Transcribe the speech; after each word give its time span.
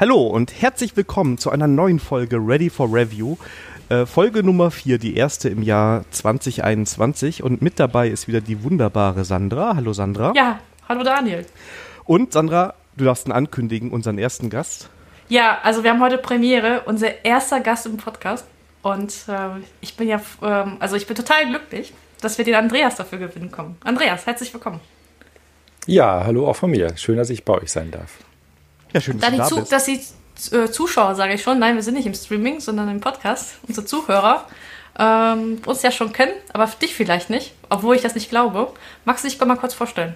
Hallo 0.00 0.26
und 0.28 0.62
herzlich 0.62 0.96
willkommen 0.96 1.36
zu 1.36 1.50
einer 1.50 1.66
neuen 1.66 1.98
Folge 1.98 2.36
Ready 2.36 2.70
for 2.70 2.90
Review. 2.90 3.36
Äh, 3.90 4.06
Folge 4.06 4.42
Nummer 4.42 4.70
4, 4.70 4.96
die 4.96 5.14
erste 5.14 5.50
im 5.50 5.62
Jahr 5.62 6.06
2021. 6.10 7.42
Und 7.42 7.60
mit 7.60 7.78
dabei 7.78 8.08
ist 8.08 8.26
wieder 8.26 8.40
die 8.40 8.64
wunderbare 8.64 9.26
Sandra. 9.26 9.76
Hallo 9.76 9.92
Sandra. 9.92 10.32
Ja, 10.34 10.58
hallo 10.88 11.04
Daniel. 11.04 11.44
Und 12.06 12.32
Sandra, 12.32 12.72
du 12.96 13.04
darfst 13.04 13.28
ihn 13.28 13.32
ankündigen, 13.32 13.90
unseren 13.90 14.16
ersten 14.16 14.48
Gast. 14.48 14.88
Ja, 15.28 15.58
also 15.62 15.84
wir 15.84 15.90
haben 15.90 16.00
heute 16.00 16.16
Premiere, 16.16 16.84
unser 16.86 17.22
erster 17.22 17.60
Gast 17.60 17.84
im 17.84 17.98
Podcast. 17.98 18.46
Und 18.80 19.12
äh, 19.28 19.60
ich 19.82 19.98
bin 19.98 20.08
ja, 20.08 20.22
ähm, 20.42 20.78
also 20.80 20.96
ich 20.96 21.06
bin 21.06 21.14
total 21.14 21.46
glücklich, 21.46 21.92
dass 22.22 22.38
wir 22.38 22.46
den 22.46 22.54
Andreas 22.54 22.96
dafür 22.96 23.18
gewinnen 23.18 23.50
kommen. 23.50 23.76
Andreas, 23.84 24.24
herzlich 24.24 24.50
willkommen. 24.54 24.80
Ja, 25.84 26.24
hallo 26.24 26.48
auch 26.48 26.56
von 26.56 26.70
mir. 26.70 26.96
Schön, 26.96 27.18
dass 27.18 27.28
ich 27.28 27.44
bei 27.44 27.52
euch 27.52 27.70
sein 27.70 27.90
darf. 27.90 28.16
Ja, 28.92 29.00
schön, 29.00 29.18
dass, 29.18 29.36
dass 29.36 29.48
du 29.48 29.54
da 29.56 29.60
bist. 29.60 29.72
Dass 29.72 29.84
die 29.84 30.00
äh, 30.56 30.70
Zuschauer, 30.70 31.14
sage 31.14 31.34
ich 31.34 31.42
schon, 31.42 31.58
nein, 31.58 31.76
wir 31.76 31.82
sind 31.82 31.94
nicht 31.94 32.06
im 32.06 32.14
Streaming, 32.14 32.60
sondern 32.60 32.88
im 32.88 33.00
Podcast, 33.00 33.54
unsere 33.66 33.86
Zuhörer, 33.86 34.46
ähm, 34.98 35.58
uns 35.66 35.82
ja 35.82 35.90
schon 35.90 36.12
kennen, 36.12 36.32
aber 36.52 36.66
dich 36.80 36.94
vielleicht 36.94 37.30
nicht, 37.30 37.54
obwohl 37.68 37.96
ich 37.96 38.02
das 38.02 38.14
nicht 38.14 38.30
glaube. 38.30 38.72
Magst 39.04 39.24
du 39.24 39.28
dich 39.28 39.40
mal 39.40 39.56
kurz 39.56 39.74
vorstellen? 39.74 40.14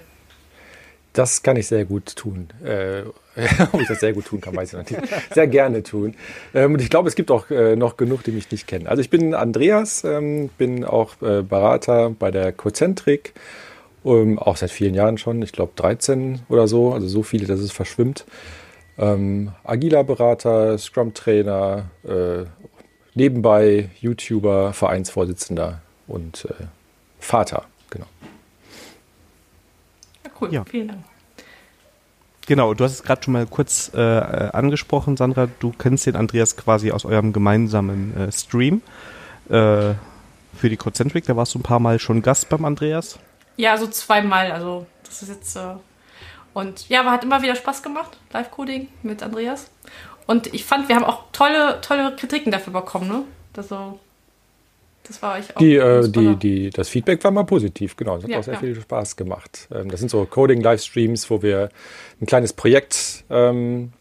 Das 1.15 1.45
kann 1.45 1.57
ich 1.57 1.69
sehr 1.69 1.85
gut 1.85 2.17
tun. 2.17 2.49
Äh, 2.65 3.03
ob 3.73 3.81
ich 3.81 3.87
das 3.87 4.01
sehr 4.01 4.13
gut 4.13 4.27
tun 4.27 4.41
kann, 4.41 4.55
weiß 4.55 4.73
ich 4.73 4.79
noch 4.79 4.91
nicht. 4.91 5.15
Sehr 5.33 5.47
gerne 5.47 5.83
tun. 5.85 6.15
Ähm, 6.55 6.75
und 6.75 6.83
ich 6.83 6.91
glaube, 6.91 7.09
es 7.09 7.15
gibt 7.15 7.31
auch 7.31 7.51
äh, 7.51 7.77
noch 7.77 7.97
genug, 7.97 8.25
die 8.25 8.33
mich 8.33 8.51
nicht 8.51 8.67
kennen. 8.67 8.89
Also 8.89 9.01
ich 9.01 9.11
bin 9.11 9.33
Andreas, 9.33 10.03
ähm, 10.03 10.51
bin 10.59 10.85
auch 10.85 11.23
äh, 11.23 11.43
Berater 11.43 12.11
bei 12.11 12.33
der 12.33 12.53
Cozentrik, 12.53 13.33
ähm, 14.05 14.41
auch 14.41 14.57
seit 14.57 14.73
vielen 14.73 14.95
Jahren 14.95 15.17
schon, 15.17 15.41
ich 15.43 15.53
glaube 15.53 15.73
13 15.77 16.41
oder 16.49 16.67
so, 16.67 16.93
also 16.93 17.07
so 17.07 17.23
viele, 17.23 17.47
dass 17.47 17.61
es 17.61 17.71
verschwimmt. 17.71 18.27
Ähm, 18.97 19.53
agiler 19.65 20.05
Berater, 20.05 20.79
Scrum-Trainer, 20.79 21.87
äh, 22.05 22.45
nebenbei 23.15 23.91
YouTuber, 24.01 24.73
Vereinsvorsitzender 24.73 25.81
und 26.07 26.45
äh, 26.45 26.65
Vater, 27.19 27.65
genau. 27.91 28.07
Ja, 30.25 30.31
cool, 30.41 30.53
ja. 30.53 30.65
vielen 30.65 30.89
Dank. 30.89 31.05
Genau, 32.47 32.75
du 32.75 32.85
hast 32.85 32.93
es 32.93 33.03
gerade 33.03 33.23
schon 33.23 33.33
mal 33.33 33.47
kurz 33.47 33.91
äh, 33.95 33.99
angesprochen, 33.99 35.17
Sandra. 35.17 35.49
Du 35.61 35.73
kennst 35.73 36.07
den 36.07 36.15
Andreas 36.15 36.57
quasi 36.57 36.93
aus 36.93 37.07
eurem 37.07 37.33
gemeinsamen 37.33 38.15
äh, 38.17 38.33
Stream 38.33 38.83
äh, 39.49 39.95
für 40.55 40.69
die 40.69 40.77
Concentric. 40.77 41.25
Da 41.25 41.37
warst 41.37 41.55
du 41.55 41.59
ein 41.59 41.63
paar 41.63 41.81
Mal 41.81 41.99
schon 41.99 42.21
Gast 42.21 42.51
beim 42.51 42.67
Andreas. 42.67 43.19
Ja, 43.57 43.79
so 43.79 43.87
zweimal. 43.87 44.53
Also 44.53 44.87
das 45.05 45.23
ist 45.23 45.29
jetzt 45.31 45.57
äh, 45.57 45.75
und 46.55 46.89
ja, 46.89 47.01
aber 47.01 47.11
hat 47.11 47.25
immer 47.25 47.43
wieder 47.43 47.57
Spaß 47.57 47.83
gemacht, 47.83 48.17
Live-Coding 48.33 48.89
mit 49.03 49.23
Andreas. 49.23 49.71
Und 50.27 50.55
ich 50.55 50.65
fand, 50.65 50.89
wir 50.89 50.97
haben 50.97 51.05
auch 51.05 51.25
tolle, 51.33 51.81
tolle 51.83 52.17
Kritiken 52.17 52.51
dafür 52.51 52.73
bekommen, 52.73 53.09
ne? 53.09 53.25
Also, 53.57 53.99
das 55.07 55.21
war 55.21 55.39
ich 55.39 55.55
auch. 55.55 55.61
Die, 55.61 55.75
äh, 55.75 56.09
die, 56.09 56.37
die, 56.37 56.71
das 56.71 56.89
Feedback 56.89 57.23
war 57.25 57.31
mal 57.31 57.45
positiv, 57.45 57.97
genau. 57.97 58.15
Das 58.15 58.25
hat 58.25 58.31
ja, 58.31 58.39
auch 58.39 58.45
sehr 58.45 58.55
ja. 58.55 58.61
viel 58.61 58.81
Spaß 58.81 59.17
gemacht. 59.17 59.69
Ähm, 59.71 59.91
das 59.91 60.01
sind 60.01 60.09
so 60.09 60.25
Coding-Livestreams, 60.25 61.29
wo 61.29 61.43
wir 61.43 61.69
ein 62.21 62.27
kleines 62.27 62.55
Projekt 62.55 63.25
ähm, 63.29 63.93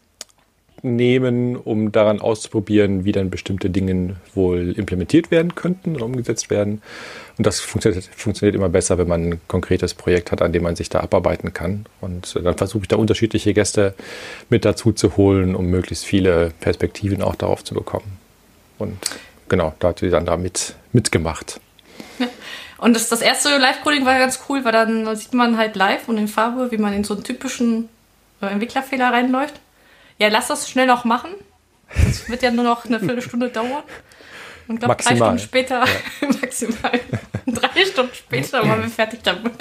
nehmen, 0.84 1.56
um 1.56 1.90
daran 1.90 2.20
auszuprobieren, 2.20 3.04
wie 3.04 3.12
dann 3.12 3.30
bestimmte 3.30 3.70
Dinge 3.70 4.16
wohl 4.34 4.72
implementiert 4.76 5.30
werden 5.30 5.54
könnten 5.54 5.96
oder 5.96 6.04
umgesetzt 6.04 6.50
werden. 6.50 6.82
Und 7.38 7.46
das 7.46 7.60
funktioniert, 7.60 8.04
funktioniert 8.14 8.54
immer 8.54 8.68
besser, 8.68 8.98
wenn 8.98 9.08
man 9.08 9.30
ein 9.30 9.40
konkretes 9.48 9.94
Projekt 9.94 10.30
hat, 10.30 10.42
an 10.42 10.52
dem 10.52 10.62
man 10.62 10.76
sich 10.76 10.88
da 10.90 11.00
abarbeiten 11.00 11.52
kann. 11.52 11.86
Und 12.00 12.38
dann 12.42 12.56
versuche 12.56 12.82
ich 12.82 12.88
da 12.88 12.96
unterschiedliche 12.96 13.54
Gäste 13.54 13.94
mit 14.50 14.64
dazu 14.64 14.92
zu 14.92 15.16
holen, 15.16 15.54
um 15.54 15.66
möglichst 15.66 16.04
viele 16.04 16.52
Perspektiven 16.60 17.22
auch 17.22 17.34
darauf 17.34 17.64
zu 17.64 17.74
bekommen. 17.74 18.18
Und 18.78 18.98
genau, 19.48 19.74
da 19.80 19.88
hat 19.88 20.02
die 20.02 20.10
Sandra 20.10 20.36
mit, 20.36 20.74
mitgemacht. 20.92 21.60
Und 22.78 22.94
das, 22.94 23.08
das 23.08 23.22
erste 23.22 23.56
Live-Coding 23.56 24.04
war 24.04 24.18
ganz 24.18 24.40
cool, 24.48 24.62
weil 24.64 24.72
dann 24.72 25.16
sieht 25.16 25.32
man 25.32 25.56
halt 25.56 25.74
live 25.74 26.06
und 26.06 26.18
in 26.18 26.28
Farbe, 26.28 26.70
wie 26.70 26.76
man 26.76 26.92
in 26.92 27.02
so 27.02 27.14
einen 27.14 27.24
typischen 27.24 27.88
äh, 28.42 28.46
Entwicklerfehler 28.46 29.10
reinläuft. 29.10 29.54
Ja, 30.18 30.28
lass 30.28 30.48
das 30.48 30.68
schnell 30.68 30.86
noch 30.86 31.04
machen. 31.04 31.30
Das 31.88 32.28
wird 32.28 32.42
ja 32.42 32.50
nur 32.50 32.64
noch 32.64 32.84
eine 32.84 32.98
Viertelstunde 33.00 33.50
dauern. 33.50 33.82
Und 34.66 34.80
glaube, 34.80 34.96
drei 34.96 35.16
Stunden 35.16 35.38
später, 35.38 35.84
ja. 35.84 36.28
maximal, 36.40 37.00
drei 37.46 37.84
Stunden 37.84 38.14
später 38.14 38.66
waren 38.66 38.82
wir 38.82 38.88
fertig 38.88 39.20
damit. 39.22 39.52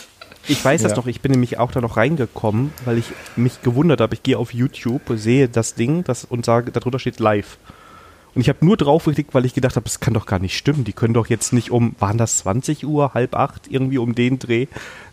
Ich 0.48 0.64
weiß 0.64 0.82
ja. 0.82 0.90
das 0.90 0.96
doch, 0.96 1.08
ich 1.08 1.22
bin 1.22 1.32
nämlich 1.32 1.58
auch 1.58 1.72
da 1.72 1.82
noch 1.82 1.98
reingekommen, 1.98 2.74
weil 2.86 2.98
ich 2.98 3.06
mich 3.36 3.62
gewundert 3.62 4.02
habe. 4.02 4.14
Ich 4.14 4.24
gehe 4.24 4.38
auf 4.38 4.54
YouTube, 4.54 5.02
sehe 5.16 5.48
das 5.48 5.76
Ding 5.76 6.04
das, 6.04 6.26
und 6.26 6.46
sage, 6.46 6.72
darunter 6.72 7.00
steht 7.00 7.20
live. 7.20 7.58
Und 8.36 8.42
ich 8.42 8.50
habe 8.50 8.66
nur 8.66 8.78
drauf 8.78 9.06
geklickt, 9.06 9.34
weil 9.34 9.46
ich 9.46 9.54
gedacht 9.54 9.76
habe, 9.76 9.84
das 9.84 10.00
kann 10.00 10.14
doch 10.14 10.26
gar 10.26 10.40
nicht 10.40 10.58
stimmen. 10.58 10.84
Die 10.84 10.94
können 10.94 11.14
doch 11.14 11.28
jetzt 11.28 11.54
nicht 11.54 11.72
um, 11.72 11.96
waren 12.00 12.18
das 12.18 12.38
20 12.40 12.86
Uhr, 12.86 13.14
halb 13.14 13.36
acht, 13.36 13.68
irgendwie 13.70 14.00
um 14.00 14.16
den 14.16 14.40
Dreh. 14.40 14.64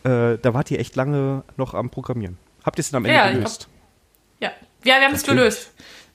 Äh, 0.05 0.39
da 0.39 0.55
wart 0.55 0.71
ihr 0.71 0.81
echt 0.81 0.97
lange 0.97 1.43
noch 1.57 1.75
am 1.75 1.91
Programmieren. 1.91 2.39
Habt 2.65 2.79
ihr 2.79 2.81
es 2.81 2.91
dann 2.91 2.99
am 2.99 3.05
Ende 3.05 3.17
ja, 3.17 3.31
gelöst? 3.31 3.69
Hab, 4.41 4.43
ja. 4.43 4.51
Ja, 4.85 4.99
wir 4.99 5.07
haben 5.07 5.15
es 5.15 5.23
gelöst. 5.23 5.71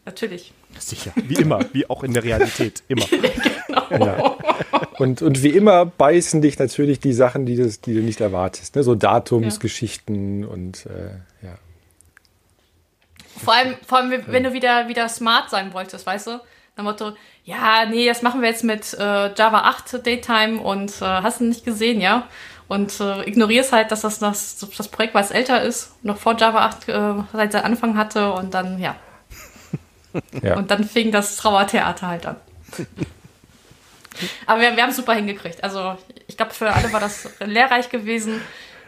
Natürlich. 0.06 0.53
Sicher, 0.78 1.12
wie 1.16 1.36
immer, 1.36 1.66
wie 1.74 1.90
auch 1.90 2.03
in 2.03 2.14
der 2.14 2.24
Realität, 2.24 2.84
immer. 2.88 3.06
genau. 3.90 4.06
Ja. 4.06 4.38
Und, 5.00 5.22
und 5.22 5.44
wie 5.44 5.50
immer 5.50 5.86
beißen 5.86 6.42
dich 6.42 6.59
natürlich 6.59 7.00
die 7.00 7.14
Sachen, 7.14 7.46
die, 7.46 7.56
das, 7.56 7.81
die 7.81 7.94
du 7.94 8.02
nicht 8.02 8.22
erwartest. 8.22 8.75
Ne? 8.75 8.84
So 8.84 8.96
Datumsgeschichten 8.96 10.44
ja. 10.44 10.48
und 10.48 10.86
äh, 10.86 11.46
ja. 11.46 11.58
Vor 13.44 13.54
allem, 13.54 13.75
vor 13.86 13.98
allem, 13.98 14.24
wenn 14.28 14.44
du 14.44 14.54
wieder, 14.54 14.88
wieder 14.88 15.09
smart 15.09 15.50
sein 15.50 15.74
wolltest, 15.74 16.06
weißt 16.06 16.28
du? 16.28 16.40
Nach 16.78 16.84
Motto, 16.84 17.14
ja, 17.46 17.86
nee, 17.86 18.06
das 18.06 18.22
machen 18.22 18.42
wir 18.42 18.50
jetzt 18.50 18.64
mit 18.64 18.94
äh, 18.94 19.34
Java 19.34 19.62
8 19.62 20.06
Daytime 20.06 20.59
und 20.59 20.92
äh, 21.02 21.06
hast 21.06 21.40
du 21.40 21.46
nicht 21.46 21.64
gesehen, 21.64 22.02
ja? 22.02 22.28
Und 22.68 23.00
äh, 23.00 23.24
ignorierst 23.30 23.72
halt, 23.72 23.92
dass 23.92 24.02
das, 24.02 24.20
das, 24.20 24.58
das 24.58 24.88
Projekt, 24.88 25.14
was 25.14 25.31
älter 25.31 25.62
ist, 25.62 25.92
noch 26.03 26.18
vor 26.18 26.36
Java 26.36 26.66
8 26.66 26.90
äh, 26.90 27.14
seit 27.34 27.52
seinem 27.52 27.66
Anfang 27.66 27.98
hatte 27.98 28.31
und 28.34 28.53
dann, 28.53 28.80
ja, 28.80 28.96
ja. 30.42 30.58
Und 30.58 30.72
dann 30.72 30.84
fing 30.84 31.12
das 31.12 31.38
Trauertheater 31.38 32.08
halt 32.08 32.25
an. 32.25 32.36
Aber 34.46 34.62
wir, 34.62 34.75
wir 34.75 34.84
haben 34.84 34.92
es 34.92 34.96
super 34.96 35.14
hingekriegt. 35.14 35.64
Also 35.64 35.98
ich 36.28 36.38
glaube, 36.38 36.54
für 36.54 36.72
alle 36.72 36.92
war 36.94 37.00
das 37.00 37.30
lehrreich 37.40 37.90
gewesen. 37.90 38.42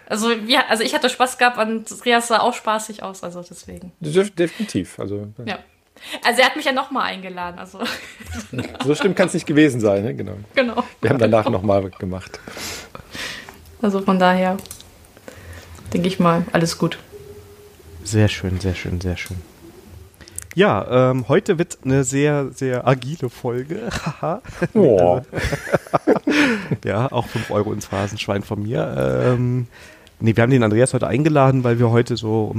Also, 0.09 0.29
wir, 0.47 0.69
also 0.69 0.83
ich 0.83 0.95
hatte 0.95 1.09
Spaß 1.09 1.37
gehabt 1.37 1.57
und 1.57 1.85
Rias 2.05 2.29
sah 2.29 2.39
auch 2.39 2.53
spaßig 2.53 3.03
aus, 3.03 3.23
also 3.23 3.43
deswegen. 3.47 3.91
Definitiv. 3.99 4.99
Also, 4.99 5.27
ja. 5.45 5.59
Also 6.23 6.41
er 6.41 6.45
hat 6.45 6.55
mich 6.55 6.65
ja 6.65 6.71
nochmal 6.71 7.11
eingeladen. 7.11 7.59
Also. 7.59 7.79
So 8.85 8.95
stimmt 8.95 9.17
kann 9.17 9.27
es 9.27 9.33
nicht 9.33 9.47
gewesen 9.47 9.81
sein, 9.81 10.03
ne? 10.03 10.15
genau. 10.15 10.37
Genau. 10.55 10.83
Wir 11.01 11.09
haben 11.09 11.19
danach 11.19 11.49
nochmal 11.49 11.89
gemacht. 11.89 12.39
Also 13.81 14.01
von 14.01 14.19
daher 14.19 14.57
denke 15.93 16.07
ich 16.07 16.19
mal, 16.19 16.45
alles 16.51 16.77
gut. 16.77 16.97
Sehr 18.03 18.27
schön, 18.27 18.59
sehr 18.59 18.75
schön, 18.75 19.01
sehr 19.01 19.17
schön. 19.17 19.37
Ja, 20.55 21.11
ähm, 21.11 21.25
heute 21.27 21.59
wird 21.59 21.77
eine 21.85 22.03
sehr, 22.03 22.49
sehr 22.51 22.87
agile 22.87 23.29
Folge. 23.29 23.89
oh. 24.73 25.21
ja, 26.83 27.11
auch 27.11 27.27
5 27.27 27.51
Euro 27.51 27.73
ins 27.73 27.85
Phasenschwein 27.85 28.41
von 28.41 28.63
mir. 28.63 29.23
Ähm, 29.23 29.67
nee, 30.19 30.35
wir 30.35 30.41
haben 30.41 30.49
den 30.49 30.63
Andreas 30.63 30.95
heute 30.95 31.05
eingeladen, 31.05 31.63
weil 31.63 31.77
wir 31.77 31.91
heute 31.91 32.17
so 32.17 32.55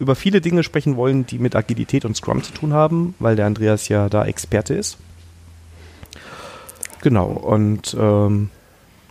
über 0.00 0.16
viele 0.16 0.40
Dinge 0.40 0.64
sprechen 0.64 0.96
wollen, 0.96 1.24
die 1.24 1.38
mit 1.38 1.54
Agilität 1.54 2.04
und 2.04 2.16
Scrum 2.16 2.42
zu 2.42 2.52
tun 2.52 2.72
haben, 2.72 3.14
weil 3.20 3.36
der 3.36 3.46
Andreas 3.46 3.88
ja 3.88 4.08
da 4.08 4.24
Experte 4.24 4.74
ist. 4.74 4.98
Genau, 7.02 7.26
und 7.26 7.96
ähm, 7.98 8.50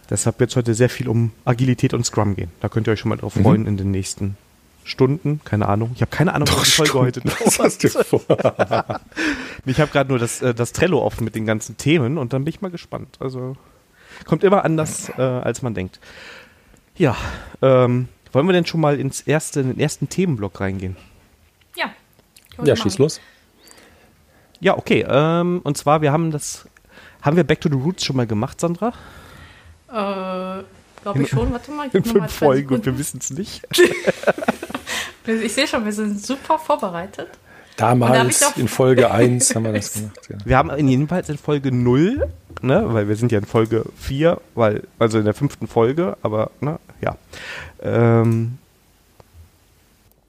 deshalb 0.09 0.39
wird 0.39 0.51
es 0.51 0.55
heute 0.55 0.73
sehr 0.73 0.89
viel 0.89 1.07
um 1.07 1.31
Agilität 1.45 1.93
und 1.93 2.05
Scrum 2.05 2.35
gehen. 2.35 2.51
Da 2.61 2.69
könnt 2.69 2.87
ihr 2.87 2.93
euch 2.93 2.99
schon 2.99 3.09
mal 3.09 3.17
drauf 3.17 3.35
mhm. 3.35 3.43
freuen 3.43 3.65
in 3.67 3.77
den 3.77 3.91
nächsten 3.91 4.37
Stunden, 4.83 5.41
keine 5.43 5.67
Ahnung. 5.67 5.91
Ich 5.95 6.01
habe 6.01 6.11
keine 6.11 6.33
Ahnung, 6.33 6.47
was 6.51 6.63
die 6.63 6.71
Folge 6.71 6.93
heute. 6.93 7.21
Was 7.23 7.59
hast 7.59 7.83
du 7.83 7.89
vor? 8.03 8.21
ich 9.65 9.79
habe 9.79 9.91
gerade 9.91 10.09
nur 10.09 10.19
das, 10.19 10.41
äh, 10.41 10.53
das 10.53 10.73
Trello 10.73 11.01
offen 11.01 11.23
mit 11.23 11.35
den 11.35 11.45
ganzen 11.45 11.77
Themen 11.77 12.17
und 12.17 12.33
dann 12.33 12.43
bin 12.43 12.53
ich 12.53 12.61
mal 12.61 12.71
gespannt. 12.71 13.17
Also 13.19 13.55
kommt 14.25 14.43
immer 14.43 14.65
anders, 14.65 15.09
äh, 15.17 15.21
als 15.21 15.61
man 15.61 15.73
denkt. 15.73 15.99
Ja, 16.97 17.15
ähm, 17.61 18.09
wollen 18.31 18.47
wir 18.47 18.53
denn 18.53 18.65
schon 18.65 18.81
mal 18.81 18.99
ins 18.99 19.21
erste, 19.21 19.61
in 19.61 19.67
den 19.69 19.79
ersten 19.79 20.09
Themenblock 20.09 20.59
reingehen? 20.59 20.97
Ja. 21.77 21.91
Ja, 22.63 22.75
schieß 22.75 22.97
los. 22.97 23.21
Ja, 24.59 24.77
okay. 24.77 25.05
Ähm, 25.07 25.61
und 25.63 25.77
zwar, 25.77 26.01
wir 26.01 26.11
haben 26.11 26.31
das, 26.31 26.67
haben 27.21 27.37
wir 27.37 27.43
Back 27.43 27.61
to 27.61 27.69
the 27.69 27.75
Roots 27.75 28.03
schon 28.03 28.17
mal 28.17 28.27
gemacht, 28.27 28.59
Sandra? 28.59 28.93
Äh, 29.91 30.63
glaube 31.01 31.21
ich 31.21 31.29
schon. 31.29 31.51
Warte 31.51 31.71
mal. 31.71 31.89
In 31.91 32.03
fünf 32.03 32.31
Folgen 32.31 32.75
und 32.75 32.85
wir 32.85 32.97
wissen 32.97 33.19
es 33.21 33.29
nicht. 33.31 33.67
Ich 35.25 35.53
sehe 35.53 35.67
schon, 35.67 35.85
wir 35.85 35.91
sind 35.91 36.19
super 36.25 36.57
vorbereitet. 36.57 37.27
Damals 37.77 38.57
in 38.57 38.67
Folge 38.67 39.11
1 39.11 39.55
haben 39.55 39.63
wir 39.63 39.73
das 39.73 39.93
gemacht. 39.93 40.19
Ja. 40.29 40.37
Wir 40.43 40.57
haben 40.57 40.87
jedenfalls 40.87 41.29
in 41.29 41.37
Folge 41.37 41.71
0, 41.71 42.27
ne, 42.61 42.83
weil 42.87 43.07
wir 43.07 43.15
sind 43.15 43.31
ja 43.31 43.39
in 43.39 43.45
Folge 43.45 43.85
4, 43.97 44.41
weil, 44.55 44.83
also 44.97 45.19
in 45.19 45.25
der 45.25 45.33
fünften 45.33 45.67
Folge, 45.67 46.17
aber 46.23 46.51
ne, 46.59 46.79
ja. 46.99 47.15
Ähm, 47.81 48.57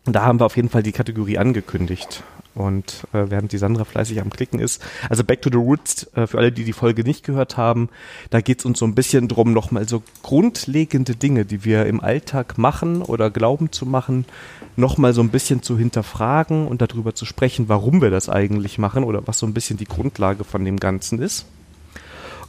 da 0.04 0.22
haben 0.22 0.38
wir 0.38 0.46
auf 0.46 0.56
jeden 0.56 0.68
Fall 0.68 0.82
die 0.82 0.92
Kategorie 0.92 1.38
angekündigt. 1.38 2.22
Und 2.54 3.06
äh, 3.12 3.30
während 3.30 3.52
die 3.52 3.58
Sandra 3.58 3.84
fleißig 3.84 4.20
am 4.20 4.30
Klicken 4.30 4.58
ist, 4.58 4.82
also 5.08 5.22
Back 5.22 5.42
to 5.42 5.50
the 5.50 5.56
Roots, 5.56 6.10
äh, 6.14 6.26
für 6.26 6.38
alle, 6.38 6.50
die 6.50 6.64
die 6.64 6.72
Folge 6.72 7.04
nicht 7.04 7.24
gehört 7.24 7.56
haben, 7.56 7.88
da 8.30 8.40
geht 8.40 8.58
es 8.58 8.64
uns 8.64 8.80
so 8.80 8.84
ein 8.84 8.94
bisschen 8.94 9.28
drum, 9.28 9.52
nochmal 9.52 9.88
so 9.88 10.02
grundlegende 10.22 11.14
Dinge, 11.14 11.44
die 11.44 11.64
wir 11.64 11.86
im 11.86 12.00
Alltag 12.00 12.58
machen 12.58 13.02
oder 13.02 13.30
glauben 13.30 13.70
zu 13.70 13.86
machen, 13.86 14.24
nochmal 14.76 15.12
so 15.12 15.20
ein 15.20 15.28
bisschen 15.28 15.62
zu 15.62 15.78
hinterfragen 15.78 16.66
und 16.66 16.82
darüber 16.82 17.14
zu 17.14 17.24
sprechen, 17.24 17.68
warum 17.68 18.02
wir 18.02 18.10
das 18.10 18.28
eigentlich 18.28 18.78
machen 18.78 19.04
oder 19.04 19.26
was 19.26 19.38
so 19.38 19.46
ein 19.46 19.54
bisschen 19.54 19.76
die 19.76 19.84
Grundlage 19.84 20.42
von 20.42 20.64
dem 20.64 20.80
Ganzen 20.80 21.22
ist. 21.22 21.46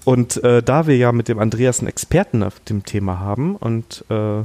Und 0.04 0.44
äh, 0.44 0.64
da 0.64 0.88
wir 0.88 0.98
ja 0.98 1.12
mit 1.12 1.28
dem 1.28 1.38
Andreas 1.38 1.80
einen 1.80 1.90
Experten 1.90 2.42
auf 2.42 2.60
dem 2.62 2.84
Thema 2.86 3.20
haben 3.20 3.56
und 3.56 4.04
äh, 4.10 4.44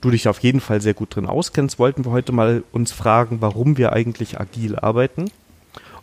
du 0.00 0.10
dich 0.10 0.28
auf 0.28 0.38
jeden 0.40 0.60
Fall 0.60 0.80
sehr 0.80 0.94
gut 0.94 1.14
drin 1.14 1.26
auskennst, 1.26 1.78
wollten 1.78 2.04
wir 2.04 2.12
heute 2.12 2.32
mal 2.32 2.62
uns 2.72 2.92
fragen, 2.92 3.40
warum 3.40 3.76
wir 3.76 3.92
eigentlich 3.92 4.40
agil 4.40 4.76
arbeiten 4.76 5.30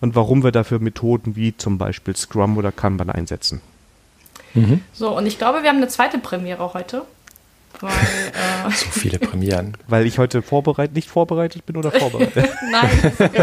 und 0.02 0.16
warum 0.16 0.44
wir 0.44 0.52
dafür 0.52 0.80
Methoden 0.80 1.36
wie 1.36 1.56
zum 1.58 1.78
Beispiel 1.78 2.16
Scrum 2.16 2.58
oder 2.58 2.72
Kanban 2.72 3.10
einsetzen. 3.10 3.62
Mhm. 4.54 4.82
So, 4.94 5.16
und 5.16 5.26
ich 5.26 5.38
glaube, 5.38 5.64
wir 5.64 5.70
haben 5.70 5.78
eine 5.78 5.88
zweite 5.88 6.20
Premiere 6.20 6.74
heute. 6.74 7.04
Weil, 7.80 7.92
äh 7.92 8.72
so 8.72 8.90
viele 8.90 9.20
Premieren. 9.20 9.78
Weil 9.88 10.06
ich 10.06 10.18
heute 10.18 10.42
vorbereitet, 10.42 10.96
nicht 10.96 11.10
vorbereitet 11.10 11.66
bin 11.66 11.78
oder 11.78 11.92
vorbereitet? 11.92 12.50
Nein. 12.72 13.14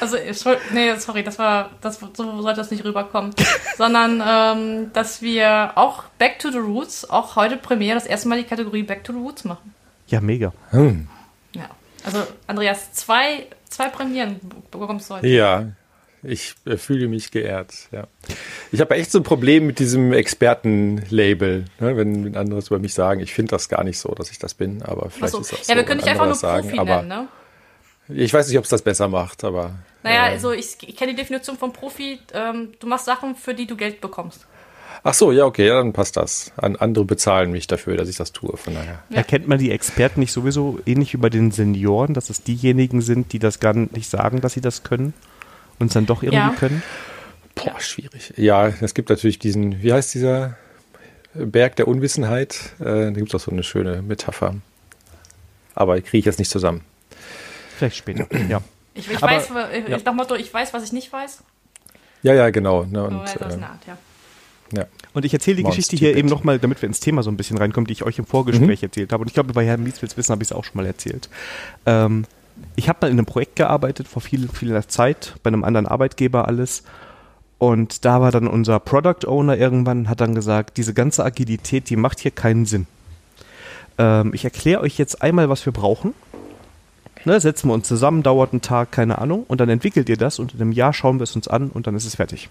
also, 0.00 0.16
nee, 0.72 0.94
sorry, 0.96 1.22
das 1.22 1.38
war, 1.38 1.70
das, 1.80 1.98
so 1.98 2.42
sollte 2.42 2.60
das 2.60 2.70
nicht 2.70 2.84
rüberkommen. 2.84 3.34
Sondern, 3.76 4.22
ähm, 4.26 4.92
dass 4.92 5.22
wir 5.22 5.72
auch 5.76 6.04
Back 6.18 6.38
to 6.38 6.50
the 6.50 6.58
Roots, 6.58 7.08
auch 7.08 7.36
heute 7.36 7.56
Premiere, 7.56 7.94
das 7.94 8.06
erste 8.06 8.28
Mal 8.28 8.38
die 8.38 8.48
Kategorie 8.48 8.82
Back 8.82 9.04
to 9.04 9.12
the 9.12 9.18
Roots 9.18 9.44
machen. 9.44 9.74
Ja, 10.08 10.20
mega. 10.20 10.52
Hm. 10.70 11.08
Ja. 11.54 11.68
Also, 12.04 12.26
Andreas, 12.46 12.92
zwei, 12.92 13.46
zwei 13.68 13.88
Premieren 13.88 14.40
bekommst 14.70 15.08
du 15.08 15.14
heute. 15.14 15.26
Ja, 15.26 15.66
ich 16.22 16.54
äh, 16.66 16.76
fühle 16.76 17.08
mich 17.08 17.30
geehrt, 17.30 17.72
ja. 17.92 18.06
Ich 18.72 18.80
habe 18.80 18.94
echt 18.94 19.10
so 19.10 19.18
ein 19.18 19.24
Problem 19.24 19.66
mit 19.66 19.78
diesem 19.78 20.12
Expertenlabel, 20.12 21.64
ne, 21.78 21.96
wenn, 21.96 22.36
andere 22.36 22.60
über 22.60 22.78
mich 22.78 22.94
sagen, 22.94 23.20
ich 23.20 23.32
finde 23.32 23.50
das 23.50 23.68
gar 23.68 23.84
nicht 23.84 23.98
so, 23.98 24.10
dass 24.10 24.30
ich 24.30 24.38
das 24.38 24.54
bin, 24.54 24.82
aber 24.82 25.10
vielleicht 25.10 25.32
so. 25.32 25.40
ist 25.40 25.52
das 25.52 25.68
Ja, 25.68 25.76
wir 25.76 25.84
können 25.84 26.00
dich 26.00 26.10
einfach 26.10 26.26
nur 26.26 26.34
sagen, 26.34 26.68
Profi 26.68 26.78
aber 26.78 26.96
nennen, 27.02 27.08
ne? 27.08 27.28
Ich 28.12 28.34
weiß 28.34 28.48
nicht, 28.48 28.58
ob 28.58 28.64
es 28.64 28.70
das 28.70 28.82
besser 28.82 29.08
macht, 29.08 29.44
aber. 29.44 29.76
Naja, 30.02 30.28
äh, 30.28 30.32
also 30.32 30.52
ich, 30.52 30.76
ich 30.82 30.96
kenne 30.96 31.12
die 31.12 31.16
Definition 31.16 31.56
von 31.56 31.72
Profi, 31.72 32.18
ähm, 32.34 32.72
du 32.80 32.86
machst 32.86 33.06
Sachen, 33.06 33.36
für 33.36 33.54
die 33.54 33.66
du 33.66 33.76
Geld 33.76 34.00
bekommst. 34.00 34.46
Ach 35.02 35.14
so, 35.14 35.32
ja, 35.32 35.44
okay, 35.46 35.66
ja, 35.66 35.78
dann 35.78 35.92
passt 35.92 36.16
das. 36.16 36.52
An, 36.56 36.76
andere 36.76 37.04
bezahlen 37.04 37.52
mich 37.52 37.66
dafür, 37.66 37.96
dass 37.96 38.08
ich 38.08 38.16
das 38.16 38.32
tue, 38.32 38.56
von 38.56 38.74
daher. 38.74 39.02
Ja. 39.08 39.16
Erkennt 39.16 39.48
man 39.48 39.58
die 39.58 39.70
Experten 39.70 40.20
nicht 40.20 40.32
sowieso 40.32 40.78
ähnlich 40.84 41.14
wie 41.14 41.18
bei 41.18 41.30
den 41.30 41.52
Senioren, 41.52 42.12
dass 42.12 42.28
es 42.28 42.42
diejenigen 42.42 43.00
sind, 43.00 43.32
die 43.32 43.38
das 43.38 43.60
gar 43.60 43.74
nicht 43.74 44.10
sagen, 44.10 44.40
dass 44.40 44.52
sie 44.52 44.60
das 44.60 44.82
können? 44.82 45.14
Und 45.80 45.88
es 45.88 45.94
dann 45.94 46.06
doch 46.06 46.22
irgendwie 46.22 46.36
ja. 46.36 46.54
können? 46.56 46.82
Boah, 47.56 47.80
schwierig. 47.80 48.32
Ja, 48.36 48.68
es 48.68 48.94
gibt 48.94 49.10
natürlich 49.10 49.40
diesen, 49.40 49.82
wie 49.82 49.92
heißt 49.92 50.14
dieser 50.14 50.56
Berg 51.34 51.76
der 51.76 51.88
Unwissenheit? 51.88 52.74
Äh, 52.78 52.84
da 52.84 53.10
gibt 53.10 53.28
es 53.28 53.34
auch 53.34 53.44
so 53.44 53.50
eine 53.50 53.64
schöne 53.64 54.02
Metapher. 54.02 54.54
Aber 55.74 56.00
kriege 56.00 56.18
ich 56.18 56.24
jetzt 56.24 56.38
nicht 56.38 56.50
zusammen. 56.50 56.82
Vielleicht 57.76 57.96
später, 57.96 58.26
ja. 58.48 58.60
Ich, 58.94 59.10
ich 59.10 59.16
Aber, 59.16 59.32
weiß, 59.32 59.50
ich, 59.72 59.88
ja. 59.88 59.98
nach 60.04 60.14
Motto, 60.14 60.34
ich 60.34 60.52
weiß, 60.52 60.74
was 60.74 60.84
ich 60.84 60.92
nicht 60.92 61.12
weiß. 61.12 61.42
Ja, 62.22 62.34
ja, 62.34 62.50
genau. 62.50 62.84
Ne, 62.84 63.02
und, 63.04 63.28
so, 63.28 63.40
äh, 63.40 63.44
Art, 63.44 63.86
ja. 63.86 63.96
Ja. 64.76 64.86
Und 65.14 65.24
ich 65.24 65.32
erzähle 65.32 65.56
die 65.56 65.62
Monst 65.62 65.76
Geschichte 65.76 65.96
hier 65.96 66.16
eben 66.16 66.28
nochmal, 66.28 66.58
damit 66.58 66.80
wir 66.82 66.86
ins 66.86 67.00
Thema 67.00 67.22
so 67.22 67.30
ein 67.30 67.36
bisschen 67.36 67.58
reinkommen, 67.58 67.86
die 67.86 67.92
ich 67.92 68.04
euch 68.04 68.18
im 68.18 68.26
Vorgespräch 68.26 68.82
mhm. 68.82 68.86
erzählt 68.86 69.12
habe. 69.12 69.22
Und 69.22 69.28
ich 69.28 69.34
glaube, 69.34 69.52
bei 69.52 69.64
Herrn 69.64 69.82
Mieswitz 69.82 70.16
Wissen 70.16 70.32
habe 70.32 70.42
ich 70.42 70.50
es 70.50 70.52
auch 70.52 70.64
schon 70.64 70.76
mal 70.76 70.86
erzählt. 70.86 71.28
Ähm, 71.86 72.24
ich 72.76 72.88
habe 72.88 72.98
mal 73.02 73.10
in 73.10 73.18
einem 73.18 73.26
Projekt 73.26 73.56
gearbeitet 73.56 74.08
vor 74.08 74.22
viel, 74.22 74.48
vieler 74.48 74.88
Zeit, 74.88 75.34
bei 75.42 75.48
einem 75.48 75.64
anderen 75.64 75.86
Arbeitgeber 75.86 76.48
alles. 76.48 76.82
Und 77.58 78.04
da 78.04 78.20
war 78.20 78.30
dann 78.30 78.46
unser 78.46 78.80
Product 78.80 79.26
Owner 79.26 79.56
irgendwann, 79.56 80.08
hat 80.08 80.20
dann 80.20 80.34
gesagt, 80.34 80.76
diese 80.78 80.94
ganze 80.94 81.24
Agilität, 81.24 81.90
die 81.90 81.96
macht 81.96 82.20
hier 82.20 82.30
keinen 82.30 82.64
Sinn. 82.64 82.86
Ähm, 83.98 84.32
ich 84.32 84.44
erkläre 84.44 84.80
euch 84.80 84.96
jetzt 84.96 85.20
einmal, 85.22 85.50
was 85.50 85.66
wir 85.66 85.72
brauchen. 85.72 86.14
Ne, 87.26 87.38
setzen 87.38 87.68
wir 87.68 87.74
uns 87.74 87.86
zusammen, 87.86 88.22
dauert 88.22 88.52
einen 88.52 88.62
Tag, 88.62 88.92
keine 88.92 89.18
Ahnung, 89.18 89.44
und 89.46 89.60
dann 89.60 89.68
entwickelt 89.68 90.08
ihr 90.08 90.16
das 90.16 90.38
und 90.38 90.54
in 90.54 90.60
einem 90.62 90.72
Jahr 90.72 90.94
schauen 90.94 91.18
wir 91.18 91.24
es 91.24 91.36
uns 91.36 91.48
an 91.48 91.68
und 91.68 91.86
dann 91.86 91.94
ist 91.94 92.06
es 92.06 92.14
fertig. 92.14 92.48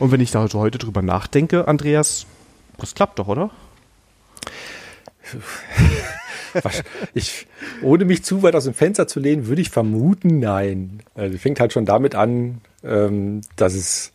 Und 0.00 0.10
wenn 0.10 0.20
ich 0.20 0.32
da 0.32 0.44
heute 0.52 0.78
drüber 0.78 1.02
nachdenke, 1.02 1.68
Andreas, 1.68 2.26
das 2.78 2.96
klappt 2.96 3.20
doch, 3.20 3.28
oder? 3.28 3.50
ich, 7.14 7.46
ohne 7.82 8.04
mich 8.04 8.24
zu 8.24 8.42
weit 8.42 8.54
aus 8.54 8.64
dem 8.64 8.74
Fenster 8.74 9.06
zu 9.06 9.20
lehnen, 9.20 9.46
würde 9.46 9.62
ich 9.62 9.70
vermuten, 9.70 10.38
nein. 10.38 11.00
Also 11.14 11.38
fängt 11.38 11.60
halt 11.60 11.72
schon 11.72 11.86
damit 11.86 12.14
an, 12.14 12.60
ähm, 12.84 13.42
dass 13.56 13.74
es 13.74 14.12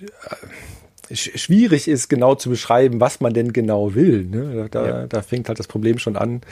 äh, 0.00 1.16
schwierig 1.16 1.88
ist, 1.88 2.08
genau 2.08 2.36
zu 2.36 2.50
beschreiben, 2.50 3.00
was 3.00 3.20
man 3.20 3.34
denn 3.34 3.52
genau 3.52 3.94
will. 3.94 4.24
Ne? 4.24 4.68
Da, 4.70 4.86
ja. 4.86 5.06
da 5.06 5.22
fängt 5.22 5.48
halt 5.48 5.58
das 5.58 5.66
Problem 5.66 5.98
schon 5.98 6.16
an, 6.16 6.42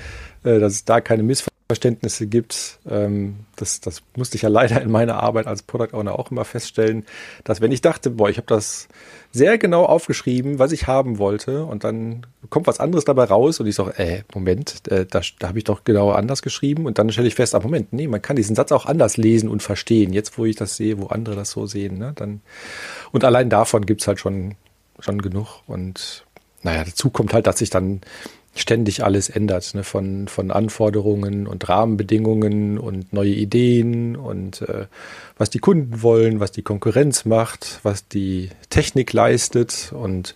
äh, 0.42 0.58
dass 0.58 0.72
es 0.72 0.84
da 0.84 1.00
keine 1.00 1.22
Missverständnisse 1.22 2.26
gibt. 2.26 2.80
Ähm, 2.88 3.36
das, 3.54 3.80
das 3.80 4.02
musste 4.16 4.36
ich 4.36 4.42
ja 4.42 4.48
leider 4.48 4.80
in 4.82 4.90
meiner 4.90 5.22
Arbeit 5.22 5.46
als 5.46 5.62
Product 5.62 5.94
Owner 5.96 6.18
auch 6.18 6.30
immer 6.30 6.44
feststellen, 6.44 7.06
dass 7.44 7.60
wenn 7.60 7.70
ich 7.70 7.82
dachte, 7.82 8.10
boah, 8.10 8.28
ich 8.28 8.36
habe 8.36 8.48
das 8.48 8.88
sehr 9.32 9.58
genau 9.58 9.84
aufgeschrieben, 9.84 10.58
was 10.58 10.72
ich 10.72 10.86
haben 10.86 11.18
wollte. 11.18 11.64
Und 11.64 11.84
dann 11.84 12.26
kommt 12.50 12.66
was 12.66 12.80
anderes 12.80 13.04
dabei 13.04 13.24
raus 13.24 13.60
und 13.60 13.66
ich 13.66 13.74
sage, 13.74 13.98
äh, 13.98 14.22
Moment, 14.34 14.88
äh, 14.90 15.06
da, 15.06 15.20
da 15.38 15.48
habe 15.48 15.58
ich 15.58 15.64
doch 15.64 15.84
genau 15.84 16.10
anders 16.10 16.42
geschrieben. 16.42 16.86
Und 16.86 16.98
dann 16.98 17.12
stelle 17.12 17.28
ich 17.28 17.34
fest, 17.34 17.54
ah, 17.54 17.60
Moment, 17.60 17.92
nee, 17.92 18.08
man 18.08 18.22
kann 18.22 18.36
diesen 18.36 18.56
Satz 18.56 18.72
auch 18.72 18.86
anders 18.86 19.16
lesen 19.16 19.48
und 19.48 19.62
verstehen, 19.62 20.12
jetzt 20.12 20.38
wo 20.38 20.44
ich 20.44 20.56
das 20.56 20.76
sehe, 20.76 20.98
wo 20.98 21.06
andere 21.08 21.36
das 21.36 21.50
so 21.50 21.66
sehen, 21.66 21.98
ne, 21.98 22.12
dann. 22.14 22.40
Und 23.12 23.24
allein 23.24 23.50
davon 23.50 23.86
gibt's 23.86 24.08
halt 24.08 24.18
schon, 24.18 24.54
schon 24.98 25.20
genug. 25.20 25.62
Und 25.66 26.24
naja, 26.62 26.84
dazu 26.84 27.10
kommt 27.10 27.34
halt, 27.34 27.46
dass 27.46 27.60
ich 27.60 27.70
dann 27.70 28.00
ständig 28.60 29.04
alles 29.04 29.28
ändert, 29.28 29.74
ne? 29.74 29.84
von, 29.84 30.28
von 30.28 30.50
Anforderungen 30.50 31.46
und 31.46 31.68
Rahmenbedingungen 31.68 32.78
und 32.78 33.12
neue 33.12 33.30
Ideen 33.30 34.16
und 34.16 34.62
äh, 34.62 34.86
was 35.36 35.50
die 35.50 35.58
Kunden 35.58 36.02
wollen, 36.02 36.40
was 36.40 36.52
die 36.52 36.62
Konkurrenz 36.62 37.24
macht, 37.24 37.80
was 37.82 38.08
die 38.08 38.50
Technik 38.70 39.12
leistet 39.12 39.92
und 39.92 40.34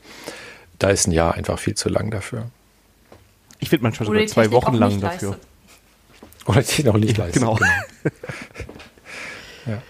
da 0.78 0.90
ist 0.90 1.06
ein 1.06 1.12
Jahr 1.12 1.34
einfach 1.34 1.58
viel 1.58 1.74
zu 1.74 1.88
lang 1.88 2.10
dafür. 2.10 2.46
Ich 3.60 3.68
finde 3.68 3.84
manchmal 3.84 4.06
sogar 4.06 4.26
zwei 4.26 4.50
Wochen 4.50 4.74
lang 4.74 5.00
dafür. 5.00 5.30
Leistet. 5.30 5.48
Oder 6.46 6.62
die 6.62 6.82
noch 6.82 6.96
nicht 6.96 7.16
ja, 7.16 7.24
leistet. 7.24 7.42
Genau. 7.42 7.54
genau. 7.54 7.70
ja. 9.66 9.82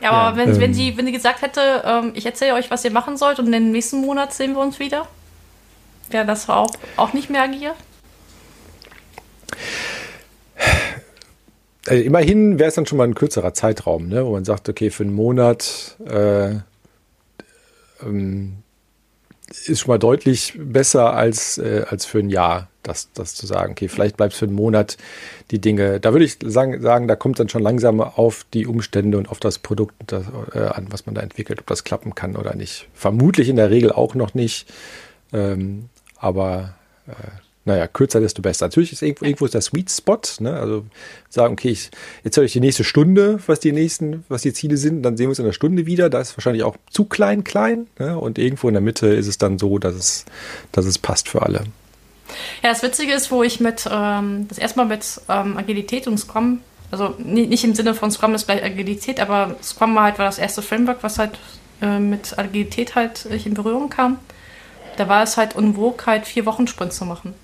Ja, 0.00 0.10
aber 0.10 0.38
ja, 0.38 0.44
wenn, 0.46 0.54
ähm, 0.54 0.60
wenn, 0.60 0.74
sie, 0.74 0.96
wenn 0.96 1.06
sie 1.06 1.12
gesagt 1.12 1.42
hätte, 1.42 1.82
ähm, 1.84 2.12
ich 2.14 2.26
erzähle 2.26 2.54
euch, 2.54 2.70
was 2.70 2.84
ihr 2.84 2.90
machen 2.90 3.16
sollt 3.16 3.38
und 3.38 3.52
im 3.52 3.72
nächsten 3.72 4.00
Monat 4.00 4.32
sehen 4.32 4.52
wir 4.52 4.60
uns 4.60 4.78
wieder, 4.78 5.08
Wäre 6.10 6.26
das 6.26 6.48
auch, 6.48 6.70
auch 6.96 7.12
nicht 7.12 7.30
mehr 7.30 7.42
agil? 7.42 7.72
Also 11.86 12.02
immerhin 12.02 12.58
wäre 12.58 12.68
es 12.68 12.74
dann 12.74 12.86
schon 12.86 12.98
mal 12.98 13.04
ein 13.04 13.14
kürzerer 13.14 13.54
Zeitraum, 13.54 14.08
ne? 14.08 14.24
wo 14.26 14.32
man 14.32 14.44
sagt, 14.44 14.68
okay, 14.68 14.90
für 14.90 15.04
einen 15.04 15.14
Monat 15.14 15.96
äh, 16.04 16.56
ähm, 18.02 18.56
ist 19.66 19.80
schon 19.80 19.90
mal 19.90 19.98
deutlich 19.98 20.54
besser 20.58 21.14
als, 21.14 21.58
äh, 21.58 21.84
als 21.88 22.04
für 22.04 22.18
ein 22.18 22.30
Jahr, 22.30 22.68
das, 22.82 23.12
das 23.14 23.34
zu 23.34 23.46
sagen. 23.46 23.72
Okay, 23.72 23.88
vielleicht 23.88 24.16
bleibt 24.16 24.32
es 24.32 24.38
für 24.38 24.46
einen 24.46 24.54
Monat 24.54 24.96
die 25.52 25.60
Dinge. 25.60 26.00
Da 26.00 26.12
würde 26.12 26.24
ich 26.24 26.38
sagen, 26.44 26.80
sagen, 26.82 27.06
da 27.06 27.14
kommt 27.14 27.38
dann 27.38 27.48
schon 27.48 27.62
langsam 27.62 28.00
auf 28.00 28.44
die 28.52 28.66
Umstände 28.66 29.18
und 29.18 29.28
auf 29.28 29.38
das 29.38 29.60
Produkt 29.60 29.94
das, 30.08 30.24
äh, 30.52 30.58
an, 30.58 30.88
was 30.90 31.06
man 31.06 31.14
da 31.14 31.20
entwickelt, 31.20 31.60
ob 31.60 31.66
das 31.66 31.84
klappen 31.84 32.16
kann 32.16 32.36
oder 32.36 32.56
nicht. 32.56 32.88
Vermutlich 32.94 33.48
in 33.48 33.56
der 33.56 33.70
Regel 33.70 33.92
auch 33.92 34.16
noch 34.16 34.34
nicht. 34.34 34.68
Ähm, 35.32 35.88
aber 36.18 36.74
äh, 37.06 37.12
naja, 37.66 37.88
kürzer, 37.88 38.20
desto 38.20 38.42
besser. 38.42 38.66
Natürlich 38.66 38.92
ist 38.92 39.02
irgendwo, 39.02 39.24
irgendwo 39.24 39.44
ist 39.44 39.54
der 39.54 39.60
Sweet 39.60 39.90
Spot, 39.90 40.20
ne? 40.38 40.54
Also 40.54 40.84
sagen, 41.28 41.54
okay, 41.54 41.70
ich 41.70 41.90
erzähle 42.22 42.44
euch 42.44 42.52
die 42.52 42.60
nächste 42.60 42.84
Stunde, 42.84 43.40
was 43.48 43.58
die 43.58 43.72
nächsten, 43.72 44.24
was 44.28 44.42
die 44.42 44.52
Ziele 44.52 44.76
sind, 44.76 45.02
dann 45.02 45.16
sehen 45.16 45.24
wir 45.24 45.30
uns 45.30 45.40
in 45.40 45.46
einer 45.46 45.52
Stunde 45.52 45.84
wieder. 45.84 46.08
Da 46.08 46.20
ist 46.20 46.36
wahrscheinlich 46.36 46.62
auch 46.62 46.76
zu 46.90 47.06
klein, 47.06 47.42
klein. 47.42 47.88
Ne? 47.98 48.16
Und 48.16 48.38
irgendwo 48.38 48.68
in 48.68 48.74
der 48.74 48.80
Mitte 48.80 49.08
ist 49.08 49.26
es 49.26 49.36
dann 49.36 49.58
so, 49.58 49.78
dass 49.78 49.96
es, 49.96 50.24
dass 50.70 50.86
es 50.86 50.96
passt 50.96 51.28
für 51.28 51.42
alle. 51.42 51.64
Ja, 52.62 52.70
das 52.70 52.84
Witzige 52.84 53.12
ist, 53.12 53.32
wo 53.32 53.42
ich 53.42 53.58
mit 53.58 53.84
ähm, 53.90 54.46
das 54.48 54.58
erstmal 54.58 54.86
mit 54.86 55.20
ähm, 55.28 55.56
Agilität 55.56 56.06
und 56.06 56.18
Scrum, 56.18 56.60
also 56.92 57.16
nicht 57.18 57.64
im 57.64 57.74
Sinne 57.74 57.94
von 57.94 58.12
Scrum 58.12 58.36
ist 58.36 58.46
gleich 58.46 58.62
Agilität, 58.62 59.18
aber 59.18 59.56
Scrum 59.60 59.92
war 59.96 60.04
halt 60.04 60.18
war 60.20 60.26
das 60.26 60.38
erste 60.38 60.62
Framework, 60.62 60.98
was 61.02 61.18
halt 61.18 61.36
äh, 61.82 61.98
mit 61.98 62.38
Agilität 62.38 62.94
halt 62.94 63.24
in 63.24 63.54
Berührung 63.54 63.90
kam 63.90 64.18
da 64.96 65.08
war 65.08 65.22
es 65.22 65.36
halt 65.36 65.56
en 65.56 65.74
vogue, 65.74 66.06
halt 66.06 66.26
vier 66.26 66.46
Wochen 66.46 66.66
Sprint 66.66 66.92
zu 66.92 67.04
machen. 67.04 67.34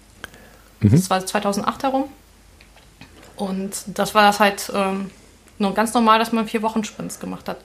Mhm. 0.81 0.91
Das 0.91 1.11
war 1.11 1.25
2008 1.25 1.83
herum. 1.83 2.05
Und 3.37 3.71
das 3.87 4.15
war 4.15 4.23
das 4.23 4.41
halt 4.41 4.71
ähm, 4.75 5.11
nur 5.59 5.75
ganz 5.75 5.95
normal, 5.95 6.19
dass 6.19 6.33
man 6.33 6.47
vier 6.47 6.63
Wochen 6.63 6.85
Sprints 6.85 7.19
gemacht 7.19 7.49
hat. 7.49 7.59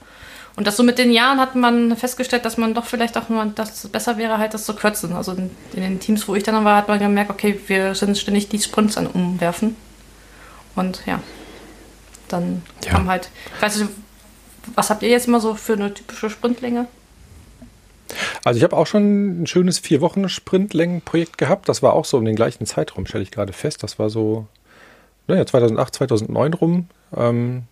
Und 0.55 0.65
das 0.65 0.75
so 0.75 0.81
mit 0.81 0.97
den 0.97 1.11
Jahren 1.11 1.39
hat 1.39 1.55
man 1.55 1.95
festgestellt, 1.95 2.43
dass 2.43 2.57
man 2.57 2.73
doch 2.73 2.85
vielleicht 2.85 3.15
auch 3.15 3.29
nur, 3.29 3.45
dass 3.45 3.87
besser 3.89 4.17
wäre, 4.17 4.39
halt 4.39 4.55
das 4.55 4.65
zu 4.65 4.73
kürzen. 4.73 5.13
Also 5.13 5.33
in, 5.33 5.51
in, 5.73 5.81
den 5.81 5.99
Teams, 5.99 6.27
wo 6.27 6.33
ich 6.33 6.43
dann 6.43 6.65
war, 6.65 6.77
hat 6.77 6.87
man 6.87 6.97
gemerkt, 6.97 7.29
okay, 7.29 7.59
wir 7.67 7.93
sind 7.93 8.17
ständig 8.17 8.49
die 8.49 8.59
Sprints 8.59 8.97
an 8.97 9.05
umwerfen. 9.05 9.75
Und 10.75 11.03
ja, 11.05 11.19
dann 12.27 12.63
ja. 12.83 12.91
kam 12.91 13.07
halt, 13.07 13.29
ich 13.55 13.61
weiß 13.61 13.77
nicht, 13.77 13.91
was 14.73 14.89
habt 14.89 15.03
ihr 15.03 15.09
jetzt 15.09 15.27
immer 15.27 15.39
so 15.39 15.53
für 15.53 15.73
eine 15.73 15.93
typische 15.93 16.29
Sprintlänge? 16.29 16.87
Also 18.43 18.57
ich 18.57 18.63
habe 18.63 18.75
auch 18.75 18.87
schon 18.87 19.41
ein 19.41 19.47
schönes 19.47 19.79
vier 19.79 20.01
Wochen 20.01 20.29
Sprintlängenprojekt 20.29 21.37
gehabt. 21.37 21.69
Das 21.69 21.81
war 21.83 21.93
auch 21.93 22.05
so 22.05 22.17
um 22.17 22.25
den 22.25 22.35
gleichen 22.35 22.65
Zeitraum, 22.65 23.05
stelle 23.05 23.23
ich 23.23 23.31
gerade 23.31 23.53
fest. 23.53 23.83
Das 23.83 23.99
war 23.99 24.09
so 24.09 24.47
naja, 25.27 25.45
2008, 25.45 25.95
2009 25.95 26.53
rum. 26.53 26.87
Ähm, 27.15 27.63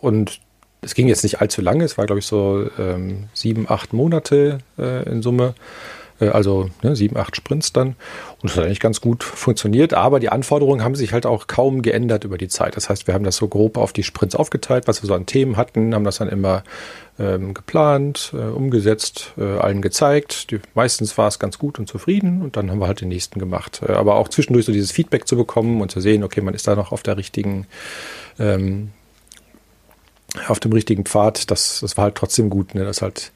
und 0.00 0.40
es 0.80 0.94
ging 0.94 1.08
jetzt 1.08 1.24
nicht 1.24 1.40
allzu 1.40 1.60
lange. 1.60 1.84
Es 1.84 1.98
war, 1.98 2.06
glaube 2.06 2.20
ich, 2.20 2.26
so 2.26 2.68
ähm, 2.78 3.28
sieben, 3.34 3.66
acht 3.68 3.92
Monate 3.92 4.58
äh, 4.78 5.08
in 5.08 5.22
Summe. 5.22 5.54
Äh, 6.20 6.28
also 6.28 6.70
ne, 6.82 6.94
sieben, 6.94 7.16
acht 7.16 7.34
Sprints 7.34 7.72
dann. 7.72 7.96
Und 8.42 8.50
es 8.50 8.56
hat 8.56 8.64
eigentlich 8.64 8.80
ganz 8.80 9.00
gut 9.00 9.24
funktioniert. 9.24 9.94
Aber 9.94 10.20
die 10.20 10.28
Anforderungen 10.28 10.84
haben 10.84 10.94
sich 10.94 11.12
halt 11.12 11.26
auch 11.26 11.46
kaum 11.46 11.82
geändert 11.82 12.24
über 12.24 12.38
die 12.38 12.48
Zeit. 12.48 12.76
Das 12.76 12.88
heißt, 12.88 13.06
wir 13.06 13.14
haben 13.14 13.24
das 13.24 13.36
so 13.36 13.48
grob 13.48 13.76
auf 13.76 13.92
die 13.92 14.04
Sprints 14.04 14.36
aufgeteilt, 14.36 14.86
was 14.86 15.02
wir 15.02 15.08
so 15.08 15.14
an 15.14 15.26
Themen 15.26 15.56
hatten, 15.56 15.94
haben 15.94 16.04
das 16.04 16.18
dann 16.18 16.28
immer 16.28 16.62
ähm, 17.18 17.54
geplant, 17.54 18.32
äh, 18.32 18.36
umgesetzt, 18.36 19.32
äh, 19.36 19.42
allen 19.42 19.82
gezeigt. 19.82 20.50
Die, 20.50 20.60
meistens 20.74 21.18
war 21.18 21.28
es 21.28 21.38
ganz 21.38 21.58
gut 21.58 21.78
und 21.78 21.88
zufrieden 21.88 22.42
und 22.42 22.56
dann 22.56 22.70
haben 22.70 22.80
wir 22.80 22.86
halt 22.86 23.00
den 23.00 23.08
nächsten 23.08 23.38
gemacht. 23.40 23.80
Äh, 23.86 23.92
aber 23.92 24.16
auch 24.16 24.28
zwischendurch 24.28 24.66
so 24.66 24.72
dieses 24.72 24.92
Feedback 24.92 25.26
zu 25.26 25.36
bekommen 25.36 25.80
und 25.80 25.90
zu 25.90 26.00
sehen, 26.00 26.22
okay, 26.22 26.40
man 26.40 26.54
ist 26.54 26.68
da 26.68 26.76
noch 26.76 26.92
auf 26.92 27.02
der 27.02 27.16
richtigen, 27.16 27.66
ähm, 28.38 28.90
auf 30.46 30.60
dem 30.60 30.72
richtigen 30.72 31.04
Pfad, 31.04 31.50
das, 31.50 31.80
das 31.80 31.96
war 31.96 32.04
halt 32.04 32.14
trotzdem 32.14 32.50
gut, 32.50 32.74
ne? 32.74 32.84
das 32.84 33.02
halt 33.02 33.32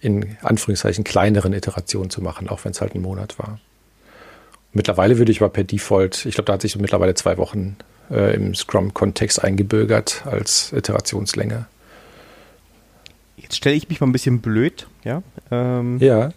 in 0.00 0.36
Anführungszeichen 0.42 1.04
kleineren 1.04 1.52
Iterationen 1.52 2.10
zu 2.10 2.22
machen, 2.22 2.48
auch 2.48 2.64
wenn 2.64 2.70
es 2.70 2.80
halt 2.80 2.94
ein 2.94 3.02
Monat 3.02 3.38
war. 3.38 3.58
Mittlerweile 4.72 5.18
würde 5.18 5.32
ich 5.32 5.40
aber 5.40 5.50
per 5.50 5.64
Default, 5.64 6.24
ich 6.24 6.34
glaube, 6.34 6.46
da 6.46 6.52
hat 6.54 6.62
sich 6.62 6.76
mittlerweile 6.76 7.14
zwei 7.14 7.36
Wochen 7.36 7.76
äh, 8.10 8.34
im 8.34 8.54
Scrum-Kontext 8.54 9.42
eingebürgert 9.42 10.22
als 10.26 10.72
Iterationslänge. 10.72 11.66
Jetzt 13.48 13.56
stelle 13.56 13.76
ich 13.76 13.88
mich 13.88 13.98
mal 14.02 14.06
ein 14.06 14.12
bisschen 14.12 14.40
blöd, 14.40 14.86
ja. 15.04 15.22
Ähm, 15.50 15.96
ja. 16.00 16.32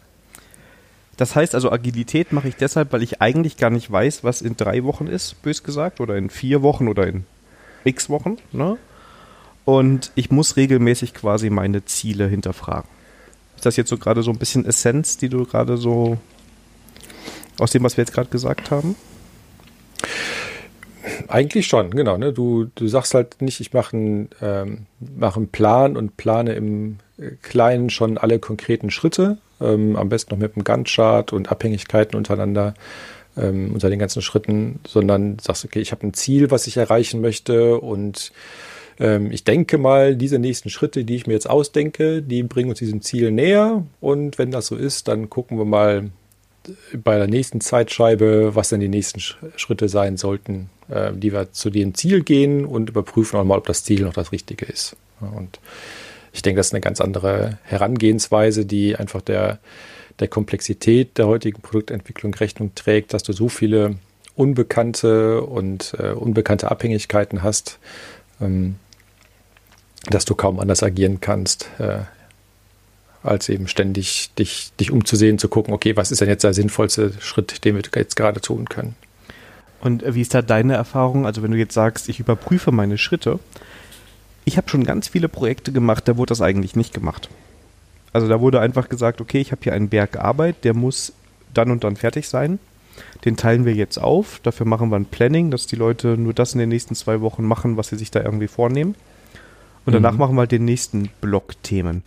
Das 1.17 1.35
heißt 1.35 1.55
also, 1.55 1.69
Agilität 1.69 2.31
mache 2.31 2.47
ich 2.47 2.55
deshalb, 2.55 2.93
weil 2.93 3.03
ich 3.03 3.21
eigentlich 3.21 3.57
gar 3.57 3.69
nicht 3.69 3.91
weiß, 3.91 4.23
was 4.23 4.41
in 4.41 4.55
drei 4.55 4.85
Wochen 4.85 5.07
ist, 5.07 5.41
bös 5.41 5.61
gesagt, 5.61 5.99
oder 5.99 6.15
in 6.15 6.29
vier 6.29 6.61
Wochen 6.61 6.87
oder 6.87 7.05
in 7.05 7.25
x 7.83 8.09
Wochen. 8.09 8.37
Ne? 8.53 8.77
Und 9.65 10.13
ich 10.15 10.31
muss 10.31 10.55
regelmäßig 10.55 11.13
quasi 11.13 11.49
meine 11.49 11.83
Ziele 11.83 12.29
hinterfragen. 12.29 12.89
Ist 13.57 13.65
das 13.65 13.75
jetzt 13.75 13.89
so 13.89 13.97
gerade 13.97 14.23
so 14.23 14.31
ein 14.31 14.37
bisschen 14.37 14.63
Essenz, 14.63 15.17
die 15.17 15.27
du 15.27 15.45
gerade 15.45 15.75
so 15.75 16.17
aus 17.59 17.71
dem, 17.71 17.83
was 17.83 17.97
wir 17.97 18.03
jetzt 18.03 18.13
gerade 18.13 18.29
gesagt 18.29 18.71
haben? 18.71 18.95
Eigentlich 21.27 21.67
schon, 21.67 21.91
genau. 21.91 22.17
Ne? 22.17 22.33
Du, 22.33 22.65
du 22.75 22.87
sagst 22.87 23.13
halt 23.13 23.41
nicht, 23.41 23.59
ich 23.59 23.73
mache 23.73 23.95
einen, 23.95 24.29
ähm, 24.41 24.85
mach 24.99 25.37
einen 25.37 25.49
Plan 25.49 25.97
und 25.97 26.17
plane 26.17 26.53
im 26.53 26.97
Kleinen 27.41 27.89
schon 27.89 28.17
alle 28.17 28.39
konkreten 28.39 28.89
Schritte, 28.91 29.37
ähm, 29.59 29.95
am 29.95 30.09
besten 30.09 30.33
noch 30.33 30.39
mit 30.39 30.55
einem 30.55 30.63
Gantt-Chart 30.63 31.33
und 31.33 31.51
Abhängigkeiten 31.51 32.17
untereinander 32.17 32.73
ähm, 33.37 33.71
unter 33.73 33.89
den 33.89 33.99
ganzen 33.99 34.21
Schritten, 34.21 34.79
sondern 34.87 35.37
sagst, 35.39 35.65
okay, 35.65 35.79
ich 35.79 35.91
habe 35.91 36.05
ein 36.05 36.13
Ziel, 36.13 36.51
was 36.51 36.67
ich 36.67 36.77
erreichen 36.77 37.21
möchte 37.21 37.79
und 37.79 38.31
ähm, 38.99 39.31
ich 39.31 39.43
denke 39.43 39.77
mal, 39.77 40.15
diese 40.15 40.39
nächsten 40.39 40.69
Schritte, 40.69 41.05
die 41.05 41.15
ich 41.15 41.27
mir 41.27 41.33
jetzt 41.33 41.49
ausdenke, 41.49 42.21
die 42.21 42.43
bringen 42.43 42.69
uns 42.69 42.79
diesem 42.79 43.01
Ziel 43.01 43.31
näher 43.31 43.85
und 43.99 44.37
wenn 44.37 44.51
das 44.51 44.67
so 44.67 44.75
ist, 44.75 45.07
dann 45.07 45.29
gucken 45.29 45.57
wir 45.57 45.65
mal, 45.65 46.09
bei 46.93 47.17
der 47.17 47.27
nächsten 47.27 47.61
Zeitscheibe, 47.61 48.55
was 48.55 48.69
denn 48.69 48.79
die 48.79 48.89
nächsten 48.89 49.19
Schritte 49.19 49.89
sein 49.89 50.17
sollten, 50.17 50.69
äh, 50.89 51.11
die 51.13 51.33
wir 51.33 51.51
zu 51.51 51.69
dem 51.69 51.95
Ziel 51.95 52.23
gehen 52.23 52.65
und 52.65 52.89
überprüfen 52.89 53.39
auch 53.39 53.43
mal, 53.43 53.57
ob 53.57 53.67
das 53.67 53.83
Ziel 53.83 54.03
noch 54.03 54.13
das 54.13 54.31
Richtige 54.31 54.65
ist. 54.65 54.95
Und 55.19 55.59
ich 56.33 56.41
denke, 56.41 56.59
das 56.59 56.67
ist 56.67 56.73
eine 56.73 56.81
ganz 56.81 57.01
andere 57.01 57.57
Herangehensweise, 57.63 58.65
die 58.65 58.95
einfach 58.95 59.21
der, 59.21 59.59
der 60.19 60.27
Komplexität 60.27 61.17
der 61.17 61.27
heutigen 61.27 61.61
Produktentwicklung 61.61 62.33
Rechnung 62.33 62.73
trägt, 62.75 63.13
dass 63.13 63.23
du 63.23 63.33
so 63.33 63.49
viele 63.49 63.95
unbekannte 64.35 65.41
und 65.41 65.93
äh, 65.99 66.11
unbekannte 66.11 66.71
Abhängigkeiten 66.71 67.43
hast, 67.43 67.79
ähm, 68.39 68.75
dass 70.09 70.25
du 70.25 70.35
kaum 70.35 70.59
anders 70.59 70.83
agieren 70.83 71.19
kannst, 71.19 71.69
äh, 71.79 71.99
als 73.23 73.49
eben 73.49 73.67
ständig 73.67 74.31
dich, 74.37 74.71
dich 74.79 74.91
umzusehen, 74.91 75.37
zu 75.37 75.47
gucken, 75.47 75.73
okay, 75.73 75.95
was 75.95 76.11
ist 76.11 76.21
denn 76.21 76.29
jetzt 76.29 76.43
der 76.43 76.53
sinnvollste 76.53 77.13
Schritt, 77.19 77.63
den 77.65 77.75
wir 77.75 77.83
jetzt 77.95 78.15
gerade 78.15 78.41
tun 78.41 78.67
können. 78.67 78.95
Und 79.79 80.03
wie 80.07 80.21
ist 80.21 80.33
da 80.33 80.41
deine 80.41 80.73
Erfahrung? 80.73 81.25
Also 81.25 81.43
wenn 81.43 81.51
du 81.51 81.57
jetzt 81.57 81.73
sagst, 81.73 82.09
ich 82.09 82.19
überprüfe 82.19 82.71
meine 82.71 82.97
Schritte, 82.97 83.39
ich 84.45 84.57
habe 84.57 84.69
schon 84.69 84.83
ganz 84.83 85.07
viele 85.07 85.29
Projekte 85.29 85.71
gemacht, 85.71 86.07
da 86.07 86.17
wurde 86.17 86.29
das 86.29 86.41
eigentlich 86.41 86.75
nicht 86.75 86.93
gemacht. 86.93 87.29
Also 88.13 88.27
da 88.27 88.41
wurde 88.41 88.59
einfach 88.59 88.89
gesagt, 88.89 89.21
okay, 89.21 89.39
ich 89.39 89.51
habe 89.51 89.61
hier 89.63 89.73
einen 89.73 89.89
Berg 89.89 90.17
Arbeit, 90.17 90.63
der 90.63 90.73
muss 90.73 91.13
dann 91.53 91.71
und 91.71 91.83
dann 91.83 91.95
fertig 91.95 92.27
sein. 92.27 92.59
Den 93.23 93.37
teilen 93.37 93.65
wir 93.65 93.73
jetzt 93.73 93.97
auf. 93.97 94.39
Dafür 94.43 94.65
machen 94.65 94.89
wir 94.89 94.97
ein 94.97 95.05
Planning, 95.05 95.49
dass 95.51 95.65
die 95.65 95.75
Leute 95.75 96.17
nur 96.17 96.33
das 96.33 96.53
in 96.53 96.59
den 96.59 96.69
nächsten 96.69 96.95
zwei 96.95 97.21
Wochen 97.21 97.45
machen, 97.45 97.77
was 97.77 97.87
sie 97.87 97.95
sich 97.95 98.11
da 98.11 98.21
irgendwie 98.21 98.47
vornehmen. 98.47 98.95
Und 99.85 99.93
danach 99.93 100.13
mhm. 100.13 100.19
machen 100.19 100.35
wir 100.35 100.41
halt 100.41 100.51
den 100.51 100.65
nächsten 100.65 101.09
Block 101.21 101.61
Themen. 101.63 102.03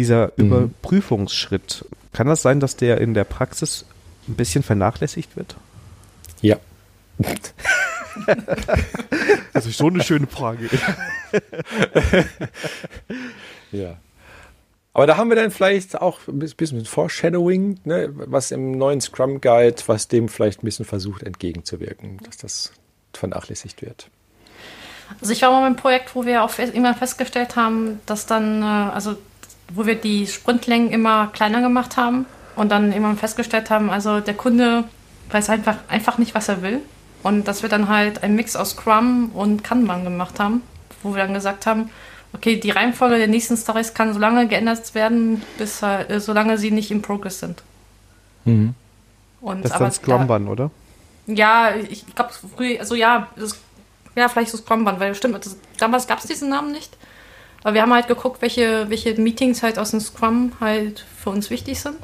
Dieser 0.00 0.32
mhm. 0.36 0.46
Überprüfungsschritt, 0.46 1.84
kann 2.14 2.26
das 2.26 2.40
sein, 2.40 2.58
dass 2.58 2.74
der 2.74 3.02
in 3.02 3.12
der 3.12 3.24
Praxis 3.24 3.84
ein 4.28 4.34
bisschen 4.34 4.62
vernachlässigt 4.62 5.36
wird? 5.36 5.56
Ja. 6.40 6.56
das 9.52 9.66
ist 9.66 9.76
schon 9.76 9.92
eine 9.92 10.02
schöne 10.02 10.26
Frage. 10.26 10.70
ja. 13.72 13.98
Aber 14.94 15.06
da 15.06 15.18
haben 15.18 15.28
wir 15.28 15.36
dann 15.36 15.50
vielleicht 15.50 16.00
auch 16.00 16.26
ein 16.28 16.38
bisschen 16.38 16.82
Foreshadowing, 16.86 17.80
ne, 17.84 18.08
was 18.10 18.52
im 18.52 18.78
neuen 18.78 19.02
Scrum 19.02 19.42
Guide, 19.42 19.82
was 19.84 20.08
dem 20.08 20.30
vielleicht 20.30 20.62
ein 20.62 20.64
bisschen 20.64 20.86
versucht 20.86 21.24
entgegenzuwirken, 21.24 22.20
dass 22.24 22.38
das 22.38 22.72
vernachlässigt 23.12 23.82
wird. 23.82 24.08
Also 25.20 25.34
ich 25.34 25.42
war 25.42 25.50
mal 25.50 25.60
beim 25.60 25.76
Projekt, 25.76 26.14
wo 26.14 26.24
wir 26.24 26.42
auch 26.42 26.58
immer 26.58 26.94
festgestellt 26.94 27.54
haben, 27.54 28.00
dass 28.06 28.24
dann, 28.24 28.62
äh, 28.62 28.64
also 28.64 29.18
wo 29.74 29.86
wir 29.86 29.94
die 29.94 30.26
Sprintlängen 30.26 30.90
immer 30.90 31.28
kleiner 31.28 31.60
gemacht 31.60 31.96
haben 31.96 32.26
und 32.56 32.70
dann 32.70 32.92
immer 32.92 33.14
festgestellt 33.16 33.70
haben, 33.70 33.90
also 33.90 34.20
der 34.20 34.34
Kunde 34.34 34.84
weiß 35.30 35.50
einfach, 35.50 35.76
einfach 35.88 36.18
nicht, 36.18 36.34
was 36.34 36.48
er 36.48 36.62
will. 36.62 36.80
Und 37.22 37.46
dass 37.46 37.62
wir 37.62 37.68
dann 37.68 37.88
halt 37.88 38.22
einen 38.22 38.34
Mix 38.34 38.56
aus 38.56 38.70
Scrum 38.70 39.30
und 39.34 39.62
Kanban 39.62 40.04
gemacht 40.04 40.40
haben, 40.40 40.62
wo 41.02 41.14
wir 41.14 41.22
dann 41.22 41.34
gesagt 41.34 41.66
haben, 41.66 41.90
okay, 42.32 42.56
die 42.56 42.70
Reihenfolge 42.70 43.18
der 43.18 43.28
nächsten 43.28 43.56
Stories 43.56 43.94
kann 43.94 44.12
so 44.12 44.18
lange 44.18 44.48
geändert 44.48 44.94
werden, 44.94 45.42
bis 45.58 45.82
äh, 45.82 46.20
solange 46.20 46.58
sie 46.58 46.70
nicht 46.70 46.90
im 46.90 47.02
Progress 47.02 47.40
sind. 47.40 47.62
Mhm. 48.44 48.74
Und, 49.40 49.64
das 49.64 49.72
ist 49.72 49.80
dann 49.80 49.92
Scrumban, 49.92 50.48
oder? 50.48 50.70
Ja, 51.26 51.74
ich 51.74 52.04
glaube, 52.14 52.32
also 52.78 52.94
ja, 52.94 53.28
das, 53.36 53.58
ja, 54.14 54.28
vielleicht 54.28 54.50
so 54.50 54.58
Scrumban, 54.58 55.00
weil 55.00 55.14
stimmt, 55.14 55.44
das, 55.44 55.56
damals 55.78 56.06
gab 56.06 56.18
es 56.18 56.26
diesen 56.26 56.48
Namen 56.48 56.72
nicht. 56.72 56.96
Aber 57.62 57.74
wir 57.74 57.82
haben 57.82 57.92
halt 57.92 58.08
geguckt, 58.08 58.42
welche, 58.42 58.88
welche 58.88 59.14
Meetings 59.20 59.62
halt 59.62 59.78
aus 59.78 59.90
dem 59.90 60.00
Scrum 60.00 60.52
halt 60.60 61.04
für 61.16 61.30
uns 61.30 61.50
wichtig 61.50 61.80
sind. 61.80 61.96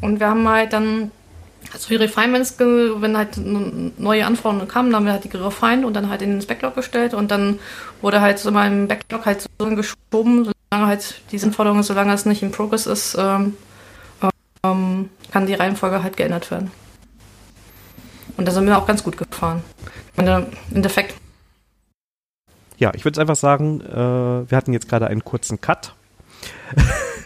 Und 0.00 0.20
wir 0.20 0.28
haben 0.28 0.48
halt 0.48 0.72
dann 0.72 1.10
also 1.72 1.88
die 1.88 1.96
Refinements, 1.96 2.56
wenn 2.58 3.16
halt 3.16 3.36
neue 3.36 4.26
Anforderungen 4.26 4.66
kamen, 4.66 4.90
dann 4.90 4.96
haben 4.96 5.06
wir 5.06 5.12
halt 5.12 5.24
die 5.24 5.28
gerefined 5.28 5.84
und 5.84 5.94
dann 5.94 6.08
halt 6.08 6.22
in 6.22 6.38
den 6.38 6.46
Backlog 6.46 6.74
gestellt 6.74 7.14
und 7.14 7.30
dann 7.30 7.58
wurde 8.00 8.20
halt 8.20 8.38
so 8.38 8.50
mein 8.50 8.88
Backlog 8.88 9.26
halt 9.26 9.42
so 9.42 9.66
geschoben, 9.66 10.50
solange 10.70 10.88
halt 10.88 11.20
die 11.30 11.40
Anforderungen, 11.40 11.82
solange 11.82 12.12
es 12.12 12.24
nicht 12.24 12.42
in 12.42 12.50
Progress 12.50 12.86
ist, 12.86 13.16
ähm, 13.18 13.56
ähm, 14.64 15.10
kann 15.30 15.46
die 15.46 15.54
Reihenfolge 15.54 16.02
halt 16.02 16.16
geändert 16.16 16.50
werden. 16.50 16.70
Und 18.36 18.48
da 18.48 18.52
sind 18.52 18.66
wir 18.66 18.76
auch 18.76 18.86
ganz 18.86 19.04
gut 19.04 19.16
gefahren. 19.16 19.62
Und 20.16 20.26
im 20.26 20.46
Endeffekt 20.74 21.14
ja, 22.80 22.92
ich 22.94 23.04
würde 23.04 23.20
einfach 23.20 23.36
sagen, 23.36 23.82
äh, 23.82 23.94
wir 23.94 24.56
hatten 24.56 24.72
jetzt 24.72 24.88
gerade 24.88 25.06
einen 25.06 25.22
kurzen 25.22 25.60
Cut. 25.60 25.94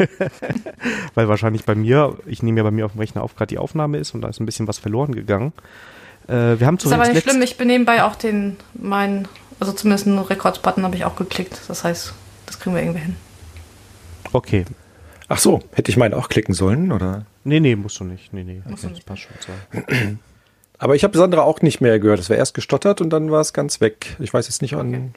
Weil 1.14 1.28
wahrscheinlich 1.28 1.64
bei 1.64 1.76
mir, 1.76 2.18
ich 2.26 2.42
nehme 2.42 2.58
ja 2.58 2.64
bei 2.64 2.72
mir 2.72 2.84
auf 2.84 2.92
dem 2.92 3.00
Rechner 3.00 3.22
auf, 3.22 3.36
gerade 3.36 3.50
die 3.50 3.58
Aufnahme 3.58 3.98
ist 3.98 4.14
und 4.14 4.20
da 4.20 4.28
ist 4.28 4.40
ein 4.40 4.46
bisschen 4.46 4.66
was 4.66 4.78
verloren 4.78 5.14
gegangen. 5.14 5.52
Äh, 6.26 6.58
wir 6.58 6.66
haben 6.66 6.76
das 6.76 6.86
ist 6.86 6.92
aber 6.92 7.08
nicht 7.08 7.22
schlimm, 7.22 7.40
ich 7.40 7.56
bin 7.56 7.68
nebenbei 7.68 8.02
auch 8.02 8.16
den, 8.16 8.56
meinen, 8.74 9.28
also 9.60 9.72
zumindest 9.72 10.08
einen 10.08 10.18
Records-Button 10.18 10.82
habe 10.82 10.96
ich 10.96 11.04
auch 11.04 11.14
geklickt. 11.14 11.60
Das 11.68 11.84
heißt, 11.84 12.12
das 12.46 12.58
kriegen 12.58 12.74
wir 12.74 12.82
irgendwie 12.82 13.00
hin. 13.02 13.16
Okay. 14.32 14.64
Ach 15.28 15.38
so, 15.38 15.62
hätte 15.72 15.90
ich 15.90 15.96
meinen 15.96 16.14
auch 16.14 16.28
klicken 16.28 16.52
sollen, 16.52 16.90
oder? 16.90 17.26
Nee, 17.44 17.60
nee, 17.60 17.76
musst 17.76 18.00
du 18.00 18.04
nicht. 18.04 18.32
Nee, 18.32 18.42
nee, 18.42 18.62
okay, 18.68 18.88
das 18.90 19.00
passt 19.00 19.22
schon. 19.22 20.18
Aber 20.78 20.96
ich 20.96 21.04
habe 21.04 21.16
Sandra 21.16 21.42
auch 21.42 21.62
nicht 21.62 21.80
mehr 21.80 22.00
gehört. 22.00 22.18
Es 22.18 22.28
war 22.28 22.36
erst 22.36 22.54
gestottert 22.54 23.00
und 23.00 23.10
dann 23.10 23.30
war 23.30 23.40
es 23.40 23.52
ganz 23.52 23.80
weg. 23.80 24.16
Ich 24.18 24.34
weiß 24.34 24.48
jetzt 24.48 24.60
nicht, 24.60 24.74
an, 24.74 25.14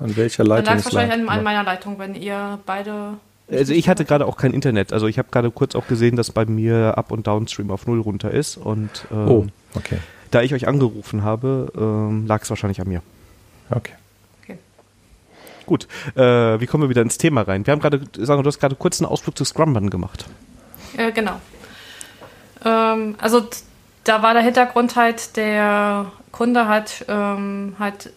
An 0.00 0.16
welcher 0.16 0.44
Leitung? 0.44 0.64
Dann 0.64 0.74
lag 0.74 0.86
es 0.86 0.92
wahrscheinlich 0.92 1.28
an, 1.28 1.28
an 1.28 1.44
meiner 1.44 1.62
Leitung, 1.62 1.98
wenn 1.98 2.14
ihr 2.14 2.58
beide 2.66 3.14
also 3.50 3.74
ich 3.74 3.88
hatte 3.88 4.04
gerade 4.04 4.26
auch 4.26 4.36
kein 4.36 4.52
Internet. 4.52 4.92
Also 4.92 5.06
ich 5.06 5.18
habe 5.18 5.28
gerade 5.30 5.50
kurz 5.50 5.74
auch 5.74 5.86
gesehen, 5.86 6.16
dass 6.16 6.30
bei 6.30 6.46
mir 6.46 6.96
Up- 6.96 7.12
und 7.12 7.26
Downstream 7.26 7.70
auf 7.70 7.86
Null 7.86 8.00
runter 8.00 8.30
ist. 8.30 8.56
Und 8.56 9.06
ähm, 9.12 9.28
oh, 9.28 9.46
okay. 9.74 9.98
da 10.30 10.42
ich 10.42 10.54
euch 10.54 10.66
angerufen 10.66 11.22
habe, 11.22 11.70
ähm, 11.76 12.26
lag 12.26 12.42
es 12.42 12.50
wahrscheinlich 12.50 12.80
an 12.80 12.88
mir. 12.88 13.02
Okay. 13.70 13.92
okay. 14.42 14.58
Gut, 15.66 15.88
äh, 16.16 16.22
wie 16.22 16.66
kommen 16.66 16.84
wir 16.84 16.88
wieder 16.88 17.02
ins 17.02 17.18
Thema 17.18 17.42
rein? 17.42 17.66
Wir 17.66 17.72
haben 17.72 17.80
gerade, 17.80 18.00
sagen 18.18 18.42
du 18.42 18.48
hast 18.48 18.60
gerade 18.60 18.76
kurz 18.76 19.00
einen 19.00 19.10
Ausflug 19.10 19.36
zu 19.36 19.44
Scrumban 19.44 19.90
gemacht. 19.90 20.24
Äh, 20.96 21.12
genau. 21.12 21.38
Ähm, 22.64 23.14
also 23.18 23.46
da 24.04 24.22
war 24.22 24.32
der 24.32 24.42
Hintergrund 24.42 24.96
halt, 24.96 25.36
der 25.36 26.06
Kunde 26.32 26.66
hat 26.66 27.04
ähm, 27.08 27.76
halt 27.78 28.10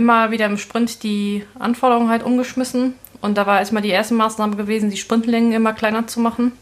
immer 0.00 0.30
wieder 0.30 0.46
im 0.46 0.56
Sprint 0.56 1.02
die 1.02 1.44
Anforderungen 1.58 2.08
halt 2.08 2.22
umgeschmissen 2.22 2.94
und 3.20 3.36
da 3.36 3.46
war 3.46 3.58
erstmal 3.58 3.82
die 3.82 3.90
erste 3.90 4.14
Maßnahme 4.14 4.56
gewesen, 4.56 4.90
die 4.90 4.96
Sprintlängen 4.96 5.52
immer 5.52 5.74
kleiner 5.74 6.06
zu 6.06 6.20
machen. 6.20 6.52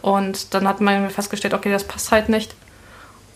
Und 0.00 0.54
dann 0.54 0.66
hat 0.68 0.80
man 0.80 1.10
festgestellt, 1.10 1.52
okay, 1.52 1.70
das 1.70 1.84
passt 1.84 2.12
halt 2.12 2.28
nicht. 2.28 2.54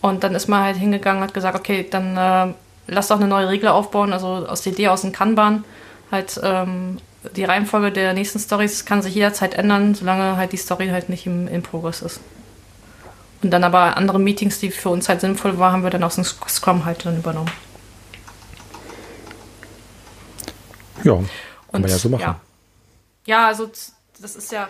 Und 0.01 0.23
dann 0.23 0.33
ist 0.35 0.47
man 0.47 0.63
halt 0.63 0.77
hingegangen 0.77 1.21
und 1.21 1.27
hat 1.27 1.33
gesagt, 1.33 1.57
okay, 1.57 1.85
dann 1.89 2.15
äh, 2.17 2.53
lass 2.87 3.09
doch 3.09 3.17
eine 3.17 3.27
neue 3.27 3.49
Regel 3.49 3.69
aufbauen, 3.69 4.13
also 4.13 4.27
aus 4.27 4.61
der 4.61 4.73
Idee 4.73 4.87
aus 4.87 5.01
dem 5.01 5.11
Kanban. 5.11 5.65
Halt 6.11 6.39
ähm, 6.43 6.97
die 7.35 7.43
Reihenfolge 7.43 7.91
der 7.91 8.13
nächsten 8.13 8.39
Stories 8.39 8.85
kann 8.85 9.01
sich 9.01 9.15
jederzeit 9.15 9.53
ändern, 9.55 9.95
solange 9.95 10.37
halt 10.37 10.53
die 10.53 10.57
Story 10.57 10.87
halt 10.87 11.09
nicht 11.09 11.25
im, 11.25 11.47
im 11.47 11.61
Progress 11.61 12.01
ist. 12.01 12.21
Und 13.43 13.51
dann 13.51 13.63
aber 13.63 13.97
andere 13.97 14.19
Meetings, 14.19 14.59
die 14.59 14.71
für 14.71 14.89
uns 14.89 15.09
halt 15.09 15.21
sinnvoll 15.21 15.59
waren, 15.59 15.73
haben 15.73 15.83
wir 15.83 15.89
dann 15.89 16.03
aus 16.03 16.15
dem 16.15 16.23
Scrum 16.23 16.85
halt 16.85 17.05
dann 17.05 17.17
übernommen. 17.17 17.51
Ja, 21.03 21.13
kann 21.13 21.27
und, 21.71 21.81
man 21.81 21.89
ja 21.89 21.97
so 21.97 22.09
machen. 22.09 22.21
Ja. 22.21 22.41
Ja, 23.25 23.47
also 23.47 23.69
das 24.21 24.35
ist 24.35 24.51
ja. 24.51 24.67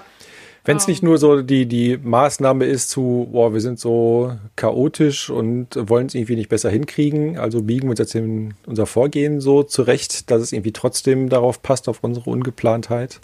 Wenn 0.68 0.78
es 0.78 0.88
nicht 0.88 1.04
nur 1.04 1.20
so 1.20 1.44
die, 1.44 1.68
die 1.68 1.96
Maßnahme 1.98 2.66
ist 2.66 2.90
zu, 2.90 3.30
boah, 3.32 3.54
wir 3.54 3.62
sind 3.62 3.80
so 3.80 4.36
chaotisch 4.56 5.30
und 5.30 5.68
wollen 5.76 6.08
es 6.08 6.16
irgendwie 6.16 6.36
nicht 6.36 6.50
besser 6.50 6.72
hinkriegen, 6.72 7.38
also 7.38 7.62
biegen 7.62 7.84
wir 7.84 7.92
uns 7.92 8.00
jetzt 8.00 8.16
in 8.16 8.56
unser 8.66 8.88
Vorgehen 8.88 9.42
so 9.42 9.62
zurecht, 9.62 10.32
dass 10.32 10.42
es 10.42 10.54
irgendwie 10.54 10.72
trotzdem 10.72 11.30
darauf 11.30 11.62
passt, 11.62 11.88
auf 11.88 12.00
unsere 12.04 12.32
Ungeplantheit. 12.32 13.20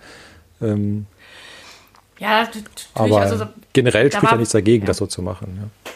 Ähm, 0.62 1.08
ja, 2.20 2.48
aber 2.93 3.22
also, 3.22 3.48
generell 3.74 4.12
spricht 4.12 4.31
ja 4.31 4.38
nichts 4.38 4.51
dagegen, 4.51 4.84
ja. 4.84 4.88
das 4.88 4.98
so 4.98 5.08
zu 5.08 5.24
machen. 5.24 5.58
Ja. 5.60 5.91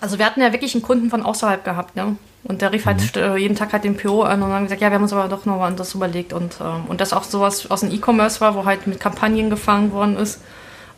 Also 0.00 0.18
wir 0.18 0.26
hatten 0.26 0.42
ja 0.42 0.52
wirklich 0.52 0.74
einen 0.74 0.82
Kunden 0.82 1.10
von 1.10 1.22
außerhalb 1.22 1.64
gehabt, 1.64 1.96
ne? 1.96 2.14
Und 2.44 2.60
der 2.60 2.72
rief 2.72 2.84
halt 2.84 2.98
mhm. 2.98 3.20
halt 3.20 3.38
jeden 3.40 3.56
Tag 3.56 3.72
halt 3.72 3.84
den 3.84 3.96
PO 3.96 4.22
an 4.22 4.42
und 4.42 4.52
haben 4.52 4.64
gesagt, 4.64 4.82
ja, 4.82 4.90
wir 4.90 4.96
haben 4.96 5.02
uns 5.02 5.12
aber 5.14 5.28
doch 5.28 5.46
noch 5.46 5.58
mal 5.58 5.66
anders 5.66 5.94
überlegt. 5.94 6.32
Und, 6.32 6.56
ähm, 6.60 6.84
und 6.88 7.00
das 7.00 7.12
auch 7.12 7.24
sowas 7.24 7.70
aus 7.70 7.80
dem 7.80 7.90
E-Commerce 7.90 8.40
war, 8.40 8.54
wo 8.54 8.66
halt 8.66 8.86
mit 8.86 9.00
Kampagnen 9.00 9.48
gefangen 9.48 9.92
worden 9.92 10.16
ist. 10.16 10.40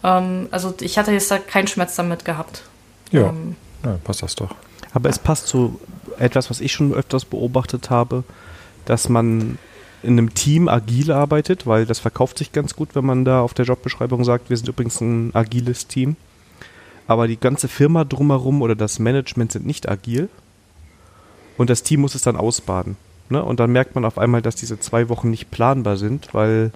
Ähm, 0.02 0.48
also 0.50 0.74
ich 0.80 0.98
hatte 0.98 1.12
jetzt 1.12 1.30
da 1.30 1.38
keinen 1.38 1.68
Schmerz 1.68 1.94
damit 1.94 2.24
gehabt. 2.24 2.62
Ja, 3.12 3.28
ähm, 3.28 3.54
ja 3.84 3.96
passt 4.02 4.22
das 4.22 4.34
doch. 4.34 4.54
Aber 4.92 5.08
es 5.08 5.20
passt 5.20 5.46
zu 5.46 5.78
etwas, 6.18 6.50
was 6.50 6.60
ich 6.60 6.72
schon 6.72 6.92
öfters 6.92 7.24
beobachtet 7.24 7.90
habe, 7.90 8.24
dass 8.84 9.08
man 9.08 9.58
in 10.02 10.12
einem 10.12 10.34
Team 10.34 10.68
agil 10.68 11.12
arbeitet, 11.12 11.66
weil 11.66 11.86
das 11.86 11.98
verkauft 11.98 12.38
sich 12.38 12.52
ganz 12.52 12.74
gut, 12.74 12.94
wenn 12.94 13.04
man 13.04 13.24
da 13.24 13.40
auf 13.40 13.54
der 13.54 13.64
Jobbeschreibung 13.64 14.24
sagt, 14.24 14.50
wir 14.50 14.56
sind 14.56 14.68
übrigens 14.68 15.00
ein 15.00 15.34
agiles 15.34 15.86
Team. 15.86 16.16
Aber 17.06 17.28
die 17.28 17.38
ganze 17.38 17.68
Firma 17.68 18.04
drumherum 18.04 18.62
oder 18.62 18.74
das 18.74 18.98
Management 18.98 19.52
sind 19.52 19.66
nicht 19.66 19.88
agil, 19.88 20.28
und 21.56 21.70
das 21.70 21.82
Team 21.82 22.00
muss 22.00 22.14
es 22.14 22.22
dann 22.22 22.36
ausbaden. 22.36 22.96
Ne? 23.28 23.42
Und 23.42 23.60
dann 23.60 23.72
merkt 23.72 23.94
man 23.94 24.04
auf 24.04 24.18
einmal, 24.18 24.42
dass 24.42 24.56
diese 24.56 24.78
zwei 24.78 25.08
Wochen 25.08 25.30
nicht 25.30 25.50
planbar 25.50 25.96
sind, 25.96 26.32
weil 26.32 26.70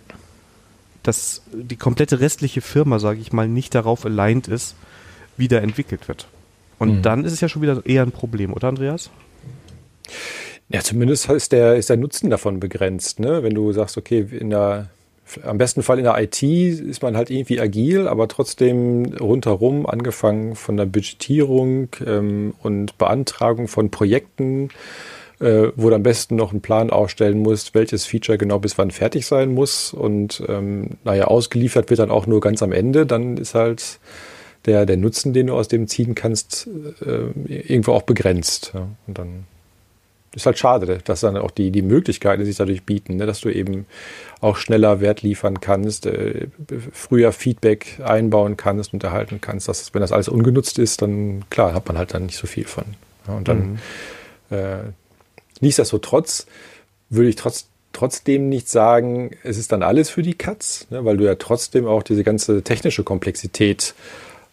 das, 1.03 1.43
die 1.53 1.77
komplette 1.77 2.21
restliche 2.21 2.61
Firma, 2.61 2.99
sage 2.99 3.21
ich 3.21 3.33
mal, 3.33 3.49
nicht 3.49 3.75
darauf 3.75 4.05
aligned 4.05 4.49
ist, 4.49 4.75
wie 5.37 5.49
da 5.49 5.59
entwickelt 5.59 6.09
wird. 6.09 6.29
Und 6.79 6.97
mhm. 6.97 7.03
dann 7.03 7.25
ist 7.25 7.33
es 7.33 7.41
ja 7.41 7.49
schon 7.49 7.63
wieder 7.63 7.85
eher 7.85 8.03
ein 8.03 8.13
Problem, 8.13 8.53
oder 8.53 8.69
Andreas? 8.69 9.11
Ja, 10.69 10.81
zumindest 10.81 11.29
ist 11.29 11.53
der, 11.53 11.77
ist 11.77 11.91
der 11.91 11.97
Nutzen 11.97 12.31
davon 12.31 12.61
begrenzt. 12.61 13.19
Ne? 13.21 13.43
Wenn 13.43 13.55
du 13.55 13.73
sagst, 13.73 13.97
okay, 13.97 14.21
in 14.21 14.51
der, 14.51 14.91
am 15.45 15.59
besten 15.59 15.83
Fall 15.83 15.99
in 15.99 16.05
der 16.05 16.21
IT 16.21 16.43
ist 16.43 17.03
man 17.03 17.17
halt 17.17 17.31
irgendwie 17.31 17.61
agil, 17.61 18.09
aber 18.09 18.29
trotzdem 18.29 19.15
rundherum, 19.21 19.87
angefangen 19.87 20.57
von 20.57 20.77
der 20.77 20.87
Budgetierung 20.87 21.89
ähm, 22.05 22.55
und 22.63 22.99
Beantragung 22.99 23.69
von 23.69 23.91
Projekten, 23.91 24.69
äh, 25.41 25.69
wo 25.77 25.91
du 25.91 25.97
am 25.97 26.03
besten 26.03 26.37
noch 26.37 26.53
einen 26.53 26.61
Plan 26.61 26.91
aufstellen 26.91 27.39
musst, 27.39 27.75
welches 27.75 28.07
Feature 28.07 28.39
genau 28.39 28.59
bis 28.59 28.79
wann 28.79 28.91
fertig 28.91 29.27
sein 29.27 29.53
muss. 29.55 29.93
Und 29.93 30.43
ähm, 30.49 30.91
naja, 31.05 31.25
ausgeliefert 31.25 31.91
wird 31.91 32.01
dann 32.01 32.11
auch 32.11 32.27
nur 32.27 32.41
ganz 32.41 32.63
am 32.63 32.73
Ende. 32.73 33.07
Dann 33.07 33.37
ist 33.37 33.55
halt 33.55 34.01
der, 34.67 34.87
der 34.87 34.97
Nutzen, 34.97 35.33
den 35.33 35.47
du 35.47 35.55
aus 35.55 35.69
dem 35.69 35.89
ziehen 35.89 36.15
kannst, 36.15 36.69
äh, 37.05 37.31
irgendwo 37.47 37.93
auch 37.93 38.03
begrenzt. 38.03 38.73
Ja? 38.75 38.89
Und 39.07 39.19
dann 39.19 39.45
ist 40.35 40.47
halt 40.47 40.59
schade, 40.59 41.01
dass 41.05 41.21
dann 41.21 41.37
auch 41.37 41.51
die, 41.51 41.71
die 41.71 41.83
Möglichkeiten 41.83 42.45
sich 42.45 42.57
dadurch 42.57 42.85
bieten, 42.85 43.17
ne? 43.17 43.27
dass 43.27 43.41
du 43.41 43.49
eben 43.49 43.87
auch 44.41 44.57
schneller 44.57 45.01
Wert 45.01 45.23
liefern 45.23 45.61
kannst, 45.61 46.07
äh, 46.07 46.47
früher 46.93 47.33
Feedback 47.33 48.01
einbauen 48.05 48.57
kannst 48.57 48.93
und 48.93 49.03
erhalten 49.03 49.41
kannst. 49.41 49.69
Dass, 49.69 49.93
wenn 49.93 50.01
das 50.01 50.13
alles 50.13 50.29
ungenutzt 50.29 50.79
ist, 50.79 51.03
dann 51.03 51.45
klar, 51.51 51.75
hat 51.75 51.87
man 51.89 51.99
halt 51.99 52.15
dann 52.15 52.27
nicht 52.27 52.37
so 52.37 52.47
viel 52.47 52.65
von. 52.65 52.85
Ja, 53.27 53.35
und 53.35 53.49
dann 53.49 53.79
mhm. 54.51 54.57
äh, 54.57 54.79
nichtsdestotrotz 55.61 56.47
würde 57.09 57.29
ich 57.29 57.37
trotz, 57.37 57.67
trotzdem 57.93 58.49
nicht 58.49 58.69
sagen, 58.69 59.33
es 59.43 59.59
ist 59.59 59.73
dann 59.73 59.83
alles 59.83 60.11
für 60.11 60.23
die 60.23 60.35
Katz, 60.35 60.87
ne? 60.91 61.05
weil 61.05 61.17
du 61.17 61.25
ja 61.25 61.35
trotzdem 61.35 61.87
auch 61.87 62.05
diese 62.05 62.23
ganze 62.23 62.63
technische 62.63 63.03
Komplexität 63.03 63.95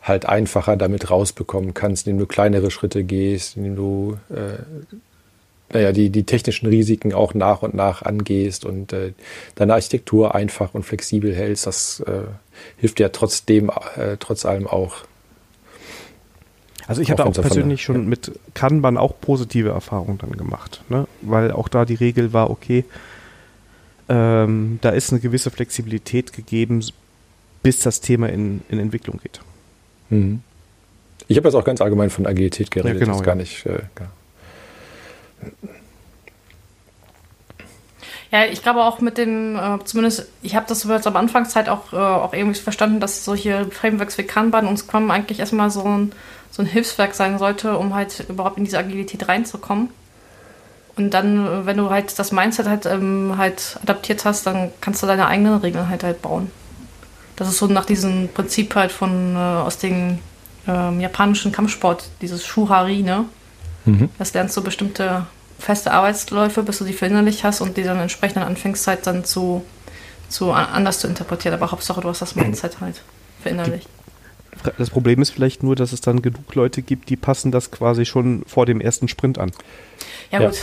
halt 0.02 0.26
einfacher 0.26 0.76
damit 0.76 1.12
rausbekommen 1.12 1.74
kannst, 1.74 2.08
indem 2.08 2.20
du 2.20 2.26
kleinere 2.26 2.72
Schritte 2.72 3.04
gehst, 3.04 3.58
indem 3.58 3.76
du 3.76 4.18
äh, 4.30 4.58
naja, 5.71 5.91
die, 5.91 6.10
die 6.10 6.23
technischen 6.23 6.67
Risiken 6.67 7.13
auch 7.13 7.34
nach 7.34 7.62
und 7.62 7.73
nach 7.73 8.01
angehst 8.01 8.65
und 8.65 8.93
äh, 8.93 9.13
deine 9.56 9.73
Architektur 9.73 10.34
einfach 10.34 10.73
und 10.73 10.84
flexibel 10.84 11.36
hältst, 11.36 11.67
das 11.67 11.99
äh, 12.01 12.21
hilft 12.77 12.99
dir 12.99 13.12
trotzdem, 13.12 13.69
äh, 13.95 14.17
trotz 14.19 14.45
allem 14.45 14.67
auch. 14.67 14.95
Also 16.88 17.01
ich 17.01 17.12
hatte 17.12 17.25
auch 17.25 17.34
persönlich 17.34 17.82
schon 17.82 18.03
ja. 18.03 18.08
mit 18.08 18.32
Kanban 18.53 18.97
auch 18.97 19.19
positive 19.19 19.69
Erfahrungen 19.69 20.17
dann 20.19 20.32
gemacht, 20.32 20.84
ne? 20.88 21.06
weil 21.21 21.51
auch 21.51 21.67
da 21.67 21.84
die 21.84 21.95
Regel 21.95 22.32
war, 22.32 22.49
okay, 22.49 22.86
ähm, 24.08 24.80
da 24.82 24.91
ist 24.91 25.12
eine 25.12 25.19
gewisse 25.19 25.51
Flexibilität 25.51 26.32
gegeben, 26.32 26.82
bis 27.62 27.80
das 27.80 27.99
Thema 27.99 28.30
in, 28.30 28.62
in 28.69 28.80
Entwicklung 28.80 29.19
geht. 29.21 29.41
Mhm. 30.10 30.41
Ich 31.27 31.36
habe 31.36 31.49
jetzt 31.49 31.56
auch 31.56 31.65
ganz 31.65 31.82
allgemein 31.82 32.10
von 32.10 32.25
Agilität 32.25 32.71
geredet, 32.71 33.01
ja, 33.01 33.06
genau, 33.06 33.17
das 33.17 33.23
gar 33.23 33.36
nicht. 33.36 33.65
Äh, 33.65 33.80
gar 33.95 34.08
Ja, 38.32 38.45
ich 38.45 38.62
glaube 38.62 38.84
auch 38.84 39.00
mit 39.00 39.17
dem, 39.17 39.56
äh, 39.56 39.80
zumindest, 39.86 40.28
ich 40.41 40.56
habe 40.56 40.65
das 40.67 40.84
jetzt 40.84 41.08
am 41.08 41.15
Anfangszeit 41.15 41.69
auch, 41.69 41.93
äh, 41.93 41.95
auch 41.95 42.34
irgendwie 42.34 42.60
verstanden, 42.60 43.00
dass 43.00 43.23
solche 43.23 43.65
Frameworks 43.71 44.17
wie 44.17 44.23
Kanban 44.23 44.67
und 44.67 44.78
Scrum 44.78 45.10
eigentlich 45.12 45.39
erstmal 45.39 45.69
so 45.69 45.84
ein, 45.84 46.12
so 46.52 46.62
ein 46.62 46.65
Hilfswerk 46.65 47.15
sein 47.15 47.38
sollte, 47.39 47.78
um 47.78 47.93
halt 47.93 48.26
überhaupt 48.30 48.58
in 48.58 48.65
diese 48.65 48.80
Agilität 48.80 49.28
reinzukommen. 49.30 49.89
Und 50.97 51.12
dann, 51.13 51.65
wenn 51.65 51.78
du 51.78 51.89
halt 51.89 52.17
das 52.19 52.32
Mindset 52.32 52.67
halt, 52.67 52.86
ähm, 52.86 53.36
halt 53.38 53.80
adaptiert 53.84 54.26
hast, 54.26 54.45
dann 54.47 54.71
kannst 54.82 55.02
du 55.04 55.08
deine 55.08 55.28
eigenen 55.28 55.60
Regeln 55.60 55.88
halt 55.89 56.04
halt 56.04 56.21
bauen. 56.21 56.52
Das 57.36 57.47
ist 57.47 57.60
so 57.60 57.67
nach 57.67 57.86
diesem 57.86 58.30
Prinzip 58.30 58.76
halt 58.76 58.91
von 58.91 59.36
äh, 59.36 59.39
aus 59.39 59.78
dem 59.78 60.19
ähm, 60.67 61.00
japanischen 61.00 61.52
Kampfsport, 61.52 62.10
dieses 62.21 62.45
Shuhari, 62.45 63.04
ne? 63.04 63.26
Mhm. 63.88 64.10
Das 64.17 64.34
lernst 64.34 64.56
du 64.58 64.63
bestimmte 64.63 65.26
feste 65.60 65.91
Arbeitsläufe, 65.91 66.63
bis 66.63 66.78
du 66.80 66.86
die 66.86 66.93
verinnerlicht 66.93 67.43
hast 67.43 67.62
und 67.62 67.78
die 67.78 67.84
dann 67.84 68.00
entsprechend 68.00 68.43
anfängst 68.43 68.86
halt 68.88 69.08
dann 69.08 69.26
zu, 69.26 69.63
zu 70.30 70.52
anders 70.52 71.00
zu 71.00 71.08
interpretieren. 71.08 71.56
Aber 71.56 71.71
Hauptsache, 71.71 72.02
du 72.02 72.10
hast 72.10 72.21
das 72.21 72.36
Mindset 72.36 72.80
halt 72.80 73.02
verinnerlicht. 73.41 73.89
Das 74.78 74.89
Problem 74.89 75.21
ist 75.21 75.30
vielleicht 75.30 75.63
nur, 75.63 75.76
dass 75.76 75.93
es 75.93 76.02
dann 76.02 76.21
genug 76.21 76.54
Leute 76.56 76.82
gibt, 76.82 77.10
die 77.10 77.15
passen 77.15 77.52
das 77.52 77.71
quasi 77.71 78.06
schon 78.06 78.43
vor 78.47 78.65
dem 78.65 78.82
ersten 78.82 79.08
Sprint 79.08 79.38
an. 79.38 79.52
Ja, 80.32 80.41
ja. 80.41 80.50
gut. 80.50 80.60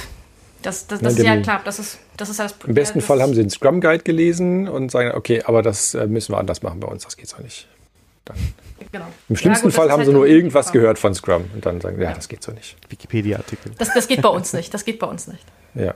Das, 0.63 0.87
das, 0.87 1.01
das 1.01 1.19
ja, 1.19 1.19
ist 1.19 1.27
ja 1.27 1.41
klar. 1.43 1.61
Das 1.65 1.79
ist, 1.79 1.99
das 2.17 2.31
ist 2.31 2.41
das, 2.41 2.55
Im 2.67 2.75
besten 2.75 3.01
Fall 3.03 3.21
haben 3.21 3.35
sie 3.35 3.43
den 3.43 3.51
Scrum 3.51 3.81
Guide 3.81 4.03
gelesen 4.03 4.67
und 4.67 4.91
sagen, 4.91 5.13
okay, 5.15 5.43
aber 5.45 5.63
das 5.63 5.95
äh, 5.95 6.07
müssen 6.07 6.33
wir 6.33 6.39
anders 6.39 6.63
machen 6.63 6.81
bei 6.81 6.89
uns, 6.89 7.05
das 7.05 7.17
geht 7.17 7.29
so 7.29 7.43
nicht. 7.43 7.69
Dann 8.25 8.37
Genau. 8.95 9.07
Im 9.29 9.35
schlimmsten 9.35 9.67
ja, 9.67 9.71
gut, 9.71 9.75
Fall 9.75 9.91
haben 9.91 9.99
halt 9.99 10.07
sie 10.07 10.13
nur 10.13 10.25
irgendwas 10.25 10.71
gehört 10.71 11.01
von 11.01 11.17
Scrum 11.17 11.47
und 11.53 11.67
dann 11.67 11.81
sagen, 11.81 12.01
ja, 12.01 12.11
ja. 12.11 12.15
das 12.15 12.29
geht 12.29 12.45
so 12.45 12.53
nicht. 12.53 12.77
Wikipedia-Artikel. 12.89 13.73
Das, 13.77 13.93
das 13.93 14.07
geht 14.07 14.23
bei 14.23 14.29
uns 14.29 14.53
nicht. 14.53 14.73
Das 14.73 14.85
geht 14.85 15.01
bei 15.01 15.09
uns 15.09 15.27
nicht. 15.27 15.45
Ja. 15.75 15.95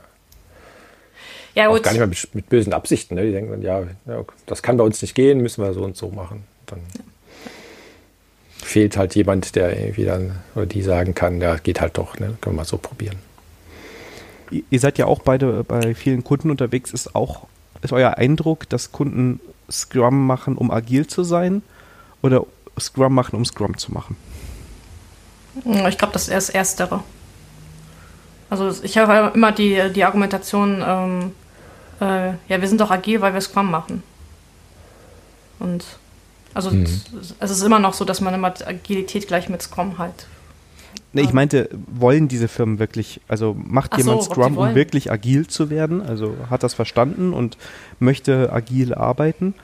Ja, 1.55 1.67
gut. 1.67 1.79
Auch 1.79 1.83
gar 1.83 1.91
nicht 1.91 2.01
mal 2.01 2.07
mit, 2.07 2.35
mit 2.35 2.49
bösen 2.49 2.73
Absichten. 2.73 3.15
Ne? 3.15 3.23
Die 3.23 3.31
denken 3.31 3.51
dann, 3.51 3.61
ja, 3.61 3.83
ja, 4.05 4.25
das 4.47 4.61
kann 4.61 4.75
bei 4.75 4.83
uns 4.83 5.01
nicht 5.01 5.15
gehen, 5.15 5.39
müssen 5.39 5.63
wir 5.63 5.73
so 5.73 5.81
und 5.81 5.95
so 5.95 6.09
machen. 6.09 6.43
Dann 6.65 6.79
ja. 6.79 7.03
fehlt 8.65 8.97
halt 8.97 9.15
jemand, 9.15 9.55
der 9.55 9.79
irgendwie 9.79 10.03
dann 10.03 10.35
oder 10.55 10.65
die 10.65 10.81
sagen 10.81 11.15
kann, 11.15 11.39
ja, 11.39 11.55
geht 11.55 11.79
halt 11.79 11.97
doch, 11.97 12.19
ne? 12.19 12.37
können 12.41 12.55
wir 12.55 12.61
mal 12.61 12.65
so 12.65 12.77
probieren. 12.77 13.15
ihr 14.51 14.79
seid 14.81 14.97
ja 14.97 15.05
auch 15.05 15.21
beide 15.21 15.63
bei 15.63 15.95
vielen 15.95 16.25
Kunden 16.25 16.51
unterwegs. 16.51 16.91
Ist 16.91 17.15
auch 17.15 17.47
ist 17.81 17.93
euer 17.93 18.17
Eindruck, 18.17 18.67
dass 18.67 18.91
Kunden 18.91 19.39
Scrum 19.71 20.27
machen, 20.27 20.57
um 20.57 20.69
agil 20.69 21.07
zu 21.07 21.23
sein, 21.23 21.61
oder 22.21 22.45
Scrum 22.79 23.13
machen, 23.13 23.35
um 23.35 23.45
Scrum 23.45 23.77
zu 23.77 23.91
machen? 23.91 24.15
Ich 25.87 25.97
glaube, 25.97 26.13
das 26.13 26.23
ist 26.23 26.29
erst 26.29 26.55
Erstere. 26.55 27.03
Also 28.49 28.83
ich 28.83 28.97
habe 28.97 29.31
immer 29.35 29.51
die, 29.51 29.91
die 29.93 30.03
Argumentation, 30.03 30.83
ähm, 30.85 31.31
äh, 31.99 32.29
ja, 32.47 32.61
wir 32.61 32.67
sind 32.67 32.81
doch 32.81 32.89
agil, 32.89 33.21
weil 33.21 33.33
wir 33.33 33.41
Scrum 33.41 33.69
machen. 33.69 34.03
Und 35.59 35.85
also 36.53 36.71
mhm. 36.71 36.85
es 37.39 37.51
ist 37.51 37.61
immer 37.61 37.79
noch 37.79 37.93
so, 37.93 38.05
dass 38.05 38.21
man 38.21 38.33
immer 38.33 38.53
Agilität 38.65 39.27
gleich 39.27 39.49
mit 39.49 39.61
Scrum 39.61 39.97
halt. 39.97 40.27
Nee, 41.11 41.21
ich 41.21 41.33
meinte, 41.33 41.69
wollen 41.87 42.27
diese 42.27 42.47
Firmen 42.47 42.77
wirklich, 42.77 43.19
also 43.27 43.55
macht 43.57 43.93
Ach 43.93 43.97
jemand 43.97 44.23
so, 44.23 44.31
Scrum, 44.31 44.57
um 44.57 44.75
wirklich 44.75 45.11
agil 45.11 45.47
zu 45.47 45.69
werden? 45.71 46.01
Also 46.01 46.35
hat 46.49 46.61
das 46.61 46.75
verstanden 46.75 47.33
und 47.33 47.57
möchte 47.99 48.53
agil 48.53 48.93
arbeiten? 48.93 49.55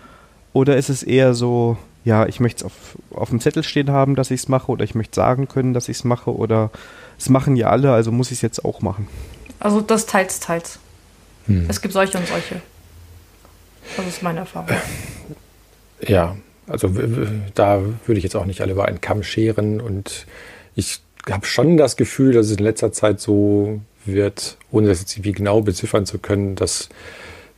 Oder 0.53 0.77
ist 0.77 0.89
es 0.89 1.03
eher 1.03 1.35
so, 1.35 1.77
ja, 2.05 2.27
ich 2.27 2.39
möchte 2.39 2.59
es 2.59 2.63
auf, 2.65 2.97
auf 3.09 3.29
dem 3.29 3.39
Zettel 3.41 3.63
stehen 3.63 3.91
haben, 3.91 4.15
dass 4.15 4.31
ich 4.31 4.41
es 4.41 4.47
mache, 4.47 4.71
oder 4.71 4.83
ich 4.83 4.95
möchte 4.95 5.15
sagen 5.15 5.47
können, 5.47 5.73
dass 5.73 5.89
ich 5.89 5.97
es 5.97 6.03
mache, 6.03 6.33
oder 6.33 6.71
es 7.17 7.29
machen 7.29 7.55
ja 7.55 7.69
alle, 7.69 7.91
also 7.91 8.11
muss 8.11 8.31
ich 8.31 8.37
es 8.37 8.41
jetzt 8.43 8.63
auch 8.63 8.81
machen? 8.81 9.07
Also 9.59 9.81
das 9.81 10.05
teils, 10.05 10.39
teils. 10.39 10.79
Hm. 11.47 11.65
Es 11.67 11.81
gibt 11.81 11.93
solche 11.93 12.17
und 12.17 12.27
solche. 12.27 12.61
Das 13.97 14.07
ist 14.07 14.23
meine 14.23 14.39
Erfahrung. 14.39 14.69
Ja, 16.01 16.35
also 16.67 16.89
da 17.53 17.81
würde 18.05 18.17
ich 18.17 18.23
jetzt 18.23 18.35
auch 18.35 18.45
nicht 18.45 18.61
alle 18.61 18.73
über 18.73 18.85
einen 18.85 19.01
Kamm 19.01 19.23
scheren 19.23 19.81
und 19.81 20.25
ich 20.75 21.01
habe 21.29 21.45
schon 21.45 21.77
das 21.77 21.95
Gefühl, 21.95 22.33
dass 22.33 22.47
es 22.47 22.57
in 22.57 22.63
letzter 22.63 22.91
Zeit 22.91 23.19
so 23.19 23.81
wird, 24.05 24.57
ohne 24.71 24.87
das 24.87 24.99
jetzt 24.99 25.13
irgendwie 25.13 25.31
genau 25.31 25.61
beziffern 25.61 26.05
zu 26.05 26.19
können, 26.19 26.55
dass 26.55 26.89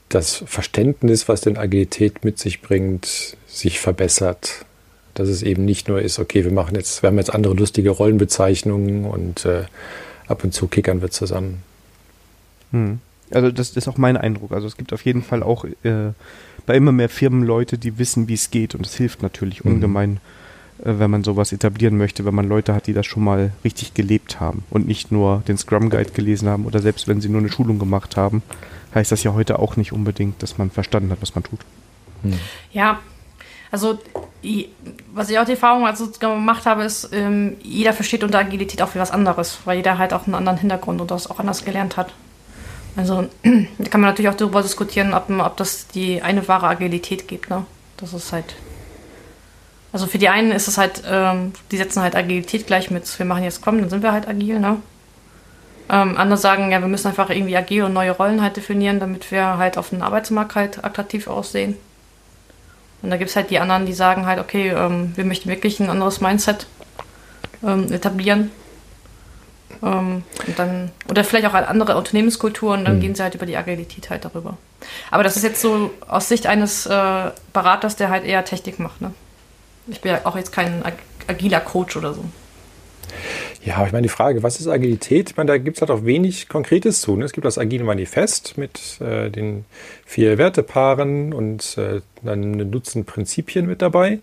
das 0.09 0.43
Verständnis, 0.45 1.27
was 1.27 1.41
denn 1.41 1.57
Agilität 1.57 2.23
mit 2.23 2.39
sich 2.39 2.61
bringt, 2.61 3.36
sich 3.57 3.79
verbessert. 3.79 4.65
Dass 5.13 5.29
es 5.29 5.41
eben 5.41 5.65
nicht 5.65 5.87
nur 5.87 6.01
ist, 6.01 6.19
okay, 6.19 6.43
wir 6.43 6.51
machen 6.51 6.75
jetzt, 6.75 7.01
wir 7.01 7.07
haben 7.07 7.17
jetzt 7.17 7.33
andere 7.33 7.55
lustige 7.55 7.89
Rollenbezeichnungen 7.89 9.05
und 9.05 9.45
äh, 9.45 9.63
ab 10.27 10.43
und 10.43 10.53
zu 10.53 10.67
kickern 10.67 11.01
wir 11.01 11.09
zusammen. 11.09 11.63
Hm. 12.71 12.99
Also 13.31 13.51
das, 13.51 13.75
ist 13.75 13.87
auch 13.87 13.97
mein 13.97 14.15
Eindruck. 14.15 14.51
Also 14.51 14.67
es 14.67 14.77
gibt 14.77 14.93
auf 14.93 15.03
jeden 15.03 15.23
Fall 15.23 15.43
auch 15.43 15.65
äh, 15.65 16.11
bei 16.65 16.75
immer 16.75 16.91
mehr 16.91 17.09
Firmen 17.09 17.43
Leute, 17.43 17.77
die 17.77 17.97
wissen, 17.97 18.27
wie 18.27 18.35
es 18.35 18.51
geht 18.51 18.75
und 18.75 18.85
es 18.85 18.95
hilft 18.95 19.21
natürlich 19.21 19.63
mhm. 19.63 19.73
ungemein, 19.73 20.19
äh, 20.79 20.93
wenn 20.97 21.11
man 21.11 21.23
sowas 21.23 21.51
etablieren 21.51 21.97
möchte, 21.97 22.25
wenn 22.25 22.35
man 22.35 22.47
Leute 22.47 22.73
hat, 22.73 22.87
die 22.87 22.93
das 22.93 23.05
schon 23.05 23.23
mal 23.23 23.51
richtig 23.63 23.93
gelebt 23.93 24.39
haben 24.39 24.63
und 24.69 24.87
nicht 24.87 25.11
nur 25.11 25.43
den 25.47 25.57
Scrum 25.57 25.89
Guide 25.89 26.11
gelesen 26.11 26.47
haben 26.47 26.65
oder 26.65 26.79
selbst 26.79 27.07
wenn 27.07 27.21
sie 27.21 27.29
nur 27.29 27.41
eine 27.41 27.49
Schulung 27.49 27.79
gemacht 27.79 28.15
haben, 28.17 28.43
heißt 28.93 29.11
das 29.11 29.23
ja 29.23 29.33
heute 29.33 29.59
auch 29.59 29.75
nicht 29.75 29.91
unbedingt, 29.91 30.41
dass 30.41 30.57
man 30.57 30.69
verstanden 30.69 31.09
hat, 31.11 31.21
was 31.21 31.35
man 31.35 31.43
tut. 31.43 31.59
Hm. 32.23 32.33
Ja, 32.71 32.99
also 33.71 33.99
was 35.13 35.29
ich 35.29 35.39
auch 35.39 35.45
die 35.45 35.53
Erfahrung 35.53 35.85
also 35.85 36.09
gemacht 36.19 36.65
habe, 36.65 36.83
ist, 36.83 37.09
ähm, 37.11 37.57
jeder 37.61 37.93
versteht 37.93 38.23
unter 38.23 38.39
Agilität 38.39 38.81
auch 38.81 38.93
wie 38.95 38.99
was 38.99 39.11
anderes, 39.11 39.59
weil 39.65 39.77
jeder 39.77 39.97
halt 39.97 40.13
auch 40.13 40.25
einen 40.25 40.35
anderen 40.35 40.59
Hintergrund 40.59 41.01
und 41.01 41.11
das 41.11 41.29
auch 41.29 41.39
anders 41.39 41.65
gelernt 41.65 41.97
hat. 41.97 42.13
Also 42.95 43.27
da 43.43 43.89
kann 43.89 44.01
man 44.01 44.09
natürlich 44.11 44.29
auch 44.29 44.35
darüber 44.35 44.61
diskutieren, 44.61 45.13
ob, 45.13 45.29
ob 45.29 45.57
das 45.57 45.87
die 45.87 46.21
eine 46.21 46.47
wahre 46.47 46.67
Agilität 46.67 47.27
gibt. 47.27 47.49
Ne? 47.49 47.65
Das 47.97 48.13
ist 48.13 48.31
halt. 48.31 48.55
Also 49.93 50.05
für 50.05 50.17
die 50.17 50.29
einen 50.29 50.51
ist 50.51 50.67
es 50.67 50.77
halt, 50.77 51.03
ähm, 51.07 51.53
die 51.71 51.77
setzen 51.77 52.01
halt 52.01 52.15
Agilität 52.15 52.67
gleich 52.67 52.91
mit, 52.91 53.17
wir 53.17 53.25
machen 53.25 53.43
jetzt 53.43 53.61
kommen, 53.61 53.79
dann 53.79 53.89
sind 53.89 54.03
wir 54.03 54.11
halt 54.11 54.27
agil, 54.27 54.59
ne? 54.59 54.77
Ähm, 55.89 56.17
andere 56.17 56.37
sagen, 56.37 56.69
ja, 56.71 56.81
wir 56.81 56.89
müssen 56.89 57.07
einfach 57.07 57.29
irgendwie 57.29 57.55
agil 57.55 57.83
und 57.83 57.93
neue 57.93 58.11
Rollen 58.11 58.41
halt 58.41 58.57
definieren, 58.57 58.99
damit 58.99 59.31
wir 59.31 59.57
halt 59.57 59.77
auf 59.77 59.89
dem 59.89 60.01
Arbeitsmarkt 60.01 60.55
halt 60.55 60.83
attraktiv 60.83 61.27
aussehen. 61.27 61.77
Und 63.01 63.11
da 63.11 63.17
gibt 63.17 63.29
es 63.29 63.35
halt 63.35 63.49
die 63.49 63.59
anderen, 63.59 63.85
die 63.85 63.93
sagen 63.93 64.25
halt, 64.25 64.39
okay, 64.39 64.69
ähm, 64.69 65.13
wir 65.15 65.25
möchten 65.25 65.49
wirklich 65.49 65.79
ein 65.79 65.89
anderes 65.89 66.21
Mindset 66.21 66.65
ähm, 67.63 67.91
etablieren. 67.91 68.51
Ähm, 69.83 70.23
und 70.47 70.59
dann, 70.59 70.91
oder 71.09 71.23
vielleicht 71.23 71.47
auch 71.47 71.53
halt 71.53 71.67
andere 71.67 71.95
Unternehmenskulturen, 71.97 72.85
dann 72.85 72.97
mhm. 72.97 73.01
gehen 73.01 73.15
sie 73.15 73.23
halt 73.23 73.35
über 73.35 73.45
die 73.45 73.57
Agilität 73.57 74.09
halt 74.09 74.25
darüber. 74.25 74.57
Aber 75.11 75.23
das 75.23 75.35
ist 75.35 75.43
jetzt 75.43 75.61
so 75.61 75.91
aus 76.07 76.27
Sicht 76.29 76.47
eines 76.47 76.85
äh, 76.85 77.31
Beraters, 77.53 77.95
der 77.95 78.09
halt 78.09 78.25
eher 78.25 78.43
Technik 78.45 78.79
macht. 78.79 79.01
Ne? 79.01 79.13
Ich 79.87 80.01
bin 80.01 80.11
ja 80.11 80.21
auch 80.23 80.35
jetzt 80.35 80.51
kein 80.51 80.83
agiler 81.27 81.59
Coach 81.59 81.97
oder 81.97 82.13
so. 82.13 82.25
Ja, 83.67 83.85
ich 83.85 83.91
meine, 83.91 84.03
die 84.03 84.09
Frage, 84.09 84.43
was 84.43 84.61
ist 84.61 84.67
Agilität? 84.67 85.31
Ich 85.31 85.35
meine, 85.35 85.49
da 85.49 85.57
gibt 85.57 85.75
es 85.75 85.81
halt 85.81 85.91
auch 85.91 86.05
wenig 86.05 86.47
Konkretes 86.47 87.01
zu. 87.01 87.17
Ne? 87.17 87.25
Es 87.25 87.33
gibt 87.33 87.43
das 87.43 87.57
Agile 87.57 87.83
Manifest 87.83 88.57
mit 88.57 89.01
äh, 89.01 89.29
den 89.29 89.65
vier 90.05 90.37
Wertepaaren 90.37 91.33
und 91.33 91.77
äh, 91.77 91.99
dann 92.23 92.61
ein 92.61 92.71
Dutzend 92.71 93.07
Prinzipien 93.07 93.65
mit 93.65 93.81
dabei. 93.81 94.19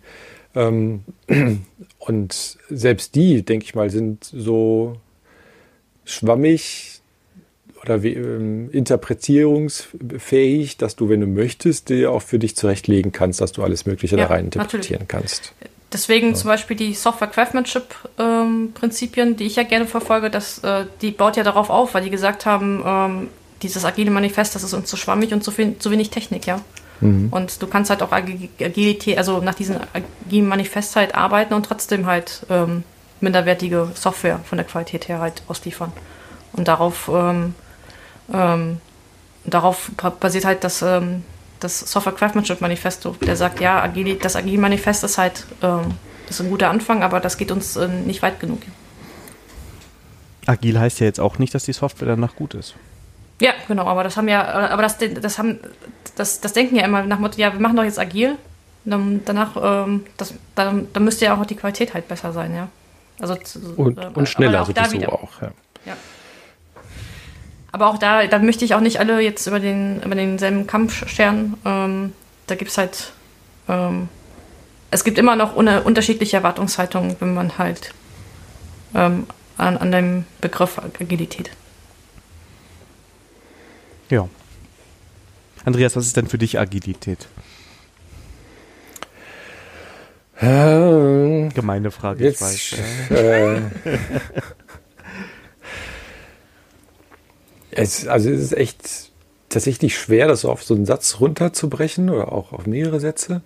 Ähm, 0.55 1.05
und 1.99 2.57
selbst 2.71 3.15
die, 3.17 3.43
denke 3.43 3.67
ich 3.67 3.75
mal, 3.75 3.91
sind 3.91 4.25
so 4.25 4.97
schwammig 6.07 7.03
oder 7.83 8.03
ähm, 8.03 8.71
interpretierungsfähig, 8.73 10.79
dass 10.79 10.97
du, 10.97 11.11
wenn 11.11 11.21
du 11.21 11.27
möchtest, 11.27 11.91
dir 11.91 12.13
auch 12.13 12.23
für 12.23 12.39
dich 12.39 12.57
zurechtlegen 12.57 13.13
kannst, 13.13 13.43
dass 13.43 13.53
du 13.53 13.63
alles 13.63 13.85
Mögliche 13.85 14.17
ja, 14.17 14.23
da 14.23 14.29
rein 14.33 14.47
interpretieren 14.47 15.03
natürlich. 15.03 15.09
kannst. 15.09 15.53
Deswegen 15.95 16.31
ja. 16.31 16.35
zum 16.35 16.49
Beispiel 16.49 16.77
die 16.77 16.93
Software 16.93 17.29
Craftsmanship 17.29 17.95
ähm, 18.19 18.73
Prinzipien, 18.75 19.37
die 19.37 19.45
ich 19.45 19.55
ja 19.55 19.63
gerne 19.63 19.87
verfolge, 19.87 20.29
das, 20.29 20.59
äh, 20.59 20.87
die 21.01 21.13
baut 21.13 21.37
ja 21.37 21.45
darauf 21.45 21.71
auf, 21.71 21.95
weil 21.95 22.03
die 22.03 22.11
gesagt 22.11 22.47
haben, 22.47 22.83
ähm, 22.85 23.29
dieses 23.63 23.85
agile 23.85 24.11
Manifest, 24.11 24.57
das 24.57 24.65
ist 24.65 24.75
uns 24.75 24.91
zu 24.91 24.97
schwammig 24.97 25.33
und 25.33 25.45
zu, 25.45 25.53
viel, 25.53 25.79
zu 25.79 25.93
wenig 25.93 26.11
Technik, 26.11 26.47
ja. 26.47 26.61
Mhm. 27.01 27.29
Und 27.31 27.63
du 27.63 27.69
kannst 27.69 27.91
halt 27.91 28.03
auch 28.03 28.11
Agilität, 28.11 29.17
also 29.17 29.39
nach 29.39 29.55
diesem 29.55 29.77
agilen 29.93 30.49
Manifest 30.49 30.97
halt 30.97 31.15
arbeiten 31.15 31.55
und 31.55 31.65
trotzdem 31.65 32.07
halt 32.07 32.45
ähm, 32.51 32.83
minderwertige 33.21 33.89
Software 33.95 34.41
von 34.45 34.59
der 34.59 34.67
Qualität 34.67 35.07
her 35.07 35.21
halt 35.21 35.43
ausliefern. 35.47 35.93
Und 36.53 36.67
darauf, 36.67 37.09
ähm, 37.09 37.55
ähm, 38.33 38.81
darauf 39.45 39.93
basiert 40.19 40.45
halt 40.45 40.65
das, 40.65 40.83
das 41.64 41.81
Software 41.81 42.14
Craftsmanship 42.14 42.61
Manifesto, 42.61 43.16
der 43.27 43.37
sagt, 43.37 43.61
ja, 43.61 43.83
Agil, 43.83 44.16
das 44.16 44.37
Agile 44.37 44.59
Manifest 44.59 45.03
ist 45.05 45.18
halt 45.18 45.46
ähm, 45.62 45.94
das 46.27 46.40
ist 46.40 46.46
ein 46.46 46.50
guter 46.50 46.70
Anfang, 46.70 47.03
aber 47.03 47.20
das 47.20 47.37
geht 47.37 47.50
uns 47.50 47.77
äh, 47.77 47.88
nicht 47.88 48.22
weit 48.22 48.40
genug. 48.40 48.61
Agil 50.46 50.79
heißt 50.79 51.00
ja 51.00 51.07
jetzt 51.07 51.20
auch 51.20 51.38
nicht, 51.38 51.55
dass 51.55 51.64
die 51.64 51.72
Software 51.72 52.09
danach 52.09 52.37
gut 52.37 52.55
ist. 52.55 52.74
Ja, 53.40 53.53
genau, 53.66 53.87
aber 53.87 54.05
das 54.05 54.16
haben 54.16 54.29
ja, 54.29 54.44
aber 54.44 54.83
das, 54.83 54.98
das 54.98 55.38
haben, 55.38 55.59
das, 56.16 56.40
das 56.40 56.53
denken 56.53 56.77
ja 56.77 56.85
immer 56.85 57.03
nach 57.03 57.16
dem 57.16 57.22
Motto, 57.22 57.38
ja, 57.38 57.53
wir 57.53 57.61
machen 57.61 57.77
doch 57.77 57.85
jetzt 57.85 57.98
agil. 57.98 58.37
Dann, 58.85 59.22
danach, 59.24 59.57
ähm, 59.87 60.05
das, 60.18 60.35
dann, 60.55 60.88
dann 60.92 61.05
müsste 61.05 61.24
ja 61.24 61.35
auch 61.35 61.46
die 61.46 61.57
Qualität 61.57 61.94
halt 61.94 62.07
besser 62.07 62.33
sein, 62.33 62.55
ja. 62.55 62.68
Also, 63.18 63.37
und, 63.77 63.96
äh, 63.96 64.11
und 64.12 64.29
schneller 64.29 64.62
auch 64.62 64.66
sowieso 64.66 65.09
auch, 65.09 65.40
ja. 65.40 65.53
ja. 65.87 65.96
Aber 67.75 67.89
auch 67.89 67.99
da, 67.99 68.25
da 68.29 68.39
möchte 68.39 68.65
ich 68.65 68.77
auch 68.77 68.81
nicht 68.81 69.01
alle 69.01 69.21
jetzt 69.21 69.49
über, 69.49 69.59
den, 69.59 70.01
über 70.01 70.15
denselben 70.15 70.69
Kampf 70.69 71.09
scheren. 71.09 71.55
Ähm, 71.65 72.13
da 72.47 72.55
gibt 72.55 72.71
es 72.71 72.79
halt, 72.79 73.11
ähm, 73.69 74.09
es 74.93 75.03
gibt 75.03 75.19
immer 75.19 75.35
noch 75.35 75.57
eine 75.57 75.83
unterschiedliche 75.83 76.37
Erwartungshaltungen, 76.37 77.17
wenn 77.19 77.35
man 77.35 77.59
halt 77.59 77.93
ähm, 78.95 79.27
an, 79.57 79.77
an 79.77 79.91
dem 79.91 80.25
Begriff 80.41 80.79
Agilität. 80.79 81.51
Ja. 84.09 84.29
Andreas, 85.65 85.97
was 85.97 86.07
ist 86.07 86.17
denn 86.17 86.29
für 86.29 86.39
dich 86.39 86.61
Agilität? 86.61 87.27
Ähm, 90.41 91.49
Gemeine 91.53 91.91
Frage, 91.91 92.23
jetzt, 92.23 92.41
ich 92.41 92.79
weiß. 92.79 93.11
Äh, 93.11 93.63
Es, 97.77 98.07
also 98.07 98.31
es 98.31 98.41
ist 98.41 98.57
echt 98.57 99.11
tatsächlich 99.49 99.97
schwer, 99.97 100.29
das 100.29 100.43
so 100.43 100.51
auf 100.51 100.63
so 100.63 100.75
einen 100.75 100.87
Satz 100.87 101.19
runterzubrechen 101.21 102.11
oder 102.11 102.33
auch 102.33 102.53
auf 102.53 102.67
mehrere 102.67 103.01
Sätze. 103.01 103.43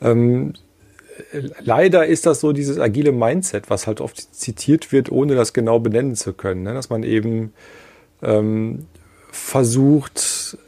Ähm, 0.00 0.54
leider 1.60 2.06
ist 2.06 2.26
das 2.26 2.40
so 2.40 2.52
dieses 2.52 2.78
agile 2.78 3.12
Mindset, 3.12 3.70
was 3.70 3.86
halt 3.86 4.00
oft 4.00 4.34
zitiert 4.34 4.92
wird, 4.92 5.10
ohne 5.10 5.34
das 5.34 5.52
genau 5.52 5.78
benennen 5.78 6.14
zu 6.14 6.32
können. 6.32 6.62
Ne? 6.62 6.74
Dass 6.74 6.90
man 6.90 7.02
eben 7.02 7.52
ähm, 8.22 8.86
versucht, 9.30 10.58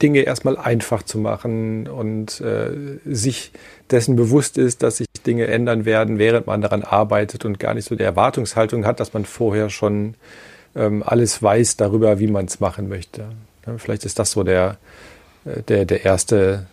Dinge 0.00 0.20
erstmal 0.20 0.56
einfach 0.56 1.04
zu 1.04 1.18
machen 1.18 1.86
und 1.86 2.40
äh, 2.40 2.98
sich 3.04 3.52
dessen 3.90 4.16
bewusst 4.16 4.58
ist, 4.58 4.82
dass 4.82 4.96
sich 4.96 5.06
Dinge 5.24 5.46
ändern 5.46 5.84
werden, 5.84 6.18
während 6.18 6.48
man 6.48 6.60
daran 6.60 6.82
arbeitet 6.82 7.44
und 7.44 7.60
gar 7.60 7.74
nicht 7.74 7.86
so 7.86 7.94
die 7.94 8.02
Erwartungshaltung 8.02 8.84
hat, 8.84 8.98
dass 8.98 9.12
man 9.12 9.24
vorher 9.24 9.70
schon 9.70 10.14
alles 10.74 11.42
weiß 11.42 11.76
darüber, 11.76 12.18
wie 12.18 12.28
man 12.28 12.46
es 12.46 12.60
machen 12.60 12.88
möchte. 12.88 13.24
Vielleicht 13.78 14.04
ist 14.04 14.18
das 14.18 14.32
so 14.32 14.42
der, 14.42 14.78
äh, 15.44 15.62
der, 15.62 15.84
der 15.84 16.04
erste 16.04 16.66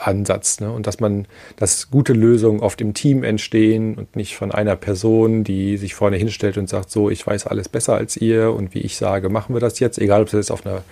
Ansatz. 0.00 0.60
Ne? 0.60 0.70
Und 0.70 0.86
dass 0.86 1.00
man, 1.00 1.26
dass 1.56 1.90
gute 1.90 2.12
Lösungen 2.12 2.60
oft 2.60 2.80
im 2.80 2.94
Team 2.94 3.24
entstehen 3.24 3.94
und 3.96 4.16
nicht 4.16 4.36
von 4.36 4.52
einer 4.52 4.76
Person, 4.76 5.44
die 5.44 5.76
sich 5.76 5.94
vorne 5.94 6.16
hinstellt 6.16 6.58
und 6.58 6.68
sagt, 6.68 6.90
so, 6.90 7.10
ich 7.10 7.26
weiß 7.26 7.46
alles 7.46 7.68
besser 7.68 7.94
als 7.94 8.16
ihr 8.16 8.52
und 8.52 8.74
wie 8.74 8.80
ich 8.80 8.96
sage, 8.96 9.28
machen 9.28 9.54
wir 9.54 9.60
das 9.60 9.80
jetzt, 9.80 9.98
egal 9.98 10.22
ob 10.22 10.28
es 10.28 10.34
jetzt 10.34 10.50
auf 10.50 10.64
einer 10.64 10.82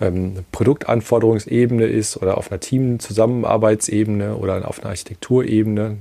ähm, 0.00 0.44
Produktanforderungsebene 0.52 1.86
ist 1.86 2.16
oder 2.16 2.38
auf 2.38 2.50
einer 2.50 2.60
Teamzusammenarbeitsebene 2.60 4.36
oder 4.36 4.66
auf 4.68 4.80
einer 4.80 4.90
Architekturebene. 4.90 5.98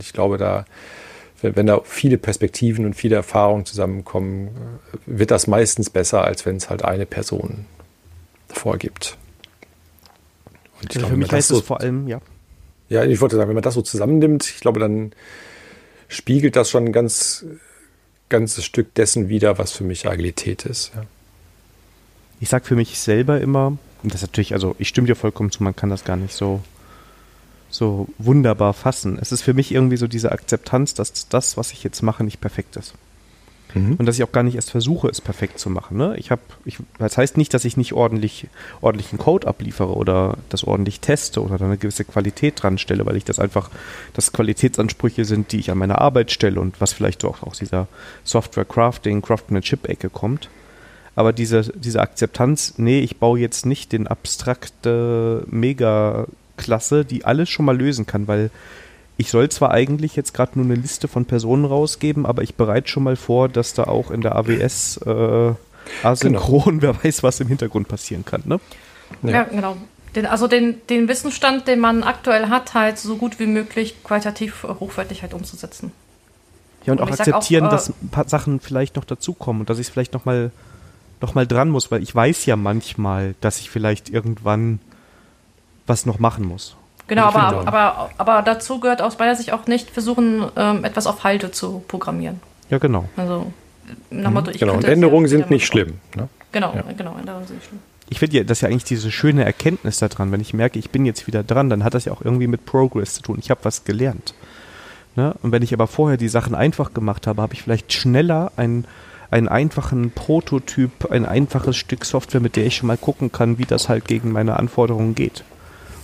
Ich 0.00 0.12
glaube, 0.12 0.38
da, 0.38 0.66
wenn 1.42 1.66
da 1.66 1.80
viele 1.84 2.18
Perspektiven 2.18 2.84
und 2.84 2.94
viele 2.94 3.16
Erfahrungen 3.16 3.66
zusammenkommen, 3.66 4.48
äh, 4.48 4.96
wird 5.06 5.30
das 5.30 5.46
meistens 5.46 5.90
besser, 5.90 6.24
als 6.24 6.46
wenn 6.46 6.56
es 6.56 6.70
halt 6.70 6.84
eine 6.84 7.06
Person 7.06 7.66
vorgibt. 8.48 9.16
Und 10.80 10.92
ich 10.92 10.98
glaube, 10.98 11.08
für 11.08 11.16
mich 11.16 11.32
heißt 11.32 11.48
so, 11.48 11.58
es 11.58 11.64
vor 11.64 11.80
allem, 11.80 12.08
ja. 12.08 12.20
Ja, 12.88 13.04
ich 13.04 13.20
wollte 13.20 13.36
sagen, 13.36 13.48
wenn 13.48 13.54
man 13.54 13.62
das 13.62 13.74
so 13.74 13.82
zusammennimmt, 13.82 14.46
ich 14.48 14.60
glaube, 14.60 14.80
dann 14.80 15.12
spiegelt 16.08 16.56
das 16.56 16.70
schon 16.70 16.86
ein 16.86 16.92
ganz 16.92 17.44
ganzes 18.30 18.64
Stück 18.64 18.94
dessen 18.94 19.28
wider, 19.28 19.58
was 19.58 19.72
für 19.72 19.84
mich 19.84 20.08
Agilität 20.08 20.64
ist. 20.64 20.92
Ja. 20.94 21.02
Ich 22.40 22.48
sage 22.48 22.64
für 22.64 22.76
mich 22.76 22.98
selber 22.98 23.38
immer, 23.40 23.76
und 24.02 24.14
das 24.14 24.22
ist 24.22 24.28
natürlich, 24.28 24.54
also 24.54 24.74
ich 24.78 24.88
stimme 24.88 25.06
dir 25.06 25.16
vollkommen 25.16 25.50
zu, 25.50 25.62
man 25.62 25.76
kann 25.76 25.90
das 25.90 26.04
gar 26.04 26.16
nicht 26.16 26.32
so, 26.32 26.62
so 27.70 28.08
wunderbar 28.18 28.74
fassen. 28.74 29.18
Es 29.20 29.32
ist 29.32 29.42
für 29.42 29.54
mich 29.54 29.72
irgendwie 29.72 29.96
so 29.96 30.06
diese 30.06 30.32
Akzeptanz, 30.32 30.94
dass 30.94 31.28
das, 31.28 31.56
was 31.56 31.72
ich 31.72 31.82
jetzt 31.84 32.02
mache, 32.02 32.24
nicht 32.24 32.40
perfekt 32.40 32.76
ist. 32.76 32.94
Mhm. 33.74 33.94
Und 33.94 34.06
dass 34.06 34.16
ich 34.16 34.24
auch 34.24 34.32
gar 34.32 34.42
nicht 34.42 34.56
erst 34.56 34.70
versuche, 34.70 35.08
es 35.08 35.20
perfekt 35.20 35.58
zu 35.58 35.70
machen. 35.70 35.96
Ne? 35.96 36.16
Ich 36.16 36.30
habe, 36.30 36.42
ich, 36.64 36.78
das 36.98 37.16
heißt 37.16 37.36
nicht, 37.36 37.54
dass 37.54 37.64
ich 37.64 37.76
nicht 37.76 37.92
ordentlich, 37.92 38.48
ordentlichen 38.80 39.18
Code 39.18 39.46
abliefere 39.46 39.94
oder 39.94 40.36
das 40.48 40.64
ordentlich 40.64 41.00
teste 41.00 41.42
oder 41.42 41.58
da 41.58 41.66
eine 41.66 41.78
gewisse 41.78 42.04
Qualität 42.04 42.62
dran 42.62 42.78
stelle, 42.78 43.06
weil 43.06 43.16
ich 43.16 43.24
das 43.24 43.38
einfach, 43.38 43.70
dass 44.14 44.32
Qualitätsansprüche 44.32 45.24
sind, 45.24 45.52
die 45.52 45.58
ich 45.58 45.70
an 45.70 45.78
meine 45.78 46.00
Arbeit 46.00 46.30
stelle 46.30 46.60
und 46.60 46.80
was 46.80 46.92
vielleicht 46.92 47.24
auch 47.24 47.42
aus 47.42 47.58
dieser 47.58 47.86
Software 48.24 48.64
Crafting, 48.64 49.22
Craftsmanship-Ecke 49.22 50.10
kommt. 50.10 50.48
Aber 51.16 51.32
diese, 51.32 51.62
diese 51.74 52.00
Akzeptanz, 52.00 52.74
nee, 52.78 53.00
ich 53.00 53.18
baue 53.18 53.38
jetzt 53.38 53.66
nicht 53.66 53.92
den 53.92 54.06
abstrakte 54.06 55.44
Mega-Klasse, 56.60 57.04
die 57.04 57.24
alles 57.24 57.48
schon 57.48 57.64
mal 57.64 57.76
lösen 57.76 58.06
kann, 58.06 58.28
weil 58.28 58.50
ich 59.16 59.30
soll 59.30 59.48
zwar 59.50 59.70
eigentlich 59.70 60.16
jetzt 60.16 60.32
gerade 60.32 60.52
nur 60.58 60.64
eine 60.64 60.74
Liste 60.74 61.08
von 61.08 61.26
Personen 61.26 61.64
rausgeben, 61.64 62.24
aber 62.24 62.42
ich 62.42 62.54
bereite 62.54 62.88
schon 62.88 63.02
mal 63.02 63.16
vor, 63.16 63.48
dass 63.48 63.74
da 63.74 63.84
auch 63.84 64.10
in 64.10 64.22
der 64.22 64.36
AWS 64.36 64.98
äh, 65.04 65.52
asynchron, 66.02 66.80
genau. 66.80 66.94
wer 66.94 67.04
weiß, 67.04 67.22
was 67.22 67.40
im 67.40 67.48
Hintergrund 67.48 67.88
passieren 67.88 68.24
kann, 68.24 68.42
ne? 68.46 68.60
Ja, 69.22 69.30
ja 69.30 69.42
genau. 69.44 69.76
Den, 70.14 70.26
also 70.26 70.48
den, 70.48 70.80
den 70.88 71.06
Wissensstand, 71.06 71.68
den 71.68 71.78
man 71.78 72.02
aktuell 72.02 72.48
hat, 72.48 72.74
halt 72.74 72.98
so 72.98 73.16
gut 73.16 73.38
wie 73.38 73.46
möglich 73.46 74.02
qualitativ 74.02 74.64
hochwertig 74.64 75.22
halt 75.22 75.34
umzusetzen. 75.34 75.92
Ja, 76.84 76.94
und, 76.94 77.00
und 77.00 77.06
auch 77.06 77.12
akzeptieren, 77.12 77.66
auch, 77.66 77.68
äh, 77.68 77.72
dass 77.72 77.90
ein 77.90 78.08
paar 78.10 78.28
Sachen 78.28 78.58
vielleicht 78.58 78.96
noch 78.96 79.04
dazukommen 79.04 79.60
und 79.60 79.70
dass 79.70 79.78
ich 79.78 79.86
es 79.86 79.92
vielleicht 79.92 80.12
nochmal 80.12 80.50
noch 81.20 81.34
mal 81.34 81.46
dran 81.46 81.68
muss, 81.68 81.90
weil 81.90 82.02
ich 82.02 82.14
weiß 82.14 82.46
ja 82.46 82.56
manchmal, 82.56 83.34
dass 83.42 83.60
ich 83.60 83.68
vielleicht 83.68 84.08
irgendwann 84.08 84.80
was 85.90 86.06
noch 86.06 86.18
machen 86.18 86.46
muss. 86.46 86.76
Genau, 87.06 87.24
aber, 87.24 87.66
aber, 87.66 88.10
aber 88.18 88.42
dazu 88.42 88.78
gehört 88.78 89.02
aus 89.02 89.18
meiner 89.18 89.34
Sicht 89.34 89.52
auch 89.52 89.66
nicht 89.66 89.90
versuchen, 89.90 90.44
ähm, 90.56 90.84
etwas 90.84 91.08
auf 91.08 91.24
Halte 91.24 91.50
zu 91.50 91.82
programmieren. 91.88 92.40
Ja, 92.70 92.78
genau. 92.78 93.08
Also, 93.16 93.52
nach 94.10 94.30
Motto, 94.30 94.52
ich 94.52 94.60
genau, 94.60 94.74
und 94.74 94.84
Änderungen 94.84 95.26
sind 95.26 95.50
nicht 95.50 95.66
schlimm. 95.66 95.94
Ne? 96.14 96.28
Genau, 96.52 96.72
ja. 96.72 96.84
genau, 96.96 97.16
Änderungen 97.18 97.46
sind 97.48 97.56
nicht 97.56 97.66
schlimm. 97.66 97.80
Ich 98.08 98.20
finde 98.20 98.36
ja, 98.36 98.44
das 98.44 98.58
ist 98.58 98.62
ja 98.62 98.68
eigentlich 98.68 98.84
diese 98.84 99.10
schöne 99.10 99.44
Erkenntnis 99.44 99.98
daran, 99.98 100.30
wenn 100.30 100.40
ich 100.40 100.54
merke, 100.54 100.78
ich 100.78 100.90
bin 100.90 101.04
jetzt 101.04 101.26
wieder 101.26 101.42
dran, 101.42 101.68
dann 101.68 101.82
hat 101.82 101.94
das 101.94 102.04
ja 102.04 102.12
auch 102.12 102.22
irgendwie 102.22 102.46
mit 102.46 102.64
Progress 102.64 103.14
zu 103.14 103.22
tun. 103.22 103.38
Ich 103.40 103.50
habe 103.50 103.60
was 103.64 103.84
gelernt. 103.84 104.34
Ne? 105.16 105.34
Und 105.42 105.50
wenn 105.50 105.62
ich 105.62 105.72
aber 105.74 105.88
vorher 105.88 106.16
die 106.16 106.28
Sachen 106.28 106.54
einfach 106.54 106.94
gemacht 106.94 107.26
habe, 107.26 107.42
habe 107.42 107.54
ich 107.54 107.62
vielleicht 107.62 107.92
schneller 107.92 108.52
einen, 108.56 108.86
einen 109.30 109.48
einfachen 109.48 110.12
Prototyp, 110.12 111.10
ein 111.10 111.26
einfaches 111.26 111.76
Stück 111.76 112.04
Software, 112.04 112.40
mit 112.40 112.54
der 112.54 112.66
ich 112.66 112.76
schon 112.76 112.86
mal 112.86 112.96
gucken 112.96 113.32
kann, 113.32 113.58
wie 113.58 113.64
das 113.64 113.88
halt 113.88 114.06
gegen 114.06 114.32
meine 114.32 114.58
Anforderungen 114.58 115.14
geht. 115.14 115.44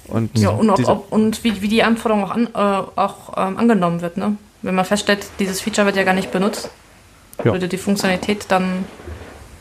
Und, 0.08 0.38
ja, 0.38 0.50
und, 0.50 0.70
ob, 0.70 0.88
ob, 0.88 1.12
und 1.12 1.42
wie, 1.42 1.62
wie 1.62 1.68
die 1.68 1.82
Anforderung 1.82 2.24
auch, 2.24 2.30
an, 2.30 2.46
äh, 2.46 3.00
auch 3.00 3.36
ähm, 3.36 3.56
angenommen 3.56 4.02
wird. 4.02 4.16
Ne? 4.16 4.36
Wenn 4.62 4.74
man 4.74 4.84
feststellt, 4.84 5.26
dieses 5.38 5.60
Feature 5.60 5.86
wird 5.86 5.96
ja 5.96 6.04
gar 6.04 6.14
nicht 6.14 6.30
benutzt, 6.30 6.70
ja. 7.44 7.52
oder 7.52 7.66
die 7.66 7.76
Funktionalität, 7.76 8.46
dann, 8.48 8.84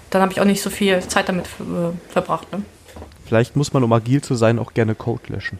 dann 0.09 0.21
habe 0.21 0.31
ich 0.31 0.39
auch 0.39 0.45
nicht 0.45 0.61
so 0.61 0.69
viel 0.69 1.01
Zeit 1.07 1.29
damit 1.29 1.45
äh, 1.45 2.11
verbracht. 2.11 2.51
Ne? 2.51 2.61
Vielleicht 3.25 3.55
muss 3.55 3.73
man, 3.73 3.83
um 3.83 3.91
agil 3.91 4.21
zu 4.21 4.35
sein, 4.35 4.59
auch 4.59 4.73
gerne 4.73 4.93
Code 4.95 5.23
löschen. 5.29 5.59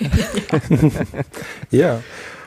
ja. 1.70 2.02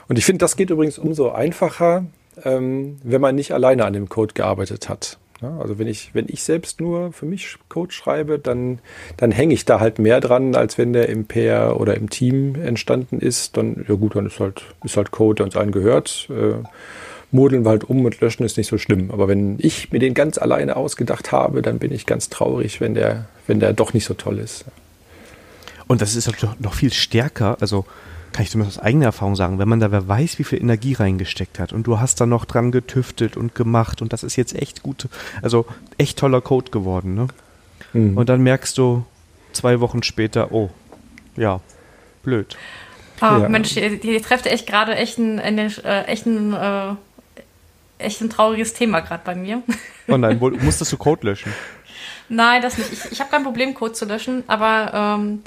Und 0.08 0.17
ich 0.17 0.26
finde, 0.26 0.39
das 0.39 0.56
geht 0.56 0.70
übrigens 0.70 0.98
umso 0.98 1.32
einfacher, 1.32 2.06
ähm, 2.43 3.00
wenn 3.04 3.22
man 3.22 3.36
nicht 3.36 3.54
alleine 3.54 3.86
an 3.86 3.93
dem 3.93 4.10
Code 4.10 4.34
gearbeitet 4.34 4.89
hat. 4.89 5.17
Ja, 5.41 5.60
also 5.60 5.78
wenn 5.78 5.88
ich, 5.88 6.12
wenn 6.13 6.26
ich 6.28 6.41
selbst 6.43 6.82
nur 6.82 7.12
für 7.12 7.26
mich 7.26 7.58
Code 7.69 7.91
schreibe, 7.91 8.39
dann, 8.39 8.80
dann 9.17 9.32
hänge 9.32 9.54
ich 9.54 9.65
da 9.65 9.80
halt 9.80 10.00
mehr 10.00 10.19
dran, 10.19 10.56
als 10.56 10.78
wenn 10.78 10.93
der 10.93 11.10
im 11.10 11.26
Pair 11.26 11.80
oder 11.80 11.95
im 11.95 12.10
Team 12.10 12.56
entstanden 12.56 13.19
ist. 13.19 13.56
Dann, 13.56 13.86
ja 13.88 13.95
gut, 13.95 14.15
dann 14.15 14.26
ist 14.26 14.39
halt, 14.39 14.63
ist 14.84 14.97
halt 14.97 15.12
Code, 15.12 15.36
der 15.36 15.45
uns 15.45 15.56
allen 15.56 15.71
gehört. 15.71 16.28
Äh, 16.32 16.63
modeln 17.32 17.65
wir 17.65 17.69
halt 17.69 17.84
um 17.84 18.06
und 18.06 18.19
löschen 18.19 18.45
ist 18.45 18.58
nicht 18.58 18.67
so 18.67 18.78
schlimm. 18.78 19.12
Aber 19.12 19.28
wenn 19.28 19.58
ich 19.60 19.91
mir 19.91 20.00
den 20.00 20.13
ganz 20.13 20.38
alleine 20.38 20.76
ausgedacht 20.76 21.32
habe, 21.32 21.62
dann 21.62 21.78
bin 21.78 21.91
ich 21.91 22.06
ganz 22.06 22.30
traurig, 22.30 22.82
wenn 22.82 22.95
der, 22.95 23.28
wenn 23.45 23.60
der 23.60 23.73
doch 23.73 23.93
nicht 23.93 24.06
so 24.06 24.13
toll 24.13 24.39
ist. 24.39 24.65
Und 25.88 26.02
das 26.02 26.15
ist 26.15 26.28
halt 26.28 26.62
noch 26.62 26.73
viel 26.73 26.91
stärker. 26.91 27.58
Also 27.60 27.86
kann 28.38 28.43
ich 28.43 28.52
zumindest 28.52 28.78
aus 28.78 28.86
eigener 28.86 29.06
Erfahrung 29.06 29.36
sagen, 29.36 29.58
wenn 29.58 29.67
man 29.67 29.80
da 29.80 29.91
wer 29.91 30.08
weiß, 30.08 30.38
wie 30.38 30.43
viel 30.43 30.62
Energie 30.62 30.93
reingesteckt 30.93 31.58
hat 31.58 31.73
und 31.73 31.88
du 31.88 32.00
hast 32.00 32.21
da 32.21 32.28
noch 32.28 32.45
dran 32.45 32.71
getüftelt 32.71 33.36
und 33.36 33.56
gemacht 33.56 34.00
und 34.00 34.13
das 34.13 34.21
ist 34.21 34.36
jetzt 34.36 34.54
echt 34.54 34.84
gut, 34.84 35.08
also 35.41 35.65
echt 35.97 36.19
toller 36.19 36.39
Code 36.39 36.69
geworden, 36.69 37.15
ne? 37.15 37.28
Mhm. 37.93 38.15
Und 38.15 38.30
dann 38.30 38.43
merkst 38.43 38.78
du 38.78 39.04
zwei 39.54 39.80
Wochen 39.80 40.04
später, 40.04 40.52
oh, 40.52 40.69
ja, 41.36 41.62
blöd. 42.21 42.56
Oh, 43.21 43.26
ja. 43.26 43.50
Mensch, 43.50 43.76
ihr, 43.76 44.04
ihr 44.04 44.21
trefft 44.21 44.45
echt 44.45 44.67
gerade 44.67 44.95
echt 44.95 45.17
ein, 45.17 45.39
äh, 45.39 46.04
echt, 46.04 46.28
ein, 46.28 46.54
äh, 46.54 46.93
echt 47.97 48.21
ein 48.21 48.30
trauriges 48.30 48.76
Thema 48.76 49.00
gerade 49.00 49.23
bei 49.26 49.34
mir. 49.34 49.63
Oh 50.10 50.15
nein, 50.15 50.39
musstest 50.39 50.93
du 50.93 50.97
Code 50.97 51.28
löschen? 51.28 51.52
Nein, 52.30 52.62
das 52.62 52.78
nicht. 52.78 52.93
Ich, 52.93 53.12
ich 53.12 53.19
habe 53.19 53.30
kein 53.30 53.43
Problem, 53.43 53.73
Code 53.73 53.91
zu 53.91 54.06
löschen, 54.06 54.45
aber 54.47 55.17
ähm, 55.19 55.41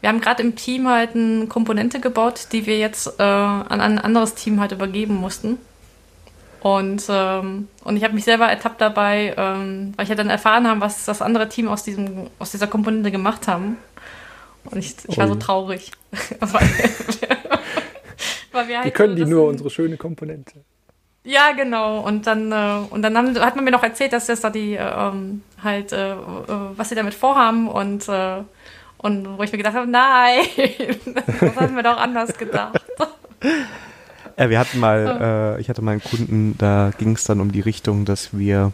wir 0.00 0.08
haben 0.08 0.20
gerade 0.20 0.42
im 0.42 0.56
Team 0.56 0.88
halt 0.88 1.14
eine 1.14 1.46
Komponente 1.46 2.00
gebaut, 2.00 2.48
die 2.52 2.66
wir 2.66 2.78
jetzt 2.78 3.18
äh, 3.18 3.22
an 3.22 3.80
ein 3.80 3.98
anderes 3.98 4.34
Team 4.34 4.60
halt 4.60 4.72
übergeben 4.72 5.14
mussten. 5.14 5.58
Und, 6.60 7.04
ähm, 7.08 7.68
und 7.84 7.96
ich 7.96 8.04
habe 8.04 8.14
mich 8.14 8.24
selber 8.24 8.46
ertappt 8.46 8.80
dabei, 8.80 9.34
ähm, 9.36 9.94
weil 9.96 10.04
ich 10.04 10.10
ja 10.10 10.14
dann 10.14 10.28
erfahren 10.28 10.68
habe, 10.68 10.80
was 10.80 11.06
das 11.06 11.22
andere 11.22 11.48
Team 11.48 11.68
aus, 11.68 11.82
diesem, 11.82 12.28
aus 12.38 12.50
dieser 12.50 12.66
Komponente 12.66 13.10
gemacht 13.10 13.48
haben. 13.48 13.78
Und 14.64 14.78
ich, 14.78 14.94
ich 15.08 15.16
war 15.16 15.26
so 15.26 15.36
traurig. 15.36 15.90
weil, 16.40 16.50
weil 18.52 18.68
wir 18.68 18.78
halt 18.78 18.86
Wie 18.86 18.90
können 18.90 19.16
die 19.16 19.24
nur 19.24 19.46
unsere 19.46 19.70
schöne 19.70 19.96
Komponente? 19.96 20.64
Ja, 21.24 21.52
genau. 21.52 22.00
Und 22.00 22.26
dann, 22.26 22.52
äh, 22.52 22.86
und 22.90 23.02
dann 23.02 23.16
haben, 23.16 23.38
hat 23.40 23.56
man 23.56 23.64
mir 23.64 23.70
noch 23.70 23.82
erzählt, 23.82 24.12
dass 24.12 24.26
das 24.26 24.40
da 24.40 24.50
die 24.50 24.74
äh, 24.74 24.82
ähm, 24.82 25.42
halt, 25.62 25.92
äh, 25.92 26.12
äh, 26.12 26.16
was 26.76 26.88
sie 26.90 26.94
damit 26.94 27.14
vorhaben 27.14 27.68
und 27.68 28.08
äh, 28.08 28.42
und 29.02 29.38
wo 29.38 29.42
ich 29.42 29.52
mir 29.52 29.58
gedacht 29.58 29.74
habe, 29.74 29.86
nein, 29.86 30.44
das 31.40 31.56
haben 31.56 31.74
wir 31.74 31.82
doch 31.82 31.96
anders 31.96 32.36
gedacht. 32.36 32.80
Ja, 34.36 34.50
wir 34.50 34.58
hatten 34.58 34.78
mal, 34.78 35.56
äh, 35.56 35.60
ich 35.60 35.68
hatte 35.68 35.82
mal 35.82 35.92
einen 35.92 36.02
Kunden, 36.02 36.56
da 36.58 36.92
ging 36.98 37.12
es 37.14 37.24
dann 37.24 37.40
um 37.40 37.52
die 37.52 37.60
Richtung, 37.60 38.04
dass 38.04 38.36
wir, 38.36 38.72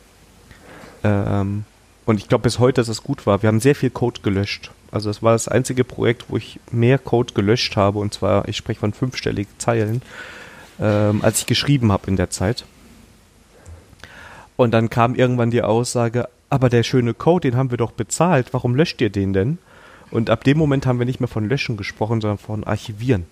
ähm, 1.05 1.65
und 2.07 2.19
ich 2.19 2.29
glaube 2.29 2.43
bis 2.43 2.59
heute, 2.59 2.81
dass 2.81 2.89
es 2.89 3.03
gut 3.03 3.27
war, 3.27 3.43
wir 3.43 3.49
haben 3.49 3.61
sehr 3.61 3.75
viel 3.75 3.91
Code 3.91 4.21
gelöscht. 4.23 4.71
Also 4.91 5.11
es 5.11 5.23
war 5.23 5.33
das 5.33 5.49
einzige 5.49 5.85
Projekt, 5.85 6.27
wo 6.29 6.37
ich 6.37 6.61
mehr 6.71 6.99
Code 6.99 7.35
gelöscht 7.35 7.77
habe, 7.77 7.99
und 7.99 8.15
zwar, 8.15 8.49
ich 8.49 8.57
spreche 8.57 8.81
von 8.81 8.93
fünfstelligen 8.93 9.53
Zeilen, 9.59 10.03
ähm, 10.81 11.21
als 11.23 11.41
ich 11.41 11.47
geschrieben 11.47 11.93
habe 11.93 12.09
in 12.09 12.17
der 12.17 12.31
Zeit. 12.31 12.65
Und 14.57 14.73
dann 14.73 14.91
kam 14.91 15.15
irgendwann 15.15 15.51
die 15.51 15.63
Aussage, 15.63 16.29
aber 16.49 16.69
der 16.69 16.83
schöne 16.83 17.15
Code, 17.15 17.51
den 17.51 17.59
haben 17.59 17.71
wir 17.71 17.79
doch 17.79 17.93
bezahlt, 17.93 18.49
warum 18.53 18.75
löscht 18.75 19.01
ihr 19.01 19.11
den 19.11 19.33
denn? 19.33 19.59
Und 20.11 20.31
ab 20.31 20.45
dem 20.45 20.59
Moment 20.59 20.87
haben 20.87 20.99
wir 20.99 21.07
nicht 21.07 21.21
mehr 21.21 21.29
von 21.29 21.49
Löschen 21.49 21.77
gesprochen, 21.77 22.21
sondern 22.21 22.39
von 22.39 22.65
Archivieren. 22.65 23.27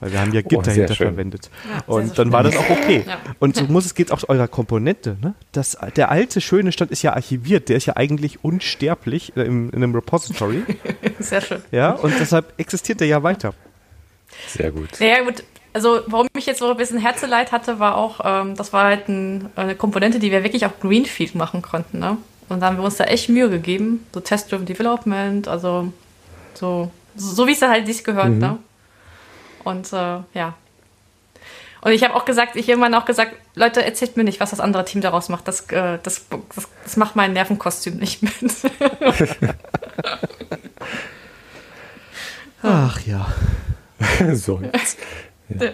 Weil 0.00 0.12
wir 0.12 0.20
haben 0.20 0.32
ja 0.32 0.40
Git 0.40 0.58
oh, 0.58 0.62
dahinter 0.62 0.94
verwendet. 0.94 1.50
Ja, 1.68 1.94
und 1.94 2.18
dann 2.18 2.32
war 2.32 2.42
das 2.42 2.56
auch 2.56 2.70
okay. 2.70 3.04
Ja. 3.06 3.18
Und 3.38 3.56
so 3.56 3.64
muss 3.64 3.84
es 3.84 3.94
geht 3.94 4.12
auch 4.12 4.26
eurer 4.28 4.48
Komponente. 4.48 5.18
Ne? 5.20 5.34
Das, 5.52 5.76
der 5.94 6.10
alte 6.10 6.40
schöne 6.40 6.72
Stand 6.72 6.90
ist 6.90 7.02
ja 7.02 7.12
archiviert. 7.12 7.68
Der 7.68 7.76
ist 7.76 7.84
ja 7.84 7.96
eigentlich 7.96 8.42
unsterblich 8.42 9.36
äh, 9.36 9.42
im, 9.42 9.68
in 9.70 9.76
einem 9.76 9.94
Repository. 9.94 10.62
Sehr 11.18 11.42
schön. 11.42 11.60
Ja, 11.70 11.92
und 11.92 12.14
deshalb 12.18 12.54
existiert 12.58 13.00
der 13.00 13.08
ja 13.08 13.22
weiter. 13.22 13.52
Sehr 14.46 14.70
gut. 14.70 14.96
Sehr 14.96 15.22
gut. 15.24 15.44
Also, 15.72 16.00
warum 16.06 16.26
ich 16.36 16.46
jetzt 16.46 16.58
so 16.60 16.70
ein 16.70 16.76
bisschen 16.76 16.98
Herzeleid 16.98 17.52
hatte, 17.52 17.78
war 17.78 17.96
auch, 17.96 18.20
ähm, 18.24 18.56
das 18.56 18.72
war 18.72 18.84
halt 18.84 19.08
ein, 19.08 19.50
eine 19.54 19.76
Komponente, 19.76 20.18
die 20.18 20.30
wir 20.30 20.42
wirklich 20.42 20.64
auf 20.64 20.80
Greenfield 20.80 21.34
machen 21.34 21.60
konnten. 21.62 21.98
Ne? 21.98 22.16
Und 22.50 22.60
da 22.60 22.66
haben 22.66 22.76
wir 22.76 22.84
uns 22.84 22.96
da 22.96 23.04
echt 23.04 23.28
Mühe 23.28 23.48
gegeben. 23.48 24.06
So 24.12 24.20
Test-Driven 24.20 24.66
Development, 24.66 25.46
also 25.48 25.92
so 26.54 26.90
So 27.16 27.46
wie 27.46 27.52
es 27.52 27.62
halt 27.62 27.86
sich 27.86 28.04
gehört, 28.04 28.30
mhm. 28.30 28.38
ne? 28.38 28.58
Und 29.64 29.92
äh, 29.92 30.18
ja. 30.34 30.54
Und 31.82 31.92
ich 31.92 32.04
habe 32.04 32.14
auch 32.14 32.24
gesagt, 32.24 32.56
ich 32.56 32.68
irgendwann 32.68 32.94
auch 32.94 33.04
gesagt, 33.04 33.34
Leute, 33.54 33.84
erzählt 33.84 34.16
mir 34.16 34.24
nicht, 34.24 34.40
was 34.40 34.50
das 34.50 34.60
andere 34.60 34.84
Team 34.84 35.00
daraus 35.00 35.28
macht. 35.28 35.48
Das, 35.48 35.60
äh, 35.70 35.98
das, 36.02 36.26
das, 36.54 36.68
das 36.84 36.96
macht 36.96 37.16
mein 37.16 37.32
Nervenkostüm 37.32 37.96
nicht 37.96 38.22
mit. 38.22 38.34
Ach 42.62 43.00
ja. 43.06 43.26
so 44.34 44.60
jetzt. 44.60 44.98
Ja. 45.48 45.72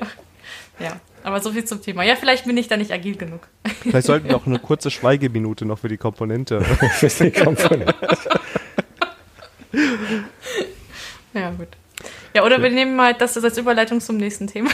ja. 0.78 1.00
Aber 1.26 1.40
so 1.40 1.50
viel 1.50 1.64
zum 1.64 1.82
Thema. 1.82 2.04
Ja, 2.04 2.14
vielleicht 2.14 2.44
bin 2.44 2.56
ich 2.56 2.68
da 2.68 2.76
nicht 2.76 2.92
agil 2.92 3.16
genug. 3.16 3.48
Vielleicht 3.82 4.06
sollten 4.06 4.28
wir 4.28 4.36
auch 4.36 4.46
eine 4.46 4.60
kurze 4.60 4.92
Schweigeminute 4.92 5.66
noch 5.66 5.80
für 5.80 5.88
die 5.88 5.96
Komponente. 5.96 6.60
für 6.92 7.24
die 7.24 7.32
Komponente. 7.32 7.94
ja, 11.34 11.50
gut. 11.50 11.66
Ja, 12.32 12.44
oder 12.44 12.62
wir 12.62 12.70
nehmen 12.70 12.94
mal 12.94 13.12
das 13.12 13.36
als 13.42 13.58
Überleitung 13.58 14.00
zum 14.00 14.18
nächsten 14.18 14.46
Thema. 14.46 14.70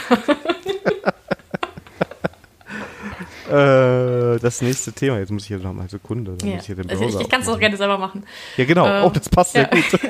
äh, 4.37 4.39
das 4.39 4.61
nächste 4.61 4.93
Thema. 4.93 5.21
Jetzt 5.21 5.31
muss 5.31 5.45
ich 5.45 5.49
hier 5.49 5.57
noch 5.57 5.73
mal 5.73 5.81
eine 5.81 5.89
Sekunde. 5.89 6.37
Ja. 6.43 6.59
ich, 6.59 6.69
also 6.91 7.05
ich, 7.07 7.19
ich 7.19 7.29
kann 7.31 7.41
es 7.41 7.49
auch 7.49 7.59
gerne 7.59 7.79
selber 7.79 7.97
machen. 7.97 8.27
Ja, 8.59 8.67
genau. 8.67 8.87
Ähm, 8.87 9.05
oh, 9.05 9.09
das 9.09 9.27
passt 9.31 9.55
ja. 9.55 9.71
sehr 9.73 9.83
gut. 9.83 10.01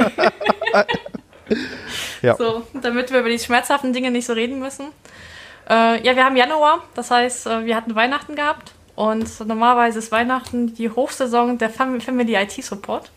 ja. 2.22 2.34
So, 2.34 2.66
damit 2.82 3.12
wir 3.12 3.20
über 3.20 3.28
die 3.28 3.38
schmerzhaften 3.38 3.92
Dinge 3.92 4.10
nicht 4.10 4.26
so 4.26 4.32
reden 4.32 4.58
müssen. 4.58 4.86
Äh, 5.68 6.04
ja, 6.04 6.16
wir 6.16 6.24
haben 6.24 6.36
Januar. 6.36 6.82
Das 6.94 7.10
heißt, 7.10 7.46
äh, 7.46 7.64
wir 7.64 7.76
hatten 7.76 7.94
Weihnachten 7.94 8.34
gehabt. 8.34 8.72
Und 8.94 9.40
normalerweise 9.46 9.98
ist 9.98 10.12
Weihnachten 10.12 10.74
die 10.74 10.90
Hochsaison 10.90 11.58
der 11.58 11.70
Family 11.70 12.34
IT 12.34 12.52
Support. 12.62 13.10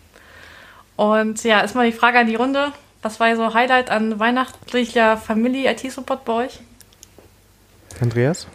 Und 0.95 1.43
ja, 1.43 1.61
ist 1.61 1.75
mal 1.75 1.89
die 1.89 1.95
Frage 1.95 2.19
an 2.19 2.27
die 2.27 2.35
Runde. 2.35 2.71
Was 3.01 3.19
war 3.19 3.35
so 3.35 3.53
Highlight 3.53 3.89
an 3.91 4.19
weihnachtlicher 4.19 5.17
Family 5.17 5.67
IT 5.67 5.91
Support 5.91 6.25
bei 6.25 6.33
euch? 6.45 6.59
Andreas? 7.99 8.47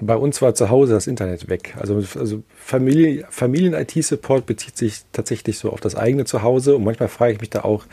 Bei 0.00 0.16
uns 0.16 0.42
war 0.42 0.54
zu 0.54 0.70
Hause 0.70 0.94
das 0.94 1.06
Internet 1.06 1.48
weg. 1.48 1.74
Also, 1.78 2.02
also 2.18 2.42
Familie, 2.56 3.26
Familien-IT-Support 3.30 4.44
bezieht 4.44 4.76
sich 4.76 5.02
tatsächlich 5.12 5.58
so 5.58 5.70
auf 5.70 5.80
das 5.80 5.94
eigene 5.94 6.24
Zuhause. 6.24 6.76
Und 6.76 6.84
manchmal 6.84 7.08
frage 7.08 7.34
ich 7.34 7.40
mich 7.40 7.50
da 7.50 7.60
auch, 7.60 7.84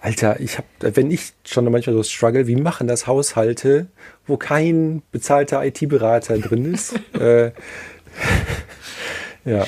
Alter, 0.00 0.38
ich 0.38 0.58
habe, 0.58 0.66
wenn 0.80 1.10
ich 1.10 1.32
schon 1.44 1.64
manchmal 1.70 1.96
so 1.96 2.02
struggle, 2.02 2.46
wie 2.46 2.56
machen 2.56 2.86
das 2.86 3.06
Haushalte, 3.06 3.88
wo 4.26 4.36
kein 4.36 5.02
bezahlter 5.10 5.64
IT-Berater 5.64 6.38
drin 6.38 6.72
ist? 6.72 6.94
äh, 7.18 7.50
ja. 9.44 9.66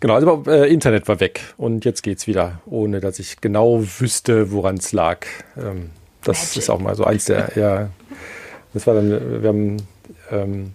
Genau, 0.00 0.14
also 0.14 0.44
äh, 0.46 0.72
Internet 0.72 1.08
war 1.08 1.20
weg 1.20 1.40
und 1.56 1.84
jetzt 1.84 2.02
geht's 2.02 2.26
wieder, 2.26 2.60
ohne 2.66 3.00
dass 3.00 3.18
ich 3.18 3.40
genau 3.40 3.82
wüsste, 3.98 4.50
woran 4.50 4.76
es 4.76 4.92
lag. 4.92 5.26
Ähm, 5.56 5.90
das 6.22 6.38
Magic. 6.38 6.56
ist 6.56 6.70
auch 6.70 6.80
mal 6.80 6.94
so 6.94 7.04
eins 7.04 7.26
der, 7.26 7.52
ja, 7.54 7.90
das 8.72 8.86
war 8.86 8.94
dann, 8.94 9.42
wir 9.42 9.48
haben 9.48 9.76
ähm, 10.30 10.74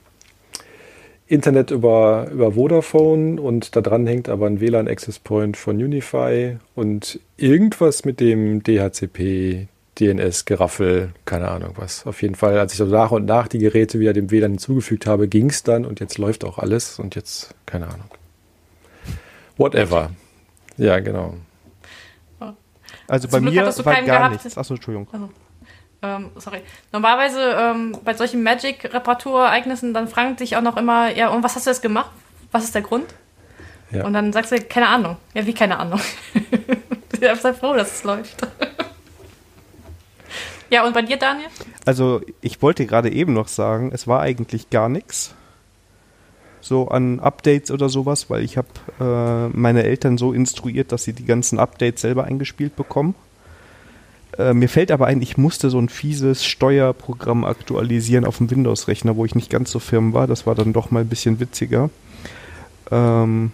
Internet 1.28 1.72
über, 1.72 2.28
über 2.32 2.52
Vodafone 2.52 3.42
und 3.42 3.76
da 3.76 3.82
dran 3.82 4.06
hängt 4.06 4.30
aber 4.30 4.46
ein 4.46 4.60
WLAN 4.60 4.88
Access 4.88 5.20
Point 5.20 5.58
von 5.58 5.78
Unify 5.78 6.58
und 6.76 7.20
irgendwas 7.38 8.06
mit 8.06 8.20
dem 8.20 8.62
DHCP, 8.62 9.68
DNS, 10.00 10.46
Geraffel, 10.46 11.14
keine 11.26 11.50
Ahnung 11.50 11.74
was. 11.78 12.06
Auf 12.06 12.22
jeden 12.22 12.36
Fall, 12.36 12.60
als 12.60 12.74
ich 12.74 12.78
so 12.78 12.86
nach 12.86 13.12
und 13.12 13.26
nach 13.26 13.48
die 13.48 13.60
Geräte 13.60 14.00
wieder 14.00 14.14
dem 14.14 14.30
WLAN 14.30 14.52
hinzugefügt 14.52 15.08
habe, 15.08 15.28
ging 15.28 15.50
es 15.50 15.64
dann 15.64 15.86
und 15.86 16.00
jetzt 16.00 16.18
läuft 16.18 16.44
auch 16.46 16.60
alles 16.60 17.00
und 17.00 17.16
jetzt, 17.16 17.56
keine 17.66 17.88
Ahnung. 17.88 18.10
Whatever. 19.58 20.12
Ja, 20.78 21.00
genau. 21.00 21.36
Also 23.08 23.28
bei 23.28 23.40
mir 23.40 23.66
war 23.66 23.84
gar 23.84 24.04
gehabt. 24.04 24.34
nichts. 24.34 24.58
Achso, 24.58 24.76
Entschuldigung. 24.76 25.08
Also, 25.12 25.30
ähm, 26.06 26.32
sorry. 26.36 26.62
Normalerweise 26.92 27.56
ähm, 27.58 27.98
bei 28.04 28.14
solchen 28.14 28.44
Magic-Reparaturereignissen, 28.44 29.94
dann 29.94 30.08
fragen 30.08 30.38
sich 30.38 30.56
auch 30.56 30.62
noch 30.62 30.78
immer, 30.78 31.12
ja, 31.12 31.30
und 31.30 31.44
was 31.44 31.56
hast 31.56 31.66
du 31.66 31.72
jetzt 31.72 31.82
gemacht? 31.82 32.12
Was 32.52 32.64
ist 32.64 32.76
der 32.76 32.82
Grund? 32.82 33.14
Ja. 33.92 34.06
Und 34.06 34.14
dann 34.14 34.34
sagst 34.34 34.52
du, 34.52 34.60
keine 34.62 34.88
Ahnung. 34.88 35.18
Ja, 35.34 35.46
wie 35.46 35.54
keine 35.54 35.78
Ahnung? 35.78 36.00
ich 37.12 37.42
sei 37.42 37.54
froh, 37.54 37.74
dass 37.74 37.94
es 37.94 38.04
läuft. 38.04 38.36
ja, 40.70 40.86
und 40.86 40.94
bei 40.94 41.02
dir, 41.02 41.18
Daniel? 41.18 41.50
Also, 41.86 42.22
ich 42.42 42.62
wollte 42.62 42.86
gerade 42.86 43.12
eben 43.12 43.34
noch 43.34 43.48
sagen, 43.48 43.92
es 43.94 44.08
war 44.08 44.22
eigentlich 44.22 44.70
gar 44.70 44.90
nichts 44.90 45.36
so 46.66 46.88
an 46.88 47.20
Updates 47.20 47.70
oder 47.70 47.90
sowas, 47.90 48.30
weil 48.30 48.44
ich 48.44 48.58
habe 48.58 48.68
äh, 49.00 49.56
meine 49.56 49.84
Eltern 49.84 50.18
so 50.18 50.34
instruiert, 50.34 50.92
dass 50.92 51.04
sie 51.04 51.14
die 51.14 51.26
ganzen 51.26 51.60
Updates 51.60 52.02
selber 52.02 52.24
eingespielt 52.24 52.76
bekommen. 52.76 53.14
Äh, 54.38 54.54
mir 54.54 54.70
fällt 54.70 54.92
aber 54.92 55.08
ein, 55.08 55.22
ich 55.22 55.38
musste 55.38 55.70
so 55.70 55.80
ein 55.80 55.90
fieses 55.90 56.46
Steuerprogramm 56.46 57.46
aktualisieren 57.46 58.26
auf 58.26 58.38
dem 58.38 58.52
Windows-Rechner, 58.52 59.16
wo 59.16 59.26
ich 59.26 59.36
nicht 59.36 59.50
ganz 59.50 59.72
so 59.72 59.80
firm 59.80 60.14
war. 60.14 60.28
Das 60.28 60.46
war 60.46 60.56
dann 60.56 60.74
doch 60.74 60.92
mal 60.92 61.02
ein 61.02 61.10
bisschen 61.10 61.40
witziger. 61.40 61.90
Ähm, 62.92 63.52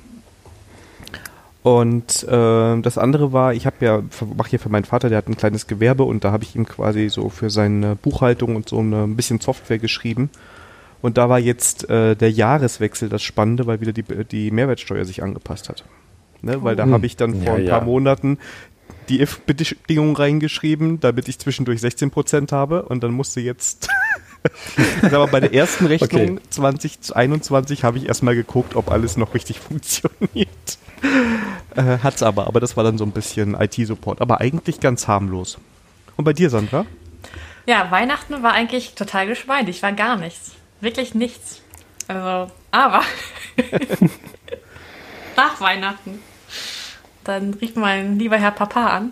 und 1.64 2.24
äh, 2.24 2.82
das 2.82 2.98
andere 2.98 3.34
war, 3.34 3.54
ich 3.54 3.68
habe 3.68 3.86
ja, 3.86 4.02
mache 4.36 4.50
hier 4.50 4.60
für 4.60 4.70
meinen 4.70 4.86
Vater, 4.86 5.10
der 5.10 5.20
hat 5.20 5.28
ein 5.28 5.38
kleines 5.38 5.68
Gewerbe 5.68 6.04
und 6.04 6.24
da 6.24 6.32
habe 6.32 6.44
ich 6.44 6.56
ihm 6.56 6.66
quasi 6.66 7.10
so 7.10 7.30
für 7.30 7.52
seine 7.52 7.96
Buchhaltung 7.96 8.56
und 8.56 8.68
so 8.68 8.80
eine, 8.80 9.04
ein 9.04 9.16
bisschen 9.16 9.40
Software 9.40 9.78
geschrieben. 9.78 10.32
Und 11.04 11.18
da 11.18 11.30
war 11.30 11.40
jetzt 11.40 11.90
äh, 11.90 12.16
der 12.16 12.32
Jahreswechsel 12.32 13.10
das 13.10 13.22
Spannende, 13.22 13.68
weil 13.68 13.82
wieder 13.82 13.94
die, 13.94 14.04
die 14.04 14.52
Mehrwertsteuer 14.52 15.06
sich 15.06 15.22
angepasst 15.22 15.70
hat. 15.70 15.84
Ne? 16.42 16.64
Weil 16.64 16.76
da 16.76 16.84
hm. 16.86 16.94
habe 16.94 17.06
ich 17.06 17.16
dann 17.16 17.36
vor 17.36 17.44
ja, 17.44 17.54
ein 17.54 17.66
paar 17.68 17.80
ja. 17.80 17.86
Monaten 17.86 18.40
die 19.12 19.22
if-Bedingung 19.22 20.16
reingeschrieben, 20.16 21.00
damit 21.00 21.28
ich 21.28 21.38
zwischendurch 21.38 21.82
16% 21.82 22.52
habe 22.52 22.84
und 22.84 23.04
dann 23.04 23.12
musste 23.12 23.42
jetzt 23.42 23.90
aber 25.04 25.28
bei 25.28 25.40
der 25.40 25.54
ersten 25.54 25.86
Rechnung 25.86 26.38
okay. 26.38 26.40
2021 26.50 27.84
habe 27.84 27.98
ich 27.98 28.08
erstmal 28.08 28.36
geguckt, 28.36 28.76
ob 28.76 28.90
alles 28.90 29.18
noch 29.18 29.34
richtig 29.34 29.60
funktioniert. 29.68 30.78
Äh, 31.76 32.00
hat's 32.02 32.24
aber, 32.24 32.48
aber 32.48 32.60
das 32.60 32.78
war 32.78 32.84
dann 32.84 32.98
so 32.98 33.04
ein 33.04 33.12
bisschen 33.12 33.54
IT-Support, 33.60 34.22
aber 34.22 34.40
eigentlich 34.40 34.80
ganz 34.80 35.08
harmlos. 35.08 35.58
Und 36.18 36.26
bei 36.26 36.34
dir, 36.34 36.50
Sandra? 36.50 36.86
Ja, 37.66 37.92
Weihnachten 37.92 38.42
war 38.42 38.54
eigentlich 38.54 38.96
total 38.96 39.28
geschmeidig, 39.28 39.84
war 39.84 39.92
gar 39.92 40.18
nichts. 40.18 40.54
Wirklich 40.80 41.14
nichts. 41.14 41.62
Also, 42.08 42.52
aber 42.72 43.04
nach 45.36 45.62
Weihnachten, 45.62 46.20
dann 47.32 47.54
rief 47.56 47.76
mein 47.76 48.20
lieber 48.20 48.38
Herr 48.38 48.52
Papa 48.52 48.88
an 48.88 49.12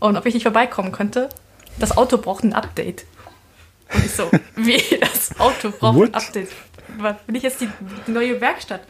und 0.00 0.16
ob 0.16 0.26
ich 0.26 0.34
nicht 0.34 0.44
vorbeikommen 0.44 0.92
könnte. 0.92 1.28
Das 1.78 1.96
Auto 1.96 2.18
braucht 2.18 2.44
ein 2.44 2.52
Update. 2.52 3.04
Und 3.92 4.04
ich 4.04 4.12
so, 4.12 4.30
wie, 4.56 4.82
das 5.00 5.38
Auto 5.38 5.70
braucht 5.70 5.96
What? 5.96 6.08
ein 6.08 6.14
Update. 6.14 6.48
Bin 7.26 7.34
ich 7.34 7.42
jetzt 7.42 7.60
die, 7.60 7.68
die 8.06 8.10
neue 8.10 8.40
Werkstatt? 8.40 8.80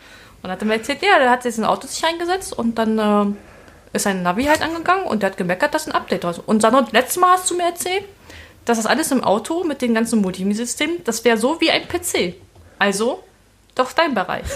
Und 0.43 0.51
hat 0.51 0.61
er 0.61 0.67
mir 0.67 0.75
erzählt, 0.75 1.03
ja, 1.03 1.19
der 1.19 1.31
hat 1.31 1.45
jetzt 1.45 1.59
ein 1.59 1.65
Auto 1.65 1.87
sich 1.87 2.05
eingesetzt 2.05 2.53
und 2.53 2.77
dann 2.79 2.99
äh, 2.99 3.97
ist 3.97 4.05
sein 4.05 4.23
Navi 4.23 4.45
halt 4.45 4.63
angegangen 4.63 5.05
und 5.07 5.23
der 5.23 5.31
hat 5.31 5.37
gemeckert, 5.37 5.75
dass 5.75 5.87
ein 5.87 5.93
Update 5.93 6.25
raus. 6.25 6.41
Und 6.45 6.63
Sandra, 6.63 6.87
letztes 6.93 7.17
Mal 7.17 7.33
hast 7.33 7.51
du 7.51 7.57
mir 7.57 7.65
erzählt, 7.65 8.05
dass 8.65 8.79
das 8.79 8.87
alles 8.87 9.11
im 9.11 9.25
Auto 9.25 9.65
mit 9.65 9.81
dem 9.83 9.95
ganzen 9.95 10.21
Multimedia-System, 10.21 11.05
das 11.05 11.25
wäre 11.25 11.39
so 11.39 11.61
wie 11.61 11.71
ein 11.71 11.89
PC. 11.89 12.35
Also, 12.79 13.25
doch 13.75 13.93
dein 13.93 14.15
Bereich. 14.15 14.47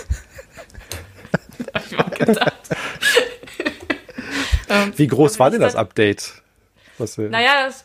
da 1.58 1.74
hab 1.80 1.86
ich 1.86 1.96
mal 1.96 2.10
gedacht. 2.10 2.54
Ähm, 4.70 4.92
wie 4.96 5.06
groß 5.06 5.38
war 5.38 5.50
denn 5.50 5.60
das 5.60 5.76
Update? 5.76 6.32
Was, 6.98 7.18
naja, 7.18 7.66
das, 7.66 7.84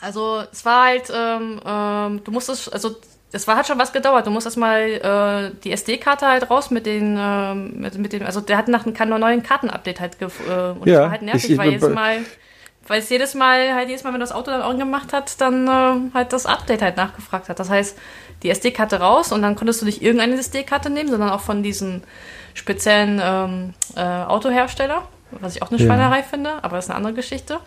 also 0.00 0.42
es 0.50 0.64
war 0.64 0.86
halt, 0.86 1.12
ähm, 1.14 1.60
ähm, 1.64 2.24
du 2.24 2.30
musstest, 2.30 2.72
also 2.72 2.96
das 3.32 3.46
war, 3.46 3.56
hat 3.56 3.66
schon 3.66 3.78
was 3.78 3.92
gedauert. 3.92 4.26
Du 4.26 4.30
musst 4.30 4.46
erstmal 4.46 4.80
äh, 4.80 5.56
die 5.62 5.72
SD-Karte 5.72 6.26
halt 6.26 6.50
raus 6.50 6.70
mit 6.70 6.86
den, 6.86 7.16
äh, 7.16 7.54
mit, 7.54 7.96
mit 7.98 8.12
dem, 8.12 8.24
also 8.24 8.40
der 8.40 8.56
hat 8.56 8.68
nach 8.68 8.86
einem 8.86 9.20
neuen 9.20 9.42
Kartenupdate 9.42 10.00
halt, 10.00 10.18
gef 10.18 10.40
äh, 10.48 10.70
und 10.70 10.86
ja, 10.86 10.94
das 10.94 11.02
war 11.02 11.10
halt 11.10 11.22
nervig, 11.22 11.50
ich, 11.50 11.58
weil 11.58 11.70
jedes 11.70 11.88
Mal 11.90 12.24
weil 12.90 13.00
es 13.00 13.08
jedes 13.08 13.34
Mal, 13.34 13.72
halt 13.72 13.88
jedes 13.88 14.02
Mal, 14.02 14.12
wenn 14.12 14.20
das 14.20 14.32
Auto 14.32 14.50
dann 14.50 14.62
angemacht 14.62 15.12
hat, 15.12 15.40
dann 15.40 15.68
äh, 15.68 16.12
halt 16.12 16.32
das 16.32 16.44
Update 16.44 16.82
halt 16.82 16.96
nachgefragt 16.96 17.48
hat. 17.48 17.60
Das 17.60 17.70
heißt, 17.70 17.96
die 18.42 18.50
SD-Karte 18.50 18.98
raus 18.98 19.30
und 19.30 19.42
dann 19.42 19.54
konntest 19.54 19.80
du 19.80 19.86
nicht 19.86 20.02
irgendeine 20.02 20.34
SD-Karte 20.34 20.90
nehmen, 20.90 21.08
sondern 21.08 21.30
auch 21.30 21.40
von 21.40 21.62
diesen 21.62 22.02
speziellen 22.54 23.20
ähm, 23.22 23.74
äh, 23.94 24.00
Autohersteller, 24.00 25.06
was 25.32 25.56
ich 25.56 25.62
auch 25.62 25.70
eine 25.70 25.78
Schweinerei 25.78 26.18
ja. 26.18 26.22
finde, 26.22 26.62
aber 26.62 26.76
das 26.76 26.86
ist 26.86 26.90
eine 26.90 26.96
andere 26.96 27.14
Geschichte. 27.14 27.60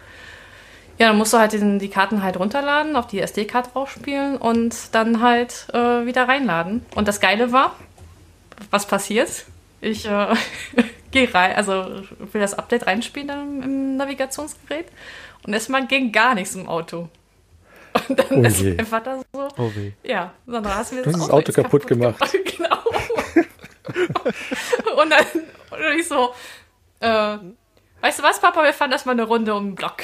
Ja, 0.99 1.07
dann 1.07 1.17
musst 1.17 1.33
du 1.33 1.39
halt 1.39 1.53
diesen, 1.53 1.79
die 1.79 1.89
Karten 1.89 2.21
halt 2.21 2.37
runterladen, 2.37 2.95
auf 2.95 3.07
die 3.07 3.19
SD-Karte 3.19 3.71
draufspielen 3.71 4.37
und 4.37 4.75
dann 4.93 5.21
halt 5.21 5.67
äh, 5.73 6.05
wieder 6.05 6.27
reinladen. 6.27 6.85
Und 6.95 7.07
das 7.07 7.19
Geile 7.19 7.51
war, 7.51 7.75
was 8.69 8.85
passiert? 8.85 9.45
Ich 9.81 10.05
äh, 10.05 10.35
gehe 11.11 11.33
rein, 11.33 11.55
also 11.55 12.03
will 12.31 12.41
das 12.41 12.53
Update 12.53 12.85
reinspielen 12.85 13.27
dann 13.27 13.63
im 13.63 13.97
Navigationsgerät. 13.97 14.85
Und 15.45 15.53
erstmal 15.53 15.87
ging 15.87 16.11
gar 16.11 16.35
nichts 16.35 16.55
im 16.55 16.67
Auto. 16.67 17.09
Und 18.07 18.19
dann 18.19 18.27
oh 18.31 18.43
ist 18.43 18.61
je. 18.61 18.73
mein 18.75 18.85
Vater 18.85 19.23
so, 19.33 19.47
oh 19.57 19.71
weh. 19.75 19.91
ja, 20.03 20.31
Sandra, 20.47 20.75
hast 20.75 20.91
du 20.91 20.95
mir 20.95 21.03
das, 21.03 21.13
das 21.13 21.21
Auto, 21.23 21.33
Auto 21.33 21.51
kaputt, 21.51 21.87
kaputt 21.87 21.87
gemacht. 21.87 22.19
gemacht. 22.19 22.37
Genau. 22.57 22.77
und 25.01 25.09
dann 25.09 25.25
und 25.71 25.99
ich 25.99 26.07
so, 26.07 26.33
äh, 27.03 27.37
weißt 28.01 28.19
du 28.19 28.23
was, 28.23 28.39
Papa, 28.39 28.63
wir 28.63 28.73
fahren 28.73 28.91
erstmal 28.91 29.15
eine 29.15 29.23
Runde 29.23 29.53
um 29.53 29.69
den 29.69 29.75
Block. 29.75 29.97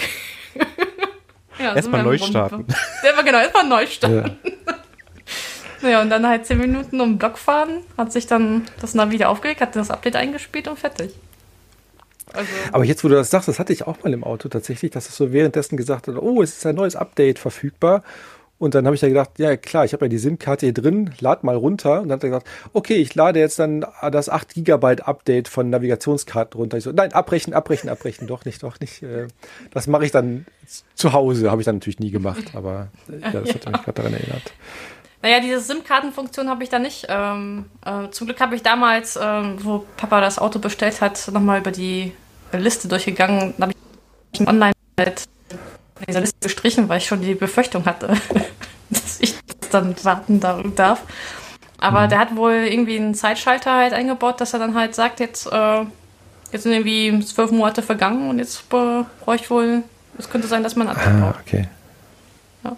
ja, 1.60 1.76
erstmal 1.76 2.04
neu 2.04 2.18
starten. 2.18 2.66
Ja, 3.04 3.22
genau, 3.24 3.40
erstmal 3.40 3.68
neu 3.68 3.88
starten. 3.88 4.38
Ja. 5.82 5.90
ja, 5.90 6.02
und 6.02 6.10
dann 6.10 6.28
halt 6.28 6.46
zehn 6.46 6.58
Minuten 6.58 7.00
um 7.00 7.12
den 7.12 7.18
Block 7.18 7.38
fahren, 7.38 7.82
hat 7.98 8.12
sich 8.12 8.28
dann 8.28 8.66
das 8.82 8.94
Navi 8.94 9.14
wieder 9.14 9.30
aufgelegt, 9.30 9.62
hat 9.62 9.76
das 9.76 9.92
Update 9.92 10.16
eingespielt 10.16 10.68
und 10.68 10.78
fertig. 10.78 11.14
Also 12.34 12.52
Aber 12.72 12.84
jetzt, 12.84 13.04
wo 13.04 13.08
du 13.08 13.16
das 13.16 13.32
sagst, 13.32 13.48
das 13.48 13.58
hatte 13.58 13.74
ich 13.74 13.88
auch 13.88 14.04
mal 14.04 14.14
im 14.14 14.24
Auto 14.24 14.50
tatsächlich, 14.50 14.92
dass 14.92 15.10
es 15.10 15.16
so 15.16 15.32
währenddessen 15.32 15.78
gesagt 15.78 16.08
hat, 16.08 16.16
oh, 16.18 16.44
es 16.44 16.58
ist 16.58 16.66
ein 16.66 16.76
neues 16.76 16.96
Update 16.96 17.40
verfügbar. 17.40 18.04
Und 18.60 18.76
dann 18.76 18.86
habe 18.86 18.96
ich 18.96 19.02
ja 19.02 19.08
gedacht, 19.08 19.32
ja 19.40 19.56
klar, 19.56 19.86
ich 19.86 19.94
habe 19.94 20.06
ja 20.06 20.10
die 20.10 20.18
SIM-Karte 20.18 20.66
hier 20.66 20.74
drin, 20.74 21.12
lad 21.22 21.46
mal 21.46 21.56
runter. 21.56 22.02
Und 22.02 22.10
dann 22.10 22.18
hat 22.18 22.24
er 22.24 22.30
gesagt, 22.30 22.48
okay, 22.74 22.96
ich 22.96 23.16
lade 23.16 23.40
jetzt 23.40 23.58
dann 23.58 23.86
das 24.12 24.28
8 24.28 24.54
Gigabyte 24.54 25.08
Update 25.08 25.48
von 25.48 25.70
Navigationskarten 25.70 26.60
runter. 26.60 26.78
Ich 26.78 26.84
so, 26.84 26.92
nein, 26.92 27.14
abbrechen, 27.14 27.54
abbrechen, 27.54 27.90
abbrechen, 27.90 28.28
doch 28.28 28.44
nicht, 28.44 28.62
doch 28.62 28.80
nicht. 28.82 29.02
Äh, 29.02 29.28
das 29.72 29.88
mache 29.88 30.06
ich 30.06 30.12
dann 30.12 30.46
zu 30.94 31.14
Hause, 31.14 31.50
habe 31.50 31.62
ich 31.62 31.66
dann 31.66 31.78
natürlich 31.78 32.00
nie 32.00 32.12
gemacht, 32.12 32.52
aber 32.54 32.90
ja, 33.08 33.32
das 33.32 33.54
hat 33.54 33.72
mich 33.72 33.84
gerade 33.84 33.94
daran 33.94 34.14
erinnert. 34.14 34.54
Naja, 35.22 35.40
diese 35.40 35.60
SIM-Kartenfunktion 35.62 36.50
habe 36.50 36.64
ich 36.64 36.70
da 36.70 36.80
nicht. 36.80 37.08
Ähm, 37.10 37.66
äh, 37.86 38.10
zum 38.10 38.28
Glück 38.28 38.40
habe 38.40 38.56
ich 38.56 38.64
damals, 38.64 39.18
ähm, 39.22 39.58
wo 39.62 39.86
Papa 39.98 40.22
das 40.22 40.38
Auto 40.38 40.60
bestellt 40.60 41.02
hat, 41.02 41.30
nochmal 41.32 41.60
über 41.60 41.72
die 41.72 42.14
Liste 42.52 42.88
durchgegangen. 42.88 43.54
Da 43.58 43.64
habe 43.64 43.74
ich 44.34 44.48
online 44.48 44.74
halt 45.00 45.24
dieser 46.08 46.22
Liste 46.22 46.38
gestrichen, 46.42 46.90
weil 46.90 47.00
ich 47.00 47.06
schon 47.06 47.22
die 47.22 47.36
Befürchtung 47.36 47.86
hatte, 47.86 48.08
dass 48.90 49.20
ich 49.20 49.36
das 49.60 49.70
dann 49.70 49.96
warten 50.04 50.40
darf. 50.76 51.02
Aber 51.80 52.02
mhm. 52.02 52.10
der 52.10 52.20
hat 52.20 52.36
wohl 52.36 52.54
irgendwie 52.54 52.98
einen 52.98 53.16
Zeitschalter 53.16 53.74
halt 53.74 53.94
eingebaut, 53.94 54.42
dass 54.42 54.54
er 54.54 54.60
dann 54.60 54.76
halt 54.76 54.96
sagt, 54.96 55.20
jetzt, 55.20 55.48
äh, 55.52 55.86
jetzt 56.52 56.64
sind 56.64 56.74
irgendwie 56.74 57.26
zwölf 57.26 57.52
Monate 57.52 57.82
vergangen 57.82 58.30
und 58.30 58.40
jetzt 58.40 58.60
äh, 58.74 59.04
brauche 59.24 59.36
ich 59.36 59.50
wohl, 59.50 59.84
es 60.18 60.30
könnte 60.30 60.48
sein, 60.48 60.64
dass 60.64 60.76
man 60.76 60.90
Update 60.90 61.08
ah, 61.08 61.36
okay. 61.40 61.68
Ja. 62.64 62.76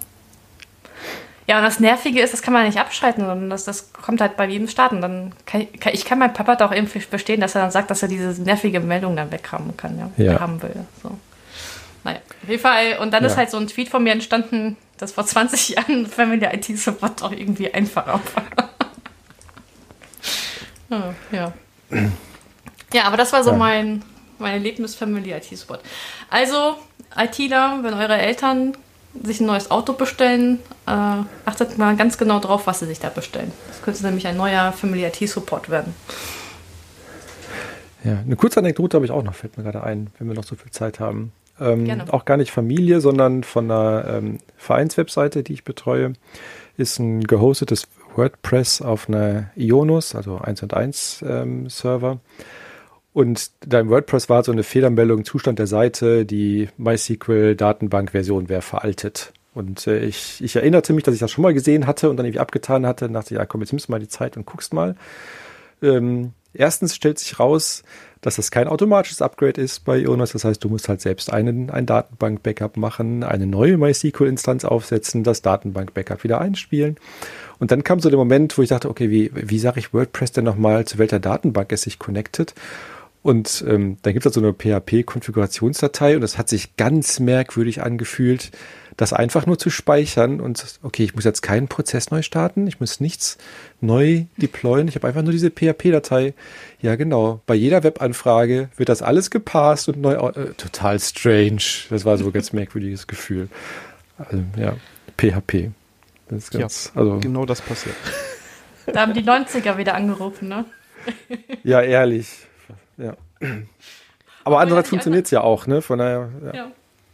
ja, 1.48 1.58
und 1.58 1.64
das 1.64 1.80
Nervige 1.80 2.22
ist, 2.22 2.34
das 2.34 2.44
kann 2.44 2.54
man 2.54 2.66
nicht 2.66 2.80
abschalten, 2.80 3.26
sondern 3.26 3.50
das, 3.50 3.64
das 3.64 3.92
kommt 3.94 4.22
halt 4.22 4.38
bei 4.38 4.48
jedem 4.48 4.68
Start. 4.68 4.92
Und 4.92 5.02
dann 5.02 5.34
kann 5.48 5.62
ich, 5.62 5.80
kann, 5.80 5.94
ich 5.94 6.06
kann 6.06 6.20
meinen 6.20 6.34
Papa 6.34 6.56
doch 6.56 6.72
irgendwie 6.72 7.00
verstehen, 7.00 7.42
dass 7.42 7.56
er 7.56 7.62
dann 7.62 7.72
sagt, 7.72 7.90
dass 7.90 8.04
er 8.04 8.10
diese 8.10 8.40
nervige 8.44 8.80
Meldung 8.80 9.16
dann 9.16 9.32
weghaben 9.32 9.76
kann, 9.76 9.98
ja, 9.98 10.24
ja. 10.24 10.40
haben 10.40 10.62
will. 10.62 10.86
So. 11.02 11.18
Naja, 12.04 12.20
auf 12.44 12.50
jeden 12.50 12.62
Fall. 12.62 12.98
Und 13.00 13.12
dann 13.12 13.24
ja. 13.24 13.30
ist 13.30 13.38
halt 13.38 13.50
so 13.50 13.58
ein 13.58 13.68
Tweet 13.68 13.90
von 13.90 14.04
mir 14.04 14.12
entstanden, 14.14 14.78
dass 14.98 15.12
vor 15.12 15.26
20 15.26 15.70
Jahren 15.70 16.06
Family 16.08 16.46
IT 16.46 16.78
Support 16.78 17.24
auch 17.24 17.32
irgendwie 17.32 17.74
einfacher 17.74 18.20
war. 18.36 18.70
ja, 20.90 21.14
ja. 21.32 21.54
Ja, 22.94 23.04
aber 23.04 23.18
das 23.18 23.32
war 23.34 23.44
so 23.44 23.52
ja. 23.52 23.58
mein, 23.58 24.04
mein 24.40 24.54
Erlebnis 24.54 24.96
Family 24.96 25.32
IT 25.32 25.46
Support. 25.58 25.82
Also, 26.30 26.76
ITler, 27.16 27.80
wenn 27.84 27.94
eure 27.94 28.18
Eltern 28.18 28.74
sich 29.24 29.40
ein 29.42 29.46
neues 29.46 29.72
Auto 29.72 29.94
bestellen, 29.94 30.60
äh, 30.88 30.92
achtet 31.46 31.78
mal 31.78 31.96
ganz 31.96 32.18
genau 32.18 32.40
drauf, 32.40 32.68
was 32.68 32.80
sie 32.80 32.86
sich 32.86 33.00
da 33.00 33.10
bestellen. 33.10 33.52
Das 33.68 33.82
könnte 33.82 34.06
nämlich 34.06 34.28
ein 34.28 34.38
neuer 34.38 34.72
Family 34.72 35.06
IT 35.06 35.28
Support 35.28 35.70
werden. 35.70 35.94
Ja, 38.04 38.20
eine 38.20 38.36
kurze 38.36 38.60
Anekdote 38.60 38.96
habe 38.96 39.06
ich 39.06 39.12
auch 39.12 39.24
noch, 39.24 39.36
fällt 39.36 39.58
mir 39.58 39.64
gerade 39.64 39.84
ein, 39.84 40.08
wenn 40.18 40.28
wir 40.28 40.36
noch 40.36 40.44
so 40.44 40.56
viel 40.56 40.72
Zeit 40.72 41.00
haben. 41.00 41.32
Ähm, 41.62 42.02
auch 42.10 42.26
gar 42.26 42.38
nicht 42.38 42.52
Familie, 42.52 43.02
sondern 43.02 43.44
von 43.44 43.70
einer 43.70 44.06
ähm, 44.08 44.40
Vereinswebseite, 44.58 45.44
die 45.44 45.54
ich 45.54 45.64
betreue, 45.64 46.14
ist 46.76 47.00
ein 47.00 47.24
gehostetes 47.24 47.88
WordPress 48.16 48.82
auf 48.82 49.08
einer 49.08 49.52
Ionus, 49.56 50.16
also 50.16 50.38
1 50.40 50.64
und 50.64 50.74
1 50.74 51.24
ähm, 51.28 51.70
Server. 51.70 52.20
Und 53.14 53.52
da 53.62 53.80
im 53.82 53.90
WordPress 53.90 54.30
war 54.30 54.44
so 54.44 54.52
eine 54.52 54.64
Fehlermeldung, 54.64 55.26
Zustand 55.26 55.60
der 55.60 55.68
Seite, 55.68 56.26
die 56.26 56.70
MySQL-Datenbank-Version 56.78 58.50
wäre 58.50 58.62
veraltet. 58.62 59.34
Und 59.54 59.86
äh, 59.86 60.00
ich, 60.06 60.42
ich 60.42 60.56
erinnerte 60.56 60.94
mich, 60.94 61.04
dass 61.04 61.14
ich 61.14 61.20
das 61.20 61.30
schon 61.30 61.42
mal 61.42 61.54
gesehen 61.54 61.88
hatte 61.88 62.10
und 62.10 62.18
dann 62.18 62.26
irgendwie 62.26 62.40
abgetan 62.40 62.88
hatte 62.88 63.06
und 63.06 63.14
dachte, 63.14 63.36
ja 63.36 63.46
komm, 63.46 63.62
jetzt 63.62 63.74
nimmst 63.74 63.90
du 63.90 63.92
mal 63.92 64.00
die 64.00 64.08
Zeit 64.08 64.38
und 64.38 64.46
guckst 64.46 64.74
mal. 64.74 64.96
Ähm, 65.82 66.32
erstens 66.54 66.96
stellt 66.96 67.20
sich 67.20 67.38
raus, 67.38 67.84
dass 68.22 68.36
das 68.36 68.52
kein 68.52 68.68
automatisches 68.68 69.22
Upgrade 69.22 69.60
ist 69.60 69.84
bei 69.84 69.98
Ionos. 69.98 70.32
Das 70.32 70.46
heißt, 70.46 70.64
du 70.64 70.70
musst 70.70 70.88
halt 70.88 71.02
selbst 71.02 71.34
einen, 71.34 71.70
ein 71.70 71.86
Datenbank-Backup 71.88 72.78
machen, 72.78 73.24
eine 73.24 73.48
neue 73.48 73.78
MySQL-Instanz 73.78 74.64
aufsetzen, 74.64 75.24
das 75.24 75.42
Datenbank-Backup 75.42 76.24
wieder 76.24 76.40
einspielen. 76.40 76.98
Und 77.60 77.72
dann 77.72 77.84
kam 77.84 78.00
so 78.00 78.10
der 78.10 78.20
Moment, 78.20 78.58
wo 78.58 78.62
ich 78.62 78.70
dachte, 78.70 78.90
okay, 78.90 79.10
wie, 79.10 79.32
wie 79.34 79.60
sage 79.60 79.80
ich 79.80 79.94
WordPress 79.94 80.32
denn 80.32 80.46
nochmal, 80.46 80.86
zu 80.86 81.00
welcher 81.00 81.20
Datenbank 81.20 81.72
es 81.72 81.82
sich 81.82 82.00
connected? 82.00 82.54
Und 83.24 83.64
ähm, 83.68 83.98
dann 84.02 84.14
gibt 84.14 84.26
es 84.26 84.30
halt 84.30 84.34
so 84.34 84.42
eine 84.42 84.54
PHP-Konfigurationsdatei 84.54 86.16
und 86.16 86.22
das 86.22 86.38
hat 86.38 86.50
sich 86.50 86.76
ganz 86.76 87.20
merkwürdig 87.20 87.84
angefühlt, 87.84 88.52
das 89.02 89.14
einfach 89.14 89.48
nur 89.48 89.58
zu 89.58 89.72
speichern 89.72 90.40
und 90.40 90.64
okay, 90.84 91.04
ich 91.04 91.16
muss 91.16 91.24
jetzt 91.24 91.42
keinen 91.42 91.68
Prozess 91.68 92.12
neu 92.12 92.22
starten, 92.22 92.68
ich 92.68 92.80
muss 92.80 93.00
nichts 93.00 93.40
neu 93.80 94.26
deployen, 94.38 94.88
ich 94.88 94.94
habe 94.94 95.08
einfach 95.08 95.24
nur 95.24 95.32
diese 95.32 95.50
PHP-Datei. 95.50 96.36
Ja, 96.82 96.96
genau. 96.96 97.42
Bei 97.48 97.56
jeder 97.56 97.84
Webanfrage 97.84 98.70
wird 98.78 98.90
das 98.90 99.02
alles 99.02 99.32
gepasst 99.32 99.90
und 99.90 100.02
neu. 100.02 100.14
Äh, 100.14 100.54
total 100.54 101.00
strange. 101.00 101.64
Das 101.90 102.06
war 102.06 102.16
so 102.20 102.28
ein 102.28 102.32
ganz 102.32 102.54
merkwürdiges 102.54 103.08
Gefühl. 103.08 103.50
Also, 104.20 104.44
ja, 104.56 104.76
PHP. 105.18 105.72
Das 106.30 106.44
ist 106.44 106.52
ganz, 106.52 106.92
ja, 106.94 107.02
also, 107.02 107.20
genau 107.20 107.48
das 107.48 107.60
passiert. 107.60 107.96
Da 108.86 109.02
haben 109.02 109.16
die 109.16 109.24
90er 109.24 109.78
wieder 109.78 109.96
angerufen, 109.96 110.48
ne? 110.48 110.66
ja, 111.64 111.82
ehrlich. 111.82 112.28
Ja. 112.98 113.18
Aber 114.44 114.60
andererseits 114.60 114.90
funktioniert 114.90 115.26
es 115.26 115.32
ja 115.32 115.42
auch, 115.42 115.66
ne? 115.66 115.82
Von 115.82 115.98
daher. 115.98 116.30
Ja. 116.46 116.54
ja. 116.54 116.72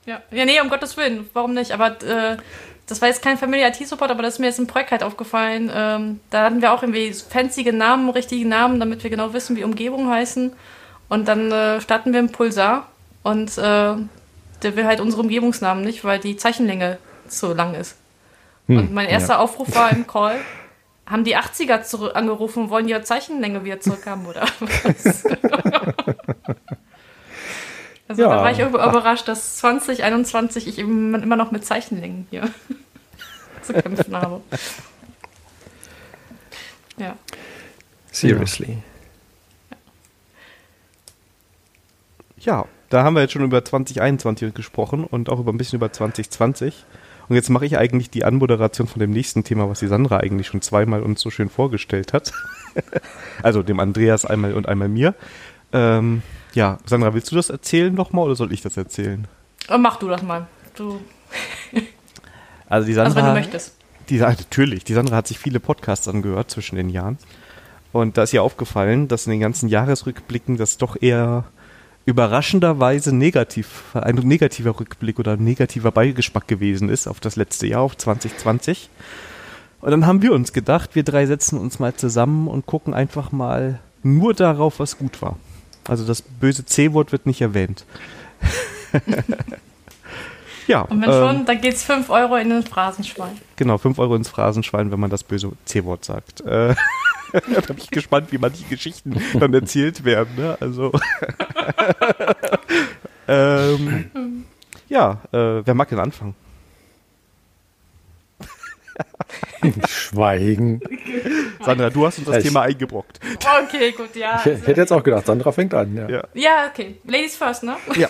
Ja. 0.07 0.21
ja, 0.31 0.45
nee, 0.45 0.59
um 0.61 0.69
Gottes 0.69 0.95
Willen, 0.95 1.29
warum 1.33 1.53
nicht? 1.53 1.71
Aber 1.73 2.01
äh, 2.01 2.37
das 2.87 3.01
war 3.01 3.09
jetzt 3.09 3.21
kein 3.21 3.37
Family 3.37 3.61
IT-Support, 3.63 4.09
aber 4.09 4.23
das 4.23 4.35
ist 4.35 4.39
mir 4.39 4.45
jetzt 4.47 4.57
im 4.57 4.65
Projekt 4.65 4.91
halt 4.91 5.03
aufgefallen. 5.03 5.69
Ähm, 5.73 6.21
da 6.29 6.45
hatten 6.45 6.61
wir 6.61 6.71
auch 6.71 6.81
irgendwie 6.81 7.11
fancy 7.11 7.69
Namen, 7.73 8.09
richtige 8.09 8.47
Namen, 8.47 8.79
damit 8.79 9.03
wir 9.03 9.09
genau 9.09 9.33
wissen, 9.33 9.57
wie 9.57 9.65
Umgebungen 9.65 10.09
heißen. 10.09 10.53
Und 11.09 11.27
dann 11.27 11.51
äh, 11.51 11.81
starten 11.81 12.13
wir 12.13 12.21
im 12.21 12.31
Pulsar 12.31 12.87
und 13.23 13.57
äh, 13.57 13.95
der 14.63 14.75
will 14.75 14.85
halt 14.85 15.01
unsere 15.01 15.21
Umgebungsnamen 15.21 15.83
nicht, 15.83 16.05
weil 16.05 16.19
die 16.19 16.37
Zeichenlänge 16.37 16.99
zu 17.27 17.53
lang 17.53 17.75
ist. 17.75 17.97
Hm, 18.67 18.77
und 18.77 18.93
mein 18.93 19.09
erster 19.09 19.33
ja. 19.33 19.39
Aufruf 19.39 19.75
war 19.75 19.91
im 19.91 20.07
Call, 20.07 20.39
haben 21.05 21.25
die 21.25 21.37
80er 21.37 21.83
zurück 21.83 22.15
angerufen 22.15 22.63
und 22.63 22.69
wollen 22.69 22.87
ihre 22.87 23.01
Zeichenlänge 23.01 23.65
wieder 23.65 23.81
zurückhaben, 23.81 24.25
oder 24.25 24.45
was? 24.61 25.25
Also 28.07 28.21
ja. 28.21 28.29
da 28.29 28.37
war 28.37 28.51
ich 28.51 28.59
überrascht, 28.59 29.27
dass 29.27 29.57
2021 29.57 30.67
ich 30.67 30.79
immer 30.79 31.35
noch 31.35 31.51
mit 31.51 31.65
Zeichenlängen 31.65 32.27
hier 32.29 32.49
zu 33.61 33.73
kämpfen 33.73 34.15
habe. 34.15 34.41
Ja. 36.97 37.15
Seriously. 38.11 38.77
Ja, 42.39 42.65
da 42.89 43.03
haben 43.03 43.15
wir 43.15 43.21
jetzt 43.21 43.33
schon 43.33 43.43
über 43.43 43.63
2021 43.63 44.53
gesprochen 44.53 45.03
und 45.03 45.29
auch 45.29 45.39
über 45.39 45.51
ein 45.51 45.57
bisschen 45.57 45.77
über 45.77 45.91
2020. 45.91 46.85
Und 47.27 47.35
jetzt 47.35 47.49
mache 47.49 47.65
ich 47.65 47.77
eigentlich 47.77 48.09
die 48.09 48.23
Anmoderation 48.23 48.87
von 48.87 49.01
dem 49.01 49.11
nächsten 49.11 49.43
Thema, 49.43 49.69
was 49.69 49.79
die 49.79 49.87
Sandra 49.87 50.17
eigentlich 50.17 50.47
schon 50.47 50.61
zweimal 50.61 51.03
uns 51.03 51.19
so 51.19 51.29
schön 51.29 51.49
vorgestellt 51.49 52.13
hat. 52.13 52.31
also 53.43 53.63
dem 53.63 53.81
Andreas 53.81 54.25
einmal 54.25 54.53
und 54.53 54.67
einmal 54.67 54.87
mir. 54.87 55.13
Ähm, 55.73 56.21
ja, 56.57 56.79
Sandra, 56.87 57.13
willst 57.13 57.31
du 57.31 57.35
das 57.35 57.51
erzählen 57.51 57.93
nochmal 57.93 58.25
oder 58.25 58.35
soll 58.35 58.51
ich 58.51 58.61
das 58.61 58.75
erzählen? 58.77 59.27
Oh, 59.69 59.77
mach 59.77 59.97
du 59.97 60.07
das 60.07 60.23
mal. 60.23 60.47
Du. 60.75 60.99
also 62.67 62.87
die 62.87 62.93
Sandra. 62.93 63.09
Also 63.09 63.15
wenn 63.15 63.25
du 63.25 63.33
möchtest. 63.33 63.75
Die, 64.09 64.17
natürlich, 64.17 64.83
die 64.83 64.95
Sandra 64.95 65.17
hat 65.17 65.27
sich 65.27 65.37
viele 65.37 65.59
Podcasts 65.59 66.07
angehört 66.07 66.49
zwischen 66.49 66.75
den 66.75 66.89
Jahren. 66.89 67.19
Und 67.93 68.17
da 68.17 68.23
ist 68.23 68.33
ihr 68.33 68.41
aufgefallen, 68.41 69.07
dass 69.07 69.27
in 69.27 69.33
den 69.33 69.39
ganzen 69.39 69.69
Jahresrückblicken 69.69 70.57
das 70.57 70.77
doch 70.77 70.99
eher 70.99 71.45
überraschenderweise 72.05 73.15
negativ, 73.15 73.93
ein 73.93 74.15
negativer 74.15 74.79
Rückblick 74.79 75.19
oder 75.19 75.33
ein 75.33 75.43
negativer 75.43 75.91
Beigeschmack 75.91 76.47
gewesen 76.47 76.89
ist 76.89 77.05
auf 77.05 77.19
das 77.19 77.35
letzte 77.35 77.67
Jahr, 77.67 77.81
auf 77.81 77.95
2020. 77.95 78.89
Und 79.81 79.91
dann 79.91 80.07
haben 80.07 80.23
wir 80.23 80.33
uns 80.33 80.53
gedacht, 80.53 80.95
wir 80.95 81.03
drei 81.03 81.27
setzen 81.27 81.59
uns 81.59 81.77
mal 81.77 81.93
zusammen 81.93 82.47
und 82.47 82.65
gucken 82.65 82.95
einfach 82.95 83.31
mal 83.31 83.79
nur 84.01 84.33
darauf, 84.33 84.79
was 84.79 84.97
gut 84.97 85.21
war. 85.21 85.37
Also 85.87 86.05
das 86.05 86.21
böse 86.21 86.65
C-Wort 86.65 87.11
wird 87.11 87.25
nicht 87.25 87.41
erwähnt. 87.41 87.85
ja. 90.67 90.81
Und 90.81 91.01
wenn 91.01 91.09
ähm, 91.09 91.15
schon, 91.15 91.45
dann 91.45 91.61
geht 91.61 91.75
es 91.75 91.83
5 91.83 92.09
Euro 92.09 92.35
in 92.35 92.49
den 92.49 92.63
Phrasenschwein. 92.63 93.37
Genau, 93.55 93.77
5 93.77 93.97
Euro 93.99 94.15
ins 94.15 94.29
Phrasenschwein, 94.29 94.91
wenn 94.91 94.99
man 94.99 95.09
das 95.09 95.23
böse 95.23 95.51
C-Wort 95.65 96.05
sagt. 96.05 96.41
Äh, 96.41 96.75
da 97.33 97.61
bin 97.67 97.77
ich 97.77 97.89
gespannt, 97.89 98.31
wie 98.31 98.37
manche 98.37 98.63
Geschichten 98.65 99.21
dann 99.33 99.53
erzählt 99.53 100.03
werden. 100.03 100.35
Ne? 100.35 100.57
Also. 100.59 100.91
ähm, 103.27 104.45
ja, 104.89 105.21
äh, 105.31 105.65
wer 105.65 105.73
mag 105.73 105.89
denn 105.89 105.99
anfangen? 105.99 106.35
Schweigen. 109.87 110.81
Sandra, 111.63 111.89
du 111.89 112.05
hast 112.05 112.19
uns 112.19 112.27
das 112.27 112.37
ich, 112.37 112.43
Thema 112.45 112.61
eingebrockt. 112.63 113.19
Okay, 113.63 113.91
gut, 113.91 114.15
ja. 114.15 114.39
Ich 114.39 114.45
hätte 114.45 114.81
jetzt 114.81 114.91
auch 114.91 115.03
gedacht, 115.03 115.25
Sandra 115.25 115.51
fängt 115.51 115.73
an. 115.73 115.95
Ja, 115.95 116.09
ja. 116.09 116.23
ja 116.33 116.67
okay. 116.71 116.95
Ladies 117.05 117.35
first, 117.35 117.63
ne? 117.63 117.75
Ja. 117.95 118.09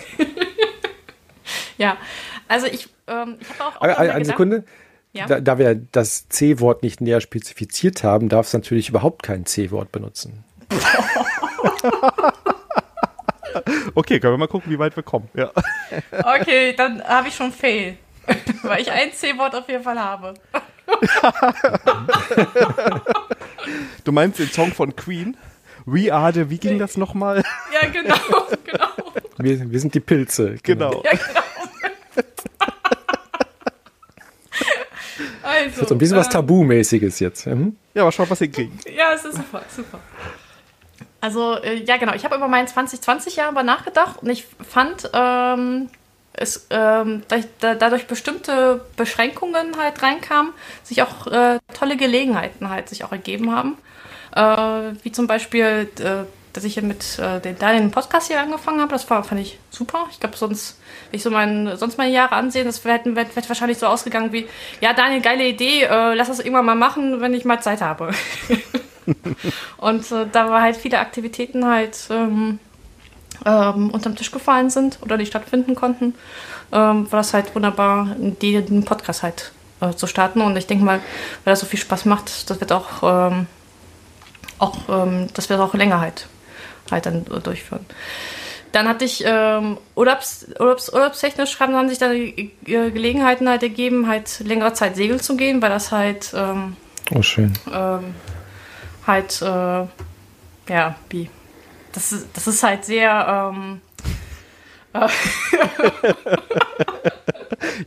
ja, 1.78 1.96
also 2.46 2.66
ich, 2.66 2.88
ähm, 3.06 3.36
ich 3.40 3.48
habe 3.50 3.64
auch. 3.64 3.76
auch 3.76 3.80
eine, 3.80 4.12
eine 4.14 4.24
Sekunde. 4.24 4.64
Ja? 5.12 5.26
Da, 5.26 5.40
da, 5.40 5.58
wir 5.58 5.74
das 5.74 6.28
C-Wort 6.28 6.82
nicht 6.82 7.00
näher 7.00 7.20
spezifiziert 7.20 8.04
haben, 8.04 8.28
darf 8.28 8.46
es 8.46 8.52
natürlich 8.52 8.90
überhaupt 8.90 9.22
kein 9.22 9.46
C-Wort 9.46 9.90
benutzen. 9.90 10.44
okay, 13.94 14.20
können 14.20 14.34
wir 14.34 14.38
mal 14.38 14.48
gucken, 14.48 14.70
wie 14.70 14.78
weit 14.78 14.94
wir 14.96 15.02
kommen. 15.02 15.28
Ja. 15.34 15.50
Okay, 16.12 16.74
dann 16.76 17.02
habe 17.02 17.28
ich 17.28 17.34
schon 17.34 17.52
Fail. 17.52 17.96
Weil 18.62 18.82
ich 18.82 18.90
ein 18.90 19.12
C-Wort 19.12 19.54
auf 19.54 19.68
jeden 19.68 19.82
Fall 19.82 19.98
habe. 19.98 20.34
du 24.04 24.12
meinst 24.12 24.38
den 24.38 24.50
Song 24.50 24.72
von 24.72 24.94
Queen? 24.96 25.36
We 25.86 26.12
are 26.12 26.32
the, 26.32 26.50
wie 26.50 26.58
ging 26.58 26.78
das 26.78 26.96
nochmal? 26.96 27.42
Ja, 27.72 27.88
genau, 27.88 28.14
genau. 28.64 28.88
Wir, 29.38 29.70
wir 29.70 29.80
sind 29.80 29.94
die 29.94 30.00
Pilze. 30.00 30.56
Genau. 30.62 30.90
genau. 30.90 31.04
Ja, 31.04 31.12
genau. 31.12 31.40
Also, 35.42 35.86
so 35.86 35.94
ein 35.94 35.98
bisschen 35.98 36.16
was 36.16 36.26
ähm, 36.26 36.32
Tabumäßiges 36.32 37.20
jetzt. 37.20 37.46
Mhm. 37.46 37.76
Ja, 37.94 38.02
aber 38.02 38.12
schau, 38.12 38.28
was 38.28 38.40
wir 38.40 38.50
kriegen. 38.50 38.78
Ja, 38.94 39.12
es 39.14 39.24
ist 39.24 39.36
super, 39.36 39.62
super. 39.74 39.98
Also, 41.20 41.56
äh, 41.56 41.82
ja, 41.84 41.96
genau. 41.96 42.14
Ich 42.14 42.24
habe 42.24 42.36
über 42.36 42.48
mein 42.48 42.66
2020-Jahr 42.66 43.48
aber 43.48 43.62
nachgedacht 43.62 44.22
und 44.22 44.30
ich 44.30 44.44
fand, 44.44 45.10
ähm, 45.12 45.88
es 46.40 46.66
ähm, 46.70 47.22
da, 47.60 47.74
dadurch 47.74 48.06
bestimmte 48.06 48.84
Beschränkungen 48.96 49.76
halt 49.76 50.02
reinkamen, 50.02 50.52
sich 50.82 51.02
auch 51.02 51.26
äh, 51.26 51.58
tolle 51.74 51.96
Gelegenheiten 51.96 52.70
halt 52.70 52.88
sich 52.88 53.04
auch 53.04 53.12
ergeben 53.12 53.54
haben. 53.54 53.76
Äh, 54.34 54.94
wie 55.02 55.12
zum 55.12 55.26
Beispiel, 55.26 55.90
äh, 55.98 56.24
dass 56.52 56.64
ich 56.64 56.80
mit 56.82 57.18
äh, 57.18 57.40
den 57.40 57.58
Daniel 57.58 57.88
Podcast 57.88 58.28
hier 58.28 58.40
angefangen 58.40 58.80
habe. 58.80 58.92
Das 58.92 59.08
war, 59.10 59.22
fand 59.24 59.40
ich 59.40 59.58
super. 59.70 60.06
Ich 60.10 60.20
glaube, 60.20 60.36
sonst, 60.36 60.78
wenn 61.10 61.18
ich 61.18 61.22
so 61.22 61.30
mein, 61.30 61.76
sonst 61.76 61.98
meine 61.98 62.12
Jahre 62.12 62.34
ansehen, 62.34 62.66
das 62.66 62.84
wäre 62.84 63.00
wär, 63.04 63.16
wär 63.16 63.48
wahrscheinlich 63.48 63.78
so 63.78 63.86
ausgegangen 63.86 64.32
wie, 64.32 64.48
ja, 64.80 64.92
Daniel, 64.92 65.20
geile 65.20 65.46
Idee, 65.46 65.82
äh, 65.82 66.14
lass 66.14 66.28
das 66.28 66.40
irgendwann 66.40 66.66
mal 66.66 66.74
machen, 66.74 67.20
wenn 67.20 67.34
ich 67.34 67.44
mal 67.44 67.60
Zeit 67.60 67.80
habe. 67.80 68.10
Und 69.78 70.10
äh, 70.12 70.26
da 70.30 70.50
war 70.50 70.62
halt 70.62 70.76
viele 70.76 70.98
Aktivitäten 70.98 71.66
halt 71.66 71.96
ähm, 72.10 72.58
ähm, 73.46 73.90
unterm 73.90 74.16
Tisch 74.16 74.30
gefallen 74.30 74.70
sind 74.70 74.98
oder 75.02 75.16
nicht 75.16 75.28
stattfinden 75.28 75.74
konnten, 75.74 76.14
ähm, 76.72 77.10
war 77.10 77.20
das 77.20 77.34
halt 77.34 77.54
wunderbar, 77.54 78.08
den 78.18 78.84
Podcast 78.84 79.22
halt 79.22 79.52
äh, 79.80 79.92
zu 79.92 80.06
starten. 80.06 80.40
Und 80.40 80.56
ich 80.56 80.66
denke 80.66 80.84
mal, 80.84 81.00
weil 81.44 81.52
das 81.52 81.60
so 81.60 81.66
viel 81.66 81.78
Spaß 81.78 82.04
macht, 82.04 82.50
das 82.50 82.60
wird 82.60 82.72
auch, 82.72 83.02
ähm, 83.02 83.46
auch 84.58 84.76
ähm, 84.88 85.28
das 85.34 85.48
wird 85.48 85.60
auch 85.60 85.74
länger 85.74 86.00
halt, 86.00 86.26
halt 86.90 87.06
dann 87.06 87.24
durchführen. 87.24 87.86
Dann 88.72 88.86
hatte 88.86 89.04
ich 89.04 89.24
ähm, 89.24 89.78
Urlaubs, 89.94 90.46
Urlaubs, 90.58 90.92
urlaubstechnisch 90.92 91.58
haben 91.58 91.88
sich 91.88 91.98
dann 91.98 92.12
die 92.12 92.52
Gelegenheiten 92.64 93.48
halt 93.48 93.62
ergeben, 93.62 94.08
halt 94.08 94.40
längere 94.40 94.74
Zeit 94.74 94.94
segeln 94.94 95.20
zu 95.20 95.36
gehen, 95.36 95.62
weil 95.62 95.70
das 95.70 95.90
halt 95.90 96.32
ähm, 96.34 96.76
oh 97.14 97.22
schön 97.22 97.54
ähm, 97.72 98.14
halt 99.06 99.40
äh, 99.40 99.86
ja 100.70 100.94
wie 101.08 101.30
das 101.98 102.12
ist, 102.12 102.28
das 102.32 102.46
ist 102.46 102.62
halt 102.62 102.84
sehr. 102.84 103.52
Ähm, 103.52 103.80
äh 104.92 105.08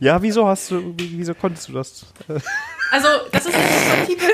ja, 0.00 0.20
wieso 0.20 0.46
hast 0.46 0.70
du, 0.70 0.94
wieso 0.98 1.32
konntest 1.34 1.70
du 1.70 1.72
das? 1.72 2.04
Also, 2.90 3.08
das 3.32 3.46
ist 3.46 3.54
kompatibel, 3.54 4.28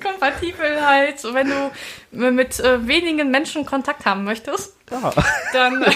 kompatibel 0.02 0.86
halt, 0.86 1.22
wenn 1.34 1.50
du 1.50 2.30
mit 2.32 2.58
äh, 2.60 2.88
wenigen 2.88 3.30
Menschen 3.30 3.66
Kontakt 3.66 4.06
haben 4.06 4.24
möchtest, 4.24 4.74
ja. 4.90 5.12
dann, 5.52 5.84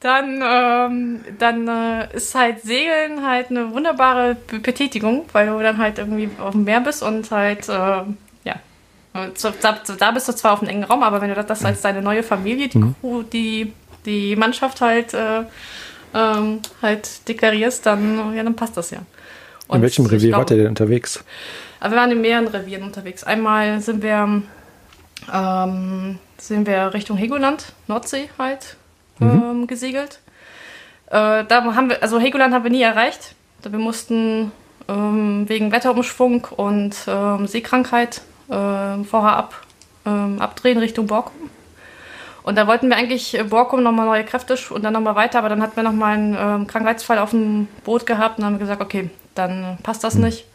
dann, 0.00 0.42
ähm, 0.42 1.20
dann 1.38 1.68
äh, 1.68 2.16
ist 2.16 2.34
halt 2.34 2.62
Segeln 2.62 3.26
halt 3.26 3.50
eine 3.50 3.74
wunderbare 3.74 4.38
Betätigung, 4.62 5.28
weil 5.32 5.48
du 5.48 5.62
dann 5.62 5.76
halt 5.76 5.98
irgendwie 5.98 6.30
auf 6.40 6.52
dem 6.52 6.64
Meer 6.64 6.80
bist 6.80 7.02
und 7.02 7.30
halt 7.30 7.68
äh, 7.68 8.04
da, 9.12 9.78
da, 9.98 10.10
bist 10.10 10.28
du 10.28 10.32
zwar 10.32 10.52
auf 10.52 10.60
einem 10.60 10.70
engen 10.70 10.84
Raum, 10.84 11.02
aber 11.02 11.20
wenn 11.20 11.28
du 11.28 11.42
das 11.42 11.64
als 11.64 11.80
deine 11.80 12.02
neue 12.02 12.22
Familie, 12.22 12.68
die, 12.68 12.78
mhm. 12.78 12.94
Crew, 13.00 13.22
die, 13.22 13.72
die 14.04 14.36
Mannschaft 14.36 14.80
halt, 14.80 15.14
äh, 15.14 15.42
ähm, 16.14 16.60
halt 16.82 17.28
deklarierst, 17.28 17.84
dann, 17.86 18.34
ja, 18.34 18.42
dann 18.42 18.54
passt 18.54 18.76
das 18.76 18.90
ja. 18.90 18.98
Und 19.66 19.76
in 19.76 19.82
welchem 19.82 20.06
Revier 20.06 20.30
glaub, 20.30 20.40
wart 20.40 20.50
ihr 20.50 20.58
denn 20.58 20.68
unterwegs? 20.68 21.22
Wir 21.80 21.90
waren 21.92 22.10
in 22.10 22.20
mehreren 22.20 22.48
Revieren 22.48 22.82
unterwegs. 22.82 23.22
Einmal 23.24 23.80
sind 23.80 24.02
wir, 24.02 24.42
ähm, 25.32 26.18
sind 26.38 26.66
wir 26.66 26.94
Richtung 26.94 27.16
Hegoland, 27.16 27.72
Nordsee 27.86 28.30
halt, 28.38 28.76
mhm. 29.18 29.28
ähm, 29.28 29.66
gesegelt. 29.66 30.20
Äh, 31.06 31.44
da 31.44 31.74
haben 31.74 31.90
wir, 31.90 32.02
also 32.02 32.18
Hegoland 32.18 32.54
haben 32.54 32.64
wir 32.64 32.70
nie 32.70 32.82
erreicht. 32.82 33.34
Wir 33.62 33.78
mussten 33.78 34.52
ähm, 34.88 35.48
wegen 35.48 35.72
Wetterumschwung 35.72 36.46
und 36.56 36.96
ähm, 37.06 37.46
Seekrankheit 37.46 38.22
äh, 38.48 39.04
vorher 39.04 39.36
ab, 39.36 39.54
ähm, 40.06 40.40
abdrehen 40.40 40.78
Richtung 40.78 41.06
Borkum. 41.06 41.50
Und 42.42 42.56
da 42.56 42.66
wollten 42.66 42.88
wir 42.88 42.96
eigentlich 42.96 43.38
Borkum 43.50 43.82
nochmal 43.82 44.06
neue 44.06 44.24
Kräfte 44.24 44.56
und 44.70 44.82
dann 44.82 44.94
nochmal 44.94 45.16
weiter, 45.16 45.38
aber 45.38 45.50
dann 45.50 45.60
hatten 45.60 45.76
wir 45.76 45.82
nochmal 45.82 46.14
einen 46.14 46.36
ähm, 46.38 46.66
Krankheitsfall 46.66 47.18
auf 47.18 47.30
dem 47.30 47.68
Boot 47.84 48.06
gehabt 48.06 48.38
und 48.38 48.44
haben 48.46 48.58
gesagt, 48.58 48.80
okay, 48.80 49.10
dann 49.34 49.76
passt 49.82 50.02
das 50.02 50.14
nicht. 50.14 50.46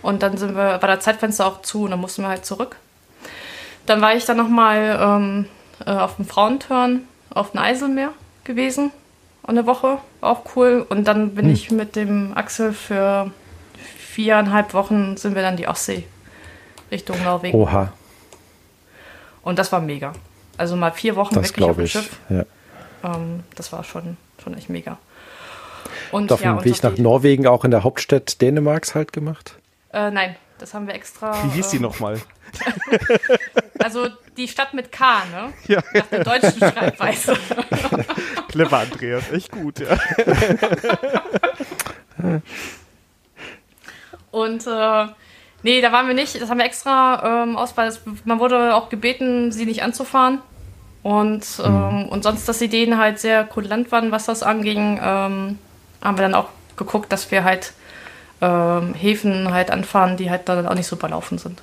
Und 0.00 0.22
dann 0.22 0.38
sind 0.38 0.54
wir, 0.54 0.80
war 0.80 0.88
das 0.88 1.00
Zeitfenster 1.04 1.46
auch 1.46 1.62
zu 1.62 1.82
und 1.82 1.90
dann 1.90 2.00
mussten 2.00 2.22
wir 2.22 2.28
halt 2.28 2.46
zurück. 2.46 2.76
Dann 3.84 4.00
war 4.00 4.14
ich 4.14 4.24
dann 4.24 4.38
nochmal 4.38 4.98
ähm, 4.98 5.46
äh, 5.84 5.90
auf 5.90 6.16
dem 6.16 6.24
Frauenturn 6.24 7.06
auf 7.28 7.50
dem 7.50 7.60
Eiselmeer 7.60 8.12
gewesen. 8.44 8.90
Eine 9.42 9.66
Woche, 9.66 9.98
auch 10.22 10.40
cool. 10.56 10.86
Und 10.88 11.06
dann 11.06 11.34
bin 11.34 11.46
hm. 11.46 11.52
ich 11.52 11.70
mit 11.70 11.96
dem 11.96 12.32
Axel 12.34 12.72
für 12.72 13.30
viereinhalb 13.98 14.72
Wochen 14.72 15.18
sind 15.18 15.34
wir 15.34 15.42
dann 15.42 15.58
die 15.58 15.68
Ostsee 15.68 16.06
Richtung 16.96 17.22
Norwegen. 17.22 17.56
Oha. 17.56 17.92
Und 19.42 19.58
das 19.58 19.70
war 19.70 19.80
mega. 19.80 20.12
Also 20.56 20.76
mal 20.76 20.92
vier 20.92 21.14
Wochen 21.14 21.34
das 21.34 21.50
wirklich 21.50 21.68
auf 21.68 21.76
dem 21.76 21.86
Schiff. 21.86 22.16
Ja. 22.30 22.44
Ähm, 23.04 23.44
das 23.54 23.70
war 23.72 23.84
schon, 23.84 24.16
schon 24.42 24.54
echt 24.54 24.70
mega. 24.70 24.98
Und 26.10 26.32
auf 26.32 26.40
dem 26.40 26.56
ja, 26.56 26.64
Weg 26.64 26.82
nach 26.82 26.96
Norwegen 26.96 27.46
auch 27.46 27.64
in 27.64 27.70
der 27.70 27.84
Hauptstadt 27.84 28.40
Dänemarks 28.40 28.94
halt 28.94 29.12
gemacht? 29.12 29.56
Äh, 29.92 30.10
nein, 30.10 30.36
das 30.58 30.72
haben 30.72 30.86
wir 30.86 30.94
extra. 30.94 31.34
Wie 31.44 31.50
hieß 31.50 31.68
die 31.68 31.76
äh, 31.76 31.80
nochmal? 31.80 32.20
also 33.78 34.08
die 34.36 34.48
Stadt 34.48 34.72
mit 34.72 34.90
K, 34.90 35.22
ne? 35.30 35.52
Ja. 35.68 35.82
Nach 35.92 36.06
der 36.06 36.24
deutschen 36.24 36.58
Schreibweise. 36.58 37.36
Clever, 38.48 38.78
Andreas, 38.78 39.30
echt 39.30 39.52
gut, 39.52 39.80
ja. 39.80 39.98
Und 44.30 44.66
äh, 44.66 45.06
Nee, 45.66 45.80
da 45.80 45.90
waren 45.90 46.06
wir 46.06 46.14
nicht. 46.14 46.40
Das 46.40 46.48
haben 46.48 46.58
wir 46.58 46.64
extra 46.64 47.42
ähm, 47.42 47.56
aus, 47.56 47.76
weil 47.76 47.92
man 48.24 48.38
wurde 48.38 48.72
auch 48.76 48.88
gebeten, 48.88 49.50
sie 49.50 49.66
nicht 49.66 49.82
anzufahren. 49.82 50.38
Und, 51.02 51.44
ähm, 51.64 51.72
mhm. 51.72 52.04
und 52.04 52.22
sonst, 52.22 52.48
dass 52.48 52.58
die 52.60 52.66
Ideen 52.66 52.98
halt 52.98 53.18
sehr 53.18 53.42
kulant 53.42 53.90
waren, 53.90 54.12
was 54.12 54.26
das 54.26 54.44
anging, 54.44 55.00
ähm, 55.02 55.58
haben 56.00 56.16
wir 56.16 56.22
dann 56.22 56.36
auch 56.36 56.50
geguckt, 56.76 57.10
dass 57.10 57.32
wir 57.32 57.42
halt 57.42 57.72
ähm, 58.40 58.94
Häfen 58.94 59.52
halt 59.52 59.72
anfahren, 59.72 60.16
die 60.16 60.30
halt 60.30 60.48
dann 60.48 60.68
auch 60.68 60.74
nicht 60.76 60.86
super 60.86 61.08
laufen 61.08 61.36
sind. 61.36 61.60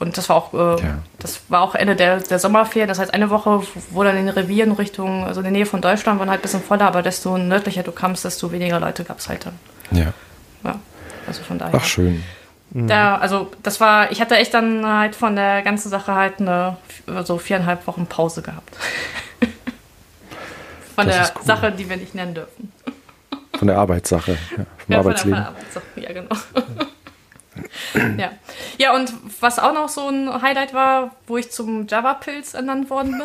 Und 0.00 0.18
das 0.18 0.28
war 0.28 0.34
auch, 0.34 0.52
äh, 0.52 0.82
ja. 0.82 0.98
das 1.20 1.42
war 1.48 1.62
auch 1.62 1.76
Ende 1.76 1.94
der, 1.94 2.18
der 2.18 2.40
Sommerferien. 2.40 2.88
Das 2.88 2.98
heißt, 2.98 3.14
eine 3.14 3.30
Woche, 3.30 3.62
wo 3.90 4.02
dann 4.02 4.16
in 4.16 4.26
den 4.26 4.34
Revieren 4.34 4.72
Richtung, 4.72 5.24
also 5.24 5.42
in 5.42 5.44
der 5.44 5.52
Nähe 5.52 5.66
von 5.66 5.80
Deutschland, 5.80 6.18
waren 6.18 6.28
halt 6.28 6.40
ein 6.40 6.42
bisschen 6.42 6.60
voller, 6.60 6.88
aber 6.88 7.02
desto 7.02 7.38
nördlicher 7.38 7.84
du 7.84 7.92
kamst, 7.92 8.24
desto 8.24 8.50
weniger 8.50 8.80
Leute 8.80 9.04
gab 9.04 9.20
es 9.20 9.28
halt 9.28 9.46
dann. 9.46 9.60
Ja. 9.92 10.12
Ja, 10.64 10.74
also 11.28 11.44
von 11.44 11.56
daher. 11.56 11.78
Ach, 11.80 11.84
schön. 11.84 12.24
Mhm. 12.70 12.86
Da, 12.86 13.16
also 13.16 13.50
das 13.62 13.80
war, 13.80 14.12
ich 14.12 14.20
hatte 14.20 14.36
echt 14.36 14.54
dann 14.54 14.86
halt 14.86 15.16
von 15.16 15.34
der 15.34 15.62
ganzen 15.62 15.88
Sache 15.88 16.14
halt 16.14 16.40
eine 16.40 16.76
so 17.24 17.38
viereinhalb 17.38 17.86
Wochen 17.86 18.06
Pause 18.06 18.42
gehabt. 18.42 18.76
von 20.94 21.06
das 21.06 21.32
der 21.32 21.36
cool. 21.36 21.46
Sache, 21.46 21.72
die 21.72 21.88
wir 21.88 21.96
nicht 21.96 22.14
nennen 22.14 22.34
dürfen. 22.34 22.72
Von 23.58 23.66
der 23.66 23.78
Arbeitssache, 23.78 24.32
ja, 24.32 24.56
vom 24.56 24.66
ja, 24.88 24.98
Arbeitsleben. 24.98 25.34
Von 25.36 25.42
der 25.42 25.48
Arbeitssache, 25.48 25.84
ja, 25.96 26.12
genau. 26.12 26.36
ja. 28.16 28.30
ja, 28.78 28.94
und 28.94 29.12
was 29.40 29.58
auch 29.58 29.74
noch 29.74 29.88
so 29.88 30.08
ein 30.08 30.40
Highlight 30.40 30.72
war, 30.72 31.16
wo 31.26 31.36
ich 31.36 31.50
zum 31.50 31.88
Java-Pilz 31.88 32.54
ernannt 32.54 32.88
worden 32.88 33.20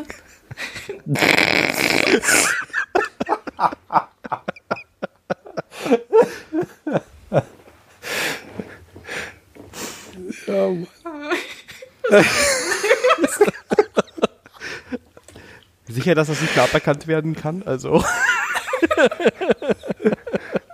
bin. 1.06 1.16
Ja, 10.48 10.70
Sicher, 15.88 16.16
dass 16.16 16.28
das 16.28 16.42
nicht 16.42 16.56
mehr 16.56 16.66
aberkannt 16.66 17.08
werden 17.08 17.36
kann? 17.36 17.64
Also. 17.64 18.04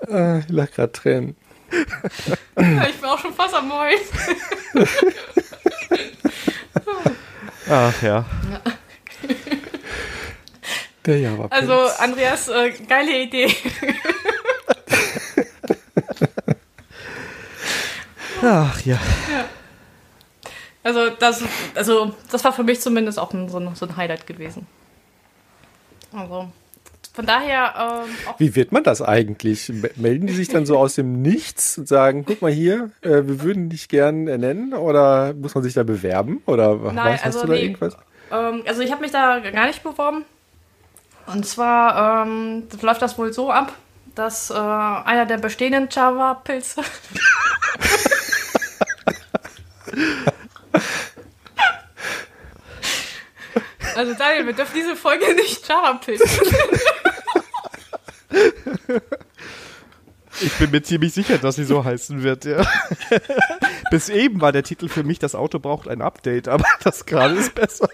Ah, 0.09 0.39
ich 0.39 0.49
lach 0.49 0.69
grad 0.71 0.93
Tränen. 0.93 1.37
Ja, 1.71 2.87
ich 2.89 2.95
bin 2.97 3.05
auch 3.09 3.19
schon 3.19 3.33
fast 3.33 3.53
am 3.55 3.69
Mäulen. 3.69 3.99
Ach 7.69 8.01
ja. 8.01 8.25
Der 11.05 11.19
Java. 11.19 11.47
Also, 11.49 11.73
Andreas, 11.99 12.49
äh, 12.49 12.71
geile 12.87 13.21
Idee. 13.21 13.55
Ach 18.41 18.81
ja. 18.81 18.99
Also 20.83 21.09
das, 21.09 21.43
also, 21.75 22.13
das 22.31 22.43
war 22.43 22.53
für 22.53 22.63
mich 22.63 22.81
zumindest 22.81 23.19
auch 23.19 23.33
ein, 23.33 23.49
so, 23.49 23.59
ein, 23.59 23.75
so 23.75 23.85
ein 23.85 23.95
Highlight 23.97 24.25
gewesen. 24.25 24.65
Also, 26.11 26.49
von 27.13 27.25
daher. 27.25 28.03
Ähm, 28.05 28.15
Wie 28.37 28.55
wird 28.55 28.71
man 28.71 28.83
das 28.83 29.01
eigentlich? 29.01 29.71
Melden 29.95 30.27
die 30.27 30.33
sich 30.33 30.47
dann 30.47 30.65
so 30.65 30.77
aus 30.77 30.95
dem 30.95 31.21
Nichts 31.21 31.77
und 31.77 31.87
sagen, 31.87 32.25
guck 32.25 32.41
mal 32.41 32.51
hier, 32.51 32.91
äh, 33.01 33.09
wir 33.09 33.41
würden 33.41 33.69
dich 33.69 33.89
gern 33.89 34.27
ernennen? 34.27 34.73
Oder 34.73 35.33
muss 35.33 35.53
man 35.53 35.63
sich 35.63 35.73
da 35.73 35.83
bewerben? 35.83 36.41
Oder 36.45 36.75
Nein, 36.75 36.97
weißt, 36.97 37.25
also 37.25 37.39
hast 37.39 37.43
du 37.43 37.47
da 37.47 37.53
nee. 37.53 37.63
irgendwas? 37.63 37.97
Ähm, 38.31 38.63
also 38.65 38.81
ich 38.81 38.91
habe 38.91 39.01
mich 39.01 39.11
da 39.11 39.39
gar 39.39 39.67
nicht 39.67 39.83
beworben. 39.83 40.25
Und 41.27 41.45
zwar 41.45 42.25
ähm, 42.25 42.63
läuft 42.81 43.01
das 43.01 43.17
wohl 43.17 43.31
so 43.33 43.51
ab, 43.51 43.73
dass 44.15 44.49
äh, 44.49 44.53
einer 44.53 45.25
der 45.25 45.37
bestehenden 45.37 45.89
Java-Pilze 45.91 46.81
Also 53.95 54.13
Daniel, 54.13 54.47
wir 54.47 54.53
dürfen 54.53 54.75
diese 54.75 54.95
Folge 54.95 55.33
nicht 55.35 55.67
Java-Pilze 55.67 56.25
Ich 60.41 60.53
bin 60.53 60.71
mir 60.71 60.81
ziemlich 60.81 61.13
sicher, 61.13 61.37
dass 61.37 61.55
sie 61.55 61.65
so 61.65 61.83
heißen 61.83 62.23
wird, 62.23 62.45
ja. 62.45 62.65
Bis 63.91 64.09
eben 64.09 64.41
war 64.41 64.51
der 64.51 64.63
Titel 64.63 64.87
für 64.87 65.03
mich, 65.03 65.19
das 65.19 65.35
Auto 65.35 65.59
braucht 65.59 65.87
ein 65.87 66.01
Update, 66.01 66.47
aber 66.47 66.65
das 66.83 67.05
gerade 67.05 67.35
ist 67.35 67.53
besser. 67.53 67.89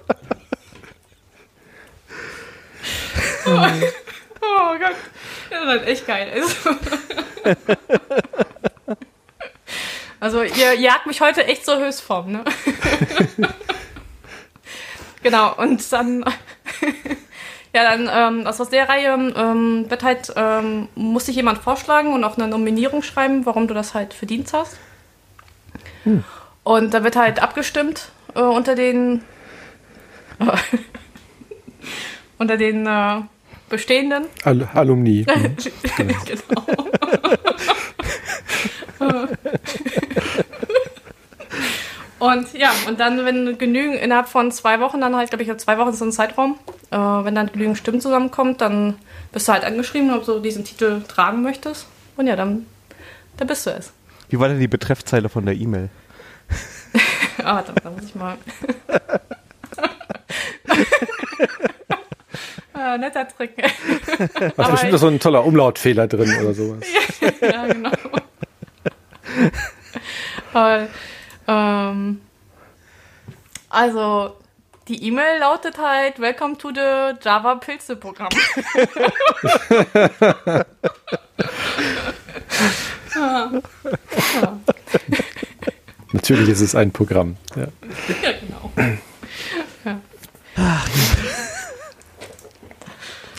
Oh 3.46 4.76
Gott, 4.80 4.96
das 5.50 5.62
ist 5.62 5.68
halt 5.68 5.88
echt 5.88 6.08
geil. 6.08 6.32
Also, 6.34 6.56
also 10.20 10.42
ihr 10.42 10.74
jagt 10.76 11.06
mich 11.06 11.22
heute 11.22 11.46
echt 11.46 11.66
zur 11.66 11.80
Höchstform, 11.80 12.32
ne? 12.32 12.44
genau, 15.24 15.56
und 15.56 15.92
dann, 15.92 16.24
ja, 17.74 17.96
dann 17.96 18.10
ähm, 18.12 18.48
aus 18.48 18.58
der 18.70 18.90
Reihe 18.90 19.14
ähm, 19.14 19.86
wird 19.90 20.04
halt, 20.04 20.34
ähm, 20.36 20.90
muss 20.96 21.28
sich 21.28 21.36
jemand 21.36 21.60
vorschlagen 21.60 22.14
und 22.14 22.24
auch 22.24 22.38
eine 22.38 22.48
Nominierung 22.48 23.04
schreiben, 23.04 23.46
warum 23.46 23.68
du 23.68 23.74
das 23.74 23.94
halt 23.94 24.14
verdient 24.14 24.52
hast. 24.54 24.78
Und 26.64 26.94
da 26.94 27.04
wird 27.04 27.16
halt 27.16 27.42
abgestimmt 27.42 28.10
äh, 28.36 28.42
unter 28.42 28.76
den 28.76 29.24
unter 32.38 32.58
den 32.58 32.86
äh, 32.86 33.22
bestehenden. 33.70 34.26
Al 34.44 34.68
Alumni. 34.74 35.26
genau. 35.26 36.66
und 42.20 42.54
ja, 42.54 42.72
und 42.88 43.00
dann, 43.00 43.26
wenn 43.26 43.58
genügend 43.58 44.02
innerhalb 44.02 44.28
von 44.28 44.52
zwei 44.52 44.80
Wochen, 44.80 45.02
dann 45.02 45.16
halt, 45.16 45.30
glaube 45.30 45.44
ich, 45.44 45.58
zwei 45.58 45.78
Wochen 45.78 45.90
ist 45.90 46.00
so 46.00 46.06
ein 46.06 46.12
Zeitraum, 46.12 46.58
äh, 46.92 46.98
wenn 46.98 47.36
dann 47.36 47.52
genügend 47.52 47.78
Stimmen 47.78 48.02
zusammenkommt, 48.02 48.62
dann 48.62 48.96
bist 49.32 49.48
du 49.48 49.54
halt 49.54 49.64
angeschrieben, 49.64 50.14
ob 50.14 50.26
du 50.26 50.40
diesen 50.40 50.66
Titel 50.66 51.02
tragen 51.08 51.42
möchtest. 51.42 51.88
Und 52.16 52.28
ja, 52.28 52.36
dann, 52.36 52.66
dann 53.38 53.48
bist 53.48 53.66
du 53.66 53.72
es. 53.72 53.92
Wie 54.30 54.40
war 54.40 54.50
denn 54.50 54.60
die 54.60 54.68
Betreffzeile 54.68 55.30
von 55.30 55.46
der 55.46 55.56
E-Mail? 55.56 55.90
ah, 57.44 57.56
warte, 57.56 57.74
da 57.82 57.90
muss 57.90 58.04
ich 58.04 58.16
mal. 58.16 58.38
ah, 62.74 62.98
netter 62.98 63.26
Trick. 63.28 63.52
Da 63.58 63.66
ist 64.48 64.72
bestimmt 64.72 64.92
noch 64.92 65.00
so 65.00 65.08
ein 65.08 65.20
toller 65.20 65.46
Umlautfehler 65.46 66.08
drin 66.08 66.34
oder 66.42 66.54
sowas. 66.54 66.86
ja, 67.42 67.68
genau. 67.68 67.92
Aber, 70.54 70.88
ähm, 71.48 72.22
also, 73.70 74.36
die 74.88 75.04
E-Mail 75.08 75.40
lautet 75.40 75.78
halt 75.78 76.20
Welcome 76.20 76.58
to 76.58 76.70
the 76.74 77.14
Java 77.22 77.56
Pilze 77.56 77.96
Programm. 77.96 78.30
ja. 83.16 83.52
Ja. 84.42 84.60
Natürlich 86.14 86.50
ist 86.50 86.62
es 86.62 86.76
ein 86.76 86.92
Programm. 86.92 87.38
Ja. 87.56 87.68
ja, 88.22 88.32
genau. 88.40 88.72
Ja. 89.84 90.00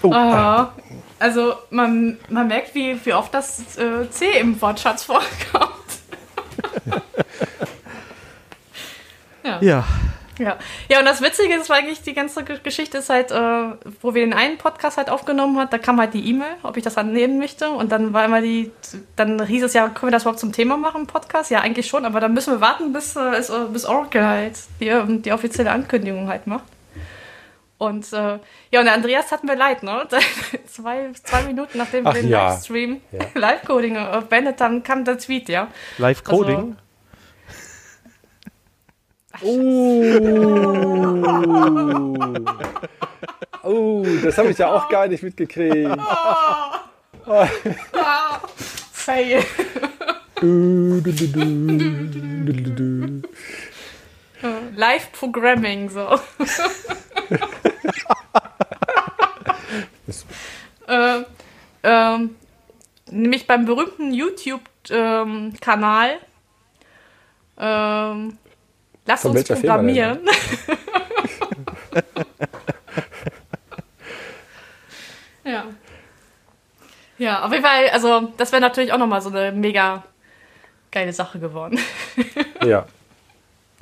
Oh, 0.03 0.13
Ah, 0.13 0.73
also 1.19 1.55
man, 1.71 2.19
man 2.29 2.47
merkt, 2.47 2.75
wie, 2.75 3.05
wie 3.05 3.13
oft 3.15 3.35
das 3.35 3.77
äh, 3.79 4.09
C 4.11 4.39
im 4.39 4.61
Wortschatz 4.61 5.05
vorkommt. 5.05 5.78
Ja. 9.45 9.59
Ja. 9.61 9.85
Ja. 10.39 10.57
ja, 10.89 11.01
und 11.01 11.05
das 11.05 11.21
Witzige 11.21 11.53
ist, 11.55 11.69
eigentlich 11.69 12.03
die 12.03 12.15
ganze 12.15 12.45
Ge- 12.45 12.61
Geschichte 12.63 12.99
ist 12.99 13.11
halt, 13.11 13.33
äh, 13.33 13.35
wo 14.01 14.15
wir 14.15 14.25
den 14.25 14.33
einen 14.33 14.57
Podcast 14.57 14.97
halt 14.97 15.11
aufgenommen 15.11 15.59
hat, 15.59 15.73
da 15.73 15.79
kam 15.79 15.99
halt 15.99 16.15
die 16.15 16.31
E-Mail, 16.31 16.53
ob 16.63 16.77
ich 16.77 16.85
das 16.85 16.97
annehmen 16.97 17.41
möchte. 17.41 17.69
Und 17.71 17.91
dann 17.91 18.13
war 18.13 18.25
immer 18.25 18.41
die, 18.41 18.71
dann 19.17 19.45
hieß 19.45 19.65
es 19.65 19.73
ja, 19.75 19.89
können 19.89 20.13
wir 20.13 20.13
das 20.13 20.23
überhaupt 20.23 20.39
zum 20.39 20.53
Thema 20.53 20.77
machen 20.77 21.09
Podcast? 21.09 21.51
Ja, 21.51 21.59
eigentlich 21.63 21.89
schon, 21.89 22.05
aber 22.05 22.21
dann 22.21 22.35
müssen 22.35 22.53
wir 22.53 22.61
warten, 22.61 22.93
bis, 22.93 23.17
äh, 23.17 23.21
äh, 23.21 23.67
bis 23.73 23.85
Oracle 23.85 24.25
halt 24.25 24.61
die, 24.79 24.93
die 25.23 25.33
offizielle 25.33 25.73
Ankündigung 25.73 26.29
halt 26.29 26.47
macht. 26.47 26.63
Und 27.79 28.13
äh, 28.13 28.39
ja, 28.73 28.81
und 28.81 28.87
der 28.87 28.95
Andreas 28.95 29.31
hat 29.31 29.45
mir 29.45 29.55
leid, 29.55 29.85
ne? 29.85 30.07
zwei, 30.67 31.11
zwei 31.23 31.43
Minuten 31.45 31.79
nachdem 31.79 32.05
wir 32.05 32.11
Ach 32.11 32.15
den 32.15 32.29
ja. 32.29 32.49
Livestream, 32.51 33.01
Ja. 33.13 33.21
Live-Coding 33.35 33.97
äh, 33.97 34.23
beendet 34.29 34.61
haben, 34.61 34.83
kam 34.83 35.05
der 35.05 35.19
Tweet, 35.19 35.49
ja. 35.49 35.69
Live 35.97 36.25
Coding. 36.25 36.77
Oh, 43.63 44.05
das 44.25 44.39
habe 44.39 44.51
ich 44.51 44.59
ja 44.59 44.73
auch 44.73 44.89
gar 44.89 45.07
nicht 45.07 45.23
mitgekriegt. 45.23 45.91
Fail. 48.93 49.45
Du, 50.41 51.01
du, 51.03 51.13
du, 51.13 52.53
du. 52.75 53.23
Live-Programming, 54.75 55.91
so. 55.91 56.19
Äh, 60.87 61.23
ähm, 61.83 62.37
nämlich 63.11 63.47
beim 63.47 63.67
berühmten 63.67 64.13
YouTube-Kanal 64.13 66.19
ähm, 67.59 68.39
Lass 69.09 69.23
Von 69.23 69.37
uns 69.37 69.49
programmieren. 69.49 70.21
ja. 75.45 75.65
Ja, 77.17 77.45
auf 77.45 77.51
jeden 77.51 77.65
Fall, 77.65 77.89
also 77.89 78.35
das 78.37 78.53
wäre 78.53 78.61
natürlich 78.61 78.93
auch 78.93 78.99
nochmal 78.99 79.23
so 79.23 79.31
eine 79.31 79.51
mega 79.51 80.05
geile 80.91 81.15
Sache 81.15 81.39
geworden. 81.39 81.79
Ja. 82.67 82.87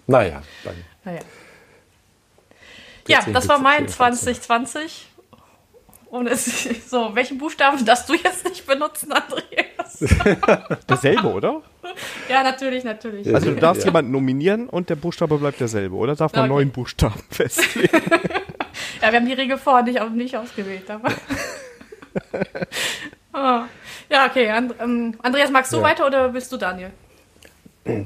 Naja, 0.07 0.43
dann. 0.63 0.85
Naja. 1.05 1.23
Ja, 3.09 3.21
das 3.33 3.49
war 3.49 3.59
mein 3.59 3.75
auf 3.75 3.81
jeden 3.81 3.93
Fall 3.93 4.13
2020. 4.15 5.09
Und 6.09 6.29
es 6.29 6.47
ist 6.67 6.89
so, 6.89 7.11
welchen 7.15 7.37
Buchstaben 7.39 7.85
darfst 7.85 8.09
du 8.09 8.15
jetzt 8.15 8.45
nicht 8.49 8.65
benutzen, 8.67 9.13
Andreas? 9.13 9.99
Derselbe, 10.89 11.29
oder? 11.29 11.63
Ja, 12.29 12.43
natürlich, 12.43 12.85
natürlich. 12.85 13.33
Also 13.35 13.51
du 13.51 13.57
darfst 13.57 13.83
Ja. 13.83 13.89
jemanden 13.89 14.13
nominieren 14.13 14.69
und 14.69 14.89
der 14.89 14.97
Buchstabe 14.97 15.37
bleibt 15.39 15.61
derselbe, 15.61 15.97
oder 15.97 16.15
darf 16.15 16.33
man 16.33 16.43
Okay. 16.43 16.49
neuen 16.49 16.71
Buchstaben 16.71 17.21
festlegen? 17.31 18.01
Ja, 19.03 19.13
wir 19.13 19.19
haben 19.21 19.27
die 19.27 19.35
Regel 19.35 19.59
vorher 19.59 19.83
nicht, 19.85 20.01
auch 20.01 20.09
nicht 20.09 20.37
ausgewählt. 20.37 20.91
Aber 20.91 21.11
oh. 23.35 23.61
Ja, 24.09 24.27
okay. 24.27 24.51
And, 24.51 24.75
ähm, 24.81 25.15
Andreas, 25.23 25.51
magst 25.51 25.73
du 25.73 25.79
Ja. 25.79 25.83
weiter 25.83 26.07
oder 26.07 26.29
bist 26.31 26.51
du 26.51 26.57
Daniel? 26.57 26.91
Ich 27.85 27.99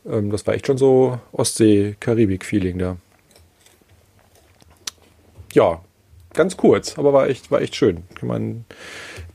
ähm, 0.05 0.31
das 0.31 0.47
war 0.47 0.55
echt 0.55 0.65
schon 0.67 0.77
so 0.77 1.19
Ostsee-Karibik-Feeling 1.31 2.79
da. 2.79 2.97
Ja, 5.53 5.81
ganz 6.33 6.57
kurz, 6.57 6.97
aber 6.97 7.13
war 7.13 7.29
echt, 7.29 7.51
war 7.51 7.61
echt 7.61 7.75
schön. 7.75 8.03
Kann 8.15 8.27
man 8.27 8.65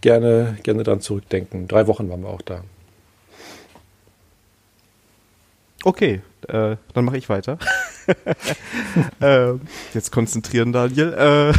gerne, 0.01 0.59
gerne 0.65 0.83
dran 0.83 1.01
zurückdenken. 1.01 1.69
Drei 1.69 1.87
Wochen 1.87 2.11
waren 2.11 2.23
wir 2.23 2.31
auch 2.31 2.43
da. 2.43 2.65
Okay, 5.85 6.23
äh, 6.47 6.77
dann 6.95 7.05
mache 7.05 7.17
ich 7.19 7.29
weiter. 7.29 7.59
äh, 9.21 9.53
jetzt 9.95 10.13
konzentrieren, 10.13 10.73
Daniel. 10.73 11.13
Äh, 11.13 11.53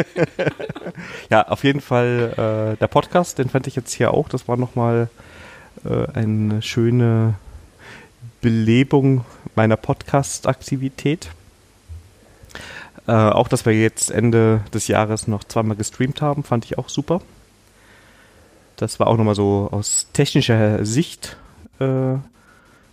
ja, 1.30 1.48
auf 1.48 1.64
jeden 1.64 1.80
Fall 1.80 2.74
äh, 2.74 2.76
der 2.78 2.86
Podcast, 2.88 3.38
den 3.38 3.48
fand 3.48 3.66
ich 3.66 3.76
jetzt 3.76 3.92
hier 3.92 4.12
auch. 4.12 4.28
Das 4.28 4.48
war 4.48 4.56
nochmal 4.56 5.08
äh, 5.84 6.06
eine 6.12 6.62
schöne 6.62 7.34
Belebung 8.40 9.24
meiner 9.54 9.76
Podcast-Aktivität. 9.76 11.30
Äh, 13.06 13.12
auch, 13.12 13.48
dass 13.48 13.66
wir 13.66 13.72
jetzt 13.72 14.10
Ende 14.10 14.60
des 14.72 14.86
Jahres 14.88 15.26
noch 15.26 15.44
zweimal 15.44 15.76
gestreamt 15.76 16.22
haben, 16.22 16.44
fand 16.44 16.64
ich 16.64 16.78
auch 16.78 16.88
super. 16.88 17.20
Das 18.76 19.00
war 19.00 19.08
auch 19.08 19.16
nochmal 19.16 19.34
so 19.34 19.68
aus 19.70 20.08
technischer 20.12 20.84
Sicht 20.84 21.36
äh, 21.80 22.16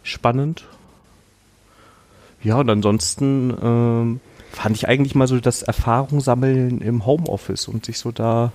spannend. 0.04 0.66
Ja, 2.44 2.60
und 2.60 2.70
ansonsten 2.70 3.54
ähm, 3.62 4.20
fand 4.52 4.76
ich 4.76 4.88
eigentlich 4.88 5.16
mal 5.16 5.28
so 5.28 5.40
das 5.40 5.64
Erfahrung 5.64 6.22
sammeln 6.22 6.82
im 6.82 7.06
Homeoffice 7.06 7.68
und 7.68 7.86
sich 7.86 7.98
so 7.98 8.12
da 8.12 8.52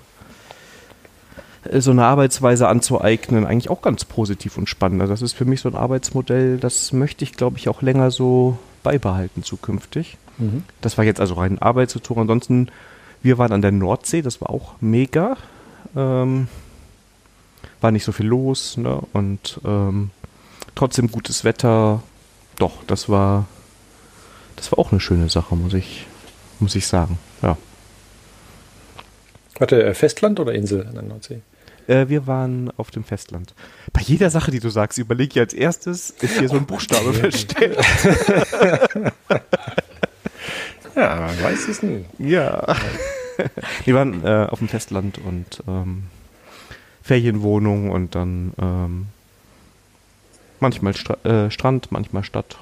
äh, 1.65 1.81
so 1.81 1.91
eine 1.91 2.05
Arbeitsweise 2.05 2.69
anzueignen, 2.69 3.47
eigentlich 3.47 3.71
auch 3.71 3.83
ganz 3.83 4.05
positiv 4.05 4.57
und 4.59 4.69
spannend. 4.69 5.01
Also 5.01 5.13
das 5.13 5.23
ist 5.23 5.33
für 5.33 5.45
mich 5.45 5.61
so 5.61 5.69
ein 5.69 5.75
Arbeitsmodell, 5.75 6.59
das 6.59 6.93
möchte 6.93 7.25
ich, 7.25 7.33
glaube 7.33 7.59
ich, 7.59 7.69
auch 7.69 7.83
länger 7.83 8.11
so 8.11 8.59
beibehalten 8.83 9.43
zukünftig. 9.43 10.17
Mhm. 10.39 10.65
Das 10.81 10.99
war 10.99 11.05
jetzt 11.05 11.21
also 11.21 11.35
rein 11.35 11.61
Arbeitsbezogen. 11.61 12.23
Ansonsten, 12.23 12.69
wir 13.23 13.39
waren 13.39 13.53
an 13.53 13.63
der 13.63 13.73
Nordsee, 13.73 14.23
das 14.23 14.41
war 14.41 14.51
auch 14.51 14.75
mega. 14.81 15.37
Ähm, 15.95 16.49
war 17.81 17.91
nicht 17.91 18.05
so 18.05 18.13
viel 18.13 18.27
los 18.27 18.77
ne? 18.77 19.01
und 19.13 19.61
ähm, 19.65 20.11
trotzdem 20.75 21.11
gutes 21.11 21.45
Wetter. 21.45 22.03
Doch, 22.59 22.85
das 22.87 23.09
war, 23.09 23.47
das 24.57 24.73
war 24.73 24.79
auch 24.79 24.93
eine 24.93 25.01
schöne 25.01 25.29
Sache, 25.29 25.57
muss 25.57 25.75
ich, 25.75 26.07
muss 26.61 26.75
ich 26.75 26.87
sagen. 26.87 27.19
Ja. 27.43 27.57
Warte, 29.59 29.83
äh, 29.85 29.95
Festland 29.95 30.41
oder 30.41 30.53
Insel 30.53 30.87
an 30.87 30.95
der 30.95 31.03
Nordsee? 31.03 31.41
Äh, 31.87 32.09
wir 32.09 32.27
waren 32.27 32.71
auf 32.77 32.91
dem 32.91 33.05
Festland. 33.05 33.55
Bei 33.93 34.01
jeder 34.01 34.31
Sache, 34.31 34.51
die 34.51 34.61
du 34.61 34.71
sagst, 34.71 34.99
überlege 34.99 35.33
ich 35.33 35.41
als 35.41 35.55
erstes, 35.55 36.11
ist 36.11 36.39
hier 36.39 36.49
so 36.49 36.57
ein 36.57 36.67
Buchstabe 36.67 37.13
versteckt. 37.13 37.77
ja, 40.97 41.17
man 41.17 41.43
weiß 41.43 41.69
es 41.69 41.83
nie. 41.83 42.05
Ja. 42.19 42.77
Wir 43.85 43.95
waren 43.95 44.25
äh, 44.25 44.47
auf 44.51 44.59
dem 44.59 44.69
Festland 44.69 45.19
und 45.19 45.63
ähm, 45.67 46.05
Ferienwohnung 47.03 47.91
und 47.91 48.15
dann 48.15 48.53
ähm, 48.61 49.07
manchmal 50.61 50.95
Stra 50.95 51.17
äh, 51.25 51.51
Strand, 51.51 51.91
manchmal 51.91 52.25
Stadt. 52.25 52.59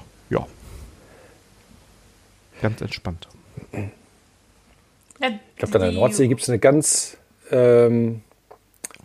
Ganz 2.61 2.81
entspannt. 2.81 3.27
Ich 3.71 5.55
glaube, 5.57 5.75
an 5.75 5.81
der 5.81 5.91
Nordsee 5.91 6.27
gibt 6.27 6.41
es 6.41 6.49
eine 6.49 6.59
ganz 6.59 7.17
ähm, 7.51 8.21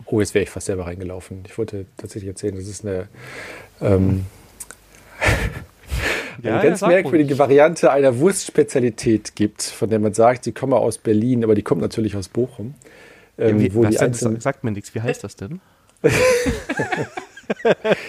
Oh, 0.05 0.19
jetzt 0.19 0.33
wäre 0.33 0.43
ich 0.43 0.49
fast 0.49 0.67
selber 0.67 0.85
reingelaufen. 0.85 1.43
Ich 1.45 1.57
wollte 1.57 1.85
tatsächlich 1.97 2.29
erzählen, 2.29 2.55
das 2.55 2.67
ist 2.67 2.85
eine, 2.85 3.07
ähm, 3.81 4.25
eine 6.43 6.49
ja, 6.49 6.61
ganz 6.61 6.81
merkwürdige 6.81 7.31
ruhig. 7.31 7.39
Variante 7.39 7.91
einer 7.91 8.19
Wurstspezialität 8.19 9.35
gibt, 9.35 9.63
von 9.63 9.89
der 9.89 9.99
man 9.99 10.13
sagt, 10.13 10.45
sie 10.45 10.53
komme 10.53 10.77
aus 10.77 10.97
Berlin, 10.97 11.43
aber 11.43 11.55
die 11.55 11.63
kommt 11.63 11.81
natürlich 11.81 12.15
aus 12.15 12.29
Bochum. 12.29 12.75
Ähm, 13.37 13.59
ja, 13.59 13.65
wie, 13.65 13.75
wo 13.75 13.83
die 13.83 13.99
einzelnen, 13.99 14.39
sagt 14.39 14.63
mir 14.63 14.71
nichts. 14.71 14.95
Wie 14.95 15.01
heißt 15.01 15.23
das 15.23 15.35
denn? 15.35 15.59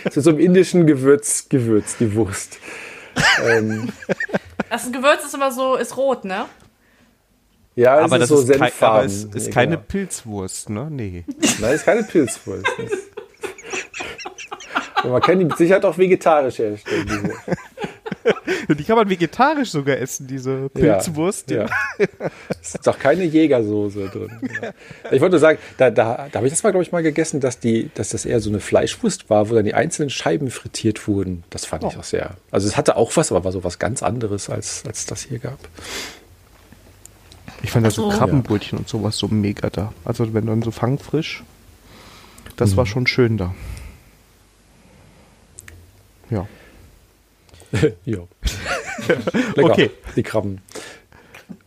das 0.04 0.16
ist 0.16 0.24
so 0.24 0.30
im 0.30 0.38
indischen 0.38 0.86
Gewürz, 0.86 1.48
Gewürz, 1.48 1.96
die 1.96 2.14
Wurst. 2.14 2.58
ähm, 3.44 3.88
das 4.70 4.90
Gewürz 4.90 5.24
ist 5.24 5.34
immer 5.34 5.50
so, 5.50 5.76
ist 5.76 5.96
rot, 5.96 6.24
ne? 6.24 6.46
Ja, 7.74 7.98
aber 7.98 8.18
das 8.18 8.28
so 8.28 8.40
ist, 8.40 8.52
kei 8.52 8.72
aber 8.80 9.04
es 9.04 9.24
ist 9.24 9.52
keine 9.52 9.76
genau. 9.76 9.86
Pilzwurst, 9.86 10.70
ne? 10.70 10.88
Nee. 10.90 11.24
Nein, 11.60 11.70
es 11.70 11.76
ist 11.76 11.84
keine 11.84 12.02
Pilzwurst. 12.02 12.66
man 15.04 15.22
kann 15.22 15.38
die 15.38 15.44
mit 15.44 15.56
Sicherheit 15.56 15.84
auch 15.84 15.96
vegetarisch 15.96 16.58
herstellen. 16.58 17.06
Diese. 17.08 17.34
Die 18.78 18.84
kann 18.84 18.96
man 18.96 19.08
vegetarisch 19.08 19.70
sogar 19.70 19.96
essen, 19.96 20.26
diese 20.26 20.68
Pilzwurst. 20.68 21.50
Ja, 21.50 21.66
ja. 21.66 21.68
Es 22.60 22.74
ist 22.74 22.86
doch 22.86 22.98
keine 22.98 23.24
Jägersoße 23.24 24.08
drin. 24.08 24.50
Ja. 24.62 24.72
Ich 25.10 25.20
wollte 25.20 25.38
sagen, 25.38 25.58
da, 25.78 25.90
da, 25.90 26.28
da 26.30 26.36
habe 26.36 26.46
ich 26.46 26.52
das 26.52 26.62
mal, 26.62 26.70
glaube 26.70 26.82
ich, 26.82 26.92
mal 26.92 27.02
gegessen, 27.02 27.40
dass, 27.40 27.58
die, 27.60 27.90
dass 27.94 28.10
das 28.10 28.26
eher 28.26 28.40
so 28.40 28.50
eine 28.50 28.60
Fleischwurst 28.60 29.30
war, 29.30 29.48
wo 29.48 29.54
dann 29.54 29.64
die 29.64 29.74
einzelnen 29.74 30.10
Scheiben 30.10 30.50
frittiert 30.50 31.08
wurden. 31.08 31.44
Das 31.50 31.64
fand 31.64 31.84
oh. 31.84 31.88
ich 31.90 31.96
auch 31.96 32.04
sehr. 32.04 32.36
Also 32.50 32.68
es 32.68 32.76
hatte 32.76 32.96
auch 32.96 33.16
was, 33.16 33.32
aber 33.32 33.44
war 33.44 33.52
so 33.52 33.64
was 33.64 33.78
ganz 33.78 34.02
anderes, 34.02 34.50
als, 34.50 34.84
als 34.86 35.06
das 35.06 35.22
hier 35.22 35.38
gab. 35.38 35.58
Ich 37.62 37.70
fand 37.70 37.86
da 37.86 37.90
so 37.90 38.08
Krabbenbrötchen 38.08 38.78
ja. 38.78 38.80
und 38.80 38.88
sowas 38.88 39.16
so 39.16 39.28
mega 39.28 39.70
da. 39.70 39.92
Also 40.04 40.34
wenn 40.34 40.46
dann 40.46 40.62
so 40.62 40.70
fangfrisch, 40.70 41.42
das 42.56 42.72
mhm. 42.72 42.76
war 42.76 42.86
schon 42.86 43.06
schön 43.06 43.38
da. 43.38 43.54
Ja. 46.30 46.46
ja. 48.04 48.18
Lecker, 49.54 49.70
okay. 49.70 49.90
Die 50.16 50.22
Krabben. 50.22 50.60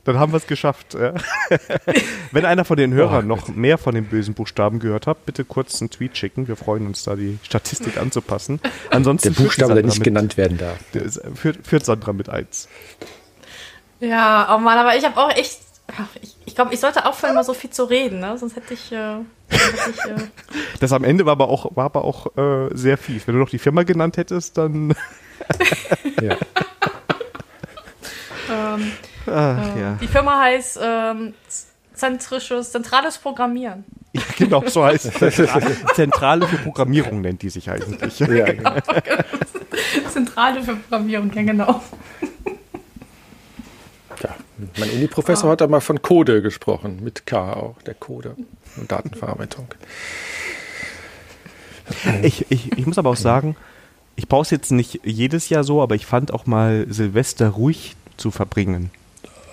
Dann 0.03 0.17
haben 0.17 0.31
wir 0.31 0.37
es 0.37 0.47
geschafft. 0.47 0.95
Wenn 2.31 2.45
einer 2.45 2.65
von 2.65 2.77
den 2.77 2.93
Hörern 2.93 3.25
oh, 3.25 3.35
noch 3.35 3.47
mehr 3.49 3.77
von 3.77 3.93
den 3.93 4.05
bösen 4.05 4.33
Buchstaben 4.33 4.79
gehört 4.79 5.05
hat, 5.05 5.25
bitte 5.25 5.45
kurz 5.45 5.79
einen 5.81 5.91
Tweet 5.91 6.17
schicken. 6.17 6.47
Wir 6.47 6.55
freuen 6.55 6.87
uns 6.87 7.03
da, 7.03 7.15
die 7.15 7.37
Statistik 7.43 7.97
anzupassen. 7.97 8.59
Ansonsten 8.89 9.33
der 9.33 9.43
Buchstabe, 9.43 9.75
der 9.75 9.83
nicht 9.83 9.99
mit, 9.99 10.05
genannt 10.05 10.37
werden 10.37 10.57
darf. 10.57 10.79
Führt, 11.35 11.65
führt 11.65 11.85
Sandra 11.85 12.13
mit 12.13 12.29
eins. 12.29 12.67
Ja, 13.99 14.55
oh 14.55 14.59
Mann, 14.59 14.77
aber 14.77 14.95
ich 14.95 15.05
habe 15.05 15.17
auch 15.17 15.29
echt 15.35 15.59
ich, 16.21 16.35
ich 16.45 16.55
glaube, 16.55 16.73
ich 16.73 16.79
sollte 16.79 17.05
aufhören, 17.05 17.35
mal 17.35 17.43
so 17.43 17.53
viel 17.53 17.69
zu 17.69 17.83
reden, 17.83 18.19
ne? 18.19 18.37
sonst 18.37 18.55
hätte 18.55 18.73
ich. 18.73 18.91
Äh, 18.91 19.17
hätte 19.49 19.89
ich 19.89 20.11
äh 20.11 20.27
das 20.79 20.93
am 20.93 21.03
Ende 21.03 21.25
war 21.25 21.33
aber 21.33 21.49
auch, 21.49 21.75
war 21.75 21.85
aber 21.85 22.05
auch 22.05 22.37
äh, 22.37 22.69
sehr 22.73 22.97
fies. 22.97 23.27
Wenn 23.27 23.35
du 23.35 23.41
noch 23.41 23.49
die 23.49 23.59
Firma 23.59 23.83
genannt 23.83 24.17
hättest, 24.17 24.57
dann. 24.57 24.95
ja. 26.21 26.37
ähm, 28.49 28.91
Ach, 29.27 29.77
ja. 29.77 29.97
Die 30.01 30.07
Firma 30.07 30.39
heißt 30.39 30.79
ähm, 30.81 31.33
zentrisches, 31.93 32.71
zentrales 32.71 33.17
Programmieren. 33.17 33.85
Ja, 34.13 34.23
genau, 34.37 34.63
so 34.67 34.83
heißt 34.83 35.21
es. 35.21 35.41
Zentrale 35.95 36.47
für 36.47 36.57
Programmierung 36.57 37.21
nennt 37.21 37.41
die 37.41 37.49
sich 37.49 37.69
eigentlich. 37.69 38.19
Ja, 38.19 38.51
genau. 38.51 38.75
Zentrale 40.11 40.63
für 40.63 40.75
Programmierung, 40.75 41.31
ja 41.33 41.43
genau. 41.43 41.81
Mein 44.77 44.91
Uni-Professor 44.91 45.49
ah. 45.49 45.53
hat 45.53 45.61
da 45.61 45.67
mal 45.67 45.81
von 45.81 46.01
Code 46.01 46.41
gesprochen, 46.41 46.99
mit 47.03 47.25
K 47.25 47.53
auch, 47.53 47.81
der 47.81 47.95
Code 47.95 48.35
und 48.77 48.91
Datenverarbeitung. 48.91 49.73
Ich, 52.21 52.45
ich, 52.49 52.77
ich 52.77 52.85
muss 52.85 52.97
aber 52.97 53.09
auch 53.09 53.15
sagen, 53.15 53.55
ich 54.21 54.27
brauche 54.27 54.43
es 54.43 54.51
jetzt 54.51 54.71
nicht 54.71 54.99
jedes 55.03 55.49
Jahr 55.49 55.63
so, 55.63 55.81
aber 55.81 55.95
ich 55.95 56.05
fand 56.05 56.31
auch 56.31 56.45
mal 56.45 56.85
Silvester 56.87 57.49
ruhig 57.49 57.95
zu 58.17 58.29
verbringen. 58.29 58.91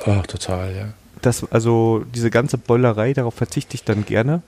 Ach, 0.05 0.27
total, 0.27 0.77
ja. 0.77 0.89
Das, 1.23 1.51
also 1.51 2.05
diese 2.15 2.29
ganze 2.29 2.59
Bollerei, 2.59 3.15
darauf 3.15 3.33
verzichte 3.33 3.77
ich 3.77 3.85
dann 3.85 4.05
gerne. 4.05 4.43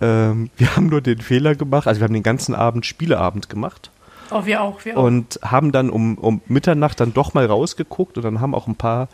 Ähm, 0.00 0.50
wir 0.56 0.76
haben 0.76 0.86
nur 0.86 1.00
den 1.00 1.20
Fehler 1.20 1.56
gemacht, 1.56 1.88
also 1.88 2.00
wir 2.00 2.04
haben 2.04 2.14
den 2.14 2.22
ganzen 2.22 2.54
Abend 2.54 2.86
Spieleabend 2.86 3.48
gemacht. 3.48 3.90
Oh, 4.30 4.46
wir 4.46 4.62
auch, 4.62 4.84
wir 4.84 4.96
auch. 4.96 5.02
Und 5.02 5.40
haben 5.42 5.72
dann 5.72 5.90
um, 5.90 6.18
um 6.18 6.40
Mitternacht 6.46 7.00
dann 7.00 7.12
doch 7.12 7.34
mal 7.34 7.46
rausgeguckt 7.46 8.16
und 8.16 8.22
dann 8.22 8.40
haben 8.40 8.54
auch 8.54 8.68
ein 8.68 8.76
paar 8.76 9.08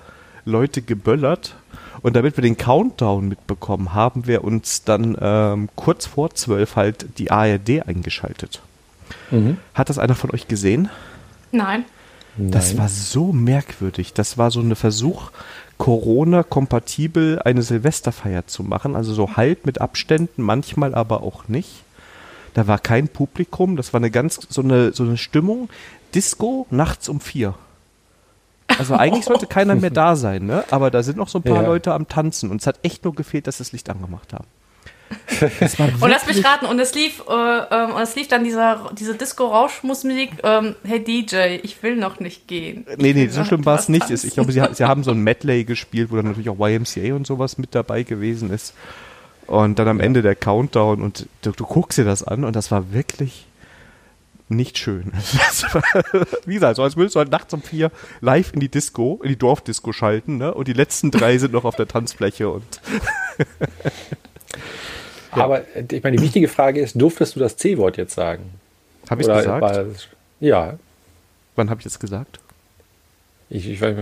Leute 0.44 0.82
geböllert. 0.82 1.56
Und 2.02 2.16
damit 2.16 2.36
wir 2.36 2.42
den 2.42 2.58
Countdown 2.58 3.28
mitbekommen, 3.28 3.94
haben 3.94 4.26
wir 4.26 4.44
uns 4.44 4.84
dann 4.84 5.16
ähm, 5.18 5.70
kurz 5.74 6.04
vor 6.04 6.34
zwölf 6.34 6.76
halt 6.76 7.18
die 7.18 7.30
ARD 7.30 7.88
eingeschaltet. 7.88 8.60
Mhm. 9.34 9.58
Hat 9.74 9.88
das 9.88 9.98
einer 9.98 10.14
von 10.14 10.30
euch 10.30 10.48
gesehen? 10.48 10.88
Nein. 11.52 11.84
Nein. 12.36 12.50
Das 12.50 12.76
war 12.76 12.88
so 12.88 13.32
merkwürdig. 13.32 14.12
Das 14.12 14.38
war 14.38 14.50
so 14.50 14.60
ein 14.60 14.74
Versuch, 14.74 15.30
Corona-kompatibel 15.78 17.40
eine 17.44 17.62
Silvesterfeier 17.62 18.46
zu 18.46 18.62
machen. 18.62 18.96
Also 18.96 19.14
so 19.14 19.36
halb 19.36 19.66
mit 19.66 19.80
Abständen, 19.80 20.42
manchmal 20.42 20.94
aber 20.94 21.22
auch 21.22 21.48
nicht. 21.48 21.84
Da 22.54 22.66
war 22.66 22.78
kein 22.78 23.08
Publikum. 23.08 23.76
Das 23.76 23.92
war 23.92 23.98
eine 23.98 24.10
ganz, 24.10 24.40
so 24.48 24.62
eine, 24.62 24.92
so 24.92 25.04
eine 25.04 25.16
Stimmung. 25.16 25.68
Disco 26.14 26.66
nachts 26.70 27.08
um 27.08 27.20
vier. 27.20 27.54
Also 28.66 28.94
eigentlich 28.94 29.24
sollte 29.24 29.46
keiner 29.46 29.74
mehr 29.74 29.90
da 29.90 30.16
sein, 30.16 30.46
ne? 30.46 30.64
Aber 30.70 30.90
da 30.90 31.02
sind 31.02 31.18
noch 31.18 31.28
so 31.28 31.38
ein 31.38 31.42
paar 31.42 31.62
ja. 31.62 31.68
Leute 31.68 31.92
am 31.92 32.08
Tanzen 32.08 32.50
und 32.50 32.60
es 32.60 32.66
hat 32.66 32.78
echt 32.82 33.04
nur 33.04 33.14
gefehlt, 33.14 33.46
dass 33.46 33.58
sie 33.58 33.64
das 33.64 33.72
Licht 33.72 33.90
angemacht 33.90 34.32
haben. 34.32 34.46
und 36.00 36.10
lass 36.10 36.26
mich 36.26 36.44
raten, 36.44 36.66
und 36.66 36.78
es 36.78 36.94
lief, 36.94 37.22
äh, 37.28 37.32
äh, 37.32 37.92
und 37.92 38.00
es 38.00 38.14
lief 38.14 38.28
dann 38.28 38.44
dieser, 38.44 38.90
diese 38.96 39.14
Disco-Rauschmusik, 39.14 40.30
ähm, 40.42 40.74
hey 40.84 41.02
DJ, 41.02 41.58
ich 41.62 41.82
will 41.82 41.96
noch 41.96 42.20
nicht 42.20 42.48
gehen. 42.48 42.86
Nee, 42.96 43.12
nee, 43.12 43.28
so 43.28 43.44
schlimm 43.44 43.64
war 43.64 43.78
es 43.78 43.88
nicht. 43.88 44.08
Tanzen. 44.08 44.26
Ich 44.26 44.34
glaube, 44.34 44.52
sie, 44.52 44.62
sie 44.72 44.84
haben 44.84 45.04
so 45.04 45.10
ein 45.10 45.20
Medley 45.20 45.64
gespielt, 45.64 46.10
wo 46.10 46.16
dann 46.16 46.26
natürlich 46.26 46.50
auch 46.50 46.58
YMCA 46.58 47.14
und 47.14 47.26
sowas 47.26 47.58
mit 47.58 47.74
dabei 47.74 48.02
gewesen 48.02 48.50
ist. 48.50 48.74
Und 49.46 49.78
dann 49.78 49.88
am 49.88 50.00
Ende 50.00 50.22
der 50.22 50.34
Countdown 50.34 51.02
und 51.02 51.26
du, 51.42 51.52
du 51.52 51.64
guckst 51.64 51.98
dir 51.98 52.04
das 52.04 52.22
an 52.22 52.44
und 52.44 52.56
das 52.56 52.70
war 52.70 52.92
wirklich 52.92 53.46
nicht 54.48 54.78
schön. 54.78 55.12
War, 55.72 55.82
wie 56.46 56.54
gesagt, 56.54 56.76
so 56.76 56.82
als 56.82 56.96
würdest 56.96 57.16
du 57.16 57.20
halt 57.20 57.30
nachts 57.30 57.52
um 57.54 57.62
vier 57.62 57.90
live 58.20 58.52
in 58.52 58.60
die 58.60 58.68
Disco, 58.68 59.20
in 59.22 59.30
die 59.30 59.38
Dorfdisco 59.38 59.92
schalten, 59.92 60.36
ne? 60.36 60.52
Und 60.52 60.68
die 60.68 60.72
letzten 60.74 61.10
drei 61.10 61.38
sind 61.38 61.52
noch 61.52 61.64
auf 61.64 61.76
der 61.76 61.88
Tanzfläche 61.88 62.50
und 62.50 62.64
Aber 65.42 65.60
äh, 65.74 65.84
ich 65.90 66.02
meine, 66.02 66.16
die 66.16 66.22
wichtige 66.22 66.48
Frage 66.48 66.80
ist, 66.80 67.00
durftest 67.00 67.36
du 67.36 67.40
das 67.40 67.56
C-Wort 67.56 67.96
jetzt 67.96 68.14
sagen? 68.14 68.50
Habe 69.10 69.22
ich 69.22 69.28
es 69.28 69.36
gesagt? 69.36 69.60
War, 69.60 69.84
ja. 70.40 70.78
Wann 71.56 71.70
habe 71.70 71.80
ich 71.80 71.86
es 71.86 71.98
gesagt? 71.98 72.40
Ich, 73.50 73.68
ich 73.68 73.80
weiß 73.80 73.96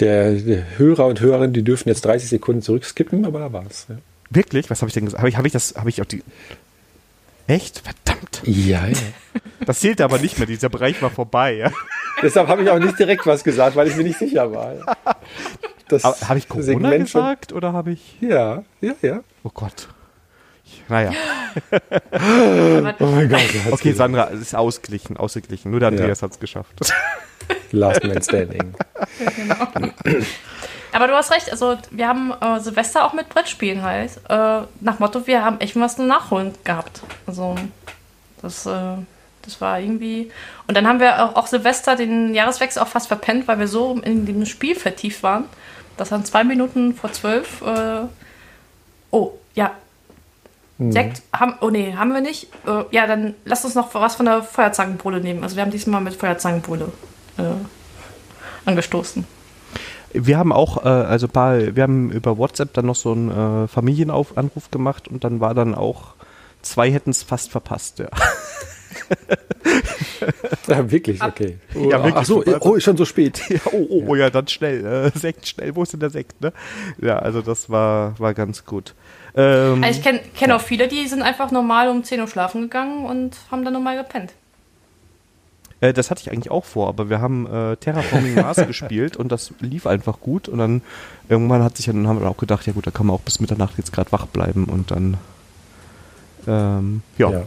der, 0.00 0.32
der, 0.32 0.78
Hörer 0.78 1.06
und 1.06 1.20
Hörerinnen, 1.20 1.52
die 1.52 1.62
dürfen 1.62 1.88
jetzt 1.88 2.04
30 2.04 2.28
Sekunden 2.28 2.62
zurückskippen, 2.62 3.24
aber 3.24 3.40
da 3.40 3.52
war 3.52 3.64
es. 3.68 3.86
Ja. 3.88 3.96
Wirklich? 4.30 4.70
Was 4.70 4.80
habe 4.80 4.88
ich 4.88 4.94
denn 4.94 5.06
gesagt? 5.06 5.18
Habe 5.18 5.28
ich, 5.28 5.36
hab 5.36 5.44
ich 5.44 5.52
das, 5.52 5.74
habe 5.76 5.88
ich 5.88 6.00
auch 6.00 6.06
die. 6.06 6.22
Echt? 7.46 7.80
Verdammt. 7.80 8.42
Ja, 8.44 8.86
ja. 8.86 8.96
Das 9.66 9.80
zählte 9.80 10.04
aber 10.04 10.18
nicht 10.18 10.38
mehr, 10.38 10.46
dieser 10.46 10.68
Bereich 10.68 11.02
war 11.02 11.10
vorbei. 11.10 11.54
Ja. 11.54 11.72
Deshalb 12.22 12.48
habe 12.48 12.62
ich 12.62 12.70
auch 12.70 12.78
nicht 12.78 12.98
direkt 12.98 13.26
was 13.26 13.44
gesagt, 13.44 13.76
weil 13.76 13.88
ich 13.88 13.96
mir 13.96 14.04
nicht 14.04 14.18
sicher 14.18 14.50
war. 14.52 14.96
Habe 16.02 16.38
ich 16.38 16.48
Corona 16.48 16.64
Segment 16.64 17.04
gesagt 17.04 17.52
oder 17.52 17.72
habe 17.72 17.92
ich. 17.92 18.16
Ja, 18.20 18.62
ja, 18.82 18.92
ja. 19.00 19.20
Oh 19.48 19.52
Gott. 19.54 19.88
Naja. 20.88 21.10
oh 22.12 23.06
mein 23.06 23.28
Gott. 23.30 23.40
Okay, 23.70 23.92
Sandra, 23.92 24.28
es 24.30 24.40
ist 24.40 24.54
ausgeglichen, 24.54 25.16
ausgeglichen. 25.16 25.70
Nur 25.70 25.80
der 25.80 25.88
Andreas 25.88 26.20
ja. 26.20 26.24
hat 26.26 26.32
es 26.32 26.38
geschafft. 26.38 26.74
Last 27.72 28.04
Man 28.04 28.22
Standing. 28.22 28.74
Genau. 29.36 29.54
Aber 30.92 31.06
du 31.06 31.14
hast 31.14 31.30
recht, 31.30 31.50
also 31.50 31.78
wir 31.90 32.08
haben 32.08 32.34
äh, 32.42 32.60
Silvester 32.60 33.06
auch 33.06 33.14
mit 33.14 33.30
Brettspielen 33.30 33.82
halt. 33.82 34.20
Äh, 34.28 34.66
nach 34.80 34.98
Motto, 34.98 35.26
wir 35.26 35.42
haben 35.42 35.60
echt 35.60 35.76
was 35.76 35.96
zum 35.96 36.08
Nachholen 36.08 36.52
gehabt. 36.64 37.00
Also 37.26 37.54
das, 38.42 38.66
äh, 38.66 38.96
das 39.42 39.60
war 39.62 39.80
irgendwie. 39.80 40.30
Und 40.66 40.76
dann 40.76 40.86
haben 40.86 41.00
wir 41.00 41.24
auch, 41.24 41.36
auch 41.36 41.46
Silvester 41.46 41.96
den 41.96 42.34
Jahreswechsel 42.34 42.82
auch 42.82 42.88
fast 42.88 43.08
verpennt, 43.08 43.48
weil 43.48 43.58
wir 43.58 43.68
so 43.68 43.98
in 44.04 44.26
dem 44.26 44.44
Spiel 44.44 44.74
vertieft 44.74 45.22
waren, 45.22 45.44
dass 45.96 46.10
dann 46.10 46.26
zwei 46.26 46.44
Minuten 46.44 46.94
vor 46.94 47.12
zwölf. 47.12 47.62
Oh, 49.10 49.32
ja. 49.54 49.72
Mhm. 50.78 50.92
Sekt 50.92 51.22
haben. 51.32 51.54
Oh 51.60 51.70
nee, 51.70 51.94
haben 51.94 52.12
wir 52.12 52.20
nicht. 52.20 52.48
Äh, 52.66 52.84
ja, 52.90 53.06
dann 53.06 53.34
lass 53.44 53.64
uns 53.64 53.74
noch 53.74 53.92
was 53.94 54.16
von 54.16 54.26
der 54.26 54.42
Feuerzangenbowle 54.42 55.20
nehmen. 55.20 55.42
Also 55.42 55.56
wir 55.56 55.62
haben 55.62 55.70
diesmal 55.70 56.00
mit 56.00 56.14
Feuerzangenbowle 56.14 56.92
äh, 57.38 57.42
angestoßen. 58.64 59.26
Wir 60.12 60.38
haben 60.38 60.52
auch, 60.52 60.84
äh, 60.84 60.88
also 60.88 61.28
paar, 61.28 61.76
wir 61.76 61.82
haben 61.82 62.10
über 62.10 62.38
WhatsApp 62.38 62.72
dann 62.72 62.86
noch 62.86 62.96
so 62.96 63.12
einen 63.12 63.64
äh, 63.64 63.68
Familienanruf 63.68 64.70
gemacht 64.70 65.08
und 65.08 65.24
dann 65.24 65.40
war 65.40 65.54
dann 65.54 65.74
auch, 65.74 66.14
zwei 66.62 66.90
hätten 66.90 67.10
es 67.10 67.22
fast 67.22 67.50
verpasst, 67.50 67.98
ja. 67.98 68.08
ja, 70.66 70.90
wirklich, 70.90 71.22
okay. 71.22 71.58
Ja, 71.74 72.02
wirklich. 72.02 72.14
Ach 72.16 72.24
so, 72.24 72.44
oh, 72.60 72.74
ist 72.74 72.84
schon 72.84 72.96
so 72.96 73.04
spät. 73.04 73.40
Ja, 73.48 73.60
oh, 73.72 73.86
oh, 73.88 74.04
oh, 74.08 74.14
ja, 74.14 74.30
dann 74.30 74.46
schnell. 74.48 74.84
Äh, 74.84 75.10
Sekt, 75.18 75.48
schnell, 75.48 75.74
wo 75.74 75.82
ist 75.82 75.92
denn 75.92 76.00
der 76.00 76.10
Sekt, 76.10 76.40
ne? 76.40 76.52
Ja, 77.00 77.18
also 77.18 77.42
das 77.42 77.70
war, 77.70 78.18
war 78.18 78.34
ganz 78.34 78.64
gut. 78.64 78.94
Ähm, 79.34 79.82
also 79.82 79.98
ich 79.98 80.04
kenne 80.04 80.20
kenn 80.36 80.52
auch 80.52 80.60
viele, 80.60 80.88
die 80.88 81.06
sind 81.06 81.22
einfach 81.22 81.50
normal 81.50 81.88
um 81.88 82.04
10 82.04 82.20
Uhr 82.20 82.28
schlafen 82.28 82.62
gegangen 82.62 83.06
und 83.06 83.36
haben 83.50 83.64
dann 83.64 83.72
normal 83.72 83.96
gepennt. 83.96 84.32
Äh, 85.80 85.92
das 85.92 86.10
hatte 86.10 86.22
ich 86.22 86.30
eigentlich 86.30 86.50
auch 86.50 86.64
vor, 86.64 86.88
aber 86.88 87.08
wir 87.08 87.20
haben 87.20 87.46
äh, 87.46 87.76
Terraforming 87.76 88.34
Mars 88.34 88.56
gespielt 88.66 89.16
und 89.16 89.30
das 89.30 89.52
lief 89.60 89.86
einfach 89.86 90.20
gut 90.20 90.48
und 90.48 90.58
dann 90.58 90.82
irgendwann 91.28 91.62
hat 91.62 91.76
sich 91.76 91.86
dann 91.86 92.08
haben 92.08 92.20
wir 92.20 92.28
auch 92.28 92.36
gedacht, 92.36 92.66
ja 92.66 92.72
gut, 92.72 92.86
da 92.86 92.90
kann 92.90 93.06
man 93.06 93.16
auch 93.16 93.20
bis 93.20 93.40
Mitternacht 93.40 93.78
jetzt 93.78 93.92
gerade 93.92 94.10
wach 94.12 94.26
bleiben 94.26 94.64
und 94.64 94.90
dann 94.90 95.16
ähm, 96.46 97.02
ja. 97.18 97.30
ja. 97.30 97.42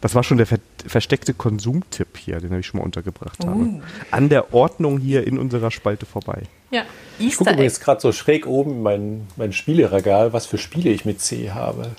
Das 0.00 0.14
war 0.14 0.22
schon 0.22 0.36
der 0.36 0.46
ver 0.46 0.58
versteckte 0.86 1.34
Konsumtipp 1.34 2.16
hier, 2.16 2.40
den 2.40 2.58
ich 2.58 2.66
schon 2.66 2.78
mal 2.78 2.84
untergebracht 2.84 3.44
habe. 3.44 3.58
Uh. 3.58 3.80
An 4.10 4.28
der 4.28 4.54
Ordnung 4.54 4.98
hier 4.98 5.26
in 5.26 5.38
unserer 5.38 5.70
Spalte 5.70 6.06
vorbei. 6.06 6.42
Ja, 6.70 6.82
ich 7.18 7.36
gucke 7.36 7.50
jetzt 7.62 7.80
gerade 7.80 8.00
so 8.00 8.12
schräg 8.12 8.46
oben 8.46 8.82
mein, 8.82 9.26
mein 9.36 9.52
Spieleregal, 9.52 10.32
was 10.32 10.46
für 10.46 10.58
Spiele 10.58 10.90
ich 10.90 11.04
mit 11.04 11.20
C 11.20 11.50
habe. 11.50 11.90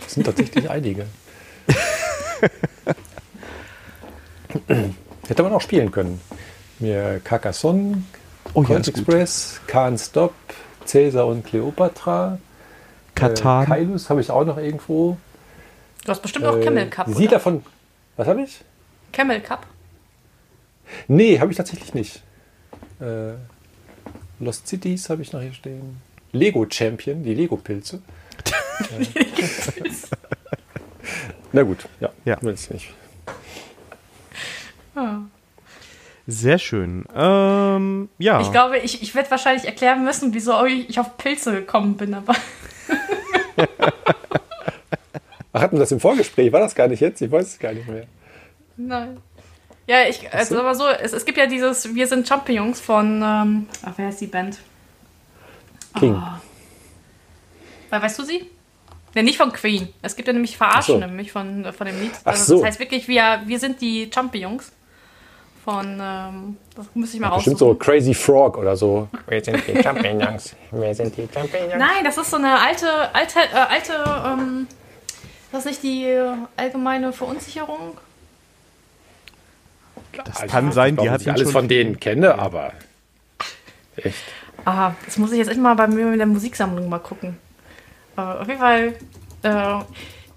Das 0.00 0.12
sind 0.12 0.24
tatsächlich 0.24 0.68
einige. 0.76 1.06
Hätte 5.28 5.42
man 5.42 5.52
auch 5.52 5.60
spielen 5.60 5.90
können. 5.90 6.20
Mir 6.78 7.20
Carcassonne, 7.24 8.02
oh, 8.54 8.62
ja, 8.62 8.76
Express, 8.76 9.60
Can't 9.66 9.98
Stop, 9.98 10.34
Cäsar 10.84 11.26
und 11.26 11.44
Cleopatra. 11.44 12.38
Katan. 13.14 13.64
Äh, 13.64 13.66
Kailus 13.66 14.10
habe 14.10 14.20
ich 14.20 14.30
auch 14.30 14.44
noch 14.44 14.58
irgendwo. 14.58 15.16
Du 16.06 16.12
hast 16.12 16.22
bestimmt 16.22 16.46
auch 16.46 16.56
äh, 16.56 16.64
Camel 16.64 16.88
Cup. 16.88 17.08
Sieht 17.08 17.32
davon. 17.32 17.64
Was 18.16 18.28
habe 18.28 18.42
ich? 18.42 18.60
Camel 19.12 19.40
Cup? 19.40 19.66
Nee, 21.08 21.40
habe 21.40 21.50
ich 21.50 21.56
tatsächlich 21.56 21.94
nicht. 21.94 22.22
Äh, 23.00 23.32
Lost 24.38 24.68
Cities 24.68 25.10
habe 25.10 25.22
ich 25.22 25.32
noch 25.32 25.40
hier 25.40 25.52
stehen. 25.52 26.00
Lego 26.30 26.64
Champion, 26.70 27.24
die 27.24 27.34
Lego-Pilze. 27.34 28.02
Na 31.52 31.62
gut, 31.62 31.88
ja. 31.98 32.10
ja. 32.24 32.38
Will's 32.40 32.70
nicht. 32.70 32.92
Ah. 34.94 35.18
Sehr 36.28 36.58
schön. 36.58 37.04
Ähm, 37.16 38.10
ja. 38.18 38.40
Ich 38.40 38.52
glaube, 38.52 38.78
ich, 38.78 39.02
ich 39.02 39.12
werde 39.16 39.28
wahrscheinlich 39.32 39.64
erklären 39.64 40.04
müssen, 40.04 40.32
wieso 40.34 40.64
ich 40.66 41.00
auf 41.00 41.16
Pilze 41.16 41.52
gekommen 41.52 41.96
bin, 41.96 42.14
aber. 42.14 42.36
Ach, 45.56 45.62
hatten 45.62 45.76
wir 45.76 45.80
das 45.80 45.90
im 45.90 46.00
Vorgespräch? 46.00 46.52
War 46.52 46.60
das 46.60 46.74
gar 46.74 46.86
nicht 46.86 47.00
jetzt? 47.00 47.22
Ich 47.22 47.32
weiß 47.32 47.46
es 47.46 47.58
gar 47.58 47.72
nicht 47.72 47.88
mehr. 47.88 48.06
Nein. 48.76 49.16
Ja, 49.86 50.06
ich, 50.06 50.30
also 50.30 50.58
aber 50.58 50.74
so, 50.74 50.86
es, 50.86 51.14
es 51.14 51.24
gibt 51.24 51.38
ja 51.38 51.46
dieses 51.46 51.94
Wir 51.94 52.06
sind 52.06 52.28
Champignons 52.28 52.78
von, 52.78 53.22
ähm, 53.24 53.66
ach, 53.82 53.92
wer 53.96 54.10
ist 54.10 54.20
die 54.20 54.26
Band? 54.26 54.58
King. 55.98 56.14
Oh. 56.14 57.98
Weißt 57.98 58.18
du 58.18 58.24
sie? 58.24 58.50
Ne, 59.14 59.22
nicht 59.22 59.38
von 59.38 59.50
Queen. 59.50 59.88
Es 60.02 60.14
gibt 60.14 60.28
ja 60.28 60.34
nämlich 60.34 60.58
Verarschen, 60.58 61.00
so. 61.00 61.06
nämlich 61.06 61.32
von, 61.32 61.72
von 61.72 61.86
dem 61.86 61.98
Lied. 62.02 62.12
Also, 62.24 62.56
so. 62.56 62.60
Das 62.60 62.66
heißt 62.66 62.80
wirklich, 62.80 63.08
wir, 63.08 63.40
wir 63.46 63.58
sind 63.58 63.80
die 63.80 64.10
Champignons. 64.14 64.72
Von, 65.64 65.98
ähm, 65.98 66.58
das 66.76 66.86
müsste 66.92 67.16
ich 67.16 67.22
mal 67.22 67.28
raussuchen. 67.28 67.54
Bestimmt 67.54 67.58
so 67.58 67.74
Crazy 67.76 68.12
Frog 68.12 68.58
oder 68.58 68.76
so. 68.76 69.08
Wir 69.26 69.42
sind 69.42 69.62
die 69.66 69.82
Champignons. 69.82 70.54
Wir 70.70 70.94
sind 70.94 71.16
die 71.16 71.26
Champignons. 71.32 71.76
Nein, 71.78 72.04
das 72.04 72.18
ist 72.18 72.30
so 72.30 72.36
eine 72.36 72.60
alte, 72.60 73.14
alte, 73.14 73.38
äh, 73.38 73.56
alte, 73.56 73.92
ähm, 74.26 74.66
das 75.56 75.64
ist 75.64 75.82
nicht 75.82 75.82
die 75.84 76.18
allgemeine 76.56 77.12
Verunsicherung. 77.12 77.96
Das 80.12 80.42
also 80.42 80.46
kann 80.46 80.72
sein, 80.72 80.96
die 80.96 81.10
hat 81.10 81.22
ich 81.22 81.30
alles 81.30 81.50
von 81.50 81.66
denen 81.68 81.98
kenne, 81.98 82.38
aber 82.38 82.72
echt. 83.96 84.22
Aha, 84.64 84.94
das 85.04 85.16
muss 85.16 85.32
ich 85.32 85.38
jetzt 85.38 85.48
echt 85.48 85.60
mal 85.60 85.74
bei 85.74 85.86
mir 85.86 86.12
in 86.12 86.18
der 86.18 86.26
Musiksammlung 86.26 86.88
mal 86.88 86.98
gucken. 86.98 87.38
Äh, 88.16 88.20
auf 88.20 88.48
jeden 88.48 88.60
Fall, 88.60 88.94
äh, 89.42 89.84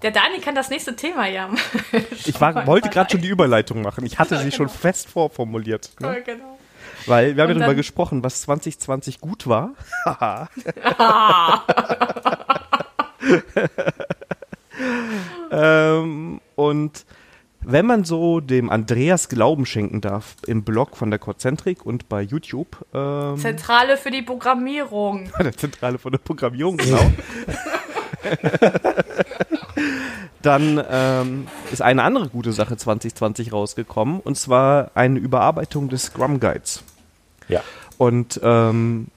der 0.02 0.10
Dani 0.10 0.40
kann 0.42 0.54
das 0.54 0.70
nächste 0.70 0.96
Thema 0.96 1.26
ja. 1.26 1.50
ich 2.24 2.40
war, 2.40 2.66
wollte 2.66 2.88
gerade 2.88 3.10
schon 3.10 3.20
die 3.20 3.28
Überleitung 3.28 3.82
machen. 3.82 4.06
Ich 4.06 4.18
hatte 4.18 4.36
sie 4.36 4.44
genau. 4.44 4.56
schon 4.56 4.68
fest 4.68 5.10
vorformuliert. 5.10 5.90
Ne? 6.00 6.14
Ja, 6.14 6.20
genau. 6.20 6.58
Weil 7.06 7.36
wir 7.36 7.42
haben 7.42 7.50
ja 7.50 7.58
darüber 7.58 7.74
gesprochen, 7.74 8.22
was 8.22 8.42
2020 8.42 9.20
gut 9.20 9.46
war. 9.46 9.72
ähm, 15.50 16.40
und 16.56 17.04
wenn 17.62 17.86
man 17.86 18.04
so 18.04 18.40
dem 18.40 18.70
Andreas 18.70 19.28
Glauben 19.28 19.66
schenken 19.66 20.00
darf, 20.00 20.36
im 20.46 20.64
Blog 20.64 20.96
von 20.96 21.10
der 21.10 21.18
Konzentrik 21.18 21.84
und 21.84 22.08
bei 22.08 22.22
YouTube. 22.22 22.86
Ähm, 22.94 23.36
Zentrale 23.36 23.96
für 23.96 24.10
die 24.10 24.22
Programmierung. 24.22 25.30
der 25.38 25.56
Zentrale 25.56 25.98
von 25.98 26.12
der 26.12 26.18
Programmierung, 26.18 26.78
genau. 26.78 27.00
Dann 30.42 30.82
ähm, 30.90 31.46
ist 31.70 31.82
eine 31.82 32.02
andere 32.02 32.30
gute 32.30 32.52
Sache 32.52 32.76
2020 32.76 33.52
rausgekommen 33.52 34.20
und 34.20 34.36
zwar 34.36 34.90
eine 34.94 35.18
Überarbeitung 35.18 35.90
des 35.90 36.04
Scrum 36.04 36.40
Guides. 36.40 36.82
Ja. 37.48 37.62
Und 37.98 38.40
ähm, 38.42 39.08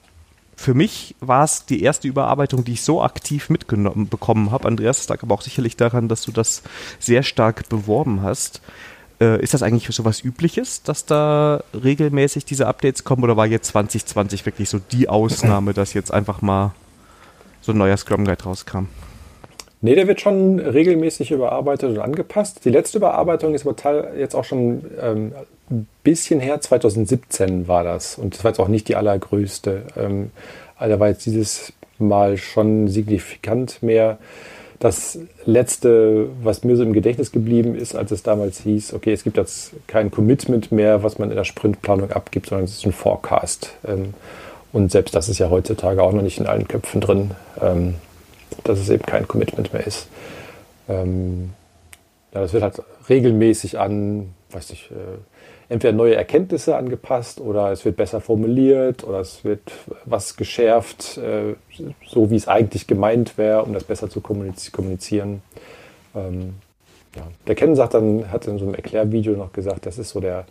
für 0.63 0.73
mich 0.73 1.15
war 1.19 1.43
es 1.43 1.65
die 1.65 1.83
erste 1.83 2.07
Überarbeitung, 2.07 2.63
die 2.63 2.73
ich 2.73 2.83
so 2.83 3.03
aktiv 3.03 3.49
mitgenommen 3.49 4.07
bekommen 4.07 4.51
habe. 4.51 4.67
Andreas, 4.67 4.97
das 4.97 5.09
lag 5.09 5.21
aber 5.21 5.35
auch 5.35 5.41
sicherlich 5.41 5.75
daran, 5.75 6.07
dass 6.07 6.21
du 6.21 6.31
das 6.31 6.63
sehr 6.99 7.21
stark 7.21 7.67
beworben 7.67 8.21
hast. 8.21 8.61
Äh, 9.19 9.41
ist 9.43 9.53
das 9.53 9.61
eigentlich 9.61 9.93
so 9.93 10.05
was 10.05 10.23
Übliches, 10.23 10.81
dass 10.81 11.05
da 11.05 11.61
regelmäßig 11.73 12.45
diese 12.45 12.67
Updates 12.67 13.03
kommen 13.03 13.25
oder 13.25 13.35
war 13.35 13.45
jetzt 13.45 13.67
2020 13.67 14.45
wirklich 14.45 14.69
so 14.69 14.79
die 14.79 15.09
Ausnahme, 15.09 15.73
dass 15.73 15.93
jetzt 15.93 16.13
einfach 16.13 16.41
mal 16.41 16.73
so 17.59 17.73
ein 17.73 17.77
neuer 17.77 17.97
Scrum 17.97 18.23
Guide 18.23 18.43
rauskam? 18.43 18.85
Nee, 19.83 19.95
der 19.95 20.07
wird 20.07 20.21
schon 20.21 20.59
regelmäßig 20.59 21.31
überarbeitet 21.31 21.89
und 21.89 21.99
angepasst. 21.99 22.63
Die 22.63 22.69
letzte 22.69 22.99
Überarbeitung 22.99 23.53
ist 23.53 23.67
aber 23.67 24.15
jetzt 24.15 24.33
auch 24.33 24.45
schon 24.45 24.85
ähm, 25.01 25.33
ein 25.69 25.87
bisschen 26.05 26.39
her. 26.39 26.61
2017 26.61 27.67
war 27.67 27.83
das. 27.83 28.17
Und 28.17 28.33
das 28.33 28.45
war 28.45 28.51
jetzt 28.51 28.59
auch 28.61 28.69
nicht 28.69 28.87
die 28.87 28.95
allergrößte. 28.95 29.81
Ähm, 29.97 30.31
also 30.77 30.99
war 31.01 31.09
jetzt 31.09 31.25
dieses 31.25 31.73
Mal 31.99 32.37
schon 32.37 32.87
signifikant 32.87 33.83
mehr. 33.83 34.19
Das 34.79 35.19
letzte, 35.43 36.29
was 36.41 36.63
mir 36.63 36.77
so 36.77 36.83
im 36.83 36.93
Gedächtnis 36.93 37.33
geblieben 37.33 37.75
ist, 37.75 37.93
als 37.93 38.11
es 38.11 38.23
damals 38.23 38.61
hieß, 38.61 38.93
okay, 38.93 39.11
es 39.11 39.25
gibt 39.25 39.35
jetzt 39.35 39.73
kein 39.87 40.11
Commitment 40.11 40.71
mehr, 40.71 41.03
was 41.03 41.19
man 41.19 41.29
in 41.29 41.35
der 41.35 41.43
Sprintplanung 41.43 42.09
abgibt, 42.11 42.47
sondern 42.47 42.63
es 42.63 42.77
ist 42.77 42.85
ein 42.85 42.93
Forecast. 42.93 43.73
Ähm, 43.85 44.13
und 44.71 44.93
selbst 44.93 45.13
das 45.13 45.27
ist 45.27 45.39
ja 45.39 45.49
heutzutage 45.49 46.01
auch 46.01 46.13
noch 46.13 46.21
nicht 46.21 46.39
in 46.39 46.47
allen 46.47 46.69
Köpfen 46.69 47.01
drin. 47.01 47.31
Ähm, 47.61 47.95
dass 48.63 48.79
es 48.79 48.89
eben 48.89 49.05
kein 49.05 49.27
Commitment 49.27 49.73
mehr 49.73 49.85
ist. 49.85 50.07
Ähm, 50.89 51.51
ja, 52.33 52.41
das 52.41 52.53
wird 52.53 52.63
halt 52.63 52.81
regelmäßig 53.09 53.79
an, 53.79 54.33
weiß 54.51 54.71
ich, 54.71 54.89
äh, 54.91 55.17
entweder 55.69 55.93
neue 55.93 56.15
Erkenntnisse 56.15 56.75
angepasst 56.75 57.39
oder 57.39 57.71
es 57.71 57.85
wird 57.85 57.95
besser 57.95 58.21
formuliert 58.21 59.03
oder 59.03 59.19
es 59.19 59.43
wird 59.43 59.71
was 60.05 60.35
geschärft, 60.35 61.17
äh, 61.17 61.55
so 62.05 62.29
wie 62.29 62.35
es 62.35 62.47
eigentlich 62.47 62.87
gemeint 62.87 63.37
wäre, 63.37 63.63
um 63.63 63.73
das 63.73 63.83
besser 63.83 64.09
zu 64.09 64.21
kommunizieren. 64.21 65.41
Ähm, 66.15 66.55
ja. 67.15 67.23
Der 67.47 67.55
Ken 67.55 67.75
sagt 67.75 67.93
dann, 67.93 68.31
hat 68.31 68.47
in 68.47 68.57
so 68.57 68.65
einem 68.65 68.75
Erklärvideo 68.75 69.33
noch 69.33 69.53
gesagt, 69.53 69.85
das 69.85 69.97
ist 69.97 70.09
so 70.09 70.19
der, 70.19 70.45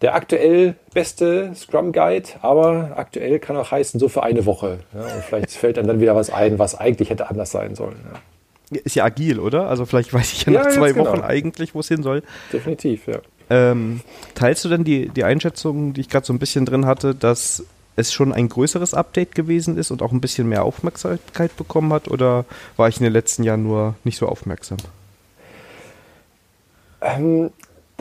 der 0.00 0.14
aktuell 0.14 0.74
beste 0.94 1.52
Scrum 1.54 1.92
Guide, 1.92 2.28
aber 2.40 2.92
aktuell 2.96 3.38
kann 3.38 3.56
auch 3.56 3.70
heißen, 3.70 4.00
so 4.00 4.08
für 4.08 4.22
eine 4.22 4.46
Woche. 4.46 4.78
Ja, 4.94 5.02
und 5.02 5.24
vielleicht 5.24 5.50
fällt 5.52 5.76
dann, 5.76 5.86
dann 5.86 6.00
wieder 6.00 6.16
was 6.16 6.30
ein, 6.30 6.58
was 6.58 6.74
eigentlich 6.74 7.10
hätte 7.10 7.28
anders 7.28 7.50
sein 7.50 7.74
sollen. 7.74 7.96
Ja. 8.12 8.80
Ist 8.84 8.94
ja 8.94 9.04
agil, 9.04 9.40
oder? 9.40 9.68
Also 9.68 9.84
vielleicht 9.84 10.14
weiß 10.14 10.32
ich 10.32 10.46
ja 10.46 10.52
nach 10.52 10.68
zwei 10.68 10.92
genau. 10.92 11.06
Wochen 11.06 11.20
eigentlich, 11.22 11.74
wo 11.74 11.80
es 11.80 11.88
hin 11.88 12.02
soll. 12.02 12.22
Definitiv, 12.52 13.08
ja. 13.08 13.18
Ähm, 13.50 14.00
teilst 14.34 14.64
du 14.64 14.68
denn 14.68 14.84
die, 14.84 15.08
die 15.08 15.24
Einschätzung, 15.24 15.92
die 15.92 16.02
ich 16.02 16.08
gerade 16.08 16.24
so 16.24 16.32
ein 16.32 16.38
bisschen 16.38 16.66
drin 16.66 16.86
hatte, 16.86 17.14
dass 17.14 17.64
es 17.96 18.12
schon 18.12 18.32
ein 18.32 18.48
größeres 18.48 18.94
Update 18.94 19.34
gewesen 19.34 19.76
ist 19.76 19.90
und 19.90 20.02
auch 20.02 20.12
ein 20.12 20.20
bisschen 20.20 20.48
mehr 20.48 20.62
Aufmerksamkeit 20.62 21.56
bekommen 21.56 21.92
hat? 21.92 22.08
Oder 22.08 22.44
war 22.76 22.88
ich 22.88 22.98
in 22.98 23.04
den 23.04 23.12
letzten 23.12 23.42
Jahren 23.42 23.64
nur 23.64 23.96
nicht 24.04 24.16
so 24.16 24.26
aufmerksam? 24.26 24.78
Ähm, 27.00 27.50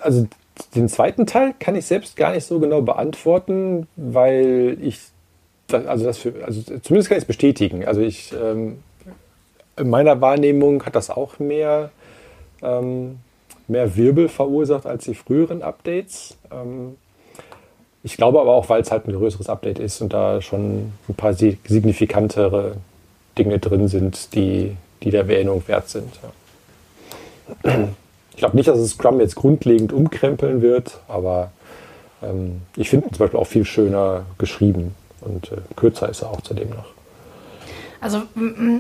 also 0.02 0.28
den 0.76 0.90
zweiten 0.90 1.26
Teil 1.26 1.54
kann 1.60 1.76
ich 1.76 1.86
selbst 1.86 2.16
gar 2.16 2.34
nicht 2.34 2.46
so 2.46 2.60
genau 2.60 2.82
beantworten, 2.82 3.88
weil 3.96 4.78
ich, 4.82 5.00
also 5.72 6.06
das 6.06 6.18
für, 6.18 6.34
also 6.46 6.62
zumindest 6.62 7.10
kann 7.10 7.18
ich 7.18 7.24
es 7.24 7.26
bestätigen. 7.26 7.86
Also 7.86 8.02
ich, 8.02 8.34
ähm, 8.34 8.80
in 9.78 9.90
meiner 9.90 10.20
Wahrnehmung 10.22 10.86
hat 10.86 10.96
das 10.96 11.10
auch 11.10 11.40
mehr, 11.40 11.92
ähm, 12.62 13.20
mehr 13.68 13.96
Wirbel 13.96 14.30
verursacht 14.30 14.86
als 14.86 15.06
die 15.06 15.16
früheren 15.16 15.62
Updates. 15.62 16.38
Ähm, 16.52 16.98
ich 18.04 18.18
glaube 18.18 18.40
aber 18.40 18.54
auch, 18.54 18.70
weil 18.70 18.82
es 18.82 18.92
halt 18.92 19.08
ein 19.08 19.14
größeres 19.14 19.50
Update 19.50 19.80
ist 19.80 20.02
und 20.02 20.14
da 20.14 20.42
schon 20.42 20.94
ein 21.08 21.16
paar 21.16 21.34
signifikantere 21.34 22.78
Dinge 23.38 23.60
drin 23.60 23.88
sind, 23.88 24.34
die, 24.36 24.76
die 25.04 25.12
der 25.12 25.22
Erwähnung 25.22 25.64
wert 25.68 25.90
sind. 25.90 26.20
Ja. 27.64 27.90
Ich 28.40 28.42
glaube 28.42 28.56
nicht, 28.56 28.70
dass 28.70 28.80
es 28.80 28.92
Scrum 28.92 29.20
jetzt 29.20 29.36
grundlegend 29.36 29.92
umkrempeln 29.92 30.62
wird, 30.62 31.02
aber 31.10 31.52
ähm, 32.24 32.62
ich 32.78 32.90
finde 32.90 33.08
ihn 33.08 33.14
zum 33.14 33.26
Beispiel 33.26 33.38
auch 33.38 33.48
viel 33.48 33.66
schöner 33.66 34.28
geschrieben 34.38 34.96
und 35.20 35.52
äh, 35.52 35.58
kürzer 35.76 36.08
ist 36.08 36.22
er 36.22 36.30
auch 36.30 36.40
zudem 36.40 36.70
noch. 36.70 36.86
Also 38.00 38.22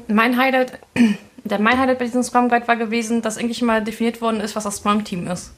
mein 0.07 0.37
Highlight, 0.37 0.79
der 1.43 1.59
mein 1.59 1.77
Highlight 1.77 1.99
bei 1.99 2.05
diesem 2.05 2.23
Scrum 2.23 2.47
Guide 2.47 2.69
war 2.69 2.77
gewesen, 2.77 3.21
dass 3.21 3.35
endlich 3.35 3.61
mal 3.61 3.83
definiert 3.83 4.21
worden 4.21 4.39
ist, 4.39 4.55
was 4.55 4.63
das 4.63 4.77
Scrum 4.77 5.03
Team 5.03 5.27
ist. 5.27 5.51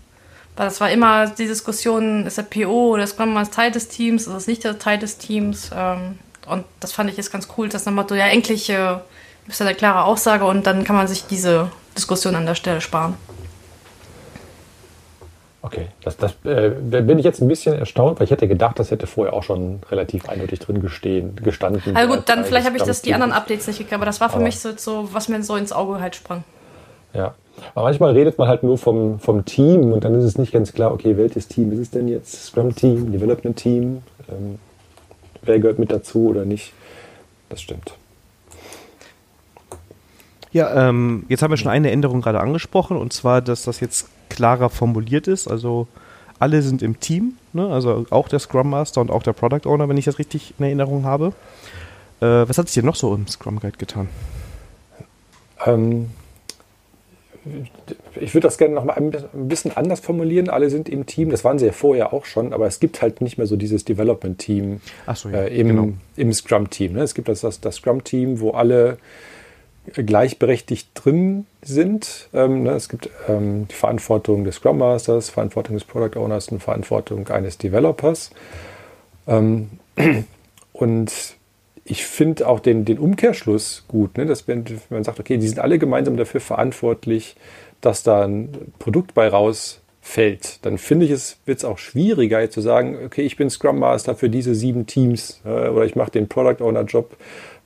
Weil 0.55 0.65
das 0.65 0.81
war 0.81 0.89
immer 0.89 1.27
die 1.27 1.45
Diskussion, 1.45 2.25
ist 2.25 2.39
der 2.39 2.41
PO 2.41 2.93
oder 2.93 3.05
Scrum 3.05 3.35
Master 3.35 3.57
Teil 3.57 3.71
des 3.71 3.87
Teams, 3.87 4.25
ist 4.25 4.33
es 4.33 4.47
nicht 4.47 4.63
Teil 4.79 4.97
des 4.97 5.19
Teams? 5.19 5.69
Ähm, 5.77 6.17
und 6.47 6.65
das 6.79 6.91
fand 6.91 7.11
ich 7.11 7.17
jetzt 7.17 7.31
ganz 7.31 7.47
cool, 7.55 7.69
dass 7.69 7.83
dann 7.83 7.93
Motto, 7.93 8.15
ja, 8.15 8.25
endlich 8.25 8.67
äh, 8.71 8.95
ist 9.47 9.59
ja 9.59 9.67
eine 9.67 9.75
klare 9.75 10.05
Aussage 10.05 10.45
und 10.45 10.65
dann 10.65 10.85
kann 10.85 10.95
man 10.95 11.07
sich 11.07 11.27
diese 11.27 11.69
Diskussion 11.95 12.33
an 12.33 12.47
der 12.47 12.55
Stelle 12.55 12.81
sparen. 12.81 13.15
Okay, 15.63 15.87
das, 16.03 16.17
das 16.17 16.33
äh, 16.43 16.69
bin 16.69 17.19
ich 17.19 17.25
jetzt 17.25 17.39
ein 17.39 17.47
bisschen 17.47 17.77
erstaunt, 17.77 18.19
weil 18.19 18.25
ich 18.25 18.31
hätte 18.31 18.47
gedacht, 18.47 18.79
das 18.79 18.89
hätte 18.89 19.05
vorher 19.05 19.33
auch 19.33 19.43
schon 19.43 19.81
relativ 19.91 20.27
eindeutig 20.27 20.59
drin 20.59 20.81
gestehen, 20.81 21.35
gestanden. 21.35 21.95
Also 21.95 22.15
gut, 22.15 22.27
dann 22.27 22.45
vielleicht 22.45 22.65
habe 22.65 22.77
ich 22.77 22.83
das 22.83 23.03
die 23.03 23.13
anderen 23.13 23.31
Updates 23.31 23.67
nicht 23.67 23.77
gekriegt, 23.77 23.93
aber 23.93 24.05
das 24.05 24.19
war 24.19 24.29
für 24.29 24.37
aber 24.37 24.45
mich 24.45 24.59
so, 24.59 24.71
so, 24.75 25.09
was 25.13 25.27
mir 25.29 25.43
so 25.43 25.55
ins 25.55 25.71
Auge 25.71 25.99
halt 25.99 26.15
sprang. 26.15 26.43
Ja, 27.13 27.35
aber 27.75 27.85
manchmal 27.85 28.13
redet 28.13 28.39
man 28.39 28.47
halt 28.47 28.63
nur 28.63 28.79
vom, 28.79 29.19
vom 29.19 29.45
Team 29.45 29.93
und 29.93 30.03
dann 30.03 30.15
ist 30.15 30.23
es 30.23 30.37
nicht 30.39 30.51
ganz 30.51 30.73
klar, 30.73 30.91
okay, 30.93 31.15
welches 31.17 31.47
Team 31.47 31.71
ist 31.73 31.79
es 31.79 31.91
denn 31.91 32.07
jetzt? 32.07 32.45
Scrum 32.45 32.73
Team, 32.73 33.11
Development 33.11 33.55
Team, 33.55 34.01
ähm, 34.29 34.57
wer 35.43 35.59
gehört 35.59 35.77
mit 35.77 35.91
dazu 35.91 36.29
oder 36.29 36.43
nicht? 36.43 36.73
Das 37.49 37.61
stimmt. 37.61 37.93
Ja, 40.51 40.89
ähm, 40.89 41.25
jetzt 41.29 41.41
haben 41.41 41.51
wir 41.51 41.57
schon 41.57 41.71
eine 41.71 41.91
Änderung 41.91 42.21
gerade 42.21 42.39
angesprochen 42.39 42.97
und 42.97 43.13
zwar, 43.13 43.41
dass 43.41 43.63
das 43.63 43.79
jetzt 43.79 44.09
klarer 44.29 44.69
formuliert 44.69 45.27
ist. 45.27 45.47
Also 45.47 45.87
alle 46.39 46.61
sind 46.61 46.81
im 46.81 46.99
Team, 46.99 47.37
ne? 47.53 47.67
also 47.67 48.05
auch 48.09 48.27
der 48.27 48.39
Scrum 48.39 48.69
Master 48.69 48.99
und 49.01 49.11
auch 49.11 49.23
der 49.23 49.33
Product 49.33 49.65
Owner, 49.65 49.87
wenn 49.87 49.97
ich 49.97 50.05
das 50.05 50.19
richtig 50.19 50.53
in 50.57 50.65
Erinnerung 50.65 51.05
habe. 51.05 51.33
Äh, 52.19 52.25
was 52.25 52.57
hat 52.57 52.67
sich 52.67 52.75
denn 52.75 52.85
noch 52.85 52.95
so 52.95 53.13
im 53.13 53.27
Scrum 53.27 53.59
Guide 53.59 53.77
getan? 53.77 54.09
Ähm, 55.65 56.09
ich 58.19 58.33
würde 58.33 58.47
das 58.47 58.57
gerne 58.57 58.75
noch 58.75 58.83
mal 58.83 58.93
ein 58.93 59.11
bisschen 59.47 59.75
anders 59.75 59.99
formulieren. 59.99 60.49
Alle 60.49 60.69
sind 60.69 60.89
im 60.89 61.05
Team, 61.05 61.31
das 61.31 61.43
waren 61.43 61.57
sie 61.57 61.65
ja 61.65 61.71
vorher 61.71 62.13
auch 62.13 62.25
schon, 62.25 62.53
aber 62.53 62.67
es 62.67 62.79
gibt 62.79 63.01
halt 63.01 63.21
nicht 63.21 63.37
mehr 63.37 63.47
so 63.47 63.55
dieses 63.55 63.83
Development-Team 63.85 64.81
so, 65.15 65.29
ja, 65.29 65.43
äh, 65.43 65.59
im, 65.59 65.67
genau. 65.67 65.89
im 66.17 66.33
Scrum-Team. 66.33 66.93
Ne? 66.93 67.03
Es 67.03 67.15
gibt 67.15 67.29
das, 67.29 67.41
das, 67.41 67.59
das 67.59 67.77
Scrum-Team, 67.77 68.39
wo 68.39 68.51
alle 68.51 68.97
gleichberechtigt 69.85 70.89
drin 70.93 71.45
sind. 71.61 72.29
Ähm, 72.33 72.63
ne, 72.63 72.71
es 72.71 72.89
gibt 72.89 73.09
ähm, 73.27 73.67
die 73.67 73.75
Verantwortung 73.75 74.43
des 74.43 74.55
Scrum 74.55 74.77
Masters, 74.77 75.29
Verantwortung 75.29 75.75
des 75.75 75.85
Product 75.85 76.19
Owners 76.19 76.49
und 76.49 76.61
Verantwortung 76.61 77.27
eines 77.29 77.57
Developers. 77.57 78.31
Ähm, 79.27 79.71
und 80.73 81.35
ich 81.83 82.05
finde 82.05 82.47
auch 82.47 82.59
den, 82.59 82.85
den 82.85 82.99
Umkehrschluss 82.99 83.85
gut, 83.87 84.17
ne, 84.17 84.25
dass 84.25 84.47
wenn, 84.47 84.65
man 84.89 85.03
sagt, 85.03 85.19
okay, 85.19 85.37
die 85.37 85.47
sind 85.47 85.59
alle 85.59 85.79
gemeinsam 85.79 86.15
dafür 86.15 86.41
verantwortlich, 86.41 87.35
dass 87.81 88.03
da 88.03 88.23
ein 88.23 88.49
Produkt 88.77 89.15
bei 89.15 89.27
rausfällt, 89.27 90.63
dann 90.63 90.77
finde 90.77 91.07
ich 91.07 91.11
es, 91.11 91.37
wird 91.45 91.57
es 91.57 91.65
auch 91.65 91.79
schwieriger, 91.79 92.47
zu 92.51 92.61
sagen, 92.61 92.99
okay, 93.03 93.23
ich 93.23 93.35
bin 93.35 93.49
Scrum 93.49 93.79
Master 93.79 94.15
für 94.15 94.29
diese 94.29 94.53
sieben 94.53 94.85
Teams 94.85 95.41
äh, 95.43 95.69
oder 95.69 95.85
ich 95.85 95.95
mache 95.95 96.11
den 96.11 96.29
Product 96.29 96.63
Owner 96.63 96.83
Job 96.83 97.17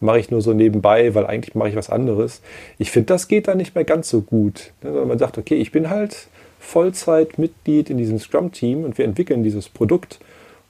mache 0.05 0.19
ich 0.19 0.31
nur 0.31 0.41
so 0.41 0.53
nebenbei, 0.53 1.13
weil 1.15 1.25
eigentlich 1.25 1.55
mache 1.55 1.69
ich 1.69 1.75
was 1.75 1.89
anderes. 1.89 2.41
Ich 2.77 2.91
finde, 2.91 3.07
das 3.07 3.27
geht 3.27 3.47
dann 3.47 3.57
nicht 3.57 3.75
mehr 3.75 3.83
ganz 3.83 4.09
so 4.09 4.21
gut. 4.21 4.71
Ne? 4.83 4.91
man 4.91 5.19
sagt, 5.19 5.37
okay, 5.37 5.55
ich 5.55 5.71
bin 5.71 5.89
halt 5.89 6.27
Vollzeitmitglied 6.59 7.89
in 7.89 7.97
diesem 7.97 8.19
Scrum-Team 8.19 8.83
und 8.83 8.97
wir 8.97 9.05
entwickeln 9.05 9.43
dieses 9.43 9.69
Produkt 9.69 10.19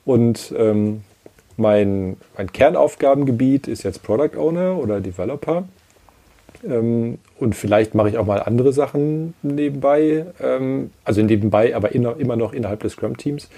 und 0.06 0.54
ähm, 0.58 1.02
mein, 1.58 2.18
mein 2.38 2.52
Kernaufgabengebiet 2.52 3.68
ist 3.68 3.84
jetzt 3.84 4.04
Product 4.04 4.38
Owner 4.38 4.78
oder 4.78 5.00
Developer. 5.00 5.66
Ähm, 6.68 7.20
und 7.40 7.56
vielleicht 7.56 7.96
mache 7.96 8.10
ich 8.10 8.18
auch 8.18 8.26
mal 8.26 8.42
andere 8.42 8.74
Sachen 8.74 9.34
nebenbei, 9.42 10.26
ähm, 10.42 10.92
also 11.04 11.22
nebenbei, 11.22 11.76
aber 11.76 11.94
in, 11.94 12.04
immer 12.04 12.36
noch 12.36 12.54
innerhalb 12.54 12.82
des 12.82 12.94
Scrum-Teams. 12.94 13.50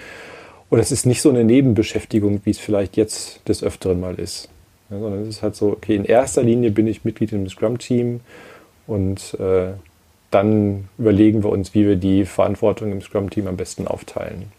Und 0.69 0.79
es 0.79 0.91
ist 0.91 1.05
nicht 1.05 1.21
so 1.21 1.29
eine 1.29 1.43
Nebenbeschäftigung, 1.43 2.41
wie 2.43 2.51
es 2.51 2.59
vielleicht 2.59 2.97
jetzt 2.97 3.47
des 3.47 3.63
Öfteren 3.63 3.99
mal 3.99 4.15
ist. 4.15 4.49
Ja, 4.89 4.99
sondern 4.99 5.21
es 5.21 5.27
ist 5.27 5.43
halt 5.43 5.55
so, 5.55 5.71
okay, 5.71 5.95
in 5.95 6.05
erster 6.05 6.43
Linie 6.43 6.71
bin 6.71 6.87
ich 6.87 7.03
Mitglied 7.03 7.31
im 7.33 7.47
Scrum-Team 7.47 8.21
und 8.87 9.33
äh, 9.39 9.73
dann 10.31 10.89
überlegen 10.97 11.43
wir 11.43 11.49
uns, 11.49 11.73
wie 11.73 11.85
wir 11.85 11.95
die 11.95 12.25
Verantwortung 12.25 12.91
im 12.91 13.01
Scrum-Team 13.01 13.47
am 13.47 13.57
besten 13.57 13.87
aufteilen. 13.87 14.51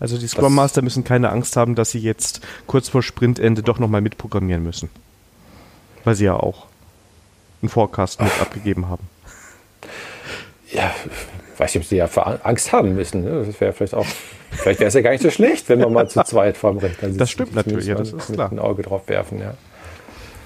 Also 0.00 0.18
die 0.18 0.26
Scrum 0.26 0.54
Master 0.54 0.82
müssen 0.82 1.04
keine 1.04 1.30
Angst 1.30 1.56
haben, 1.56 1.74
dass 1.74 1.90
sie 1.90 1.98
jetzt 1.98 2.40
kurz 2.66 2.88
vor 2.88 3.02
Sprintende 3.02 3.62
doch 3.62 3.78
nochmal 3.78 4.00
mitprogrammieren 4.00 4.62
müssen. 4.62 4.88
Weil 6.04 6.14
sie 6.14 6.24
ja 6.24 6.34
auch 6.34 6.66
einen 7.60 7.68
Forecast 7.68 8.20
mit 8.20 8.32
abgegeben 8.40 8.88
haben. 8.88 9.06
Ja, 10.72 10.92
weiß 11.58 11.74
nicht, 11.74 11.84
ob 11.84 11.88
sie 11.88 11.96
ja 11.96 12.06
Angst 12.42 12.72
haben 12.72 12.94
müssen. 12.94 13.24
Ne? 13.24 13.44
Das 13.46 13.60
wäre 13.60 13.72
vielleicht 13.72 13.94
auch, 13.94 14.06
vielleicht 14.50 14.80
wäre 14.80 14.88
es 14.88 14.94
ja 14.94 15.00
gar 15.00 15.10
nicht 15.10 15.22
so 15.22 15.30
schlecht, 15.30 15.68
wenn 15.68 15.80
man 15.80 15.92
mal 15.92 16.08
zu 16.08 16.22
zweit 16.24 16.56
vorm 16.56 16.78
Rechner 16.78 17.08
sitzt. 17.08 17.20
Das 17.20 17.30
stimmt 17.30 17.54
natürlich, 17.54 17.86
ja, 17.86 17.94
das 17.94 18.12
ist 18.12 18.32
klar. 18.32 18.50
ein 18.50 18.58
Auge 18.58 18.82
drauf 18.82 19.08
werfen, 19.08 19.38
ja. 19.38 19.54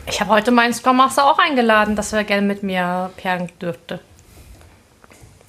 Ich 0.09 0.21
habe 0.21 0.31
heute 0.31 0.53
meinen 0.53 0.73
Scrum 0.73 0.99
Master 0.99 1.25
auch 1.25 1.39
eingeladen, 1.39 1.97
dass 1.97 2.13
er 2.13 2.23
gerne 2.23 2.47
mit 2.47 2.63
mir 2.63 3.11
perlen 3.17 3.51
dürfte. 3.61 3.99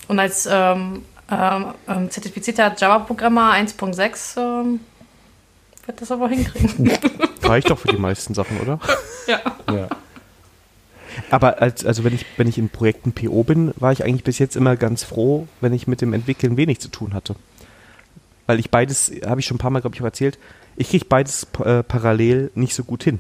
Und 0.07 0.19
als 0.19 0.47
ähm, 0.51 1.03
ähm, 1.29 1.65
ähm 1.87 2.09
zertifizierter 2.09 2.73
Java-Programmer 2.75 3.53
1.6 3.53 4.39
ähm, 4.39 4.79
wird 5.85 6.01
das 6.01 6.11
aber 6.11 6.29
hinkriegen. 6.29 6.91
Reicht 7.43 7.69
doch 7.69 7.77
für 7.77 7.89
die 7.89 7.97
meisten 7.97 8.33
Sachen, 8.33 8.59
oder? 8.59 8.79
ja. 9.27 9.41
ja. 9.71 9.87
Aber 11.29 11.61
als, 11.61 11.85
also 11.85 12.03
wenn 12.03 12.13
ich, 12.13 12.25
wenn 12.37 12.47
ich 12.47 12.57
in 12.57 12.69
Projekten 12.69 13.11
PO 13.11 13.43
bin, 13.43 13.73
war 13.77 13.91
ich 13.91 14.03
eigentlich 14.03 14.23
bis 14.23 14.39
jetzt 14.39 14.55
immer 14.55 14.75
ganz 14.75 15.03
froh, 15.03 15.47
wenn 15.61 15.73
ich 15.73 15.87
mit 15.87 16.01
dem 16.01 16.13
Entwickeln 16.13 16.57
wenig 16.57 16.79
zu 16.79 16.87
tun 16.87 17.13
hatte. 17.13 17.35
Weil 18.45 18.59
ich 18.59 18.71
beides, 18.71 19.11
habe 19.25 19.41
ich 19.41 19.45
schon 19.45 19.55
ein 19.55 19.59
paar 19.59 19.71
Mal, 19.71 19.81
glaube 19.81 19.95
ich, 19.95 20.01
auch 20.01 20.05
erzählt, 20.05 20.39
ich 20.77 20.89
kriege 20.89 21.05
beides 21.05 21.47
äh, 21.63 21.83
parallel 21.83 22.51
nicht 22.55 22.73
so 22.73 22.83
gut 22.83 23.03
hin. 23.03 23.19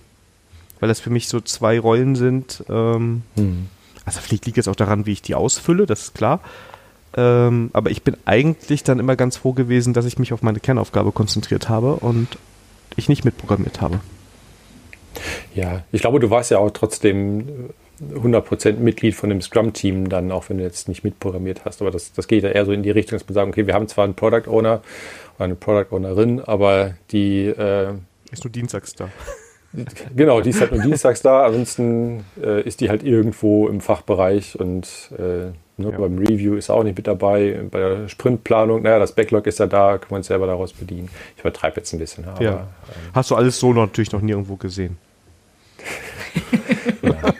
Weil 0.79 0.89
das 0.89 0.99
für 0.99 1.09
mich 1.09 1.27
so 1.27 1.41
zwei 1.41 1.79
Rollen 1.79 2.15
sind. 2.15 2.63
Ähm, 2.69 3.23
hm. 3.35 3.67
Also 4.05 4.21
vielleicht 4.21 4.45
liegt 4.45 4.57
es 4.57 4.67
auch 4.67 4.75
daran, 4.75 5.05
wie 5.05 5.11
ich 5.11 5.21
die 5.21 5.35
ausfülle, 5.35 5.85
das 5.85 6.03
ist 6.03 6.15
klar. 6.15 6.39
Ähm, 7.15 7.71
aber 7.73 7.89
ich 7.89 8.03
bin 8.03 8.15
eigentlich 8.25 8.83
dann 8.83 8.99
immer 8.99 9.15
ganz 9.15 9.37
froh 9.37 9.53
gewesen, 9.53 9.93
dass 9.93 10.05
ich 10.05 10.19
mich 10.19 10.33
auf 10.33 10.43
meine 10.43 10.59
Kernaufgabe 10.59 11.11
konzentriert 11.11 11.67
habe 11.67 11.95
und 11.95 12.37
ich 12.95 13.09
nicht 13.09 13.25
mitprogrammiert 13.25 13.81
habe. 13.81 13.99
Ja, 15.55 15.83
ich 15.91 16.01
glaube, 16.01 16.19
du 16.19 16.29
warst 16.29 16.51
ja 16.51 16.59
auch 16.59 16.69
trotzdem 16.69 17.71
100% 18.01 18.73
Mitglied 18.77 19.15
von 19.15 19.29
dem 19.29 19.41
Scrum-Team 19.41 20.09
dann, 20.09 20.31
auch 20.31 20.49
wenn 20.49 20.57
du 20.57 20.63
jetzt 20.63 20.87
nicht 20.87 21.03
mitprogrammiert 21.03 21.65
hast. 21.65 21.81
Aber 21.81 21.91
das, 21.91 22.13
das 22.13 22.27
geht 22.27 22.43
ja 22.43 22.49
eher 22.49 22.65
so 22.65 22.71
in 22.71 22.83
die 22.83 22.91
Richtung, 22.91 23.17
dass 23.17 23.27
man 23.27 23.33
sagt, 23.33 23.47
okay, 23.49 23.67
wir 23.67 23.73
haben 23.73 23.87
zwar 23.87 24.05
einen 24.05 24.13
Product 24.13 24.47
Owner 24.47 24.81
oder 25.35 25.45
eine 25.45 25.55
Product 25.55 25.95
Ownerin, 25.95 26.41
aber 26.41 26.95
die... 27.11 27.45
Äh, 27.45 27.93
ist 28.31 28.43
nur 28.43 28.51
dienstags 28.51 28.93
da. 28.95 29.09
Genau, 30.15 30.41
die 30.41 30.51
ist 30.51 30.61
halt 30.61 30.71
nur 30.71 30.81
dienstags 30.81 31.21
da. 31.21 31.45
Ansonsten 31.45 32.23
äh, 32.41 32.61
ist 32.61 32.79
die 32.81 32.89
halt 32.89 33.03
irgendwo 33.03 33.67
im 33.67 33.81
Fachbereich 33.81 34.59
und 34.59 35.11
äh, 35.17 35.21
ne, 35.21 35.53
ja. 35.77 35.89
beim 35.91 36.17
Review 36.17 36.55
ist 36.55 36.69
auch 36.69 36.83
nicht 36.83 36.97
mit 36.97 37.05
dabei. 37.05 37.59
Bei 37.69 37.79
der 37.79 38.07
Sprintplanung, 38.07 38.81
naja, 38.81 38.97
das 38.97 39.11
Backlog 39.13 39.45
ist 39.45 39.59
ja 39.59 39.67
da, 39.67 39.97
kann 39.97 40.07
man 40.09 40.19
uns 40.19 40.27
selber 40.27 40.47
daraus 40.47 40.73
bedienen. 40.73 41.09
Ich 41.35 41.41
übertreibe 41.41 41.77
jetzt 41.77 41.93
ein 41.93 41.99
bisschen. 41.99 42.25
Aber, 42.25 42.41
ja. 42.41 42.53
Ähm, 42.53 43.11
Hast 43.13 43.29
du 43.29 43.35
alles 43.35 43.59
so 43.59 43.73
natürlich 43.73 44.11
noch 44.11 44.21
nirgendwo 44.21 44.55
gesehen? 44.55 44.97
nicht. 47.21 47.35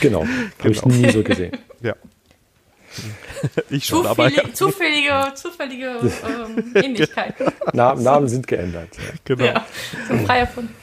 genau, 0.00 0.20
habe 0.58 0.70
ich 0.70 0.80
genau. 0.80 0.94
nie 0.94 1.10
so 1.10 1.22
gesehen. 1.22 1.56
Ja. 1.80 1.94
Ich 3.70 3.84
schon, 3.84 4.04
Zufällig, 4.04 4.38
aber, 4.38 4.48
ja. 4.48 4.54
Zufällige, 4.54 5.32
zufällige 5.34 5.86
ähm, 5.86 6.72
Ähnlichkeiten. 6.74 7.46
Namen, 7.72 8.02
Namen 8.02 8.28
sind 8.28 8.46
geändert. 8.46 8.88
Ja. 8.96 9.02
Genau. 9.24 9.44
Ja, 9.44 9.66
so 10.08 10.16
frei 10.24 10.38
erfunden. 10.38 10.74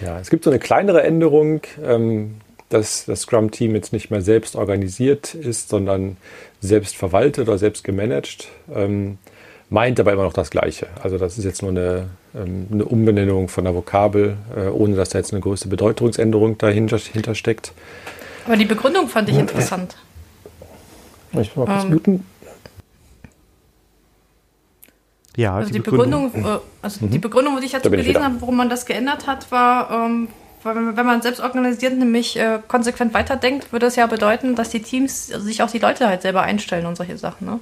Ja, 0.00 0.18
es 0.18 0.30
gibt 0.30 0.44
so 0.44 0.50
eine 0.50 0.58
kleinere 0.58 1.02
Änderung, 1.02 1.62
ähm, 1.82 2.36
dass 2.68 3.04
das 3.04 3.22
Scrum-Team 3.22 3.74
jetzt 3.74 3.92
nicht 3.92 4.10
mehr 4.10 4.20
selbst 4.20 4.56
organisiert 4.56 5.34
ist, 5.34 5.68
sondern 5.68 6.16
selbst 6.60 6.96
verwaltet 6.96 7.48
oder 7.48 7.58
selbst 7.58 7.84
gemanagt. 7.84 8.48
Ähm, 8.74 9.18
meint 9.74 9.98
aber 10.00 10.12
immer 10.12 10.22
noch 10.22 10.32
das 10.32 10.50
Gleiche. 10.50 10.86
Also 11.02 11.18
das 11.18 11.36
ist 11.36 11.44
jetzt 11.44 11.60
nur 11.60 11.72
eine, 11.72 12.06
ähm, 12.34 12.68
eine 12.72 12.84
Umbenennung 12.84 13.48
von 13.48 13.64
der 13.64 13.74
Vokabel, 13.74 14.36
äh, 14.56 14.68
ohne 14.68 14.94
dass 14.94 15.10
da 15.10 15.18
jetzt 15.18 15.32
eine 15.32 15.40
größte 15.42 15.68
Bedeutungsänderung 15.68 16.56
dahinter 16.56 16.98
steckt. 16.98 17.72
Aber 18.46 18.56
die 18.56 18.64
Begründung 18.64 19.08
fand 19.08 19.28
ich 19.28 19.36
interessant. 19.36 19.96
Ich 21.32 21.56
mal 21.56 21.66
kurz 21.66 21.84
ähm, 21.84 21.90
muten. 21.90 22.26
Ja, 25.36 25.56
also 25.56 25.66
die, 25.66 25.72
die 25.72 25.80
Begründung, 25.80 26.30
Begründung 26.30 26.54
äh, 26.54 26.60
also 26.80 27.04
mhm. 27.04 27.10
die 27.10 27.18
Begründung, 27.18 27.58
die 27.58 27.66
ich 27.66 27.72
dazu 27.72 27.90
da 27.90 27.96
gelesen 27.96 28.22
habe, 28.22 28.36
warum 28.38 28.56
man 28.56 28.68
das 28.70 28.86
geändert 28.86 29.26
hat, 29.26 29.50
war, 29.50 29.90
ähm, 29.90 30.28
wenn 30.62 30.94
man 30.94 31.20
selbst 31.20 31.40
organisiert 31.40 31.98
nämlich 31.98 32.38
äh, 32.38 32.60
konsequent 32.68 33.12
weiterdenkt, 33.12 33.72
würde 33.72 33.86
das 33.86 33.96
ja 33.96 34.06
bedeuten, 34.06 34.54
dass 34.54 34.68
die 34.70 34.80
Teams 34.80 35.26
sich 35.26 35.62
auch 35.62 35.70
die 35.70 35.80
Leute 35.80 36.06
halt 36.06 36.22
selber 36.22 36.42
einstellen 36.42 36.86
und 36.86 36.96
solche 36.96 37.18
Sachen, 37.18 37.46
ne? 37.46 37.58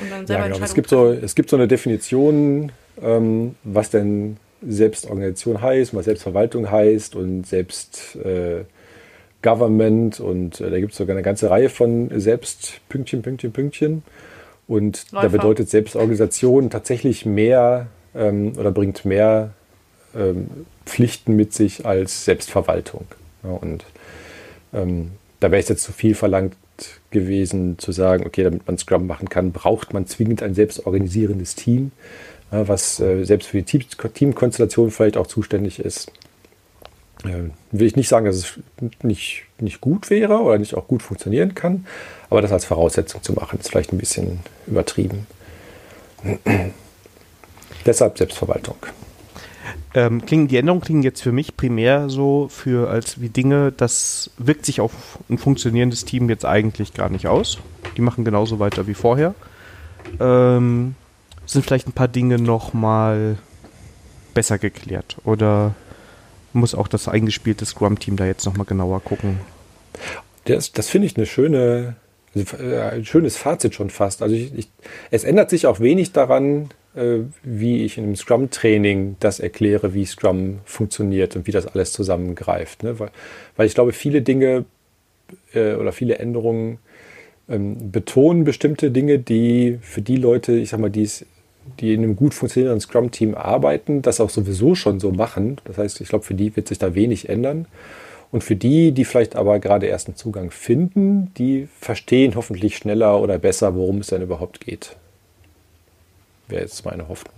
Und 0.00 0.10
dann 0.10 0.26
selber 0.26 0.46
ja, 0.46 0.52
genau. 0.52 0.64
es, 0.64 0.74
gibt 0.74 0.88
so, 0.88 1.12
es 1.12 1.34
gibt 1.34 1.50
so 1.50 1.56
eine 1.56 1.68
Definition, 1.68 2.72
ähm, 3.02 3.54
was 3.64 3.90
denn 3.90 4.36
Selbstorganisation 4.66 5.60
heißt, 5.60 5.94
was 5.94 6.06
Selbstverwaltung 6.06 6.70
heißt 6.70 7.14
und 7.14 7.46
Selbst 7.46 8.16
äh, 8.16 8.64
Government 9.42 10.18
und 10.18 10.60
äh, 10.60 10.70
da 10.70 10.80
gibt 10.80 10.92
es 10.92 10.98
sogar 10.98 11.14
eine 11.14 11.22
ganze 11.22 11.48
Reihe 11.50 11.68
von 11.68 12.10
Selbst 12.18 12.80
Pünktchen, 12.88 13.22
Pünktchen, 13.22 13.52
Pünktchen. 13.52 14.02
Und 14.66 15.06
Läufer. 15.12 15.28
da 15.28 15.28
bedeutet 15.28 15.70
Selbstorganisation 15.70 16.68
tatsächlich 16.70 17.24
mehr 17.24 17.86
ähm, 18.14 18.52
oder 18.58 18.70
bringt 18.70 19.04
mehr 19.04 19.54
ähm, 20.14 20.66
Pflichten 20.84 21.36
mit 21.36 21.54
sich 21.54 21.86
als 21.86 22.24
Selbstverwaltung. 22.24 23.06
Ja, 23.44 23.50
und 23.50 23.84
ähm, 24.74 25.12
da 25.40 25.50
wäre 25.50 25.60
es 25.60 25.68
jetzt 25.68 25.84
zu 25.84 25.92
viel 25.92 26.14
verlangt 26.14 26.54
gewesen, 27.10 27.78
zu 27.78 27.92
sagen, 27.92 28.26
okay, 28.26 28.44
damit 28.44 28.66
man 28.66 28.78
Scrum 28.78 29.06
machen 29.06 29.28
kann, 29.28 29.52
braucht 29.52 29.92
man 29.94 30.06
zwingend 30.06 30.42
ein 30.42 30.54
selbstorganisierendes 30.54 31.54
Team, 31.54 31.92
was 32.50 33.00
äh, 33.00 33.24
selbst 33.24 33.48
für 33.48 33.62
die 33.62 33.84
Teamkonstellation 33.84 34.90
vielleicht 34.90 35.16
auch 35.16 35.26
zuständig 35.26 35.80
ist. 35.80 36.10
Äh, 37.24 37.50
will 37.72 37.86
ich 37.86 37.96
nicht 37.96 38.08
sagen, 38.08 38.26
dass 38.26 38.36
es 38.36 38.60
nicht, 39.02 39.44
nicht 39.58 39.80
gut 39.80 40.10
wäre 40.10 40.40
oder 40.40 40.58
nicht 40.58 40.74
auch 40.74 40.86
gut 40.86 41.02
funktionieren 41.02 41.54
kann, 41.54 41.86
aber 42.30 42.42
das 42.42 42.52
als 42.52 42.64
Voraussetzung 42.64 43.22
zu 43.22 43.32
machen, 43.32 43.58
ist 43.58 43.70
vielleicht 43.70 43.92
ein 43.92 43.98
bisschen 43.98 44.40
übertrieben. 44.66 45.26
Deshalb 47.86 48.18
Selbstverwaltung. 48.18 48.76
Ähm, 49.94 50.24
klingen, 50.24 50.48
die 50.48 50.56
Änderungen 50.56 50.82
klingen 50.82 51.02
jetzt 51.02 51.22
für 51.22 51.32
mich 51.32 51.56
primär 51.56 52.08
so 52.08 52.48
für 52.50 52.90
als 52.90 53.20
wie 53.20 53.28
Dinge, 53.28 53.72
das 53.72 54.30
wirkt 54.38 54.66
sich 54.66 54.80
auf 54.80 55.18
ein 55.28 55.38
funktionierendes 55.38 56.04
Team 56.04 56.28
jetzt 56.28 56.44
eigentlich 56.44 56.94
gar 56.94 57.08
nicht 57.08 57.26
aus. 57.26 57.58
Die 57.96 58.02
machen 58.02 58.24
genauso 58.24 58.58
weiter 58.58 58.86
wie 58.86 58.94
vorher. 58.94 59.34
Ähm, 60.20 60.94
sind 61.46 61.64
vielleicht 61.64 61.88
ein 61.88 61.92
paar 61.92 62.08
Dinge 62.08 62.38
noch 62.38 62.74
mal 62.74 63.38
besser 64.34 64.58
geklärt 64.58 65.16
oder 65.24 65.74
muss 66.52 66.74
auch 66.74 66.88
das 66.88 67.08
eingespielte 67.08 67.64
Scrum-Team 67.64 68.16
da 68.16 68.26
jetzt 68.26 68.44
noch 68.46 68.56
mal 68.56 68.64
genauer 68.64 69.00
gucken? 69.00 69.40
Das, 70.44 70.72
das 70.72 70.88
finde 70.88 71.06
ich 71.06 71.16
eine 71.16 71.26
schöne, 71.26 71.96
also, 72.34 72.56
äh, 72.56 72.80
ein 72.90 73.04
schönes 73.04 73.36
Fazit 73.36 73.74
schon 73.74 73.90
fast. 73.90 74.22
Also 74.22 74.34
ich, 74.34 74.54
ich, 74.54 74.70
es 75.10 75.24
ändert 75.24 75.50
sich 75.50 75.66
auch 75.66 75.80
wenig 75.80 76.12
daran, 76.12 76.70
wie 77.42 77.84
ich 77.84 77.98
in 77.98 78.04
einem 78.04 78.16
Scrum-Training 78.16 79.16
das 79.20 79.40
erkläre, 79.40 79.94
wie 79.94 80.04
Scrum 80.04 80.60
funktioniert 80.64 81.36
und 81.36 81.46
wie 81.46 81.52
das 81.52 81.66
alles 81.66 81.92
zusammengreift. 81.92 82.82
Ne? 82.82 82.98
Weil, 82.98 83.10
weil 83.56 83.66
ich 83.66 83.74
glaube, 83.74 83.92
viele 83.92 84.22
Dinge 84.22 84.64
äh, 85.54 85.74
oder 85.74 85.92
viele 85.92 86.18
Änderungen 86.18 86.78
ähm, 87.48 87.90
betonen 87.90 88.44
bestimmte 88.44 88.90
Dinge, 88.90 89.18
die 89.18 89.78
für 89.80 90.02
die 90.02 90.16
Leute, 90.16 90.52
ich 90.52 90.70
sag 90.70 90.80
mal, 90.80 90.90
die 90.90 91.02
es 91.02 91.24
die 91.80 91.92
in 91.92 92.02
einem 92.02 92.16
gut 92.16 92.34
funktionierenden 92.34 92.80
Scrum-Team 92.80 93.34
arbeiten, 93.34 94.02
das 94.02 94.20
auch 94.20 94.30
sowieso 94.30 94.74
schon 94.74 95.00
so 95.00 95.12
machen. 95.12 95.60
Das 95.64 95.78
heißt, 95.78 96.00
ich 96.00 96.08
glaube, 96.08 96.24
für 96.24 96.34
die 96.34 96.56
wird 96.56 96.68
sich 96.68 96.78
da 96.78 96.94
wenig 96.94 97.28
ändern. 97.28 97.66
Und 98.30 98.44
für 98.44 98.56
die, 98.56 98.92
die 98.92 99.04
vielleicht 99.04 99.36
aber 99.36 99.58
gerade 99.58 99.86
erst 99.86 100.08
einen 100.08 100.16
Zugang 100.16 100.50
finden, 100.50 101.32
die 101.38 101.68
verstehen 101.80 102.34
hoffentlich 102.34 102.76
schneller 102.76 103.20
oder 103.20 103.38
besser, 103.38 103.74
worum 103.74 103.98
es 103.98 104.08
denn 104.08 104.22
überhaupt 104.22 104.60
geht. 104.60 104.96
Wäre 106.48 106.62
jetzt 106.62 106.84
meine 106.84 107.08
Hoffnung. 107.08 107.34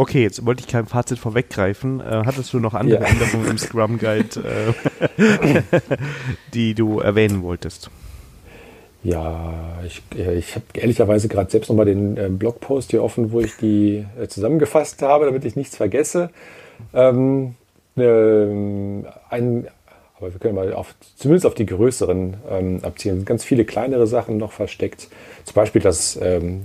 Okay, 0.00 0.22
jetzt 0.22 0.46
wollte 0.46 0.60
ich 0.60 0.68
kein 0.68 0.86
Fazit 0.86 1.18
vorweggreifen. 1.18 2.00
Äh, 2.00 2.22
hattest 2.24 2.52
du 2.52 2.60
noch 2.60 2.74
andere 2.74 3.02
ja. 3.02 3.08
Änderungen 3.08 3.50
im 3.50 3.58
Scrum 3.58 3.98
Guide, 3.98 4.74
äh, 5.18 5.62
die 6.54 6.74
du 6.74 7.00
erwähnen 7.00 7.42
wolltest? 7.42 7.90
Ja, 9.02 9.78
ich, 9.84 10.02
ich 10.16 10.54
habe 10.54 10.64
ehrlicherweise 10.74 11.28
gerade 11.28 11.50
selbst 11.50 11.68
nochmal 11.68 11.86
den 11.86 12.16
äh, 12.16 12.28
Blogpost 12.28 12.92
hier 12.92 13.02
offen, 13.02 13.32
wo 13.32 13.40
ich 13.40 13.56
die 13.56 14.04
äh, 14.20 14.28
zusammengefasst 14.28 15.02
habe, 15.02 15.26
damit 15.26 15.44
ich 15.44 15.56
nichts 15.56 15.76
vergesse. 15.76 16.30
Ähm, 16.94 17.56
ähm, 17.96 19.06
ein, 19.30 19.66
aber 20.18 20.32
wir 20.32 20.40
können 20.40 20.54
mal 20.54 20.72
auf, 20.72 20.94
zumindest 21.16 21.46
auf 21.46 21.54
die 21.54 21.66
größeren 21.66 22.34
ähm, 22.50 22.80
abzielen. 22.82 23.24
Ganz 23.24 23.44
viele 23.44 23.64
kleinere 23.64 24.06
Sachen 24.06 24.36
noch 24.36 24.52
versteckt. 24.52 25.08
Zum 25.44 25.54
Beispiel, 25.54 25.80
dass, 25.80 26.18
ähm, 26.20 26.62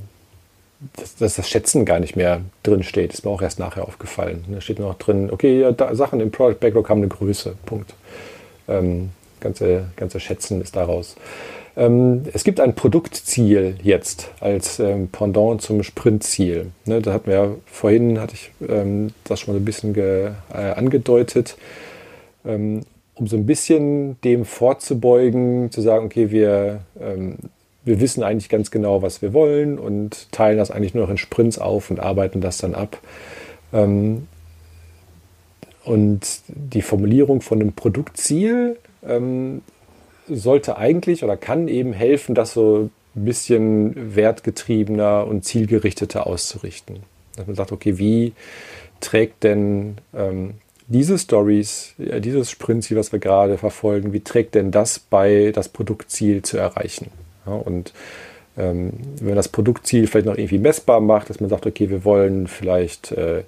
dass, 0.95 1.15
dass, 1.15 1.35
das 1.35 1.49
Schätzen 1.49 1.85
gar 1.85 1.99
nicht 1.99 2.15
mehr 2.15 2.41
drin 2.63 2.83
steht. 2.83 3.13
Ist 3.13 3.25
mir 3.25 3.31
auch 3.31 3.41
erst 3.41 3.59
nachher 3.59 3.87
aufgefallen. 3.87 4.43
Da 4.49 4.59
steht 4.59 4.79
noch 4.79 4.95
drin, 4.95 5.29
okay, 5.31 5.61
ja, 5.61 5.71
da, 5.71 5.93
Sachen 5.95 6.19
im 6.19 6.31
Product 6.31 6.59
Backlog 6.59 6.89
haben 6.89 6.99
eine 6.99 7.09
Größe. 7.09 7.55
Punkt. 7.65 7.93
Ähm, 8.67 9.11
ganze, 9.39 9.85
ganze 9.95 10.19
Schätzen 10.19 10.61
ist 10.61 10.75
daraus. 10.75 11.15
Ähm, 11.75 12.23
es 12.33 12.43
gibt 12.43 12.59
ein 12.59 12.75
Produktziel 12.75 13.77
jetzt 13.81 14.31
als 14.39 14.79
ähm, 14.79 15.09
Pendant 15.09 15.61
zum 15.61 15.83
Sprintziel. 15.83 16.71
Ne, 16.85 17.01
da 17.01 17.13
hatten 17.13 17.27
wir 17.27 17.35
ja 17.35 17.47
vorhin, 17.65 18.19
hatte 18.19 18.35
ich 18.35 18.51
ähm, 18.67 19.11
das 19.23 19.39
schon 19.39 19.53
mal 19.53 19.59
so 19.59 19.61
ein 19.61 19.65
bisschen 19.65 19.93
ge, 19.93 20.31
äh, 20.53 20.57
angedeutet, 20.57 21.57
ähm, 22.45 22.81
um 23.23 23.27
so 23.27 23.37
ein 23.37 23.45
bisschen 23.45 24.19
dem 24.23 24.43
vorzubeugen, 24.43 25.71
zu 25.71 25.79
sagen, 25.79 26.07
okay, 26.07 26.29
wir, 26.29 26.81
ähm, 26.99 27.37
wir 27.85 28.01
wissen 28.01 28.21
eigentlich 28.21 28.49
ganz 28.49 28.69
genau, 28.69 29.01
was 29.01 29.21
wir 29.21 29.31
wollen 29.31 29.79
und 29.79 30.29
teilen 30.33 30.57
das 30.57 30.71
eigentlich 30.71 30.93
nur 30.93 31.05
noch 31.05 31.11
in 31.11 31.17
Sprints 31.17 31.57
auf 31.57 31.89
und 31.89 32.01
arbeiten 32.01 32.41
das 32.41 32.57
dann 32.57 32.75
ab. 32.75 32.99
Ähm, 33.71 34.27
und 35.85 36.41
die 36.47 36.81
Formulierung 36.81 37.39
von 37.39 37.61
einem 37.61 37.73
Produktziel 37.73 38.77
sollte 40.29 40.77
eigentlich 40.77 41.25
oder 41.25 41.35
kann 41.35 41.67
eben 41.67 41.91
helfen, 41.91 42.35
das 42.35 42.53
so 42.53 42.89
ein 43.15 43.25
bisschen 43.25 44.15
wertgetriebener 44.15 45.27
und 45.27 45.43
zielgerichteter 45.43 46.25
auszurichten. 46.25 46.99
Dass 47.35 47.47
man 47.47 47.55
sagt, 47.57 47.73
okay, 47.73 47.97
wie 47.97 48.31
trägt 49.01 49.43
denn 49.43 49.95
ähm, 50.15 50.53
diese 50.87 51.17
Stories, 51.17 51.93
ja, 51.97 52.19
dieses 52.19 52.51
Sprintziel, 52.51 52.97
was 52.97 53.11
wir 53.11 53.19
gerade 53.19 53.57
verfolgen, 53.57 54.13
wie 54.13 54.21
trägt 54.21 54.55
denn 54.55 54.71
das 54.71 54.99
bei, 54.99 55.51
das 55.53 55.69
Produktziel 55.69 56.41
zu 56.41 56.57
erreichen? 56.57 57.07
Ja, 57.45 57.53
und 57.53 57.93
ähm, 58.57 58.91
wenn 59.19 59.35
das 59.35 59.47
Produktziel 59.47 60.07
vielleicht 60.07 60.27
noch 60.27 60.37
irgendwie 60.37 60.59
messbar 60.59 60.99
macht, 60.99 61.29
dass 61.29 61.39
man 61.39 61.49
sagt, 61.49 61.65
okay, 61.65 61.89
wir 61.89 62.05
wollen 62.05 62.47
vielleicht 62.47 63.11
äh, 63.11 63.43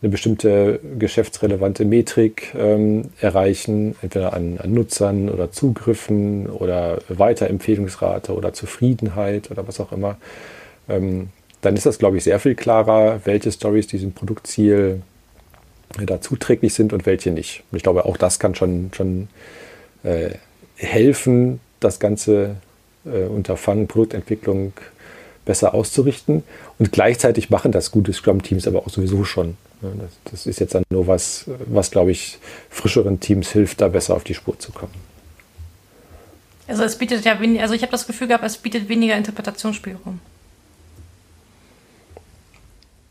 eine 0.00 0.10
bestimmte 0.10 0.80
geschäftsrelevante 0.98 1.84
Metrik 1.84 2.54
ähm, 2.56 3.06
erreichen, 3.20 3.96
entweder 4.02 4.32
an, 4.32 4.58
an, 4.58 4.72
Nutzern 4.72 5.28
oder 5.28 5.50
Zugriffen 5.50 6.48
oder 6.48 6.98
Weiterempfehlungsrate 7.08 8.32
oder 8.32 8.52
Zufriedenheit 8.52 9.50
oder 9.50 9.66
was 9.66 9.80
auch 9.80 9.92
immer, 9.92 10.16
ähm, 10.88 11.28
dann 11.60 11.76
ist 11.76 11.86
das, 11.86 11.98
glaube 11.98 12.16
ich, 12.16 12.24
sehr 12.24 12.38
viel 12.38 12.54
klarer, 12.54 13.20
welche 13.24 13.50
Stories 13.50 13.88
diesem 13.88 14.12
Produktziel 14.12 15.00
äh, 15.00 15.17
da 16.06 16.20
zuträglich 16.20 16.74
sind 16.74 16.92
und 16.92 17.06
welche 17.06 17.30
nicht. 17.30 17.62
Und 17.70 17.76
ich 17.76 17.82
glaube, 17.82 18.04
auch 18.04 18.16
das 18.16 18.38
kann 18.38 18.54
schon, 18.54 18.90
schon 18.94 19.28
äh, 20.02 20.30
helfen, 20.76 21.60
das 21.80 21.98
ganze 21.98 22.56
äh, 23.04 23.24
Unterfangen, 23.24 23.88
Produktentwicklung 23.88 24.72
besser 25.44 25.74
auszurichten. 25.74 26.44
Und 26.78 26.92
gleichzeitig 26.92 27.50
machen 27.50 27.72
das 27.72 27.90
gute 27.90 28.12
Scrum-Teams 28.12 28.66
aber 28.66 28.80
auch 28.80 28.90
sowieso 28.90 29.24
schon. 29.24 29.56
Das, 29.80 30.32
das 30.32 30.46
ist 30.46 30.58
jetzt 30.58 30.74
dann 30.74 30.82
nur 30.90 31.06
was, 31.06 31.44
was 31.66 31.90
glaube 31.90 32.10
ich, 32.10 32.38
frischeren 32.68 33.20
Teams 33.20 33.50
hilft, 33.50 33.80
da 33.80 33.88
besser 33.88 34.14
auf 34.14 34.24
die 34.24 34.34
Spur 34.34 34.58
zu 34.58 34.72
kommen. 34.72 34.94
Also 36.66 36.82
es 36.82 36.96
bietet 36.96 37.24
ja 37.24 37.40
weniger, 37.40 37.62
also 37.62 37.74
ich 37.74 37.82
habe 37.82 37.92
das 37.92 38.06
Gefühl 38.06 38.28
gehabt, 38.28 38.44
es 38.44 38.58
bietet 38.58 38.88
weniger 38.88 39.16
Interpretationsspielraum. 39.16 40.20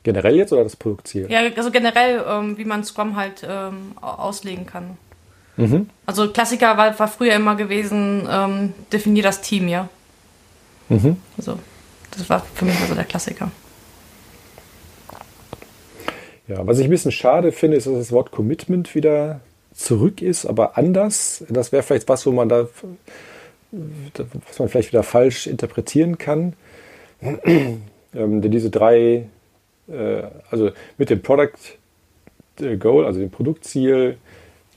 Generell 0.07 0.37
jetzt 0.37 0.53
oder 0.53 0.63
das 0.63 0.77
Produktziel? 0.77 1.29
Ja, 1.29 1.41
also 1.57 1.69
generell, 1.69 2.23
ähm, 2.25 2.57
wie 2.57 2.63
man 2.63 2.81
Scrum 2.85 3.17
halt 3.17 3.45
ähm, 3.45 3.91
auslegen 3.99 4.65
kann. 4.65 4.97
Mhm. 5.57 5.89
Also 6.05 6.29
Klassiker 6.29 6.77
war, 6.77 6.97
war, 6.97 7.09
früher 7.09 7.33
immer 7.33 7.57
gewesen, 7.57 8.25
ähm, 8.31 8.73
definier 8.93 9.23
das 9.23 9.41
Team, 9.41 9.67
ja. 9.67 9.89
Mhm. 10.87 11.17
Also 11.37 11.59
das 12.11 12.29
war 12.29 12.41
für 12.55 12.63
mich 12.63 12.79
also 12.79 12.95
der 12.95 13.03
Klassiker. 13.03 13.51
Ja, 16.47 16.65
was 16.65 16.79
ich 16.79 16.85
ein 16.85 16.89
bisschen 16.89 17.11
schade 17.11 17.51
finde, 17.51 17.75
ist, 17.75 17.85
dass 17.85 17.95
das 17.95 18.13
Wort 18.13 18.31
Commitment 18.31 18.95
wieder 18.95 19.41
zurück 19.73 20.21
ist, 20.21 20.45
aber 20.45 20.77
anders. 20.77 21.43
Das 21.49 21.73
wäre 21.73 21.83
vielleicht 21.83 22.07
was, 22.07 22.25
wo 22.25 22.31
man 22.31 22.47
da, 22.47 22.69
was 23.73 24.57
man 24.57 24.69
vielleicht 24.69 24.93
wieder 24.93 25.03
falsch 25.03 25.47
interpretieren 25.47 26.17
kann. 26.17 26.53
ähm, 27.21 27.81
denn 28.13 28.51
diese 28.51 28.69
drei, 28.69 29.27
äh, 29.87 30.23
also 30.49 30.71
mit 30.97 31.09
dem 31.09 31.21
Product 31.21 31.53
äh, 32.59 32.77
Goal, 32.77 33.05
also 33.05 33.19
dem 33.19 33.31
Produktziel, 33.31 34.17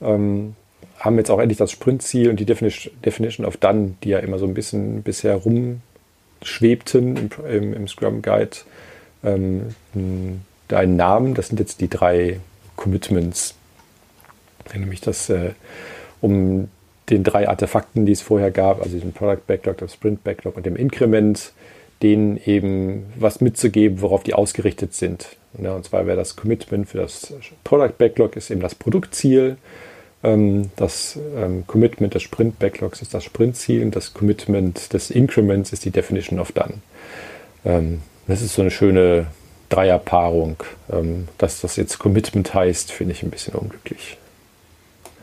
ähm, 0.00 0.54
haben 0.98 1.16
jetzt 1.16 1.30
auch 1.30 1.38
endlich 1.38 1.58
das 1.58 1.70
Sprintziel 1.70 2.30
und 2.30 2.38
die 2.40 2.44
Definition, 2.44 3.46
of 3.46 3.56
Done, 3.56 3.94
die 4.02 4.10
ja 4.10 4.18
immer 4.18 4.38
so 4.38 4.46
ein 4.46 4.54
bisschen 4.54 5.02
bisher 5.02 5.36
rumschwebten 5.36 7.16
im, 7.16 7.30
im, 7.48 7.74
im 7.74 7.88
Scrum 7.88 8.20
Guide, 8.20 8.50
ähm, 9.24 9.74
einen 9.94 10.96
Namen. 10.96 11.34
Das 11.34 11.48
sind 11.48 11.58
jetzt 11.58 11.80
die 11.80 11.88
drei 11.88 12.40
Commitments. 12.76 13.54
Nämlich 14.74 15.00
das 15.00 15.30
äh, 15.30 15.52
um 16.20 16.68
den 17.08 17.24
drei 17.24 17.48
Artefakten, 17.48 18.06
die 18.06 18.12
es 18.12 18.20
vorher 18.20 18.50
gab, 18.50 18.82
also 18.82 18.98
den 18.98 19.12
Product 19.12 19.46
Backlog, 19.46 19.78
das 19.78 19.94
Sprint 19.94 20.22
Backlog 20.22 20.56
und 20.56 20.66
dem 20.66 20.76
Increment, 20.76 21.52
denen 22.02 22.39
eben 22.44 23.12
was 23.16 23.40
mitzugeben, 23.40 24.01
worauf 24.01 24.22
die 24.22 24.35
ausgerichtet 24.35 24.94
sind. 24.94 25.36
Ja, 25.59 25.74
und 25.74 25.85
zwar 25.85 26.06
wäre 26.06 26.16
das 26.16 26.36
Commitment 26.36 26.89
für 26.89 26.98
das 26.98 27.32
Product 27.64 27.94
Backlog 27.98 28.36
ist 28.36 28.51
eben 28.51 28.60
das 28.60 28.74
Produktziel. 28.74 29.56
Ähm, 30.22 30.70
das 30.77 31.18
ähm, 31.36 31.64
Commitment 31.66 32.14
des 32.14 32.22
Sprint 32.22 32.59
Backlogs 32.59 33.02
ist 33.02 33.14
das 33.14 33.24
Sprintziel 33.24 33.82
und 33.82 33.97
das 33.97 34.14
Commitment 34.14 34.93
des 34.93 35.10
Increments 35.10 35.72
ist 35.72 35.85
die 35.85 35.90
Definition 35.90 36.39
of 36.39 36.52
Done. 36.52 36.74
Ähm, 37.64 38.02
das 38.27 38.43
ist 38.43 38.55
so 38.55 38.62
eine 38.62 38.70
schöne 38.70 39.27
Dreierpaarung. 39.70 40.56
Dass 41.39 41.60
das 41.60 41.77
jetzt 41.77 41.98
Commitment 41.98 42.52
heißt, 42.52 42.90
finde 42.90 43.12
ich 43.12 43.22
ein 43.22 43.31
bisschen 43.31 43.55
unglücklich. 43.55 44.18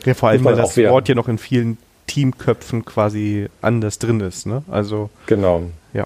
Ja, 0.05 0.13
vor 0.13 0.29
allem, 0.29 0.43
weil 0.45 0.55
das 0.55 0.77
Wort 0.77 1.09
ja 1.09 1.15
noch 1.15 1.27
in 1.27 1.37
vielen 1.37 1.77
Teamköpfen 2.07 2.85
quasi 2.85 3.47
anders 3.61 3.99
drin 3.99 4.21
ist. 4.21 4.45
Ne? 4.45 4.63
Also, 4.69 5.09
genau. 5.25 5.63
Ja. 5.93 6.05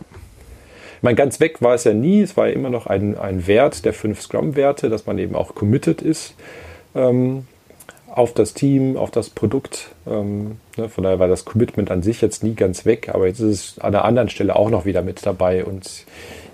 Ich 1.01 1.03
meine, 1.03 1.15
ganz 1.15 1.39
weg 1.39 1.63
war 1.63 1.73
es 1.73 1.83
ja 1.83 1.95
nie. 1.95 2.21
Es 2.21 2.37
war 2.37 2.47
ja 2.47 2.53
immer 2.53 2.69
noch 2.69 2.85
ein, 2.85 3.17
ein 3.17 3.47
Wert 3.47 3.85
der 3.85 3.93
fünf 3.93 4.21
Scrum-Werte, 4.21 4.87
dass 4.87 5.07
man 5.07 5.17
eben 5.17 5.33
auch 5.33 5.55
committed 5.55 6.03
ist 6.03 6.35
ähm, 6.93 7.47
auf 8.07 8.35
das 8.35 8.53
Team, 8.53 8.97
auf 8.97 9.09
das 9.09 9.31
Produkt. 9.31 9.89
Ähm, 10.05 10.57
ne? 10.77 10.89
Von 10.89 11.03
daher 11.03 11.17
war 11.17 11.27
das 11.27 11.43
Commitment 11.43 11.89
an 11.89 12.03
sich 12.03 12.21
jetzt 12.21 12.43
nie 12.43 12.53
ganz 12.53 12.85
weg, 12.85 13.09
aber 13.11 13.25
jetzt 13.25 13.39
ist 13.39 13.77
es 13.77 13.79
an 13.79 13.95
einer 13.95 14.05
anderen 14.05 14.29
Stelle 14.29 14.55
auch 14.55 14.69
noch 14.69 14.85
wieder 14.85 15.01
mit 15.01 15.25
dabei 15.25 15.65
und 15.65 16.05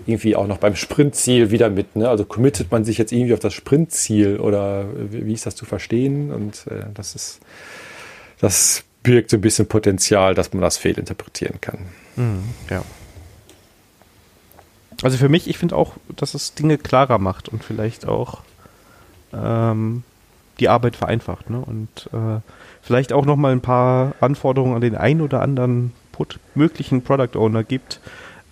irgendwie 0.06 0.34
auch 0.34 0.46
noch 0.46 0.56
beim 0.56 0.76
Sprintziel 0.76 1.50
wieder 1.50 1.68
mit. 1.68 1.94
Ne? 1.94 2.08
Also 2.08 2.24
committet 2.24 2.70
man 2.70 2.86
sich 2.86 2.96
jetzt 2.96 3.12
irgendwie 3.12 3.34
auf 3.34 3.40
das 3.40 3.52
Sprintziel 3.52 4.40
oder 4.40 4.86
wie, 5.10 5.34
ist 5.34 5.44
das 5.44 5.56
zu 5.56 5.66
verstehen? 5.66 6.32
Und 6.32 6.66
äh, 6.70 6.86
das 6.94 7.14
ist, 7.14 7.40
das 8.40 8.82
birgt 9.02 9.28
so 9.28 9.36
ein 9.36 9.42
bisschen 9.42 9.66
Potenzial, 9.66 10.34
dass 10.34 10.54
man 10.54 10.62
das 10.62 10.78
fehlinterpretieren 10.78 11.60
kann. 11.60 11.80
Mhm, 12.16 12.44
ja. 12.70 12.82
Also 15.02 15.16
für 15.16 15.28
mich, 15.28 15.48
ich 15.48 15.58
finde 15.58 15.76
auch, 15.76 15.94
dass 16.16 16.34
es 16.34 16.54
Dinge 16.54 16.78
klarer 16.78 17.18
macht 17.18 17.48
und 17.48 17.62
vielleicht 17.62 18.06
auch 18.06 18.42
ähm, 19.32 20.02
die 20.58 20.68
Arbeit 20.68 20.96
vereinfacht. 20.96 21.50
Ne? 21.50 21.60
Und 21.60 22.10
äh, 22.12 22.40
vielleicht 22.82 23.12
auch 23.12 23.24
nochmal 23.24 23.52
ein 23.52 23.60
paar 23.60 24.14
Anforderungen 24.20 24.74
an 24.74 24.80
den 24.80 24.96
einen 24.96 25.20
oder 25.20 25.40
anderen 25.40 25.92
möglichen 26.56 27.02
Product 27.02 27.38
Owner 27.38 27.62
gibt, 27.62 28.00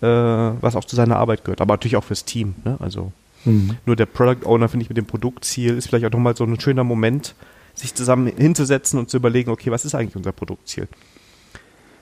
äh, 0.01 0.07
was 0.07 0.77
auch 0.77 0.85
zu 0.85 0.95
seiner 0.95 1.17
Arbeit 1.17 1.45
gehört, 1.45 1.61
aber 1.61 1.75
natürlich 1.75 1.97
auch 1.97 2.05
fürs 2.05 2.25
Team. 2.25 2.55
Ne? 2.65 2.77
Also 2.79 3.13
mhm. 3.45 3.77
nur 3.87 3.97
der 3.97 4.07
Product 4.07 4.47
Owner, 4.47 4.69
finde 4.69 4.85
ich, 4.85 4.89
mit 4.89 4.99
dem 4.99 5.07
Produktziel 5.07 5.77
ist 5.77 5.89
vielleicht 5.89 6.07
auch 6.07 6.13
nochmal 6.13 6.37
so 6.37 6.45
ein 6.45 6.61
schöner 6.61 6.85
Moment, 6.85 7.35
sich 7.75 7.95
zusammen 7.95 8.29
hinzusetzen 8.29 8.99
und 8.99 9.11
zu 9.11 9.17
überlegen, 9.17 9.51
okay, 9.51 9.71
was 9.71 9.85
ist 9.85 9.95
eigentlich 9.95 10.17
unser 10.17 10.33
Produktziel? 10.33 10.89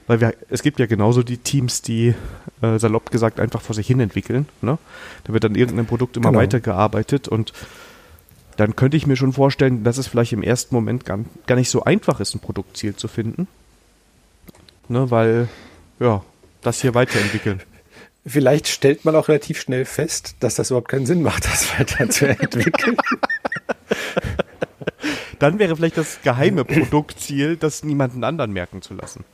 Weil 0.07 0.21
wir, 0.21 0.35
es 0.51 0.63
gibt 0.63 0.79
ja 0.79 0.87
genauso 0.87 1.23
die 1.23 1.39
Teams, 1.39 1.81
die 1.83 2.15
äh, 2.61 2.79
salopp 2.79 3.11
gesagt 3.11 3.41
einfach 3.41 3.63
vor 3.63 3.75
sich 3.75 3.87
hin 3.87 4.01
entwickeln. 4.01 4.47
Ne? 4.61 4.79
Da 5.25 5.33
wird 5.33 5.45
dann 5.45 5.55
irgendein 5.55 5.87
Produkt 5.87 6.17
immer 6.17 6.31
genau. 6.31 6.41
weitergearbeitet 6.41 7.29
und 7.29 7.53
dann 8.57 8.77
könnte 8.77 8.97
ich 8.97 9.07
mir 9.07 9.17
schon 9.17 9.33
vorstellen, 9.33 9.83
dass 9.83 9.99
es 9.99 10.07
vielleicht 10.07 10.33
im 10.33 10.43
ersten 10.43 10.75
Moment 10.75 11.05
gar, 11.05 11.19
gar 11.47 11.57
nicht 11.57 11.71
so 11.71 11.85
einfach 11.85 12.21
ist, 12.21 12.35
ein 12.35 12.41
Produktziel 12.41 12.95
zu 12.95 13.09
finden. 13.09 13.49
Ne, 14.89 15.11
weil, 15.11 15.49
ja, 15.99 16.23
das 16.63 16.81
hier 16.83 16.95
weiterentwickeln. 16.95 17.61
Vielleicht 18.27 18.69
stellt 18.69 19.05
man 19.05 19.17
auch 19.17 19.29
relativ 19.29 19.61
schnell 19.61 19.85
fest, 19.85 20.37
dass 20.41 20.55
das 20.55 20.71
überhaupt 20.71 20.89
keinen 20.89 21.05
Sinn 21.07 21.23
macht, 21.23 21.45
das 21.45 21.79
weiterzuentwickeln. 21.79 22.97
Dann 25.39 25.59
wäre 25.59 25.77
vielleicht 25.77 25.99
das 25.99 26.23
geheime 26.23 26.65
Produktziel, 26.65 27.57
das 27.57 27.85
niemanden 27.85 28.25
anderen 28.25 28.53
merken 28.53 28.81
zu 28.81 28.95
lassen. 28.95 29.25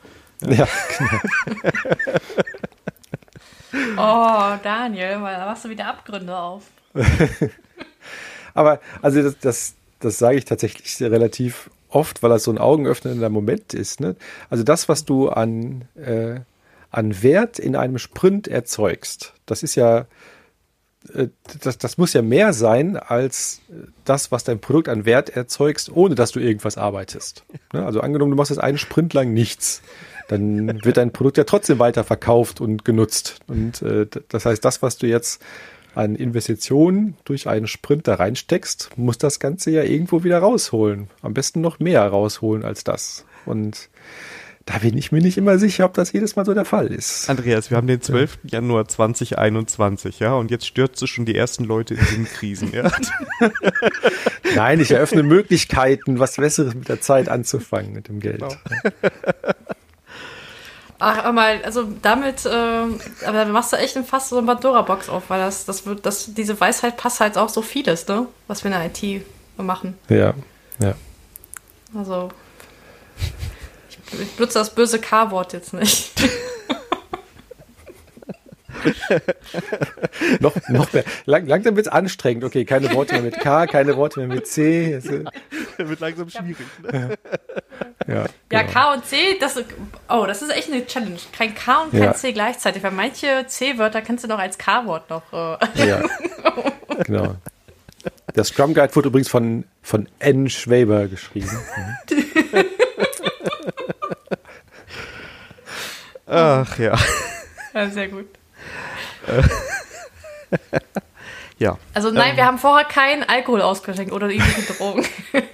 Ja, 0.48 0.66
genau. 0.98 1.20
oh, 4.54 4.58
Daniel, 4.62 5.20
da 5.20 5.46
machst 5.46 5.64
du 5.64 5.68
wieder 5.68 5.86
Abgründe 5.86 6.36
auf. 6.36 6.64
Aber 8.54 8.80
also 9.02 9.22
das, 9.22 9.38
das, 9.38 9.74
das 10.00 10.18
sage 10.18 10.38
ich 10.38 10.44
tatsächlich 10.44 11.00
relativ 11.00 11.70
oft, 11.88 12.22
weil 12.22 12.30
das 12.30 12.44
so 12.44 12.50
ein 12.50 12.58
augenöffnender 12.58 13.28
Moment 13.28 13.74
ist. 13.74 14.00
Ne? 14.00 14.16
Also 14.48 14.64
das, 14.64 14.88
was 14.88 15.04
du 15.04 15.28
an 15.28 15.84
äh, 15.94 16.40
an 16.90 17.22
Wert 17.22 17.58
in 17.58 17.76
einem 17.76 17.98
Sprint 17.98 18.48
erzeugst. 18.48 19.34
Das 19.46 19.62
ist 19.62 19.74
ja 19.74 20.06
äh, 21.14 21.28
das, 21.60 21.78
das 21.78 21.98
muss 21.98 22.12
ja 22.12 22.22
mehr 22.22 22.52
sein 22.52 22.96
als 22.96 23.60
das, 24.04 24.32
was 24.32 24.44
dein 24.44 24.60
Produkt 24.60 24.88
an 24.88 25.04
Wert 25.04 25.30
erzeugst, 25.30 25.90
ohne 25.94 26.14
dass 26.14 26.32
du 26.32 26.40
irgendwas 26.40 26.76
arbeitest. 26.76 27.44
Ne? 27.72 27.84
Also 27.84 28.00
angenommen, 28.00 28.30
du 28.30 28.36
machst 28.36 28.50
jetzt 28.50 28.60
einen 28.60 28.78
Sprint 28.78 29.14
lang 29.14 29.32
nichts, 29.32 29.82
dann 30.30 30.84
wird 30.84 30.96
dein 30.96 31.12
Produkt 31.12 31.38
ja 31.38 31.44
trotzdem 31.44 31.80
weiter 31.80 32.04
verkauft 32.04 32.60
und 32.60 32.84
genutzt. 32.84 33.40
Und 33.48 33.82
äh, 33.82 34.06
das 34.28 34.46
heißt, 34.46 34.64
das, 34.64 34.80
was 34.80 34.96
du 34.96 35.08
jetzt 35.08 35.42
an 35.96 36.14
Investitionen 36.14 37.16
durch 37.24 37.48
einen 37.48 37.66
Sprint 37.66 38.06
da 38.06 38.14
reinsteckst, 38.14 38.90
muss 38.96 39.18
das 39.18 39.40
Ganze 39.40 39.72
ja 39.72 39.82
irgendwo 39.82 40.22
wieder 40.22 40.38
rausholen. 40.38 41.08
Am 41.22 41.34
besten 41.34 41.60
noch 41.60 41.80
mehr 41.80 42.06
rausholen 42.06 42.64
als 42.64 42.84
das. 42.84 43.24
Und 43.44 43.88
da 44.66 44.78
bin 44.78 44.96
ich 44.96 45.10
mir 45.10 45.20
nicht 45.20 45.36
immer 45.36 45.58
sicher, 45.58 45.84
ob 45.84 45.94
das 45.94 46.12
jedes 46.12 46.36
Mal 46.36 46.44
so 46.44 46.54
der 46.54 46.64
Fall 46.64 46.86
ist. 46.88 47.28
Andreas, 47.28 47.70
wir 47.70 47.76
haben 47.76 47.88
den 47.88 48.00
12. 48.00 48.38
Ja. 48.44 48.60
Januar 48.60 48.86
2021, 48.86 50.20
ja, 50.20 50.34
und 50.34 50.52
jetzt 50.52 50.64
stürzt 50.64 51.08
schon 51.08 51.24
die 51.24 51.34
ersten 51.34 51.64
Leute 51.64 51.94
in 51.94 52.04
Sinnkrisen, 52.04 52.72
ja. 52.72 52.88
Nein, 54.54 54.78
ich 54.78 54.92
eröffne 54.92 55.24
Möglichkeiten, 55.24 56.20
was 56.20 56.36
Besseres 56.36 56.74
mit 56.74 56.88
der 56.88 57.00
Zeit 57.00 57.28
anzufangen 57.28 57.94
mit 57.94 58.06
dem 58.06 58.20
Geld. 58.20 58.38
Genau. 58.38 58.54
Ach, 61.02 61.32
mal, 61.32 61.62
also 61.64 61.88
damit, 62.02 62.44
äh, 62.44 62.50
aber 62.50 63.32
da 63.32 63.44
machst 63.46 63.72
du 63.72 63.76
echt 63.78 63.96
fast 64.06 64.28
so 64.28 64.36
eine 64.36 64.46
Pandora-Box 64.46 65.08
auf, 65.08 65.30
weil 65.30 65.40
das, 65.40 65.64
das 65.64 65.86
wird, 65.86 66.04
das, 66.04 66.34
diese 66.34 66.60
Weisheit 66.60 66.98
passt 66.98 67.20
halt 67.20 67.38
auch 67.38 67.48
so 67.48 67.62
vieles, 67.62 68.06
ne? 68.06 68.26
Was 68.48 68.62
wir 68.62 68.70
in 68.70 68.78
der 68.78 68.86
IT 68.86 69.24
machen. 69.56 69.98
Ja, 70.10 70.34
ja. 70.78 70.94
Also, 71.94 72.28
ich, 73.88 74.20
ich 74.20 74.36
benutze 74.36 74.58
das 74.58 74.74
böse 74.74 74.98
K-Wort 74.98 75.54
jetzt 75.54 75.72
nicht. 75.72 76.12
noch, 80.40 80.54
noch 80.68 80.92
mehr. 80.92 81.04
Lang, 81.26 81.46
langsam 81.46 81.76
wird 81.76 81.86
es 81.86 81.92
anstrengend. 81.92 82.44
Okay, 82.44 82.64
keine 82.64 82.92
Worte 82.94 83.14
mehr 83.14 83.22
mit 83.22 83.38
K, 83.40 83.66
keine 83.66 83.96
Worte 83.96 84.20
mehr 84.20 84.28
mit 84.28 84.46
C. 84.46 84.94
Es 84.94 85.08
wird 85.08 86.00
langsam 86.00 86.28
schwierig. 86.30 86.66
Ne? 86.82 87.18
Ja, 88.06 88.14
ja 88.50 88.62
genau. 88.62 88.72
K 88.72 88.92
und 88.94 89.06
C, 89.06 89.16
das, 89.38 89.62
oh, 90.08 90.24
das 90.26 90.42
ist 90.42 90.50
echt 90.50 90.72
eine 90.72 90.86
Challenge. 90.86 91.18
Kein 91.32 91.54
K 91.54 91.82
und 91.82 91.90
kein 91.92 92.02
ja. 92.02 92.14
C 92.14 92.32
gleichzeitig, 92.32 92.82
weil 92.82 92.92
manche 92.92 93.46
C-Wörter 93.46 94.02
kannst 94.02 94.24
du 94.24 94.28
noch 94.28 94.38
als 94.38 94.58
K-Wort 94.58 95.10
noch. 95.10 95.32
Äh. 95.32 95.86
Ja, 95.88 96.02
genau. 97.04 97.36
Der 98.34 98.44
Scrum 98.44 98.74
Guide 98.74 98.94
wurde 98.94 99.08
übrigens 99.08 99.28
von, 99.28 99.64
von 99.82 100.08
N. 100.18 100.48
Schwaber 100.48 101.08
geschrieben. 101.08 101.50
Ach 106.26 106.78
ja. 106.78 106.96
Ja, 107.74 107.90
sehr 107.90 108.08
gut. 108.08 108.26
ja. 111.58 111.78
Also 111.94 112.10
nein, 112.10 112.30
ähm, 112.30 112.36
wir 112.36 112.44
haben 112.44 112.58
vorher 112.58 112.86
keinen 112.86 113.22
Alkohol 113.22 113.62
ausgeschenkt 113.62 114.12
oder 114.12 114.28
irgendwelche 114.28 114.72
Drogen. 114.72 115.06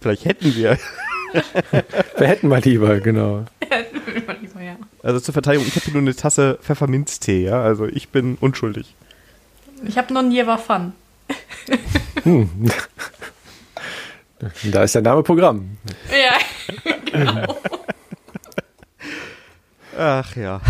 Vielleicht 0.00 0.24
hätten 0.24 0.54
wir. 0.54 0.78
wir 2.16 2.26
hätten 2.26 2.48
mal 2.48 2.60
lieber, 2.60 3.00
genau. 3.00 3.44
ja. 4.60 4.76
Also 5.02 5.20
zur 5.20 5.32
Verteidigung, 5.32 5.66
ich 5.66 5.76
habe 5.76 5.90
nur 5.90 6.02
eine 6.02 6.14
Tasse 6.14 6.58
Pfefferminztee, 6.62 7.44
ja. 7.44 7.62
Also 7.62 7.86
ich 7.86 8.10
bin 8.10 8.36
unschuldig. 8.40 8.94
Ich 9.84 9.98
habe 9.98 10.12
nur 10.12 10.22
ein 10.22 10.30
Jever 10.30 10.58
Fun. 10.58 10.92
hm. 12.22 12.70
Da 14.64 14.82
ist 14.82 14.94
der 14.94 15.02
Name 15.02 15.22
Programm. 15.22 15.78
Ja, 16.10 16.36
genau. 17.10 17.56
Ach 19.98 20.36
ja. 20.36 20.60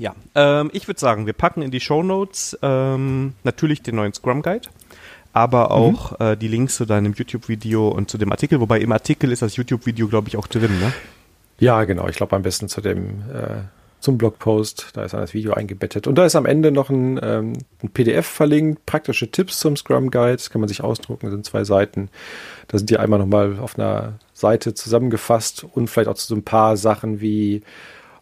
Ja, 0.00 0.14
ähm, 0.34 0.70
ich 0.72 0.88
würde 0.88 0.98
sagen, 0.98 1.26
wir 1.26 1.34
packen 1.34 1.60
in 1.60 1.70
die 1.70 1.78
Show 1.78 2.02
Notes 2.02 2.58
ähm, 2.62 3.34
natürlich 3.44 3.82
den 3.82 3.96
neuen 3.96 4.14
Scrum 4.14 4.40
Guide, 4.40 4.68
aber 5.34 5.66
mhm. 5.66 5.70
auch 5.70 6.18
mhm. 6.18 6.26
äh, 6.26 6.36
die 6.36 6.48
Links 6.48 6.76
zu 6.76 6.86
deinem 6.86 7.12
YouTube-Video 7.12 7.88
und 7.88 8.10
zu 8.10 8.16
dem 8.16 8.32
Artikel. 8.32 8.60
Wobei 8.60 8.80
im 8.80 8.92
Artikel 8.92 9.30
ist 9.30 9.42
das 9.42 9.56
YouTube-Video, 9.56 10.08
glaube 10.08 10.28
ich, 10.28 10.38
auch 10.38 10.46
drin, 10.46 10.80
ne? 10.80 10.92
Ja, 11.58 11.84
genau. 11.84 12.08
Ich 12.08 12.16
glaube 12.16 12.34
am 12.34 12.40
besten 12.40 12.70
zu 12.70 12.80
dem 12.80 13.20
äh, 13.30 13.60
zum 14.00 14.16
Blogpost. 14.16 14.88
Da 14.94 15.04
ist 15.04 15.12
das 15.12 15.34
Video 15.34 15.52
eingebettet. 15.52 16.06
Und 16.06 16.14
da 16.14 16.24
ist 16.24 16.34
am 16.34 16.46
Ende 16.46 16.72
noch 16.72 16.88
ein, 16.88 17.20
ähm, 17.22 17.52
ein 17.82 17.90
PDF 17.90 18.26
verlinkt, 18.26 18.86
praktische 18.86 19.30
Tipps 19.30 19.58
zum 19.58 19.76
Scrum 19.76 20.10
Guide. 20.10 20.36
Das 20.36 20.48
kann 20.48 20.62
man 20.62 20.68
sich 20.68 20.82
ausdrucken, 20.82 21.26
das 21.26 21.32
sind 21.32 21.44
zwei 21.44 21.64
Seiten. 21.64 22.08
Da 22.68 22.78
sind 22.78 22.88
die 22.88 22.96
einmal 22.96 23.18
nochmal 23.18 23.58
auf 23.58 23.78
einer 23.78 24.14
Seite 24.32 24.72
zusammengefasst 24.72 25.66
und 25.70 25.88
vielleicht 25.88 26.08
auch 26.08 26.14
zu 26.14 26.28
so 26.28 26.34
ein 26.34 26.42
paar 26.42 26.78
Sachen 26.78 27.20
wie, 27.20 27.60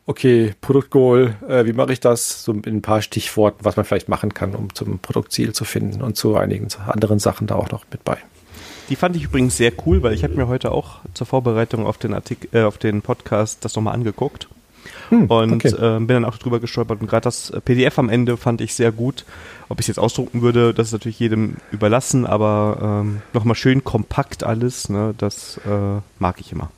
okay, 0.08 0.54
Produktgoal, 0.62 1.36
äh, 1.48 1.66
wie 1.66 1.74
mache 1.74 1.92
ich 1.92 2.00
das? 2.00 2.42
So 2.42 2.52
in 2.52 2.64
ein 2.64 2.82
paar 2.82 3.02
Stichworten, 3.02 3.64
was 3.64 3.76
man 3.76 3.84
vielleicht 3.84 4.08
machen 4.08 4.32
kann, 4.32 4.54
um 4.54 4.74
zum 4.74 4.98
Produktziel 4.98 5.52
zu 5.52 5.64
finden 5.64 6.02
und 6.02 6.16
zu 6.16 6.34
einigen 6.34 6.68
anderen 6.86 7.18
Sachen 7.18 7.46
da 7.46 7.54
auch 7.54 7.70
noch 7.70 7.84
mit 7.92 8.02
bei. 8.04 8.16
Die 8.88 8.96
fand 8.96 9.16
ich 9.16 9.24
übrigens 9.24 9.58
sehr 9.58 9.70
cool, 9.84 10.02
weil 10.02 10.14
ich 10.14 10.24
habe 10.24 10.34
mir 10.34 10.48
heute 10.48 10.72
auch 10.72 11.00
zur 11.12 11.26
Vorbereitung 11.26 11.86
auf 11.86 11.98
den 11.98 12.14
Artikel, 12.14 12.48
äh, 12.52 12.62
auf 12.62 12.78
den 12.78 13.02
Podcast 13.02 13.64
das 13.66 13.76
nochmal 13.76 13.94
angeguckt. 13.94 14.48
Hm, 15.10 15.26
und 15.26 15.64
okay. 15.64 15.68
äh, 15.68 15.98
bin 15.98 16.08
dann 16.08 16.24
auch 16.24 16.38
drüber 16.38 16.58
gestolpert. 16.58 17.02
Und 17.02 17.08
gerade 17.08 17.24
das 17.24 17.52
PDF 17.64 17.98
am 17.98 18.08
Ende 18.08 18.38
fand 18.38 18.62
ich 18.62 18.74
sehr 18.74 18.92
gut. 18.92 19.26
Ob 19.68 19.78
ich 19.78 19.84
es 19.84 19.88
jetzt 19.88 19.98
ausdrucken 19.98 20.40
würde, 20.40 20.72
das 20.72 20.88
ist 20.88 20.92
natürlich 20.94 21.20
jedem 21.20 21.56
überlassen, 21.70 22.24
aber 22.24 23.02
ähm, 23.04 23.20
nochmal 23.34 23.56
schön 23.56 23.84
kompakt 23.84 24.42
alles, 24.42 24.88
ne, 24.88 25.14
das 25.18 25.60
äh, 25.66 26.00
mag 26.18 26.40
ich 26.40 26.52
immer. 26.52 26.70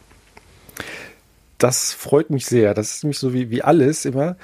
Das 1.60 1.92
freut 1.92 2.30
mich 2.30 2.46
sehr. 2.46 2.72
Das 2.72 2.94
ist 2.94 3.04
nämlich 3.04 3.18
so 3.18 3.34
wie, 3.34 3.50
wie 3.50 3.62
alles 3.62 4.06
immer. 4.06 4.36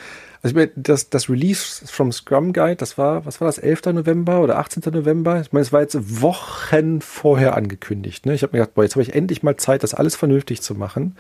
Also 0.43 0.53
ich 0.53 0.55
meine, 0.55 0.71
das, 0.77 1.09
das 1.09 1.31
Release 1.31 1.87
vom 1.87 2.13
Scrum 2.13 2.53
Guide, 2.53 2.77
das 2.77 2.99
war, 2.99 3.25
was 3.25 3.41
war 3.41 3.47
das, 3.47 3.57
11. 3.59 3.87
November 3.87 4.43
oder 4.43 4.59
18. 4.59 4.83
November? 4.93 5.41
Ich 5.41 5.51
meine, 5.53 5.63
es 5.63 5.73
war 5.73 5.81
jetzt 5.81 6.21
Wochen 6.21 7.01
vorher 7.01 7.57
angekündigt. 7.57 8.27
Ne? 8.27 8.35
Ich 8.35 8.43
habe 8.43 8.53
mir 8.53 8.61
gedacht, 8.61 8.75
boah, 8.75 8.83
jetzt 8.83 8.97
habe 8.97 9.03
ich 9.03 9.15
endlich 9.15 9.43
mal 9.43 9.57
Zeit, 9.57 9.83
das 9.83 9.95
alles 9.95 10.15
vernünftig 10.15 10.61
zu 10.61 10.75
machen. 10.75 11.17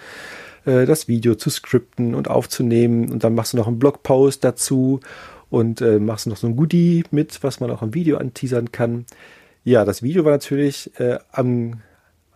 Äh, 0.66 0.84
das 0.84 1.08
Video 1.08 1.34
zu 1.34 1.48
skripten 1.48 2.14
und 2.14 2.28
aufzunehmen 2.28 3.10
und 3.10 3.24
dann 3.24 3.34
machst 3.34 3.54
du 3.54 3.56
noch 3.56 3.66
einen 3.66 3.78
Blogpost 3.78 4.44
dazu 4.44 5.00
und 5.48 5.80
äh, 5.80 5.98
machst 5.98 6.26
noch 6.26 6.36
so 6.36 6.46
ein 6.46 6.56
Goodie 6.56 7.04
mit, 7.10 7.42
was 7.42 7.58
man 7.58 7.70
auch 7.70 7.80
im 7.80 7.94
Video 7.94 8.18
anteasern 8.18 8.70
kann. 8.70 9.06
Ja, 9.64 9.86
das 9.86 10.02
Video 10.02 10.24
war 10.24 10.32
natürlich 10.32 10.90
äh, 11.00 11.18
am, 11.32 11.80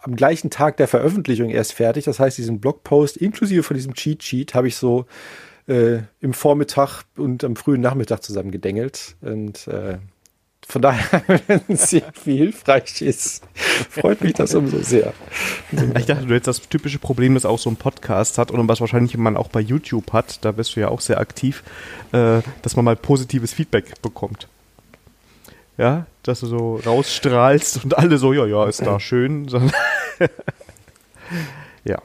am 0.02 0.16
gleichen 0.16 0.50
Tag 0.50 0.76
der 0.76 0.88
Veröffentlichung 0.88 1.50
erst 1.50 1.72
fertig. 1.72 2.04
Das 2.04 2.18
heißt, 2.18 2.38
diesen 2.38 2.60
Blogpost 2.60 3.16
inklusive 3.16 3.62
von 3.62 3.76
diesem 3.76 3.94
Cheat 3.94 4.22
Sheet 4.22 4.54
habe 4.54 4.68
ich 4.68 4.76
so 4.76 5.06
äh, 5.66 5.98
im 6.20 6.32
Vormittag 6.32 7.04
und 7.16 7.44
am 7.44 7.56
frühen 7.56 7.80
Nachmittag 7.80 8.22
zusammen 8.22 8.50
gedengelt. 8.50 9.16
Und 9.20 9.66
äh, 9.68 9.98
von 10.66 10.82
daher, 10.82 11.22
wenn 11.46 11.60
es 11.68 11.92
irgendwie 11.92 12.36
hilfreich 12.38 13.02
ist, 13.02 13.42
freut 13.90 14.20
mich 14.20 14.34
das 14.34 14.54
umso 14.54 14.80
sehr. 14.80 15.12
Ich 15.98 16.06
dachte, 16.06 16.26
du 16.26 16.34
hättest 16.34 16.60
das 16.60 16.68
typische 16.68 16.98
Problem, 16.98 17.34
das 17.34 17.44
auch 17.44 17.58
so 17.58 17.70
ein 17.70 17.76
Podcast 17.76 18.38
hat 18.38 18.50
und 18.50 18.68
was 18.68 18.80
wahrscheinlich 18.80 19.16
man 19.16 19.36
auch 19.36 19.48
bei 19.48 19.60
YouTube 19.60 20.12
hat, 20.12 20.44
da 20.44 20.52
bist 20.52 20.76
du 20.76 20.80
ja 20.80 20.88
auch 20.88 21.00
sehr 21.00 21.18
aktiv, 21.18 21.62
äh, 22.12 22.40
dass 22.62 22.76
man 22.76 22.84
mal 22.84 22.96
positives 22.96 23.52
Feedback 23.52 24.00
bekommt. 24.02 24.48
Ja, 25.76 26.06
dass 26.22 26.40
du 26.40 26.46
so 26.46 26.80
rausstrahlst 26.84 27.84
und 27.84 27.96
alle 27.96 28.18
so, 28.18 28.32
ja, 28.32 28.46
ja, 28.46 28.66
ist 28.66 28.84
da 28.84 29.00
schön. 29.00 29.48
ja. 31.84 32.02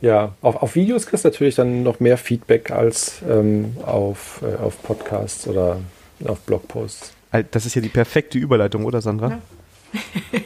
Ja, 0.00 0.34
auf, 0.42 0.62
auf 0.62 0.74
Videos 0.76 1.06
kriegst 1.06 1.24
du 1.24 1.28
natürlich 1.28 1.56
dann 1.56 1.82
noch 1.82 1.98
mehr 1.98 2.18
Feedback 2.18 2.70
als 2.70 3.20
ähm, 3.28 3.76
auf, 3.84 4.42
äh, 4.42 4.62
auf 4.62 4.80
Podcasts 4.82 5.48
oder 5.48 5.80
auf 6.24 6.38
Blogposts. 6.40 7.12
Das 7.50 7.66
ist 7.66 7.74
ja 7.74 7.82
die 7.82 7.88
perfekte 7.88 8.38
Überleitung, 8.38 8.84
oder 8.84 9.00
Sandra? 9.00 9.40
Ja. 9.90 10.00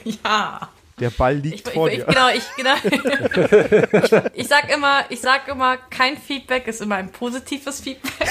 ja. 0.24 0.68
Der 1.00 1.10
Ball 1.10 1.36
liegt 1.36 1.68
ich, 1.68 1.74
vor 1.74 1.88
ich, 1.88 1.96
dir. 1.96 2.04
Genau, 2.04 2.28
ich, 2.28 2.44
genau. 2.56 2.74
ich, 2.84 4.22
ich 4.34 4.48
sag 4.48 4.72
immer, 4.72 5.04
ich 5.08 5.20
sag 5.20 5.48
immer, 5.48 5.76
kein 5.90 6.16
Feedback 6.16 6.68
ist 6.68 6.80
immer 6.80 6.96
ein 6.96 7.10
positives 7.10 7.80
Feedback. 7.80 8.28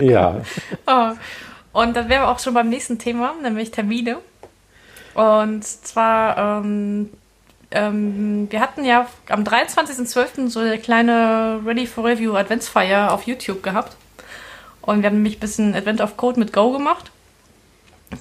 ja. 0.00 0.40
Oh. 0.86 1.12
Und 1.76 1.94
dann 1.94 2.08
wären 2.08 2.22
wir 2.22 2.28
auch 2.30 2.38
schon 2.38 2.54
beim 2.54 2.70
nächsten 2.70 2.98
Thema, 2.98 3.34
nämlich 3.42 3.70
Termine. 3.70 4.16
Und 5.12 5.62
zwar, 5.62 6.62
ähm, 6.62 7.10
ähm, 7.70 8.46
wir 8.50 8.60
hatten 8.60 8.82
ja 8.82 9.06
am 9.28 9.44
23.12. 9.44 10.48
so 10.48 10.60
eine 10.60 10.78
kleine 10.78 11.60
Ready 11.66 11.86
for 11.86 12.06
Review 12.06 12.34
Adventsfeier 12.34 13.12
auf 13.12 13.24
YouTube 13.24 13.62
gehabt. 13.62 13.94
Und 14.80 15.02
wir 15.02 15.10
haben 15.10 15.16
nämlich 15.16 15.36
ein 15.36 15.40
bisschen 15.40 15.74
Advent 15.74 16.00
of 16.00 16.16
Code 16.16 16.40
mit 16.40 16.54
Go 16.54 16.72
gemacht. 16.72 17.10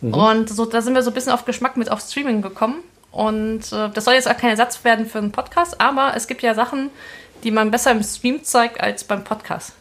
Mhm. 0.02 0.14
Und 0.14 0.50
so, 0.50 0.66
da 0.66 0.82
sind 0.82 0.94
wir 0.94 1.02
so 1.02 1.12
ein 1.12 1.14
bisschen 1.14 1.32
auf 1.32 1.46
Geschmack 1.46 1.78
mit 1.78 1.90
auf 1.90 2.02
Streaming 2.02 2.42
gekommen. 2.42 2.84
Und 3.10 3.72
äh, 3.72 3.90
das 3.90 4.04
soll 4.04 4.16
jetzt 4.16 4.30
auch 4.30 4.36
kein 4.36 4.50
Ersatz 4.50 4.84
werden 4.84 5.06
für 5.06 5.20
einen 5.20 5.32
Podcast, 5.32 5.80
aber 5.80 6.12
es 6.18 6.28
gibt 6.28 6.42
ja 6.42 6.56
Sachen, 6.56 6.90
die 7.46 7.52
man 7.52 7.72
besser 7.72 7.92
im 7.92 8.04
Stream 8.04 8.44
zeigt 8.44 8.82
als 8.82 9.06
beim 9.06 9.24
Podcast. 9.24 9.72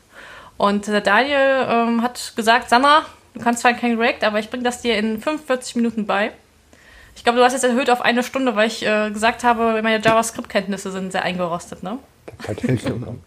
Und 0.59 0.87
der 0.87 1.01
Daniel 1.01 1.67
ähm, 1.69 2.03
hat 2.03 2.35
gesagt, 2.37 2.71
Sandra, 2.71 3.05
du 3.35 3.41
kannst 3.41 3.61
zwar 3.61 3.75
kein 3.75 3.99
React, 3.99 4.25
aber 4.25 4.39
ich 4.39 4.51
bringe 4.51 4.63
das 4.63 4.81
dir 4.81 4.97
in 4.97 5.21
45 5.21 5.77
Minuten 5.77 6.07
bei. 6.07 6.33
Ich 7.17 7.23
glaube, 7.23 7.39
du 7.39 7.45
hast 7.45 7.53
jetzt 7.53 7.65
erhöht 7.65 7.91
auf 7.91 8.01
eine 8.01 8.23
Stunde, 8.23 8.57
weil 8.57 8.67
ich 8.67 8.85
äh, 8.85 9.11
gesagt 9.11 9.45
habe, 9.45 9.81
meine 9.83 10.03
JavaScript-Kenntnisse 10.03 10.91
sind 10.91 11.13
sehr 11.13 11.23
eingerostet, 11.23 11.83
ne? 11.83 11.99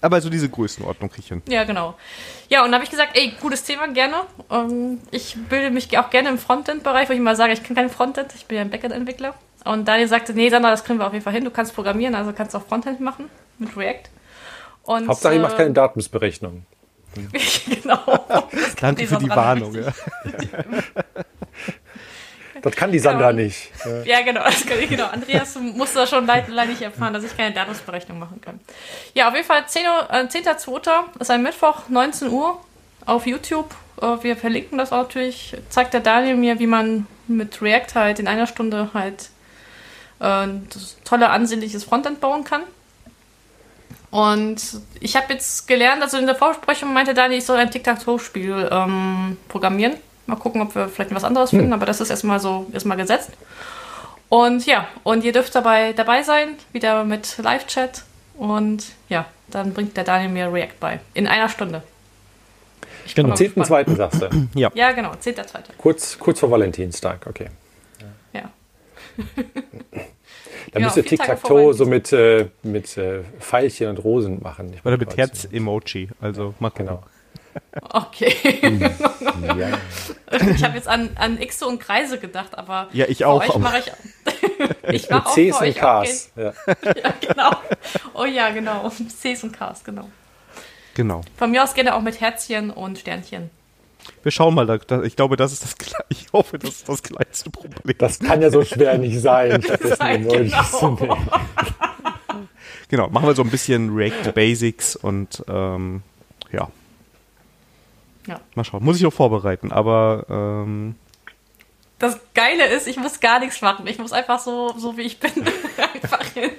Aber 0.00 0.20
so 0.20 0.28
diese 0.28 0.48
Größenordnung 0.48 1.08
kriege 1.08 1.22
ich 1.22 1.28
hin. 1.28 1.42
Ja, 1.48 1.64
genau. 1.64 1.94
Ja, 2.48 2.64
und 2.64 2.70
da 2.70 2.74
habe 2.74 2.84
ich 2.84 2.90
gesagt, 2.90 3.16
ey, 3.16 3.32
cooles 3.40 3.64
Thema, 3.64 3.88
gerne. 3.88 4.16
Ähm, 4.50 5.00
ich 5.10 5.36
bilde 5.48 5.70
mich 5.70 5.96
auch 5.96 6.10
gerne 6.10 6.28
im 6.28 6.38
Frontend-Bereich, 6.38 7.08
wo 7.08 7.14
ich 7.14 7.20
mal 7.20 7.36
sage, 7.36 7.52
ich 7.52 7.62
kann 7.62 7.76
kein 7.76 7.88
Frontend, 7.88 8.34
ich 8.34 8.46
bin 8.46 8.56
ja 8.56 8.62
ein 8.62 8.70
Backend-Entwickler. 8.70 9.34
Und 9.64 9.88
Daniel 9.88 10.08
sagte, 10.08 10.34
nee, 10.34 10.48
Sandra, 10.48 10.70
das 10.70 10.84
kriegen 10.84 10.98
wir 10.98 11.06
auf 11.06 11.12
jeden 11.12 11.24
Fall 11.24 11.32
hin. 11.32 11.44
Du 11.44 11.50
kannst 11.50 11.74
programmieren, 11.74 12.14
also 12.14 12.32
kannst 12.32 12.54
du 12.54 12.58
auch 12.58 12.66
Frontend 12.66 13.00
machen 13.00 13.30
mit 13.58 13.76
React. 13.76 14.10
Und, 14.84 15.08
Hauptsache, 15.08 15.32
äh, 15.32 15.36
ihr 15.36 15.42
macht 15.42 15.56
keine 15.56 15.72
Datumsberechnung. 15.72 16.64
genau. 17.82 18.26
Danke 18.80 19.06
für 19.06 19.16
die 19.16 19.28
Warnung. 19.28 19.74
Ja. 19.74 19.92
Das 22.62 22.74
kann 22.74 22.90
die 22.90 22.98
Sandra 22.98 23.30
genau. 23.30 23.44
nicht. 23.44 23.70
Ja, 24.04 24.22
genau, 24.22 24.42
das 24.42 24.66
kann 24.66 24.78
ich, 24.80 24.88
genau. 24.88 25.06
Andreas 25.06 25.56
muss 25.56 25.92
da 25.92 26.04
schon 26.04 26.26
leider 26.26 26.64
nicht 26.64 26.82
erfahren, 26.82 27.12
dass 27.12 27.22
ich 27.22 27.36
keine 27.36 27.54
Datumsberechnung 27.54 28.18
machen 28.18 28.40
kann. 28.40 28.58
Ja, 29.14 29.28
auf 29.28 29.34
jeden 29.34 29.46
Fall 29.46 29.62
10.2. 29.62 30.28
10. 30.28 30.44
Äh, 30.44 31.20
ist 31.20 31.30
ein 31.30 31.42
Mittwoch, 31.44 31.88
19 31.88 32.28
Uhr 32.28 32.60
auf 33.04 33.26
YouTube. 33.26 33.72
Äh, 34.00 34.22
wir 34.22 34.36
verlinken 34.36 34.78
das 34.78 34.90
auch 34.90 35.02
natürlich. 35.02 35.56
Zeigt 35.68 35.94
der 35.94 36.00
Daniel 36.00 36.34
mir, 36.34 36.58
wie 36.58 36.66
man 36.66 37.06
mit 37.28 37.62
React 37.62 37.94
halt 37.94 38.18
in 38.18 38.26
einer 38.26 38.46
Stunde 38.46 38.90
halt 38.94 39.30
äh, 40.20 40.24
ein 40.24 40.68
tolle, 41.04 41.30
ansehnliches 41.30 41.84
Frontend 41.84 42.20
bauen 42.20 42.44
kann. 42.44 42.62
Und 44.10 44.62
ich 45.00 45.16
habe 45.16 45.32
jetzt 45.32 45.66
gelernt, 45.66 46.02
also 46.02 46.16
in 46.16 46.26
der 46.26 46.34
Vorsprechung 46.34 46.92
meinte 46.92 47.14
Daniel, 47.14 47.38
ich 47.38 47.44
soll 47.44 47.58
ein 47.58 47.70
Tic-Tac-Toe-Spiel 47.70 48.68
ähm, 48.70 49.36
programmieren. 49.48 49.94
Mal 50.26 50.36
gucken, 50.36 50.60
ob 50.62 50.74
wir 50.74 50.88
vielleicht 50.88 51.14
was 51.14 51.24
anderes 51.24 51.50
finden, 51.50 51.66
hm. 51.66 51.72
aber 51.74 51.86
das 51.86 52.00
ist 52.00 52.10
erstmal 52.10 52.40
so, 52.40 52.66
erstmal 52.72 52.96
gesetzt. 52.96 53.30
Und 54.28 54.66
ja, 54.66 54.88
und 55.04 55.22
ihr 55.22 55.32
dürft 55.32 55.54
dabei 55.54 55.92
dabei 55.92 56.22
sein, 56.22 56.48
wieder 56.72 57.04
mit 57.04 57.38
Live-Chat. 57.38 58.02
Und 58.36 58.84
ja, 59.08 59.26
dann 59.48 59.72
bringt 59.72 59.96
der 59.96 60.04
Daniel 60.04 60.30
mir 60.30 60.52
React 60.52 60.80
bei. 60.80 61.00
In 61.14 61.26
einer 61.26 61.48
Stunde. 61.48 61.82
Ich 63.06 63.14
genau, 63.14 63.34
10.2. 63.34 63.96
sagst 63.96 64.22
du. 64.22 64.48
ja. 64.54 64.70
ja, 64.74 64.92
genau, 64.92 65.12
10.2. 65.12 65.58
Kurz, 65.78 66.18
kurz 66.18 66.40
vor 66.40 66.50
Valentinstag, 66.50 67.26
okay. 67.26 67.50
Ja. 68.32 68.50
Da 70.72 70.80
ja, 70.80 70.86
müsste 70.86 71.02
Tic-Tac-Toe 71.04 71.74
so 71.74 71.86
mit, 71.86 72.12
äh, 72.12 72.48
mit 72.62 72.96
äh, 72.96 73.22
Pfeilchen 73.40 73.88
und 73.88 73.98
Rosen 73.98 74.42
machen. 74.42 74.74
Oder 74.84 74.96
mit 74.96 75.16
Herz-Emoji. 75.16 76.08
Also, 76.20 76.54
mal 76.58 76.70
Genau. 76.70 77.02
Okay. 77.90 78.34
ja. 79.42 79.78
Ich 80.54 80.64
habe 80.64 80.76
jetzt 80.76 80.88
an, 80.88 81.10
an 81.16 81.38
Xe 81.38 81.66
und 81.66 81.78
Kreise 81.78 82.18
gedacht, 82.18 82.56
aber 82.56 82.88
ja, 82.92 83.06
ich 83.08 83.24
auch. 83.24 83.40
Euch 83.40 83.56
mache 83.58 83.78
ich, 83.78 83.92
ich 84.92 85.10
mache 85.10 85.28
auch 85.28 85.34
Cs 85.34 85.60
und 85.60 85.74
Ks. 85.74 86.32
Ja. 86.36 86.52
ja, 86.66 87.14
genau. 87.20 87.50
Oh 88.14 88.24
ja, 88.24 88.50
genau. 88.50 88.90
Cs 88.90 89.44
und 89.44 89.52
Ks, 89.52 89.84
genau. 89.84 90.08
Genau. 90.94 91.20
Von 91.36 91.50
mir 91.50 91.62
aus 91.62 91.74
gerne 91.74 91.94
auch 91.94 92.00
mit 92.00 92.20
Herzchen 92.20 92.70
und 92.70 92.98
Sternchen. 92.98 93.50
Wir 94.22 94.32
schauen 94.32 94.54
mal, 94.54 94.66
da, 94.66 95.02
ich 95.02 95.16
glaube, 95.16 95.36
das 95.36 95.52
ist 95.52 95.62
das 95.62 95.74
ich 96.08 96.26
hoffe, 96.32 96.58
das 96.58 96.70
ist 96.70 96.88
das 96.88 97.02
kleinste 97.02 97.50
Problem. 97.50 97.96
Das 97.98 98.18
kann 98.18 98.42
ja 98.42 98.50
so 98.50 98.64
schwer 98.64 98.98
nicht 98.98 99.20
sein. 99.20 99.62
sein 99.98 100.26
genau. 100.28 101.18
genau, 102.88 103.08
machen 103.08 103.26
wir 103.26 103.34
so 103.34 103.42
ein 103.42 103.50
bisschen 103.50 103.94
React 103.94 104.32
Basics 104.32 104.96
und 104.96 105.44
ähm, 105.48 106.02
ja. 106.52 106.68
Ja. 108.26 108.40
Mal 108.54 108.64
schauen. 108.64 108.84
Muss 108.84 108.98
ich 108.98 109.06
auch 109.06 109.12
vorbereiten, 109.12 109.72
aber. 109.72 110.26
Ähm, 110.28 110.96
das 111.98 112.20
Geile 112.34 112.66
ist, 112.66 112.86
ich 112.86 112.98
muss 112.98 113.20
gar 113.20 113.38
nichts 113.38 113.62
machen. 113.62 113.86
Ich 113.86 113.98
muss 113.98 114.12
einfach 114.12 114.38
so, 114.38 114.74
so 114.76 114.96
wie 114.98 115.02
ich 115.02 115.18
bin, 115.18 115.30
einfach 115.94 116.24
hin. 116.34 116.50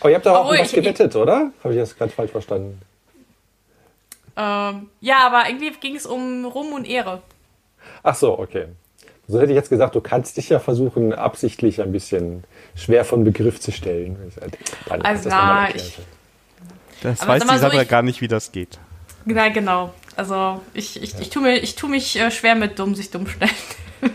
Aber 0.00 0.10
ihr 0.10 0.16
habt 0.16 0.26
da 0.26 0.38
auch 0.38 0.50
was 0.50 0.72
gewettet, 0.72 1.14
oder? 1.14 1.52
Habe 1.62 1.74
ich 1.74 1.80
das 1.80 1.96
gerade 1.96 2.10
falsch 2.10 2.32
verstanden? 2.32 2.80
Ähm, 4.36 4.90
ja, 5.00 5.26
aber 5.26 5.48
irgendwie 5.48 5.70
ging 5.80 5.96
es 5.96 6.06
um 6.06 6.44
Ruhm 6.44 6.72
und 6.72 6.84
Ehre. 6.86 7.22
Ach 8.02 8.14
so, 8.14 8.38
okay. 8.38 8.66
So 9.28 9.40
hätte 9.40 9.50
ich 9.50 9.56
jetzt 9.56 9.70
gesagt, 9.70 9.94
du 9.94 10.00
kannst 10.00 10.36
dich 10.36 10.50
ja 10.50 10.60
versuchen, 10.60 11.12
absichtlich 11.12 11.80
ein 11.80 11.90
bisschen 11.90 12.44
schwer 12.76 13.04
von 13.04 13.24
Begriff 13.24 13.58
zu 13.60 13.72
stellen. 13.72 14.16
Also, 14.88 15.28
na, 15.28 15.74
ich, 15.74 15.98
das 17.02 17.26
weiß 17.26 17.42
die 17.42 17.58
Sandra 17.58 17.80
so, 17.80 17.86
gar 17.86 18.02
nicht, 18.02 18.20
wie 18.20 18.28
das 18.28 18.52
geht. 18.52 18.78
Na, 19.24 19.48
genau. 19.48 19.92
Also 20.14 20.62
ich, 20.72 21.02
ich, 21.02 21.12
ja. 21.12 21.20
ich 21.20 21.30
tue 21.30 21.42
mir, 21.42 21.56
ich 21.58 21.74
tu 21.74 21.88
mich 21.88 22.18
äh, 22.18 22.30
schwer 22.30 22.54
mit 22.54 22.78
dumm, 22.78 22.94
sich 22.94 23.10
dumm 23.10 23.26
stellen. 23.26 23.50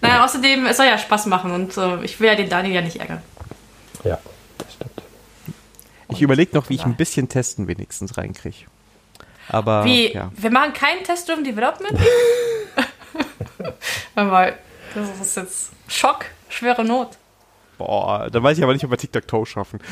naja, 0.00 0.24
außerdem, 0.24 0.66
es 0.66 0.76
soll 0.76 0.86
ja 0.86 0.98
Spaß 0.98 1.26
machen 1.26 1.50
und 1.50 1.76
äh, 1.76 2.04
ich 2.04 2.20
will 2.20 2.28
ja 2.28 2.34
den 2.34 2.48
Daniel 2.48 2.74
ja 2.74 2.82
nicht 2.82 2.96
ärgern. 2.96 3.22
Ja, 4.04 4.18
das. 4.22 4.37
Ich 6.10 6.22
überlege 6.22 6.56
noch, 6.56 6.68
wie 6.68 6.74
ich 6.74 6.84
ein 6.84 6.96
bisschen 6.96 7.28
Testen 7.28 7.68
wenigstens 7.68 8.16
reinkriege. 8.16 8.66
Aber. 9.48 9.84
Wie? 9.84 10.12
Ja. 10.12 10.30
Wir 10.34 10.50
machen 10.50 10.72
keinen 10.72 11.04
Test 11.04 11.28
im 11.30 11.44
Development? 11.44 11.98
Weil, 14.14 14.58
das 14.94 15.20
ist 15.20 15.36
jetzt 15.36 15.70
Schock, 15.88 16.26
schwere 16.48 16.84
Not. 16.84 17.10
Boah, 17.78 18.28
dann 18.30 18.42
weiß 18.42 18.58
ich 18.58 18.64
aber 18.64 18.72
nicht, 18.72 18.84
ob 18.84 18.90
wir 18.90 18.98
Tic-Tac-Toe 18.98 19.46
schaffen. 19.46 19.80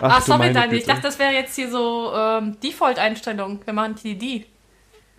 Ach, 0.00 0.16
Ach 0.18 0.22
sorry, 0.22 0.52
Dani, 0.52 0.76
ich 0.76 0.86
dachte, 0.86 1.02
das 1.02 1.18
wäre 1.18 1.32
jetzt 1.32 1.54
hier 1.54 1.70
so 1.70 2.12
ähm, 2.14 2.58
Default-Einstellung. 2.60 3.60
Wir 3.64 3.72
machen 3.72 3.96
TDD. 3.96 4.46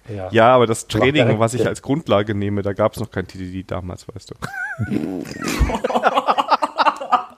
Ja. 0.07 0.29
ja, 0.31 0.55
aber 0.55 0.67
das 0.67 0.87
Training, 0.87 1.39
was 1.39 1.55
ich 1.55 1.65
als 1.65 1.81
Grundlage 1.81 2.35
nehme, 2.35 2.61
da 2.61 2.73
gab 2.73 2.93
es 2.93 2.99
noch 2.99 3.09
kein 3.09 3.27
TDD 3.27 3.63
damals, 3.65 4.07
weißt 4.07 4.31
du. 4.31 4.35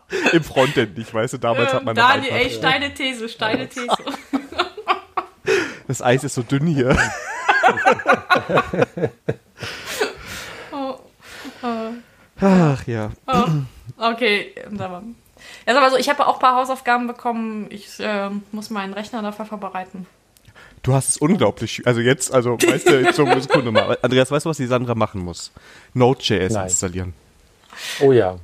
Im 0.32 0.44
Frontend 0.44 0.98
nicht, 0.98 1.14
weißt 1.14 1.34
du, 1.34 1.38
damals 1.38 1.72
ähm, 1.72 1.76
hat 1.78 1.86
man 1.86 1.96
Dani, 1.96 2.30
ey, 2.30 2.50
steine 2.50 2.94
These, 2.94 3.30
steine 3.30 3.68
These. 3.68 3.88
Das 5.88 6.02
Eis 6.02 6.26
ist 6.26 6.36
so 6.36 6.42
dünn 6.42 6.68
hier. 6.68 6.90
oh, 10.74 11.00
oh. 11.64 11.90
Ach 12.42 12.86
ja. 12.86 13.12
Oh, 13.26 13.46
okay, 13.96 14.54
ja, 14.58 15.74
sag 15.74 15.82
mal 15.82 15.92
so, 15.92 15.98
ich 15.98 16.10
habe 16.10 16.28
auch 16.28 16.36
ein 16.36 16.40
paar 16.42 16.56
Hausaufgaben 16.56 17.08
bekommen. 17.08 17.68
Ich 17.70 18.00
äh, 18.02 18.30
muss 18.52 18.70
meinen 18.70 18.94
Rechner 18.94 19.22
dafür 19.22 19.46
vorbereiten. 19.46 20.06
Du 20.84 20.94
hast 20.94 21.10
es 21.10 21.18
unglaublich, 21.18 21.86
also 21.86 22.02
jetzt, 22.02 22.34
also 22.34 22.58
weißt 22.58 22.90
du, 22.90 23.14
so 23.14 23.40
Sekunde 23.40 23.72
mal. 23.72 23.98
Andreas, 24.02 24.32
weißt 24.32 24.46
du, 24.46 24.50
was 24.50 24.58
die 24.58 24.68
Sandra 24.68 24.96
machen 24.96 25.22
muss? 25.22 25.52
Node.js 25.94 26.56
installieren. 26.56 27.14
Oh 28.02 28.12
ja. 28.12 28.38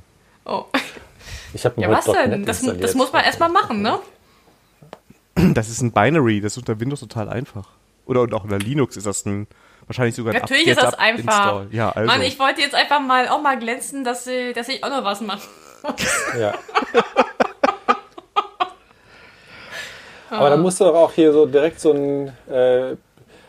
Oh. 0.44 0.66
Ich 1.54 1.64
habe 1.64 1.80
Ja, 1.80 1.88
was 1.88 2.04
denn? 2.04 2.44
Das, 2.44 2.62
das, 2.62 2.94
muss 2.94 3.12
man 3.12 3.24
erstmal 3.24 3.48
machen, 3.48 3.80
ne? 3.82 3.98
Das 5.54 5.68
ist 5.68 5.80
ein 5.80 5.92
Binary, 5.92 6.40
das 6.40 6.52
ist 6.52 6.58
unter 6.58 6.78
Windows 6.78 7.00
total 7.00 7.28
einfach. 7.28 7.68
Oder 8.06 8.20
und 8.22 8.34
auch 8.34 8.44
unter 8.44 8.58
Linux 8.58 8.96
ist 8.96 9.06
das 9.06 9.24
ein 9.24 9.48
wahrscheinlich 9.86 10.14
sogar 10.14 10.34
ein 10.34 10.40
Natürlich 10.40 10.68
ist 10.68 10.80
das 10.82 10.94
einfach. 10.94 11.64
Ja, 11.70 11.90
also. 11.90 12.06
Mann, 12.06 12.22
ich 12.22 12.38
wollte 12.38 12.60
jetzt 12.60 12.74
einfach 12.74 13.00
mal 13.00 13.28
auch 13.28 13.42
mal 13.42 13.58
glänzen, 13.58 14.04
dass, 14.04 14.28
dass 14.54 14.68
ich 14.68 14.84
auch 14.84 14.90
noch 14.90 15.04
was 15.04 15.20
mache. 15.20 15.48
Ja. 16.38 16.54
Aber 20.30 20.50
da 20.50 20.56
musst 20.56 20.80
du 20.80 20.84
doch 20.84 20.94
auch 20.94 21.12
hier 21.12 21.32
so 21.32 21.46
direkt 21.46 21.78
so 21.78 21.92
ein, 21.92 22.28
äh, 22.50 22.96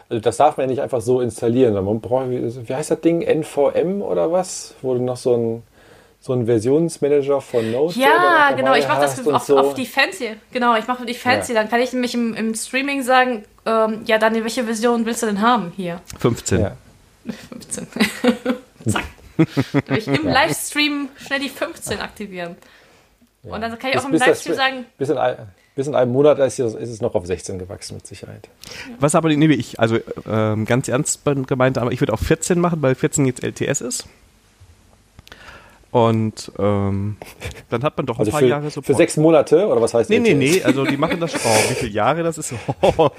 also 0.10 0.22
das 0.22 0.38
darf 0.38 0.58
man 0.58 0.66
ja 0.66 0.72
nicht 0.72 0.82
einfach 0.82 1.02
so 1.02 1.22
installieren, 1.22 1.74
man 1.74 2.02
braucht, 2.02 2.30
wie 2.30 2.76
heißt 2.76 2.92
das 2.92 3.02
Ding, 3.02 3.22
NVM 3.22 4.02
oder 4.02 4.32
was? 4.32 4.76
Wo 4.82 4.94
du 4.94 5.02
noch 5.02 5.18
so 5.18 5.36
ein, 5.36 5.64
so 6.26 6.34
ein 6.34 6.48
Versionsmanager 6.48 7.40
von 7.40 7.72
Node 7.72 8.00
Ja, 8.00 8.52
genau, 8.58 8.74
ich 8.74 8.88
mache 8.88 9.02
das 9.02 9.28
auf, 9.28 9.44
so. 9.44 9.60
auf, 9.60 9.76
die 9.76 9.86
Fancy. 9.86 10.32
Genau, 10.52 10.76
ich 10.76 10.88
mache 10.88 11.06
die 11.06 11.14
Fancy. 11.14 11.54
Ja. 11.54 11.62
Dann 11.62 11.70
kann 11.70 11.80
ich 11.80 11.94
nämlich 11.94 12.16
im, 12.16 12.34
im 12.34 12.56
Streaming 12.56 13.04
sagen, 13.04 13.46
ähm, 13.68 14.02
ja, 14.08 14.18
dann 14.18 14.34
welche 14.34 14.64
Version 14.64 15.06
willst 15.06 15.22
du 15.22 15.28
denn 15.28 15.40
haben 15.40 15.72
hier? 15.76 16.02
15. 16.18 16.62
Ja. 16.62 16.78
15. 17.50 17.88
Zack. 18.92 19.04
Durch 19.86 20.08
im 20.08 20.28
Livestream 20.28 21.10
schnell 21.24 21.42
die 21.42 21.50
15 21.50 22.00
aktivieren. 22.00 22.56
Und 23.44 23.62
dann 23.62 23.78
kann 23.78 23.92
ich 23.92 24.00
auch 24.00 24.06
im 24.06 24.14
Livestream 24.14 24.56
sagen. 24.56 24.86
Bis 24.98 25.10
in, 25.10 25.20
bis 25.76 25.86
in 25.86 25.94
einem 25.94 26.12
Monat 26.12 26.40
ist, 26.40 26.58
es 26.58 27.02
noch 27.02 27.14
auf 27.14 27.28
16 27.28 27.60
gewachsen, 27.60 27.98
mit 27.98 28.08
Sicherheit. 28.08 28.50
Was 29.00 29.14
aber, 29.14 29.30
nee, 29.30 29.46
ich, 29.54 29.80
also 29.80 30.00
ähm, 30.28 30.66
ganz 30.66 30.88
ernst 30.88 31.22
gemeint, 31.46 31.78
aber 31.78 31.92
ich 31.92 32.02
würde 32.02 32.14
auch 32.14 32.20
14 32.20 32.60
machen, 32.60 32.82
weil 32.82 32.96
14 32.96 33.28
jetzt 33.28 33.44
LTS 33.44 33.82
ist. 33.82 34.08
Und 35.96 36.52
ähm, 36.60 37.16
dann 37.70 37.84
hat 37.84 37.96
man 37.96 38.06
doch 38.06 38.18
ein 38.18 38.20
also 38.20 38.32
paar 38.32 38.42
für, 38.42 38.48
Jahre 38.48 38.70
Support. 38.70 38.86
Für 38.86 38.94
sechs 38.96 39.16
Monate 39.16 39.66
oder 39.66 39.82
was 39.82 39.94
heißt 39.94 40.10
das? 40.10 40.20
Nee, 40.20 40.20
nee, 40.20 40.34
nee, 40.34 40.62
also 40.62 40.84
die 40.84 40.98
machen 40.98 41.22
das. 41.22 41.34
Oh, 41.36 41.70
wie 41.70 41.76
viele 41.76 41.92
Jahre 41.92 42.22
das 42.22 42.38
ist? 42.38 42.54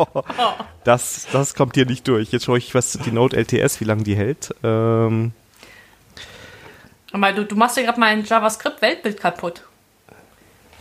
das, 0.84 1.26
das 1.32 1.54
kommt 1.54 1.74
hier 1.76 1.86
nicht 1.86 2.06
durch. 2.06 2.32
Jetzt 2.32 2.44
schaue 2.44 2.58
ich, 2.58 2.74
was 2.74 2.98
die 3.02 3.12
Note 3.12 3.34
LTS, 3.34 3.80
wie 3.80 3.84
lange 3.84 4.02
die 4.02 4.14
hält. 4.14 4.54
Ähm, 4.62 5.32
aber 7.12 7.32
du, 7.32 7.46
du 7.46 7.56
machst 7.56 7.78
ja 7.78 7.82
gerade 7.82 7.98
mein 7.98 8.26
JavaScript-Weltbild 8.26 9.18
kaputt. 9.18 9.62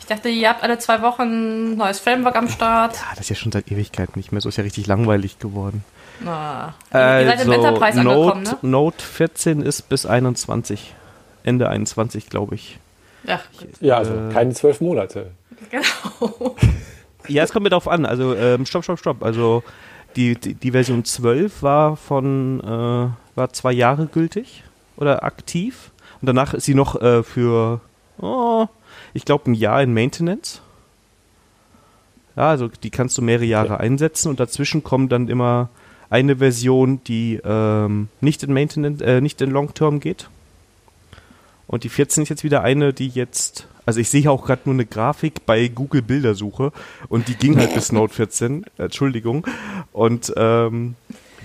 Ich 0.02 0.06
dachte, 0.06 0.28
ihr 0.28 0.50
habt 0.50 0.64
alle 0.64 0.78
zwei 0.80 1.02
Wochen 1.02 1.22
ein 1.22 1.78
neues 1.78 2.02
Framework 2.02 2.36
am 2.36 2.50
Start. 2.50 2.98
Ja, 2.98 3.04
das 3.12 3.22
ist 3.22 3.30
ja 3.30 3.36
schon 3.38 3.54
seit 3.54 3.72
Ewigkeiten 3.72 4.20
nicht 4.20 4.34
mehr 4.34 4.42
so. 4.42 4.50
Ist 4.50 4.58
ja 4.58 4.66
richtig 4.66 4.86
langweilig 4.86 5.40
geworden. 5.40 5.86
Ah, 6.26 6.74
also, 6.92 7.24
ihr 7.24 7.38
seid 7.38 7.46
im 7.46 7.52
also, 7.52 7.66
Enterprise 7.66 8.04
Note, 8.04 8.34
angekommen, 8.34 8.44
ne? 8.44 8.70
Note 8.70 9.02
14 9.02 9.62
ist 9.62 9.88
bis 9.88 10.06
21. 10.06 10.94
Ende 11.46 11.70
21, 11.70 12.30
glaube 12.30 12.56
ich. 12.56 12.80
Ja, 13.24 13.40
ja 13.80 13.98
also 13.98 14.14
äh, 14.14 14.34
keine 14.34 14.54
zwölf 14.54 14.82
Monate. 14.82 15.32
Genau. 15.72 16.56
Ja, 17.28 17.44
es 17.44 17.52
kommt 17.52 17.64
mir 17.64 17.72
darauf 17.72 17.88
an. 17.88 18.06
Also, 18.06 18.36
ähm, 18.36 18.68
stopp, 18.68 18.84
stopp, 18.84 19.00
stopp. 19.00 19.24
Also, 19.24 19.64
die, 20.16 20.36
die, 20.36 20.54
die, 20.54 20.72
Version 20.72 21.04
12 21.04 21.64
war 21.64 21.96
von, 21.98 22.60
äh, 22.60 23.36
war 23.36 23.52
zwei 23.52 23.72
Jahre 23.72 24.06
gültig 24.06 24.64
oder 24.98 25.24
aktiv. 25.24 25.92
Und 26.22 26.28
danach 26.28 26.54
ist 26.54 26.66
sie 26.66 26.76
noch 26.76 27.02
äh, 27.02 27.24
für, 27.24 27.82
oh, 28.20 28.68
ich 29.14 29.26
glaube, 29.26 29.50
ein 29.50 29.56
Jahr 29.56 29.82
in 29.82 29.94
Maintenance. 29.94 30.62
Ja, 32.36 32.50
also 32.50 32.68
die 32.68 32.90
kannst 32.90 33.18
du 33.18 33.22
mehrere 33.22 33.46
Jahre 33.46 33.70
ja. 33.70 33.78
einsetzen 33.78 34.30
und 34.30 34.40
dazwischen 34.40 34.84
kommt 34.84 35.12
dann 35.12 35.28
immer 35.28 35.70
eine 36.10 36.38
Version, 36.38 37.02
die 37.06 37.40
ähm, 37.44 38.10
nicht 38.22 38.44
in 38.44 38.54
Maintenance, 38.54 39.02
äh, 39.02 39.22
nicht 39.22 39.42
in 39.42 39.52
Long 39.52 39.74
Term 39.74 40.00
geht. 40.00 40.30
Und 41.68 41.84
die 41.84 41.90
14 41.90 42.24
ist 42.24 42.30
jetzt 42.30 42.44
wieder 42.44 42.62
eine, 42.62 42.94
die 42.94 43.08
jetzt, 43.08 43.68
also 43.86 44.00
ich 44.00 44.10
sehe 44.10 44.30
auch 44.30 44.46
gerade 44.46 44.62
nur 44.66 44.74
eine 44.74 44.86
Grafik 44.86 45.46
bei 45.46 45.68
Google 45.68 46.02
Bildersuche 46.02 46.72
und 47.10 47.28
die 47.28 47.36
ging 47.36 47.58
halt 47.58 47.74
bis 47.74 47.92
Note 47.92 48.14
14, 48.14 48.66
Entschuldigung. 48.78 49.48
Und 49.92 50.34
ähm, 50.38 50.96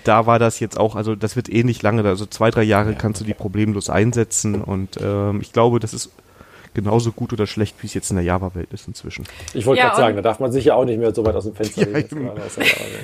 da 0.05 0.26
war 0.26 0.38
das 0.38 0.60
jetzt 0.60 0.78
auch, 0.78 0.97
also 0.97 1.14
das 1.14 1.36
wird 1.36 1.48
ähnlich 1.48 1.82
lange, 1.82 2.05
also 2.05 2.26
zwei, 2.26 2.51
drei 2.51 2.62
Jahre 2.62 2.94
kannst 2.94 3.20
du 3.20 3.24
die 3.24 3.34
problemlos 3.34 3.90
einsetzen 3.90 4.62
und 4.62 4.98
ähm, 5.02 5.40
ich 5.40 5.52
glaube, 5.52 5.80
das 5.80 5.94
ist 5.94 6.10
genauso 6.74 7.12
gut 7.12 7.32
oder 7.32 7.47
schlecht, 7.47 7.76
wie 7.80 7.86
es 7.86 7.94
jetzt 7.94 8.10
in 8.10 8.16
der 8.16 8.24
Java-Welt 8.24 8.72
ist 8.72 8.86
inzwischen. 8.86 9.26
Ich 9.55 9.66
wollte 9.66 9.80
ja, 9.80 9.88
gerade 9.88 10.01
sagen, 10.01 10.16
da 10.16 10.22
darf 10.22 10.40
man 10.40 10.52
sich 10.52 10.66
ja 10.66 10.74
auch 10.74 10.84
nicht 10.84 10.98
mehr 10.98 11.14
so 11.14 11.24
weit 11.24 11.34
aus 11.34 11.44
dem 11.44 11.55
Fenster 11.55 11.88
ja, 11.88 11.98
legen. 11.98 12.30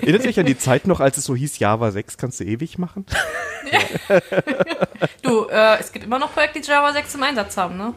Erinnert 0.03 0.23
sich 0.23 0.39
an 0.39 0.47
die 0.47 0.59
Zeit 0.59 0.87
noch, 0.87 1.01
als 1.01 1.17
es 1.17 1.25
so 1.25 1.35
hieß, 1.35 1.59
Java 1.59 1.91
6 1.91 2.17
kannst 2.17 2.41
du 2.41 2.45
ewig 2.45 2.79
machen? 2.79 3.07
Ja. 3.71 4.21
du, 5.23 5.47
äh, 5.49 5.81
es 5.81 5.93
gibt 5.93 6.05
immer 6.05 6.19
noch 6.19 6.33
Projekte, 6.33 6.61
die 6.61 6.69
Java 6.69 6.93
6 6.93 7.15
im 7.17 7.23
Einsatz 7.23 7.57
haben, 7.57 7.77
ne? 7.77 7.95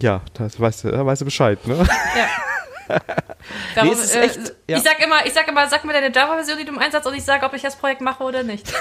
Ja, 0.00 0.22
das 0.34 0.60
weißt 0.60 0.84
du, 0.84 0.90
da 0.92 1.04
weißt 1.04 1.22
du 1.22 1.24
Bescheid, 1.24 1.58
ne? 1.66 1.76
Ja. 1.76 1.84
Darum, 3.74 3.90
nee, 3.90 4.18
äh, 4.18 4.24
echt, 4.24 4.54
ja. 4.68 4.76
Ich 4.76 4.82
sag 4.82 5.04
immer, 5.04 5.24
ich 5.24 5.32
sag 5.32 5.48
immer, 5.48 5.66
sag 5.68 5.84
mir 5.84 5.92
deine 5.92 6.12
Java-Version, 6.12 6.58
die 6.58 6.64
du 6.64 6.72
im 6.72 6.78
Einsatz 6.78 7.06
und 7.06 7.14
ich 7.14 7.24
sage, 7.24 7.44
ob 7.46 7.54
ich 7.54 7.62
das 7.62 7.76
Projekt 7.76 8.00
mache 8.00 8.24
oder 8.24 8.42
nicht. 8.42 8.72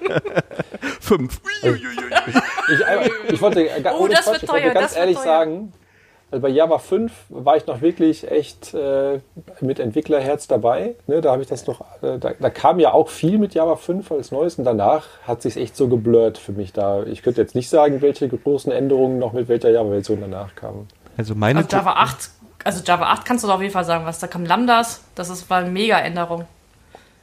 Fünf. 1.00 1.40
ich, 1.62 1.70
ich, 1.72 3.32
ich 3.32 3.40
wollte 3.40 3.68
oh, 3.98 4.08
das 4.08 4.24
Quatsch, 4.24 4.32
wird 4.32 4.46
teuer, 4.46 4.74
ganz 4.74 4.96
ehrlich 4.96 5.18
sagen, 5.18 5.72
also 6.30 6.42
bei 6.42 6.48
Java 6.48 6.78
5 6.78 7.12
war 7.28 7.56
ich 7.56 7.66
noch 7.66 7.80
wirklich 7.80 8.30
echt 8.30 8.72
äh, 8.72 9.20
mit 9.60 9.80
Entwicklerherz 9.80 10.46
dabei. 10.46 10.94
Ne, 11.08 11.20
da 11.20 11.32
habe 11.32 11.42
ich 11.42 11.48
das 11.48 11.66
noch, 11.66 11.80
äh, 12.02 12.18
da, 12.18 12.32
da, 12.38 12.50
kam 12.50 12.78
ja 12.78 12.92
auch 12.92 13.08
viel 13.08 13.38
mit 13.38 13.54
Java 13.54 13.74
5 13.74 14.12
als 14.12 14.30
Neues 14.30 14.56
und 14.56 14.64
danach 14.64 15.06
hat 15.24 15.42
sich 15.42 15.56
echt 15.56 15.76
so 15.76 15.88
geblurrt 15.88 16.38
für 16.38 16.52
mich 16.52 16.72
da. 16.72 17.02
Ich 17.02 17.22
könnte 17.22 17.40
jetzt 17.40 17.56
nicht 17.56 17.68
sagen, 17.68 18.00
welche 18.00 18.28
großen 18.28 18.70
Änderungen 18.70 19.18
noch 19.18 19.32
mit 19.32 19.48
welcher 19.48 19.70
Java-Version 19.70 20.20
danach 20.20 20.54
kamen. 20.54 20.86
Also 21.16 21.34
meine 21.34 21.60
also 21.60 21.76
Java 21.76 21.94
8 21.94 22.30
also 22.64 22.82
Java 22.84 23.06
8 23.06 23.24
kannst 23.24 23.44
du 23.44 23.50
auf 23.50 23.60
jeden 23.60 23.72
Fall 23.72 23.84
sagen, 23.84 24.04
was 24.04 24.18
da 24.18 24.26
kam 24.26 24.44
Lambdas, 24.44 25.02
das 25.14 25.30
ist, 25.30 25.48
war 25.50 25.58
eine 25.58 25.70
Mega-Änderung. 25.70 26.46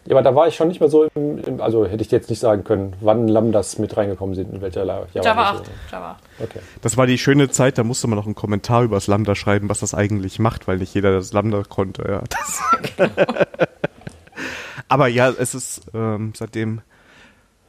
Ja, 0.08 0.16
aber 0.16 0.24
da 0.24 0.34
war 0.34 0.48
ich 0.48 0.56
schon 0.56 0.70
nicht 0.70 0.80
mehr 0.80 0.90
so 0.90 1.04
im, 1.16 1.38
im, 1.44 1.62
also 1.62 1.86
hätte 1.86 2.02
ich 2.02 2.10
jetzt 2.12 2.30
nicht 2.30 2.40
sagen 2.40 2.64
können, 2.64 2.94
wann 3.02 3.28
Lambdas 3.28 3.78
mit 3.78 3.98
reingekommen 3.98 4.36
sind, 4.36 4.54
in 4.54 4.62
welcher 4.62 4.86
Java, 4.86 5.08
Java 5.14 5.50
8. 5.50 5.72
Java 5.92 6.12
8. 6.12 6.24
Okay. 6.44 6.60
Das 6.82 6.96
war 6.96 7.08
die 7.08 7.18
schöne 7.18 7.50
Zeit, 7.50 7.78
da 7.78 7.84
musste 7.84 8.08
man 8.08 8.18
noch 8.18 8.26
einen 8.26 8.36
Kommentar 8.36 8.84
über 8.84 8.96
das 8.96 9.08
Lambda 9.08 9.36
schreiben, 9.36 9.68
was 9.68 9.82
das 9.82 9.94
eigentlich 9.94 10.40
macht, 10.40 10.66
weil 10.68 10.78
nicht 10.78 10.94
jeder 10.94 11.12
das 11.12 11.34
Lambda 11.34 11.64
konnte. 11.68 12.04
Ja. 12.08 12.24
Das 12.30 12.96
genau. 12.96 13.10
aber 14.88 15.08
ja, 15.08 15.30
es 15.30 15.54
ist 15.54 15.82
ähm, 15.94 16.32
seitdem. 16.36 16.82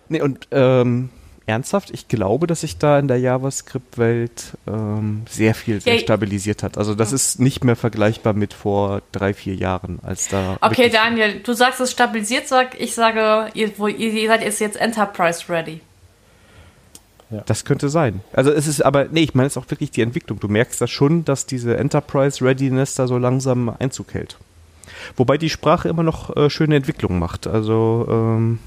Nee, 0.08 0.22
und 0.22 0.46
ähm, 0.52 1.10
ernsthaft, 1.48 1.90
ich 1.90 2.08
glaube, 2.08 2.46
dass 2.46 2.60
sich 2.60 2.78
da 2.78 2.98
in 2.98 3.08
der 3.08 3.18
JavaScript-Welt 3.18 4.52
ähm, 4.66 5.22
sehr 5.28 5.54
viel 5.54 5.80
sehr 5.80 5.98
stabilisiert 5.98 6.62
hat. 6.62 6.76
Also 6.76 6.94
das 6.94 7.12
ist 7.12 7.40
nicht 7.40 7.64
mehr 7.64 7.74
vergleichbar 7.74 8.34
mit 8.34 8.52
vor 8.52 9.00
drei, 9.12 9.32
vier 9.32 9.54
Jahren, 9.54 9.98
als 10.02 10.28
da. 10.28 10.58
Okay, 10.60 10.90
Daniel, 10.90 11.40
du 11.40 11.54
sagst 11.54 11.80
es 11.80 11.90
stabilisiert, 11.90 12.46
sag 12.46 12.78
ich 12.78 12.94
sage, 12.94 13.50
ihr, 13.54 13.72
wo, 13.78 13.88
ihr 13.88 14.28
seid 14.28 14.42
jetzt 14.60 14.76
Enterprise 14.76 15.48
ready. 15.48 15.80
Ja. 17.30 17.42
Das 17.46 17.64
könnte 17.64 17.88
sein. 17.88 18.20
Also 18.32 18.50
es 18.52 18.66
ist 18.66 18.82
aber, 18.82 19.06
nee, 19.10 19.20
ich 19.20 19.34
meine 19.34 19.46
es 19.46 19.54
ist 19.54 19.62
auch 19.62 19.70
wirklich 19.70 19.90
die 19.90 20.02
Entwicklung. 20.02 20.40
Du 20.40 20.48
merkst 20.48 20.80
das 20.80 20.90
schon, 20.90 21.24
dass 21.24 21.46
diese 21.46 21.76
Enterprise 21.76 22.44
Readiness 22.44 22.94
da 22.94 23.06
so 23.06 23.18
langsam 23.18 23.74
Einzug 23.78 24.14
hält. 24.14 24.38
Wobei 25.16 25.38
die 25.38 25.50
Sprache 25.50 25.88
immer 25.88 26.02
noch 26.02 26.34
äh, 26.36 26.50
schöne 26.50 26.76
Entwicklungen 26.76 27.18
macht. 27.18 27.46
Also 27.46 28.06
ähm, 28.10 28.58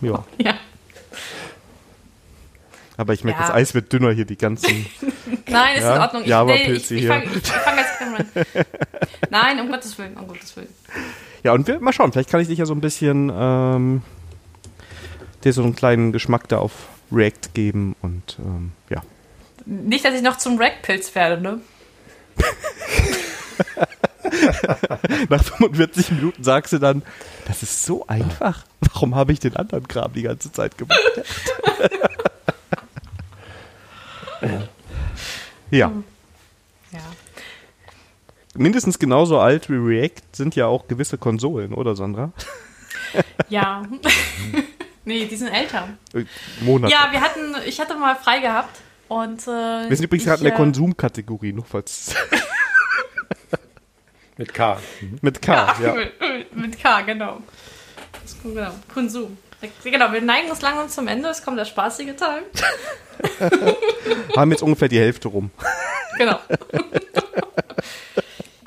Ja. 0.00 0.24
ja. 0.38 0.54
Aber 2.96 3.14
ich 3.14 3.24
merke, 3.24 3.40
ja. 3.40 3.46
das 3.46 3.54
Eis 3.54 3.74
wird 3.74 3.92
dünner 3.92 4.12
hier, 4.12 4.26
die 4.26 4.36
ganzen. 4.36 4.86
Nein, 5.46 5.76
ist 5.76 5.82
ja, 5.82 5.96
in 5.96 6.02
Ordnung. 6.02 6.22
Ich, 6.22 6.28
nee, 6.28 6.72
ich, 6.72 6.90
ich 6.90 7.06
fange 7.06 7.26
fang 7.28 7.78
jetzt 7.78 8.02
an. 8.02 8.64
Nein, 9.30 9.60
um 9.60 9.70
Gottes 9.70 9.96
Willen, 9.98 10.16
um 10.16 10.28
Gottes 10.28 10.54
Willen. 10.56 10.68
Ja, 11.42 11.52
und 11.52 11.66
wir, 11.66 11.80
mal 11.80 11.92
schauen, 11.92 12.12
vielleicht 12.12 12.28
kann 12.28 12.40
ich 12.40 12.48
dich 12.48 12.58
ja 12.58 12.66
so 12.66 12.74
ein 12.74 12.82
bisschen 12.82 13.32
ähm, 13.34 14.02
dir 15.42 15.52
so 15.52 15.62
einen 15.62 15.74
kleinen 15.74 16.12
Geschmack 16.12 16.48
da 16.48 16.58
auf 16.58 16.72
React 17.10 17.54
geben 17.54 17.96
und 18.02 18.38
ähm, 18.38 18.72
ja. 18.90 19.02
Nicht, 19.64 20.04
dass 20.04 20.14
ich 20.14 20.22
noch 20.22 20.36
zum 20.36 20.58
React-Pilz 20.58 21.14
werde, 21.14 21.40
ne? 21.40 21.60
Nach 25.28 25.42
45 25.42 26.12
Minuten 26.12 26.42
sagst 26.42 26.72
du 26.72 26.78
dann, 26.78 27.02
das 27.46 27.62
ist 27.62 27.84
so 27.84 28.06
einfach. 28.06 28.64
Warum 28.80 29.14
habe 29.14 29.32
ich 29.32 29.40
den 29.40 29.56
anderen 29.56 29.86
Kram 29.88 30.12
die 30.12 30.22
ganze 30.22 30.52
Zeit 30.52 30.78
gemacht? 30.78 31.00
ja. 35.70 35.92
ja. 36.90 37.00
Mindestens 38.54 38.98
genauso 38.98 39.38
alt 39.38 39.70
wie 39.70 39.76
React 39.76 40.22
sind 40.32 40.56
ja 40.56 40.66
auch 40.66 40.88
gewisse 40.88 41.18
Konsolen, 41.18 41.72
oder 41.72 41.94
Sandra? 41.94 42.32
Ja. 43.48 43.82
nee, 45.04 45.26
die 45.26 45.36
sind 45.36 45.48
älter. 45.48 45.88
Äh, 46.14 46.24
Monate. 46.60 46.92
Ja, 46.92 47.08
wir 47.10 47.20
hatten, 47.20 47.54
ich 47.66 47.80
hatte 47.80 47.96
mal 47.96 48.16
frei 48.16 48.40
gehabt 48.40 48.80
und. 49.08 49.42
Äh, 49.42 49.88
wir 49.88 49.96
sind 49.96 50.04
übrigens 50.04 50.24
gerade 50.24 50.40
in 50.40 50.44
der 50.44 50.54
äh, 50.54 50.56
Konsumkategorie, 50.56 51.52
noch 51.52 51.66
falls. 51.66 52.14
Mit 54.40 54.54
K. 54.54 54.78
Mhm. 55.02 55.18
Mit 55.20 55.42
K, 55.42 55.52
ja. 55.52 55.74
ja. 55.82 55.92
Mit, 56.32 56.56
mit, 56.56 56.82
K, 56.82 57.02
genau. 57.02 57.42
genau. 58.42 58.70
Konsum. 58.94 59.36
Genau, 59.84 60.10
wir 60.12 60.22
neigen 60.22 60.50
uns 60.50 60.62
langsam 60.62 60.88
zum 60.88 61.08
Ende. 61.08 61.28
Es 61.28 61.44
kommt 61.44 61.58
der 61.58 61.66
spaßige 61.66 62.16
Teil. 62.16 62.44
Haben 64.34 64.50
jetzt 64.50 64.62
ungefähr 64.62 64.88
die 64.88 64.98
Hälfte 64.98 65.28
rum. 65.28 65.50
Genau. 66.16 66.38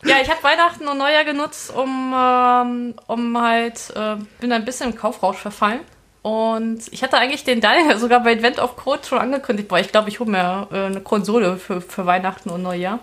ja, 0.05 0.17
ich 0.21 0.29
habe 0.29 0.43
Weihnachten 0.43 0.87
und 0.87 0.99
Neujahr 0.99 1.23
genutzt, 1.23 1.73
um, 1.75 2.13
ähm, 2.15 2.93
um 3.07 3.41
halt, 3.41 3.91
äh, 3.95 4.17
bin 4.41 4.51
ein 4.51 4.65
bisschen 4.65 4.91
im 4.91 4.95
Kaufrausch 4.95 5.37
verfallen. 5.37 5.79
Und 6.21 6.83
ich 6.91 7.01
hatte 7.01 7.17
eigentlich 7.17 7.45
den 7.45 7.61
Daniel 7.61 7.97
sogar 7.97 8.19
bei 8.19 8.33
Advent 8.33 8.59
of 8.59 8.75
Code 8.75 9.01
schon 9.03 9.17
angekündigt, 9.17 9.69
boah, 9.69 9.79
ich 9.79 9.91
glaube, 9.91 10.09
ich 10.09 10.19
hole 10.19 10.29
mir 10.29 10.67
äh, 10.71 10.85
eine 10.85 11.01
Konsole 11.01 11.57
für, 11.57 11.81
für 11.81 12.05
Weihnachten 12.05 12.51
und 12.51 12.61
Neujahr. 12.61 12.99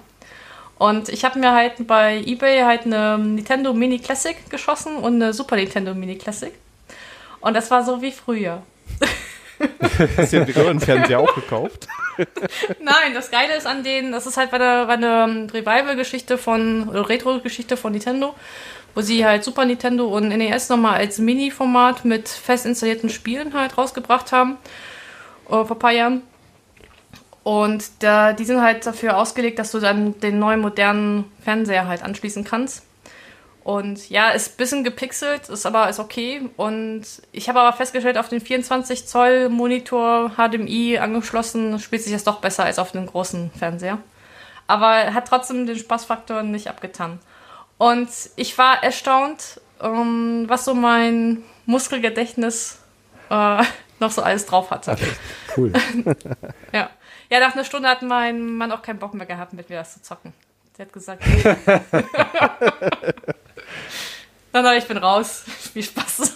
Und 0.81 1.11
ich 1.11 1.27
habe 1.27 1.39
mir 1.39 1.53
halt 1.53 1.87
bei 1.87 2.23
eBay 2.25 2.63
halt 2.63 2.87
eine 2.87 3.19
Nintendo 3.19 3.75
Mini 3.75 3.99
Classic 3.99 4.35
geschossen 4.49 4.97
und 4.97 5.17
eine 5.17 5.35
Super 5.35 5.57
Nintendo 5.57 5.93
Mini 5.93 6.17
Classic. 6.17 6.55
Und 7.43 7.53
das 7.53 7.71
war 7.71 7.85
so 7.85 8.01
wie 8.01 8.11
früher. 8.11 8.63
Hast 10.17 10.33
du 10.33 10.43
den 10.43 10.55
Röhrenfernseher 10.55 11.21
auch 11.21 11.35
gekauft? 11.35 11.87
Nein, 12.81 13.13
das 13.13 13.31
Geile 13.31 13.57
ist 13.57 13.67
an 13.67 13.85
denen, 13.85 14.11
das 14.11 14.27
ist 14.27 14.39
halt 14.39 14.51
bei 14.51 14.57
der, 14.57 14.87
bei 14.87 14.97
der 14.97 15.27
Revival-Geschichte 15.53 16.39
von, 16.39 16.89
oder 16.89 17.07
Retro-Geschichte 17.11 17.77
von 17.77 17.93
Nintendo, 17.93 18.35
wo 18.95 19.03
sie 19.03 19.23
halt 19.27 19.45
Super 19.45 19.67
Nintendo 19.67 20.07
und 20.07 20.29
NES 20.29 20.71
nochmal 20.71 20.95
als 20.95 21.19
Mini-Format 21.19 22.07
mit 22.07 22.27
fest 22.27 22.65
installierten 22.65 23.11
Spielen 23.11 23.53
halt 23.53 23.77
rausgebracht 23.77 24.33
haben. 24.33 24.57
Äh, 25.45 25.51
vor 25.51 25.73
ein 25.73 25.79
paar 25.79 25.93
Jahren. 25.93 26.23
Und 27.43 27.85
da, 28.01 28.33
die 28.33 28.45
sind 28.45 28.61
halt 28.61 28.85
dafür 28.85 29.17
ausgelegt, 29.17 29.59
dass 29.59 29.73
du 29.73 29.81
dann 29.81 30.19
den 30.21 30.39
neuen 30.39 30.61
modernen 30.61 31.25
Fernseher 31.43 31.89
halt 31.89 32.03
anschließen 32.03 32.45
kannst. 32.45 32.85
Und 33.63 34.09
ja, 34.09 34.31
ist 34.31 34.53
ein 34.53 34.57
bisschen 34.57 34.85
gepixelt, 34.85 35.49
ist 35.49 35.67
aber 35.67 35.89
ist 35.89 35.99
okay. 35.99 36.49
Und 36.57 37.03
ich 37.33 37.49
habe 37.49 37.61
aber 37.61 37.77
festgestellt, 37.77 38.19
auf 38.19 38.29
den 38.29 38.41
24 38.41 39.07
Zoll 39.07 39.49
Monitor 39.49 40.33
HDMI 40.37 40.99
angeschlossen, 40.99 41.79
spielt 41.79 42.03
sich 42.03 42.13
das 42.13 42.25
doch 42.25 42.41
besser 42.41 42.65
als 42.65 42.79
auf 42.79 42.93
den 42.93 43.07
großen 43.07 43.51
Fernseher. 43.59 43.99
Aber 44.67 45.13
hat 45.15 45.29
trotzdem 45.29 45.67
den 45.67 45.79
Spaßfaktor 45.79 46.43
nicht 46.43 46.69
abgetan. 46.69 47.19
Und 47.77 48.09
ich 48.37 48.57
war 48.57 48.83
erstaunt, 48.83 49.61
ähm, 49.83 50.45
was 50.49 50.65
so 50.65 50.75
mein 50.75 51.43
Muskelgedächtnis 51.67 52.79
äh, 53.31 53.63
noch 54.01 54.11
so 54.11 54.23
alles 54.23 54.47
drauf 54.47 54.71
hatte. 54.71 54.97
Cool. 55.57 55.73
ja. 56.73 56.91
Ja, 57.31 57.41
nach 57.41 57.55
einer 57.55 57.65
Stunde 57.65 57.89
hat 57.89 58.03
mein 58.03 58.57
Mann 58.57 58.73
auch 58.73 58.83
keinen 58.83 58.99
Bock 58.99 59.15
mehr 59.15 59.27
gehabt, 59.27 59.53
mit 59.53 59.71
mir 59.71 59.77
das 59.77 59.95
zu 59.95 60.03
zocken. 60.03 60.33
Der 60.77 60.87
hat 60.87 60.93
gesagt, 60.93 61.23
nee. 61.27 61.43
Nein, 64.53 64.65
nein, 64.65 64.79
ich 64.79 64.87
bin 64.87 64.97
raus. 64.97 65.45
Viel 65.73 65.83
Spaß. 65.83 66.35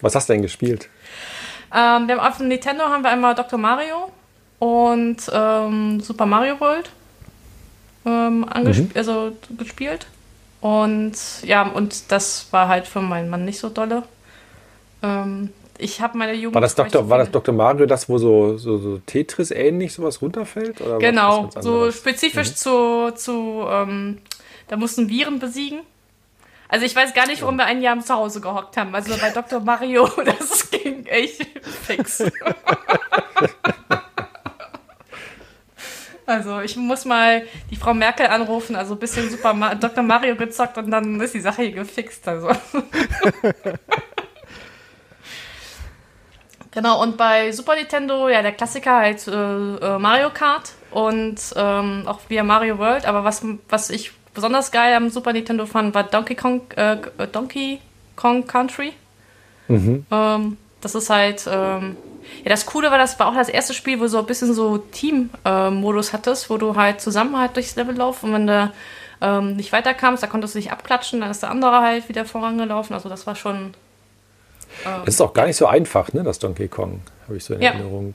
Was 0.00 0.14
hast 0.14 0.28
du 0.28 0.34
denn 0.34 0.42
gespielt? 0.42 0.88
Ähm, 1.72 2.06
wir 2.06 2.16
haben 2.16 2.20
auf 2.20 2.36
dem 2.36 2.48
Nintendo 2.48 2.84
haben 2.84 3.02
wir 3.02 3.10
einmal 3.10 3.34
Dr. 3.34 3.58
Mario 3.58 4.12
und 4.58 5.22
ähm, 5.32 6.00
Super 6.00 6.26
Mario 6.26 6.60
World 6.60 6.90
ähm, 8.04 8.40
mhm. 8.40 8.90
also 8.94 9.32
gespielt. 9.56 10.06
Und 10.60 11.14
ja, 11.42 11.62
und 11.62 12.10
das 12.12 12.48
war 12.50 12.68
halt 12.68 12.86
für 12.86 13.00
meinen 13.00 13.30
Mann 13.30 13.44
nicht 13.44 13.58
so 13.58 13.68
dolle. 13.70 14.02
Ähm, 15.02 15.50
ich 15.84 16.00
habe 16.00 16.16
meine 16.16 16.32
Jugend. 16.32 16.54
War 16.54 16.62
das, 16.62 16.74
Dr., 16.74 17.08
war 17.10 17.18
das 17.18 17.30
Dr. 17.30 17.54
Mario, 17.54 17.84
das, 17.84 18.08
wo 18.08 18.16
so, 18.16 18.56
so, 18.56 18.78
so 18.78 18.98
Tetris 19.04 19.50
ähnlich 19.50 19.92
sowas 19.92 20.22
runterfällt? 20.22 20.80
Oder 20.80 20.98
genau, 20.98 21.50
so 21.60 21.92
spezifisch 21.92 22.50
mhm. 22.50 22.56
zu, 22.56 23.10
zu 23.14 23.64
ähm, 23.68 24.18
da 24.68 24.76
mussten 24.76 25.08
Viren 25.10 25.38
besiegen. 25.38 25.80
Also 26.68 26.86
ich 26.86 26.96
weiß 26.96 27.12
gar 27.12 27.26
nicht, 27.26 27.42
warum 27.42 27.56
wir 27.56 27.66
ein 27.66 27.82
Jahr 27.82 28.00
zu 28.00 28.14
Hause 28.14 28.40
gehockt 28.40 28.76
haben. 28.78 28.94
Also 28.94 29.14
bei 29.18 29.30
Dr. 29.30 29.60
Mario, 29.60 30.08
das 30.24 30.70
ging 30.70 31.04
echt 31.06 31.46
fix. 31.86 32.24
Also 36.26 36.60
ich 36.60 36.74
muss 36.76 37.04
mal 37.04 37.42
die 37.70 37.76
Frau 37.76 37.92
Merkel 37.92 38.28
anrufen, 38.28 38.76
also 38.76 38.94
ein 38.94 38.98
bisschen 38.98 39.28
Super 39.28 39.76
Dr. 39.78 40.02
Mario 40.02 40.36
gezockt 40.36 40.78
und 40.78 40.90
dann 40.90 41.20
ist 41.20 41.34
die 41.34 41.40
Sache 41.40 41.60
hier 41.64 41.72
gefixt. 41.72 42.26
Also. 42.26 42.48
genau, 46.74 47.02
und 47.02 47.16
bei 47.16 47.52
Super 47.52 47.76
Nintendo, 47.76 48.28
ja, 48.28 48.42
der 48.42 48.52
Klassiker 48.52 48.96
halt 48.96 49.26
äh, 49.26 49.32
äh, 49.32 49.98
Mario 49.98 50.30
Kart 50.30 50.72
und 50.90 51.36
ähm, 51.56 52.02
auch 52.06 52.20
via 52.28 52.42
Mario 52.42 52.78
World. 52.78 53.06
Aber 53.06 53.24
was, 53.24 53.44
was 53.68 53.90
ich 53.90 54.12
besonders 54.34 54.70
geil 54.70 54.94
am 54.94 55.10
Super 55.10 55.32
Nintendo 55.32 55.66
fand, 55.66 55.94
war 55.94 56.04
Donkey 56.04 56.34
Kong, 56.34 56.62
äh, 56.76 56.96
Donkey 57.32 57.80
Kong 58.16 58.46
Country. 58.46 58.92
Mhm. 59.68 60.04
Ähm, 60.10 60.56
das 60.80 60.94
ist 60.94 61.08
halt 61.08 61.48
ähm, 61.50 61.96
ja, 62.42 62.50
das 62.50 62.66
Coole 62.66 62.90
war, 62.90 62.98
das 62.98 63.18
war 63.18 63.28
auch 63.28 63.34
das 63.34 63.48
erste 63.48 63.74
Spiel, 63.74 63.98
wo 63.98 64.04
du 64.04 64.08
so 64.08 64.18
ein 64.18 64.26
bisschen 64.26 64.52
so 64.54 64.78
Team-Modus 64.78 66.12
hattest, 66.12 66.50
wo 66.50 66.56
du 66.56 66.76
halt 66.76 67.00
zusammen 67.00 67.38
halt 67.38 67.56
durchs 67.56 67.76
Level 67.76 67.96
laufst 67.96 68.24
und 68.24 68.32
wenn 68.32 68.46
du 68.46 68.72
ähm, 69.20 69.56
nicht 69.56 69.72
weiterkamst, 69.72 70.22
da 70.22 70.26
konntest 70.26 70.54
du 70.54 70.58
dich 70.58 70.72
abklatschen, 70.72 71.20
dann 71.20 71.30
ist 71.30 71.42
der 71.42 71.50
andere 71.50 71.80
halt 71.80 72.08
wieder 72.08 72.24
vorangelaufen. 72.24 72.94
Also 72.94 73.08
das 73.08 73.26
war 73.26 73.36
schon. 73.36 73.74
Ähm, 74.84 75.02
das 75.04 75.14
ist 75.14 75.20
auch 75.20 75.34
gar 75.34 75.46
nicht 75.46 75.56
so 75.56 75.66
einfach, 75.66 76.12
ne, 76.12 76.22
das 76.22 76.38
Donkey 76.38 76.68
Kong, 76.68 77.00
habe 77.24 77.36
ich 77.36 77.44
so 77.44 77.54
in 77.54 77.62
ja. 77.62 77.70
Erinnerung. 77.70 78.14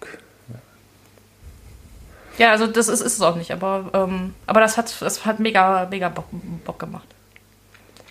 Ja, 2.37 2.51
also 2.51 2.67
das 2.67 2.87
ist, 2.87 3.01
ist 3.01 3.13
es 3.13 3.21
auch 3.21 3.35
nicht, 3.35 3.51
aber, 3.51 3.89
ähm, 3.93 4.33
aber 4.45 4.61
das 4.61 4.77
hat, 4.77 4.95
das 5.01 5.25
hat 5.25 5.39
mega, 5.39 5.87
mega 5.89 6.07
Bock, 6.07 6.27
Bock 6.63 6.79
gemacht. 6.79 7.07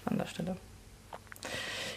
An 0.04 0.18
der 0.18 0.26
Stelle. 0.26 0.56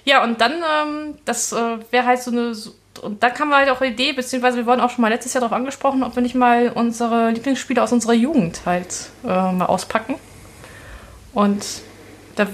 Ja, 0.05 0.23
und 0.23 0.39
dann, 0.41 0.53
ähm, 0.53 1.17
das 1.25 1.51
äh, 1.51 1.77
wäre 1.91 2.05
halt 2.05 2.21
so 2.21 2.31
eine 2.31 2.53
und 3.01 3.23
da 3.23 3.29
kam 3.29 3.53
halt 3.53 3.69
auch 3.69 3.79
die 3.79 3.85
Idee, 3.85 4.13
beziehungsweise 4.13 4.57
wir 4.57 4.65
wurden 4.65 4.81
auch 4.81 4.89
schon 4.89 5.01
mal 5.01 5.07
letztes 5.07 5.33
Jahr 5.33 5.41
darauf 5.41 5.55
angesprochen, 5.55 6.03
ob 6.03 6.15
wir 6.15 6.21
nicht 6.21 6.35
mal 6.35 6.69
unsere 6.69 7.31
Lieblingsspiele 7.31 7.81
aus 7.81 7.91
unserer 7.91 8.13
Jugend 8.13 8.61
halt 8.65 9.09
äh, 9.23 9.27
mal 9.27 9.65
auspacken. 9.65 10.15
Und 11.33 11.65
da 12.35 12.47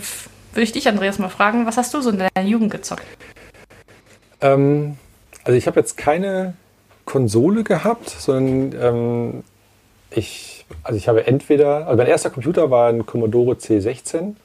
würde 0.54 0.64
ich 0.64 0.72
dich, 0.72 0.88
Andreas, 0.88 1.20
mal 1.20 1.30
fragen, 1.30 1.66
was 1.66 1.78
hast 1.78 1.94
du 1.94 2.02
so 2.02 2.12
in 2.12 2.20
deiner 2.20 2.48
Jugend 2.48 2.72
gezockt? 2.72 3.04
Ähm, 4.42 4.98
also 5.44 5.58
ich 5.58 5.68
habe 5.68 5.80
jetzt 5.80 5.98
keine 5.98 6.54
Konsole 7.06 7.64
gehabt, 7.64 8.10
sondern 8.10 8.82
ähm, 8.82 9.44
ich, 10.12 10.66
also 10.84 10.98
ich 10.98 11.08
habe 11.08 11.26
entweder, 11.26 11.88
also 11.88 11.98
mein 11.98 12.08
erster 12.08 12.30
Computer 12.30 12.70
war 12.70 12.90
ein 12.90 13.06
Commodore 13.06 13.56
C16. 13.56 14.36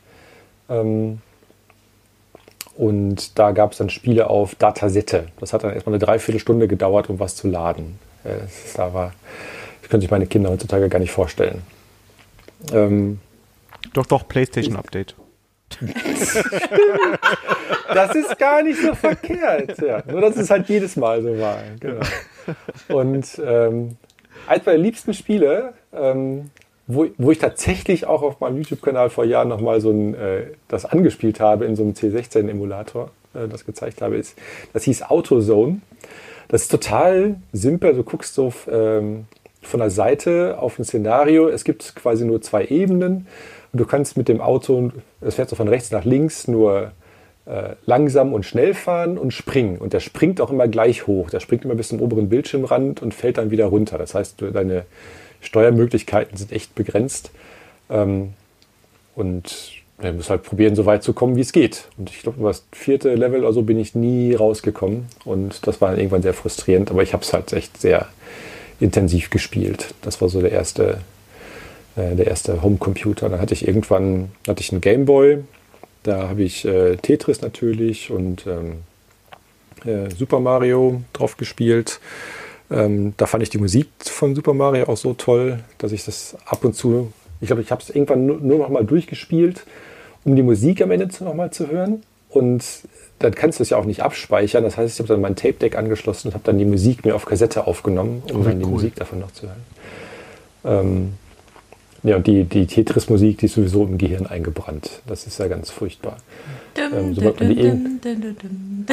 Ähm, 0.68 1.20
und 2.76 3.38
da 3.38 3.50
gab 3.50 3.72
es 3.72 3.78
dann 3.78 3.90
Spiele 3.90 4.30
auf 4.30 4.54
Datasette. 4.54 5.26
Das 5.38 5.52
hat 5.52 5.64
dann 5.64 5.74
erstmal 5.74 5.94
eine 5.94 6.04
Dreiviertelstunde 6.04 6.68
gedauert, 6.68 7.10
um 7.10 7.20
was 7.20 7.36
zu 7.36 7.48
laden. 7.48 7.98
Das, 8.24 8.74
da 8.74 8.94
war, 8.94 9.12
das 9.80 9.90
können 9.90 10.00
sich 10.00 10.10
meine 10.10 10.26
Kinder 10.26 10.50
heutzutage 10.50 10.88
gar 10.88 10.98
nicht 10.98 11.10
vorstellen. 11.10 11.62
Ähm, 12.72 13.20
doch, 13.92 14.06
doch, 14.06 14.26
PlayStation 14.26 14.76
Update. 14.76 15.14
das 17.94 18.14
ist 18.14 18.38
gar 18.38 18.62
nicht 18.62 18.80
so 18.80 18.94
verkehrt. 18.94 19.80
Ja. 19.80 20.02
Nur, 20.06 20.20
dass 20.20 20.36
es 20.36 20.50
halt 20.50 20.68
jedes 20.68 20.96
Mal 20.96 21.22
so 21.22 21.38
war. 21.38 21.58
Genau. 21.80 22.00
Und 22.88 23.40
ähm, 23.44 23.96
eins 24.46 24.66
meiner 24.66 24.78
liebsten 24.78 25.14
Spiele 25.14 25.72
ähm, 25.92 26.50
wo, 26.86 27.06
wo 27.18 27.30
ich 27.30 27.38
tatsächlich 27.38 28.06
auch 28.06 28.22
auf 28.22 28.40
meinem 28.40 28.58
YouTube-Kanal 28.58 29.10
vor 29.10 29.24
Jahren 29.24 29.48
nochmal 29.48 29.80
so 29.80 29.90
ein, 29.90 30.14
äh, 30.14 30.46
das 30.68 30.84
angespielt 30.84 31.40
habe 31.40 31.64
in 31.64 31.76
so 31.76 31.82
einem 31.82 31.92
C16-Emulator, 31.92 33.10
äh, 33.34 33.48
das 33.48 33.64
gezeigt 33.64 34.02
habe, 34.02 34.16
ist, 34.16 34.36
das 34.72 34.84
hieß 34.84 35.02
AutoZone. 35.02 35.80
Das 36.48 36.62
ist 36.62 36.70
total 36.70 37.36
simpel. 37.52 37.94
Du 37.94 38.02
guckst 38.02 38.34
so 38.34 38.52
ähm, 38.70 39.26
von 39.62 39.80
der 39.80 39.90
Seite 39.90 40.58
auf 40.58 40.78
ein 40.78 40.84
Szenario. 40.84 41.48
Es 41.48 41.64
gibt 41.64 41.94
quasi 41.94 42.24
nur 42.24 42.42
zwei 42.42 42.66
Ebenen. 42.66 43.26
Du 43.72 43.86
kannst 43.86 44.16
mit 44.16 44.28
dem 44.28 44.40
Auto, 44.40 44.90
das 45.22 45.36
fährt 45.36 45.48
so 45.48 45.56
von 45.56 45.68
rechts 45.68 45.90
nach 45.90 46.04
links, 46.04 46.48
nur 46.48 46.92
äh, 47.46 47.74
langsam 47.86 48.32
und 48.32 48.44
schnell 48.44 48.74
fahren 48.74 49.18
und 49.18 49.32
springen. 49.32 49.78
Und 49.78 49.92
der 49.92 50.00
springt 50.00 50.40
auch 50.40 50.50
immer 50.50 50.68
gleich 50.68 51.06
hoch. 51.06 51.30
Der 51.30 51.40
springt 51.40 51.64
immer 51.64 51.74
bis 51.74 51.88
zum 51.88 52.00
oberen 52.00 52.28
Bildschirmrand 52.28 53.02
und 53.02 53.14
fällt 53.14 53.38
dann 53.38 53.50
wieder 53.50 53.66
runter. 53.66 53.98
Das 53.98 54.14
heißt, 54.14 54.40
du, 54.40 54.50
deine 54.50 54.84
Steuermöglichkeiten 55.40 56.36
sind 56.36 56.52
echt 56.52 56.74
begrenzt. 56.74 57.30
Ähm, 57.90 58.34
und 59.14 59.82
man 60.02 60.16
muss 60.16 60.30
halt 60.30 60.42
probieren, 60.42 60.74
so 60.74 60.86
weit 60.86 61.02
zu 61.02 61.12
kommen, 61.12 61.36
wie 61.36 61.40
es 61.40 61.52
geht. 61.52 61.88
Und 61.96 62.10
ich 62.10 62.22
glaube, 62.22 62.38
über 62.38 62.50
das 62.50 62.64
vierte 62.72 63.14
Level 63.14 63.40
oder 63.40 63.52
so 63.52 63.62
bin 63.62 63.78
ich 63.78 63.94
nie 63.94 64.34
rausgekommen. 64.34 65.06
Und 65.24 65.66
das 65.66 65.80
war 65.80 65.90
dann 65.90 65.98
irgendwann 65.98 66.22
sehr 66.22 66.34
frustrierend, 66.34 66.90
aber 66.90 67.02
ich 67.02 67.12
habe 67.12 67.22
es 67.22 67.32
halt 67.32 67.52
echt 67.52 67.80
sehr 67.80 68.06
intensiv 68.80 69.30
gespielt. 69.30 69.94
Das 70.02 70.20
war 70.20 70.28
so 70.28 70.40
der 70.40 70.52
erste, 70.52 70.98
äh, 71.96 72.14
der 72.14 72.26
erste 72.26 72.62
Homecomputer. 72.62 73.28
Dann 73.28 73.40
hatte 73.40 73.54
ich 73.54 73.66
irgendwann 73.66 74.32
hatte 74.46 74.60
ich 74.60 74.72
einen 74.72 74.80
Gameboy. 74.80 75.38
Da 76.02 76.28
habe 76.28 76.42
ich 76.42 76.64
äh, 76.64 76.96
Tetris 76.96 77.42
natürlich 77.42 78.10
und 78.10 78.46
ähm, 78.46 78.78
äh, 79.84 80.10
Super 80.10 80.40
Mario 80.40 81.02
drauf 81.12 81.36
gespielt. 81.36 82.00
Ähm, 82.70 83.14
da 83.16 83.26
fand 83.26 83.42
ich 83.42 83.50
die 83.50 83.58
Musik 83.58 83.88
von 84.00 84.34
Super 84.34 84.54
Mario 84.54 84.86
auch 84.88 84.96
so 84.96 85.14
toll, 85.14 85.60
dass 85.78 85.92
ich 85.92 86.04
das 86.04 86.36
ab 86.46 86.64
und 86.64 86.74
zu, 86.74 87.12
ich 87.40 87.48
glaube, 87.48 87.62
ich 87.62 87.70
habe 87.70 87.82
es 87.82 87.90
irgendwann 87.90 88.26
nur, 88.26 88.38
nur 88.38 88.58
noch 88.58 88.68
mal 88.68 88.84
durchgespielt, 88.84 89.64
um 90.24 90.34
die 90.36 90.42
Musik 90.42 90.80
am 90.80 90.90
Ende 90.90 91.08
noch 91.22 91.34
mal 91.34 91.50
zu 91.50 91.68
hören. 91.68 92.02
Und 92.30 92.64
dann 93.18 93.34
kannst 93.34 93.58
du 93.58 93.62
es 93.62 93.70
ja 93.70 93.76
auch 93.76 93.84
nicht 93.84 94.02
abspeichern. 94.02 94.64
Das 94.64 94.76
heißt, 94.76 94.94
ich 94.94 94.98
habe 95.00 95.08
dann 95.08 95.20
mein 95.20 95.36
Tape-Deck 95.36 95.76
angeschlossen 95.76 96.28
und 96.28 96.34
habe 96.34 96.44
dann 96.44 96.58
die 96.58 96.64
Musik 96.64 97.04
mir 97.04 97.14
auf 97.14 97.26
Kassette 97.26 97.66
aufgenommen, 97.66 98.22
um 98.32 98.40
oh, 98.40 98.44
dann 98.44 98.58
die 98.58 98.64
cool. 98.64 98.72
Musik 98.72 98.96
davon 98.96 99.20
noch 99.20 99.32
zu 99.32 99.46
hören. 99.46 99.62
Ähm, 100.64 101.12
ja, 102.02 102.16
und 102.16 102.26
die, 102.26 102.44
die 102.44 102.66
Tetris-Musik, 102.66 103.38
die 103.38 103.46
ist 103.46 103.54
sowieso 103.54 103.84
im 103.84 103.96
Gehirn 103.96 104.26
eingebrannt. 104.26 105.02
Das 105.06 105.26
ist 105.26 105.38
ja 105.38 105.46
ganz 105.46 105.70
furchtbar. 105.70 106.16
Dum, 106.74 107.16
ähm, 107.16 108.86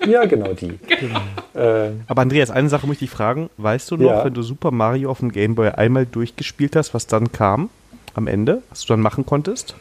ja, 0.06 0.24
genau 0.24 0.52
die. 0.54 0.78
Genau. 1.00 1.20
Äh, 1.54 1.90
Aber 2.06 2.22
Andreas, 2.22 2.50
eine 2.50 2.68
Sache 2.68 2.86
möchte 2.86 3.04
ich 3.04 3.10
fragen. 3.10 3.50
Weißt 3.58 3.90
du 3.90 3.96
noch, 3.96 4.10
ja. 4.10 4.24
wenn 4.24 4.34
du 4.34 4.42
Super 4.42 4.70
Mario 4.70 5.10
auf 5.10 5.18
dem 5.18 5.32
Game 5.32 5.54
Boy 5.54 5.68
einmal 5.68 6.06
durchgespielt 6.06 6.76
hast, 6.76 6.94
was 6.94 7.06
dann 7.06 7.32
kam 7.32 7.68
am 8.14 8.26
Ende, 8.26 8.62
was 8.70 8.82
du 8.82 8.88
dann 8.88 9.00
machen 9.00 9.26
konntest? 9.26 9.74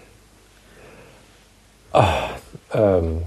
Ach, 1.91 2.29
ähm, 2.73 3.23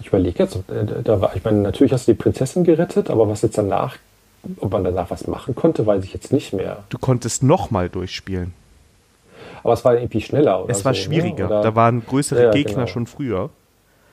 ich 0.00 0.06
überlege 0.06 0.42
jetzt, 0.42 0.56
äh, 0.70 1.02
da 1.02 1.20
war, 1.20 1.36
ich 1.36 1.44
meine, 1.44 1.58
natürlich 1.58 1.92
hast 1.92 2.08
du 2.08 2.12
die 2.12 2.18
Prinzessin 2.18 2.64
gerettet, 2.64 3.10
aber 3.10 3.28
was 3.28 3.42
jetzt 3.42 3.58
danach, 3.58 3.96
ob 4.58 4.72
man 4.72 4.84
danach 4.84 5.10
was 5.10 5.26
machen 5.26 5.54
konnte, 5.54 5.86
weiß 5.86 6.04
ich 6.04 6.12
jetzt 6.12 6.32
nicht 6.32 6.52
mehr. 6.52 6.84
Du 6.88 6.98
konntest 6.98 7.42
nochmal 7.42 7.88
durchspielen. 7.88 8.54
Aber 9.62 9.74
es 9.74 9.84
war 9.84 9.94
irgendwie 9.94 10.20
schneller, 10.20 10.64
oder? 10.64 10.70
Es 10.70 10.84
war 10.84 10.94
so, 10.94 11.00
ne? 11.00 11.04
schwieriger. 11.04 11.48
Ne? 11.48 11.60
Da 11.62 11.74
waren 11.74 12.04
größere 12.04 12.44
ja, 12.44 12.50
Gegner 12.50 12.74
genau. 12.74 12.86
schon 12.86 13.06
früher. 13.06 13.50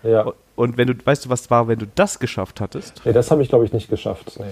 Ja. 0.03 0.31
Und 0.55 0.77
wenn 0.77 0.87
du, 0.87 0.93
weißt 1.03 1.25
du, 1.25 1.29
was 1.29 1.49
war, 1.49 1.67
wenn 1.67 1.79
du 1.79 1.87
das 1.95 2.19
geschafft 2.19 2.61
hattest? 2.61 3.01
Nee, 3.05 3.13
das 3.13 3.31
habe 3.31 3.41
ich, 3.41 3.49
glaube 3.49 3.65
ich, 3.65 3.73
nicht 3.73 3.89
geschafft. 3.89 4.33
Nee. 4.39 4.45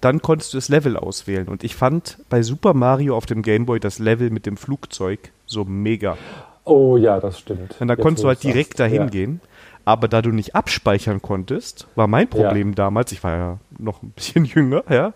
Dann 0.00 0.20
konntest 0.20 0.52
du 0.52 0.58
das 0.58 0.68
Level 0.68 0.96
auswählen. 0.96 1.48
Und 1.48 1.62
ich 1.62 1.76
fand 1.76 2.18
bei 2.28 2.42
Super 2.42 2.74
Mario 2.74 3.16
auf 3.16 3.26
dem 3.26 3.42
Gameboy 3.42 3.78
das 3.78 3.98
Level 3.98 4.30
mit 4.30 4.46
dem 4.46 4.56
Flugzeug 4.56 5.30
so 5.46 5.64
mega. 5.64 6.18
Oh 6.64 6.96
ja, 6.96 7.20
das 7.20 7.38
stimmt. 7.38 7.76
Und 7.80 7.88
da 7.88 7.94
Jetzt, 7.94 8.02
konntest 8.02 8.24
du 8.24 8.28
halt 8.28 8.42
direkt 8.42 8.80
dahin 8.80 9.02
ja. 9.02 9.06
gehen. 9.06 9.40
Aber 9.84 10.08
da 10.08 10.22
du 10.22 10.30
nicht 10.30 10.54
abspeichern 10.54 11.22
konntest, 11.22 11.88
war 11.94 12.06
mein 12.06 12.28
Problem 12.28 12.70
ja. 12.70 12.74
damals, 12.74 13.12
ich 13.12 13.22
war 13.24 13.36
ja 13.36 13.58
noch 13.78 14.02
ein 14.02 14.10
bisschen 14.10 14.44
jünger, 14.44 14.84
ja, 14.88 15.12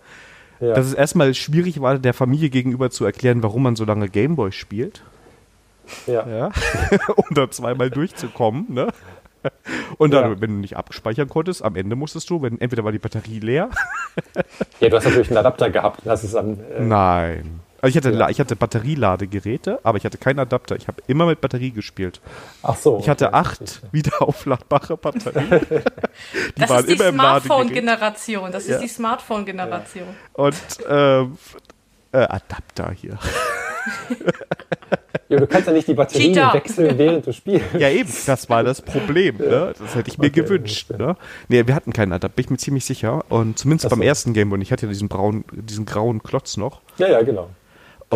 ja, 0.60 0.74
dass 0.74 0.86
es 0.86 0.94
erstmal 0.94 1.34
schwierig 1.34 1.80
war, 1.80 1.98
der 1.98 2.14
Familie 2.14 2.50
gegenüber 2.50 2.90
zu 2.90 3.04
erklären, 3.04 3.42
warum 3.42 3.62
man 3.62 3.76
so 3.76 3.84
lange 3.84 4.08
Gameboy 4.08 4.52
spielt. 4.52 5.02
Ja. 6.06 6.26
ja. 6.26 6.50
um 7.16 7.34
da 7.34 7.50
zweimal 7.50 7.90
durchzukommen, 7.90 8.66
ne? 8.68 8.88
Und 9.98 10.12
dann, 10.12 10.32
ja. 10.32 10.40
wenn 10.40 10.50
du 10.50 10.56
nicht 10.56 10.76
abspeichern 10.76 11.28
konntest, 11.28 11.62
am 11.62 11.76
Ende 11.76 11.94
musstest 11.94 12.28
du, 12.30 12.42
wenn 12.42 12.60
entweder 12.60 12.82
war 12.82 12.90
die 12.90 12.98
Batterie 12.98 13.38
leer. 13.38 13.70
ja, 14.80 14.88
du 14.88 14.96
hast 14.96 15.04
natürlich 15.04 15.28
einen 15.28 15.38
Adapter 15.38 15.70
gehabt. 15.70 16.00
Das 16.04 16.24
ist 16.24 16.34
dann, 16.34 16.58
äh 16.60 16.80
Nein. 16.80 17.60
Also 17.86 18.00
ich 18.00 18.04
hatte, 18.04 18.18
ja. 18.18 18.28
ich 18.28 18.40
hatte 18.40 18.56
Batterieladegeräte, 18.56 19.78
aber 19.84 19.96
ich 19.96 20.04
hatte 20.04 20.18
keinen 20.18 20.40
Adapter. 20.40 20.74
Ich 20.74 20.88
habe 20.88 21.00
immer 21.06 21.24
mit 21.24 21.40
Batterie 21.40 21.70
gespielt. 21.70 22.20
Ach 22.64 22.74
so. 22.74 22.98
Ich 22.98 23.08
hatte 23.08 23.32
acht 23.32 23.80
wiederaufladbare 23.92 24.96
Batterien. 24.96 25.48
die 25.70 26.60
das 26.60 26.68
waren 26.68 26.84
ist 26.84 27.00
die 27.00 27.08
Smartphone-Generation. 27.08 28.50
Das 28.50 28.66
ist 28.66 28.80
die 28.80 28.88
Smartphone-Generation. 28.88 30.08
Und 30.32 30.56
ähm, 30.88 31.38
äh, 32.10 32.18
Adapter 32.18 32.90
hier. 32.90 33.18
Ja, 35.28 35.38
du 35.38 35.46
kannst 35.48 35.66
ja 35.66 35.72
nicht 35.72 35.88
die 35.88 35.94
Batterien 35.94 36.34
Cheater. 36.34 36.54
wechseln, 36.54 36.98
während 36.98 37.26
du 37.26 37.32
spielst. 37.32 37.74
Ja, 37.76 37.88
eben, 37.88 38.08
das 38.26 38.48
war 38.48 38.62
das 38.62 38.80
Problem. 38.80 39.38
Ne? 39.38 39.74
Das 39.76 39.96
hätte 39.96 40.08
ich 40.08 40.18
mir 40.18 40.28
okay, 40.28 40.42
gewünscht. 40.42 40.90
Ne? 40.90 41.16
Nee, 41.48 41.66
wir 41.66 41.74
hatten 41.74 41.92
keinen 41.92 42.12
Adapter, 42.12 42.36
bin 42.36 42.44
ich 42.44 42.50
mir 42.50 42.58
ziemlich 42.58 42.84
sicher. 42.84 43.24
Und 43.28 43.58
zumindest 43.58 43.86
Achso. 43.86 43.96
beim 43.96 44.06
ersten 44.06 44.34
Gameboy. 44.34 44.62
Ich 44.62 44.70
hatte 44.70 44.86
ja 44.86 44.88
diesen, 44.88 45.08
braun, 45.08 45.44
diesen 45.50 45.84
grauen 45.84 46.22
Klotz 46.22 46.56
noch. 46.56 46.80
Ja, 46.98 47.08
ja, 47.08 47.22
genau. 47.22 47.50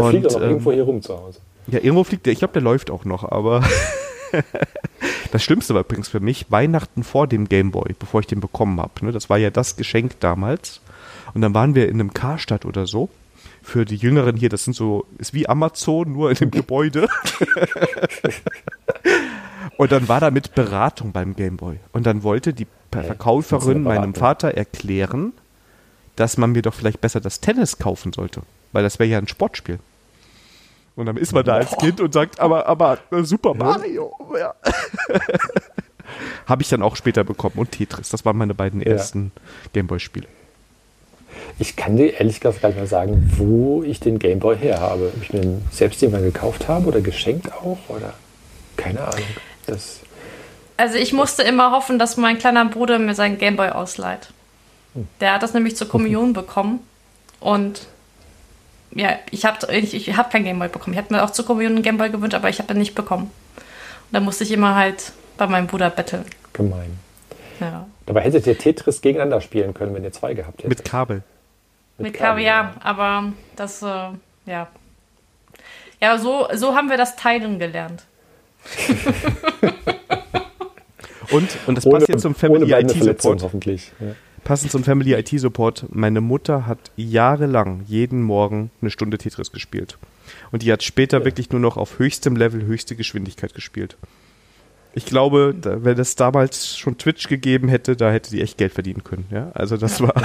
Der 0.01 0.06
und, 0.06 0.10
fliegt 0.10 0.27
auch 0.27 0.35
noch 0.35 0.43
ähm, 0.43 0.48
irgendwo 0.51 0.72
hier 0.72 0.82
rum 0.85 1.02
zu 1.02 1.16
Hause. 1.16 1.40
Ja, 1.66 1.78
irgendwo 1.78 2.05
fliegt 2.05 2.27
der. 2.27 2.32
Ich 2.32 2.39
glaube, 2.40 2.52
der 2.52 2.62
läuft 2.62 2.90
auch 2.90 3.05
noch, 3.05 3.24
aber. 3.31 3.62
das 5.32 5.43
Schlimmste 5.43 5.74
war 5.74 5.82
übrigens 5.82 6.09
für 6.09 6.20
mich 6.20 6.51
Weihnachten 6.51 7.02
vor 7.02 7.27
dem 7.27 7.48
Gameboy, 7.48 7.94
bevor 7.98 8.20
ich 8.20 8.27
den 8.27 8.40
bekommen 8.40 8.81
habe. 8.81 9.05
Ne? 9.05 9.12
Das 9.12 9.28
war 9.28 9.39
ja 9.39 9.51
das 9.51 9.77
Geschenk 9.77 10.20
damals. 10.20 10.81
Und 11.35 11.43
dann 11.43 11.55
waren 11.55 11.74
wir 11.74 11.89
in 11.89 11.94
einem 11.94 12.14
Karstadt 12.14 12.64
oder 12.64 12.86
so 12.86 13.09
für 13.62 13.85
die 13.85 13.97
Jüngeren 13.97 14.36
hier, 14.36 14.48
das 14.48 14.64
sind 14.64 14.74
so, 14.74 15.06
ist 15.18 15.35
wie 15.35 15.48
Amazon, 15.48 16.12
nur 16.12 16.31
in 16.31 16.36
dem 16.36 16.51
Gebäude. 16.51 17.09
und 19.77 19.93
dann 19.93 20.09
war 20.09 20.20
da 20.20 20.31
mit 20.31 20.55
Beratung 20.55 21.12
beim 21.12 21.36
Gameboy. 21.36 21.77
Und 21.93 22.06
dann 22.06 22.22
wollte 22.22 22.52
die 22.52 22.66
Verkäuferin 22.90 23.82
meinem 23.82 24.14
Vater 24.14 24.52
erklären, 24.56 25.32
dass 26.16 26.36
man 26.36 26.52
mir 26.52 26.62
doch 26.62 26.74
vielleicht 26.74 27.01
besser 27.01 27.20
das 27.20 27.40
Tennis 27.40 27.78
kaufen 27.78 28.12
sollte. 28.12 28.43
Weil 28.72 28.82
das 28.82 28.98
wäre 28.98 29.09
ja 29.09 29.18
ein 29.18 29.28
Sportspiel. 29.28 29.78
Und 31.01 31.06
dann 31.06 31.16
ist 31.16 31.32
man 31.32 31.44
da 31.44 31.55
als 31.55 31.77
Kind 31.78 32.01
und 32.01 32.12
sagt, 32.12 32.39
aber, 32.40 32.66
aber 32.66 32.98
äh, 33.10 33.22
Super 33.22 33.55
Mario. 33.55 34.14
Ja. 34.39 34.55
Habe 36.47 36.62
ich 36.62 36.68
dann 36.68 36.82
auch 36.82 36.97
später 36.97 37.24
bekommen. 37.24 37.55
Und 37.56 37.72
Tetris. 37.72 38.10
Das 38.10 38.24
waren 38.24 38.36
meine 38.36 38.55
beiden 38.55 38.82
ersten 38.82 39.32
ja. 39.35 39.70
Gameboy-Spiele. 39.72 40.27
Ich 41.59 41.77
kann 41.77 41.97
dir 41.97 42.20
ehrlich 42.20 42.40
gesagt 42.40 42.60
gar 42.60 42.68
nicht 42.68 42.78
mehr 42.78 42.86
sagen, 42.86 43.32
wo 43.36 43.82
ich 43.82 44.01
den 44.01 44.18
Gameboy 44.18 44.56
her 44.59 44.81
habe. 44.81 45.12
Ob 45.14 45.22
ich 45.22 45.32
mir 45.32 45.40
den 45.40 45.64
selbst 45.70 46.02
jemand 46.02 46.24
gekauft 46.24 46.68
habe 46.68 46.86
oder 46.86 47.01
geschenkt 47.01 47.52
auch 47.52 47.78
oder 47.89 48.12
keine 48.77 49.01
Ahnung. 49.01 49.27
Das 49.66 50.01
also 50.77 50.97
ich 50.97 51.12
musste 51.12 51.43
immer 51.43 51.72
hoffen, 51.72 51.98
dass 51.98 52.16
mein 52.16 52.39
kleiner 52.39 52.64
Bruder 52.64 52.98
mir 52.98 53.14
seinen 53.14 53.36
Gameboy 53.36 53.68
ausleiht. 53.68 54.31
Hm. 54.94 55.06
Der 55.20 55.35
hat 55.35 55.43
das 55.43 55.52
nämlich 55.52 55.77
zur 55.77 55.89
Kommunion 55.89 56.32
bekommen 56.32 56.81
und 57.39 57.86
ja, 58.92 59.18
ich 59.30 59.44
habe 59.44 59.72
ich, 59.74 59.94
ich 59.94 60.16
hab 60.16 60.30
keinen 60.30 60.44
Gameboy 60.44 60.68
bekommen. 60.68 60.94
Ich 60.94 61.02
habe 61.02 61.14
mir 61.14 61.22
auch 61.22 61.30
zur 61.30 61.46
Kommunion 61.46 61.74
einen 61.74 61.82
Gameboy 61.82 62.10
gewünscht, 62.10 62.34
aber 62.34 62.48
ich 62.48 62.58
habe 62.58 62.68
den 62.68 62.78
nicht 62.78 62.94
bekommen. 62.94 63.24
Und 63.24 64.12
da 64.12 64.20
musste 64.20 64.44
ich 64.44 64.52
immer 64.52 64.74
halt 64.74 65.12
bei 65.36 65.46
meinem 65.46 65.66
Bruder 65.66 65.90
betteln. 65.90 66.24
Gemein. 66.52 66.98
Ja. 67.60 67.86
Dabei 68.06 68.22
hättet 68.22 68.46
ihr 68.46 68.58
Tetris 68.58 69.00
gegeneinander 69.00 69.40
spielen 69.40 69.74
können, 69.74 69.94
wenn 69.94 70.02
ihr 70.02 70.12
zwei 70.12 70.34
gehabt 70.34 70.58
hättet. 70.58 70.68
Mit 70.68 70.84
Kabel. 70.84 71.22
Mit, 71.98 72.14
Kaviar, 72.14 72.74
aber 72.80 73.32
das, 73.56 73.82
äh, 73.82 74.08
ja. 74.46 74.68
Ja, 76.00 76.18
so, 76.18 76.48
so 76.54 76.74
haben 76.74 76.88
wir 76.88 76.96
das 76.96 77.14
Teilen 77.16 77.58
gelernt. 77.58 78.04
und, 81.30 81.48
und 81.66 81.74
das 81.76 81.84
passt 81.84 81.86
ohne, 81.86 82.04
jetzt 82.08 82.22
zum 82.22 82.34
Family 82.34 82.72
IT 82.72 82.90
Support. 82.90 83.42
Hoffentlich. 83.42 83.92
Ja. 84.00 84.14
Passend 84.44 84.72
zum 84.72 84.84
Family 84.84 85.14
IT 85.14 85.28
Support. 85.28 85.86
Meine 85.90 86.20
Mutter 86.20 86.66
hat 86.66 86.90
jahrelang 86.96 87.82
jeden 87.86 88.22
Morgen 88.22 88.70
eine 88.80 88.90
Stunde 88.90 89.18
Tetris 89.18 89.52
gespielt. 89.52 89.98
Und 90.52 90.62
die 90.62 90.72
hat 90.72 90.82
später 90.82 91.18
ja. 91.18 91.24
wirklich 91.24 91.50
nur 91.50 91.60
noch 91.60 91.76
auf 91.76 91.98
höchstem 91.98 92.36
Level 92.36 92.64
höchste 92.64 92.96
Geschwindigkeit 92.96 93.54
gespielt. 93.54 93.96
Ich 94.92 95.06
glaube, 95.06 95.54
da, 95.58 95.84
wenn 95.84 95.98
es 95.98 96.16
damals 96.16 96.76
schon 96.76 96.98
Twitch 96.98 97.28
gegeben 97.28 97.68
hätte, 97.68 97.96
da 97.96 98.10
hätte 98.10 98.30
die 98.30 98.42
echt 98.42 98.58
Geld 98.58 98.72
verdienen 98.72 99.04
können. 99.04 99.26
Ja, 99.30 99.50
also 99.54 99.76
das 99.76 100.00
war. 100.00 100.14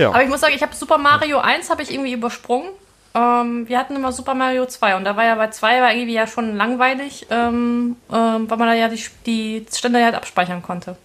Ja. 0.00 0.10
Aber 0.10 0.22
ich 0.22 0.28
muss 0.28 0.40
sagen, 0.40 0.54
ich 0.54 0.62
habe 0.62 0.74
Super 0.74 0.96
Mario 0.96 1.38
1 1.38 1.68
habe 1.68 1.82
ich 1.82 1.92
irgendwie 1.92 2.12
übersprungen. 2.12 2.70
Ähm, 3.14 3.68
wir 3.68 3.78
hatten 3.78 3.96
immer 3.96 4.12
Super 4.12 4.34
Mario 4.34 4.66
2 4.66 4.96
und 4.96 5.04
da 5.04 5.16
war 5.16 5.24
ja 5.24 5.34
bei 5.34 5.48
2 5.48 5.80
war 5.80 5.92
irgendwie 5.92 6.14
ja 6.14 6.26
schon 6.26 6.56
langweilig, 6.56 7.26
ähm, 7.30 7.96
ähm, 8.12 8.50
weil 8.50 8.58
man 8.58 8.68
da 8.68 8.74
ja 8.74 8.88
die, 8.88 9.00
die 9.26 9.66
Stände 9.72 10.04
halt 10.04 10.14
abspeichern 10.14 10.62
konnte. 10.62 10.96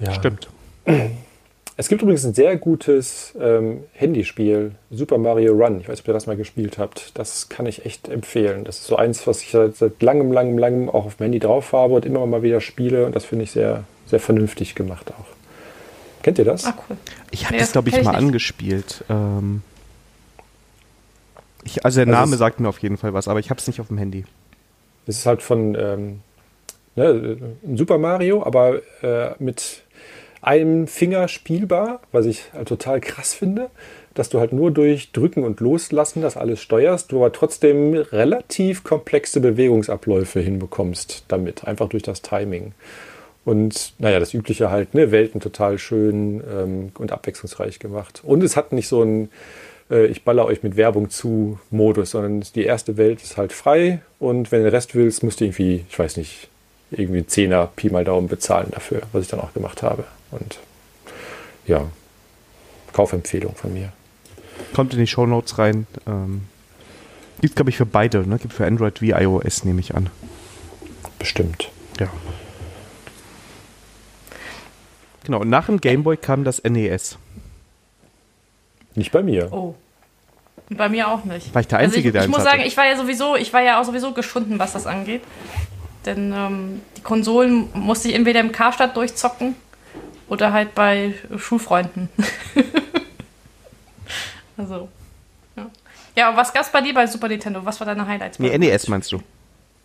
Ja. 0.00 0.12
Stimmt. 0.12 0.48
Es 1.76 1.88
gibt 1.88 2.02
übrigens 2.02 2.24
ein 2.24 2.34
sehr 2.34 2.56
gutes 2.56 3.34
ähm, 3.40 3.82
Handyspiel, 3.94 4.76
Super 4.92 5.18
Mario 5.18 5.54
Run. 5.54 5.80
Ich 5.80 5.88
weiß 5.88 5.96
nicht, 5.96 6.04
ob 6.04 6.08
ihr 6.08 6.14
das 6.14 6.28
mal 6.28 6.36
gespielt 6.36 6.78
habt. 6.78 7.18
Das 7.18 7.48
kann 7.48 7.66
ich 7.66 7.84
echt 7.84 8.08
empfehlen. 8.08 8.62
Das 8.62 8.78
ist 8.78 8.86
so 8.86 8.94
eins, 8.94 9.26
was 9.26 9.42
ich 9.42 9.50
seit, 9.50 9.74
seit 9.74 10.00
langem, 10.00 10.30
langem, 10.30 10.56
langem 10.56 10.88
auch 10.88 11.04
auf 11.04 11.16
dem 11.16 11.24
Handy 11.24 11.40
drauf 11.40 11.72
habe 11.72 11.94
und 11.94 12.06
immer 12.06 12.24
mal 12.26 12.44
wieder 12.44 12.60
spiele. 12.60 13.06
Und 13.06 13.16
das 13.16 13.24
finde 13.24 13.42
ich 13.42 13.50
sehr, 13.50 13.82
sehr 14.06 14.20
vernünftig 14.20 14.76
gemacht 14.76 15.12
auch. 15.18 15.26
Kennt 16.24 16.38
ihr 16.38 16.46
das? 16.46 16.64
Ah, 16.64 16.74
cool. 16.88 16.96
Ich 17.30 17.44
habe 17.44 17.52
nee, 17.54 17.60
das, 17.60 17.72
glaube 17.72 17.90
ich, 17.90 17.96
mal 17.96 18.12
nicht. 18.12 18.14
angespielt. 18.14 19.04
Ähm 19.10 19.60
ich, 21.64 21.84
also 21.84 22.02
der 22.02 22.06
also 22.06 22.18
Name 22.18 22.36
sagt 22.38 22.60
mir 22.60 22.68
auf 22.70 22.78
jeden 22.78 22.96
Fall 22.96 23.12
was, 23.12 23.28
aber 23.28 23.40
ich 23.40 23.50
habe 23.50 23.60
es 23.60 23.66
nicht 23.66 23.78
auf 23.78 23.88
dem 23.88 23.98
Handy. 23.98 24.24
Es 25.06 25.18
ist 25.18 25.26
halt 25.26 25.42
von 25.42 25.76
ähm, 25.78 26.20
ne, 26.96 27.36
Super 27.74 27.98
Mario, 27.98 28.42
aber 28.42 28.80
äh, 29.02 29.34
mit 29.38 29.82
einem 30.40 30.86
Finger 30.86 31.28
spielbar, 31.28 32.00
was 32.10 32.24
ich 32.24 32.44
halt 32.54 32.68
total 32.68 33.00
krass 33.02 33.34
finde, 33.34 33.70
dass 34.14 34.30
du 34.30 34.40
halt 34.40 34.54
nur 34.54 34.70
durch 34.70 35.12
Drücken 35.12 35.44
und 35.44 35.60
Loslassen 35.60 36.22
das 36.22 36.38
alles 36.38 36.62
steuerst, 36.62 37.12
du 37.12 37.18
aber 37.18 37.32
trotzdem 37.32 37.92
relativ 37.92 38.82
komplexe 38.82 39.40
Bewegungsabläufe 39.40 40.40
hinbekommst 40.40 41.24
damit, 41.28 41.66
einfach 41.66 41.90
durch 41.90 42.02
das 42.02 42.22
Timing. 42.22 42.72
Und 43.44 43.92
naja, 43.98 44.20
das 44.20 44.32
Übliche 44.32 44.70
halt, 44.70 44.94
ne, 44.94 45.10
Welten 45.10 45.40
total 45.40 45.78
schön 45.78 46.42
ähm, 46.50 46.92
und 46.98 47.12
abwechslungsreich 47.12 47.78
gemacht. 47.78 48.22
Und 48.24 48.42
es 48.42 48.56
hat 48.56 48.72
nicht 48.72 48.88
so 48.88 49.02
ein 49.02 49.28
äh, 49.90 50.06
Ich 50.06 50.24
baller 50.24 50.46
euch 50.46 50.62
mit 50.62 50.76
Werbung 50.76 51.10
zu 51.10 51.58
Modus, 51.70 52.10
sondern 52.12 52.44
die 52.54 52.64
erste 52.64 52.96
Welt 52.96 53.22
ist 53.22 53.36
halt 53.36 53.52
frei 53.52 54.00
und 54.18 54.50
wenn 54.50 54.60
du 54.60 54.70
den 54.70 54.74
Rest 54.74 54.94
willst, 54.94 55.22
musst 55.22 55.40
du 55.40 55.44
irgendwie, 55.44 55.84
ich 55.88 55.98
weiß 55.98 56.16
nicht, 56.16 56.48
irgendwie 56.90 57.26
Zehner 57.26 57.68
Pi 57.74 57.90
mal 57.90 58.04
Daumen 58.04 58.28
bezahlen 58.28 58.68
dafür, 58.70 59.02
was 59.12 59.22
ich 59.22 59.28
dann 59.28 59.40
auch 59.40 59.52
gemacht 59.52 59.82
habe. 59.82 60.04
Und 60.30 60.58
ja, 61.66 61.86
Kaufempfehlung 62.92 63.54
von 63.54 63.72
mir. 63.72 63.92
Kommt 64.74 64.92
in 64.94 65.00
die 65.00 65.06
Show 65.06 65.26
Notes 65.26 65.58
rein. 65.58 65.86
Ähm, 66.06 66.42
gibt, 67.40 67.56
glaube 67.56 67.70
ich, 67.70 67.76
für 67.76 67.86
beide, 67.86 68.26
ne? 68.28 68.38
Gibt 68.38 68.54
für 68.54 68.66
Android 68.66 69.00
wie 69.02 69.10
iOS, 69.10 69.64
nehme 69.64 69.80
ich 69.80 69.94
an. 69.94 70.10
Bestimmt. 71.18 71.70
Ja. 71.98 72.08
Genau, 75.24 75.40
und 75.40 75.48
nach 75.48 75.66
dem 75.66 75.80
Gameboy 75.80 76.16
kam 76.16 76.44
das 76.44 76.62
NES. 76.62 77.18
Nicht 78.94 79.10
bei 79.10 79.22
mir. 79.22 79.52
Oh. 79.52 79.74
Bei 80.70 80.88
mir 80.88 81.08
auch 81.08 81.24
nicht. 81.24 81.54
War 81.54 81.60
ich 81.60 81.68
der 81.68 81.78
Einzige, 81.78 82.08
also 82.08 82.08
ich, 82.08 82.12
der 82.12 82.22
Ich 82.22 82.28
muss 82.28 82.38
hatte. 82.38 82.50
sagen, 82.50 82.62
ich 82.66 82.76
war 82.76 82.86
ja 82.86 82.96
sowieso, 82.96 83.36
ich 83.36 83.52
war 83.52 83.62
ja 83.62 83.80
auch 83.80 83.84
sowieso 83.84 84.12
geschunden, 84.12 84.58
was 84.58 84.72
das 84.72 84.86
angeht. 84.86 85.22
Denn 86.06 86.32
ähm, 86.32 86.80
die 86.96 87.02
Konsolen 87.02 87.68
musste 87.74 88.08
ich 88.08 88.14
entweder 88.14 88.40
im 88.40 88.52
Karstadt 88.52 88.96
durchzocken 88.96 89.54
oder 90.28 90.52
halt 90.52 90.74
bei 90.74 91.14
Schulfreunden. 91.36 92.08
also. 94.56 94.88
Ja. 95.56 95.66
ja, 96.16 96.30
und 96.30 96.36
was 96.36 96.52
gab's 96.52 96.70
bei 96.70 96.80
dir 96.80 96.94
bei 96.94 97.06
Super 97.06 97.28
Nintendo? 97.28 97.64
Was 97.64 97.80
war 97.80 97.86
deine 97.86 98.06
Highlights? 98.06 98.38
Nee, 98.38 98.56
NES 98.56 98.88
meinst 98.88 99.12
du? 99.12 99.20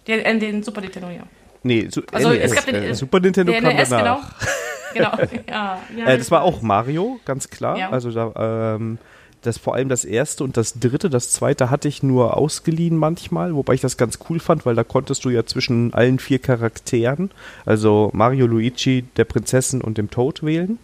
Den, 0.08 0.20
äh, 0.20 0.38
den 0.38 0.64
Super 0.64 0.82
Nintendo, 0.82 1.10
ja. 1.10 1.24
Nee, 1.64 1.88
su 1.90 2.02
also, 2.12 2.30
NES, 2.30 2.52
es 2.52 2.56
gab 2.56 2.66
den, 2.66 2.76
äh, 2.76 2.96
Super 2.96 3.20
Nintendo 3.20 3.54
kam 3.54 3.76
NES, 3.76 3.90
danach. 3.90 4.40
Genau. 4.40 4.52
genau. 4.94 5.12
Ja, 5.48 5.80
ja, 5.96 6.06
äh, 6.06 6.18
das 6.18 6.32
war 6.32 6.44
auch 6.44 6.62
Mario, 6.62 7.20
ganz 7.26 7.50
klar. 7.50 7.78
Ja. 7.78 7.90
Also 7.90 8.12
da, 8.12 8.76
ähm, 8.76 8.98
das 9.42 9.58
vor 9.58 9.76
allem 9.76 9.90
das 9.90 10.04
erste 10.06 10.44
und 10.44 10.58
das 10.58 10.80
dritte, 10.80 11.10
das 11.10 11.32
zweite 11.32 11.70
hatte 11.70 11.88
ich 11.88 12.04
nur 12.04 12.36
ausgeliehen 12.36 12.98
manchmal, 12.98 13.56
wobei 13.56 13.74
ich 13.74 13.82
das 13.82 13.96
ganz 13.96 14.20
cool 14.30 14.40
fand, 14.40 14.66
weil 14.66 14.76
da 14.76 14.84
konntest 14.84 15.24
du 15.24 15.30
ja 15.30 15.46
zwischen 15.46 15.94
allen 15.94 16.20
vier 16.20 16.40
Charakteren, 16.40 17.32
also 17.66 18.10
Mario, 18.14 18.48
Luigi, 18.48 19.04
der 19.16 19.26
Prinzessin 19.26 19.82
und 19.82 19.98
dem 19.98 20.10
Toad 20.10 20.44
wählen. 20.44 20.78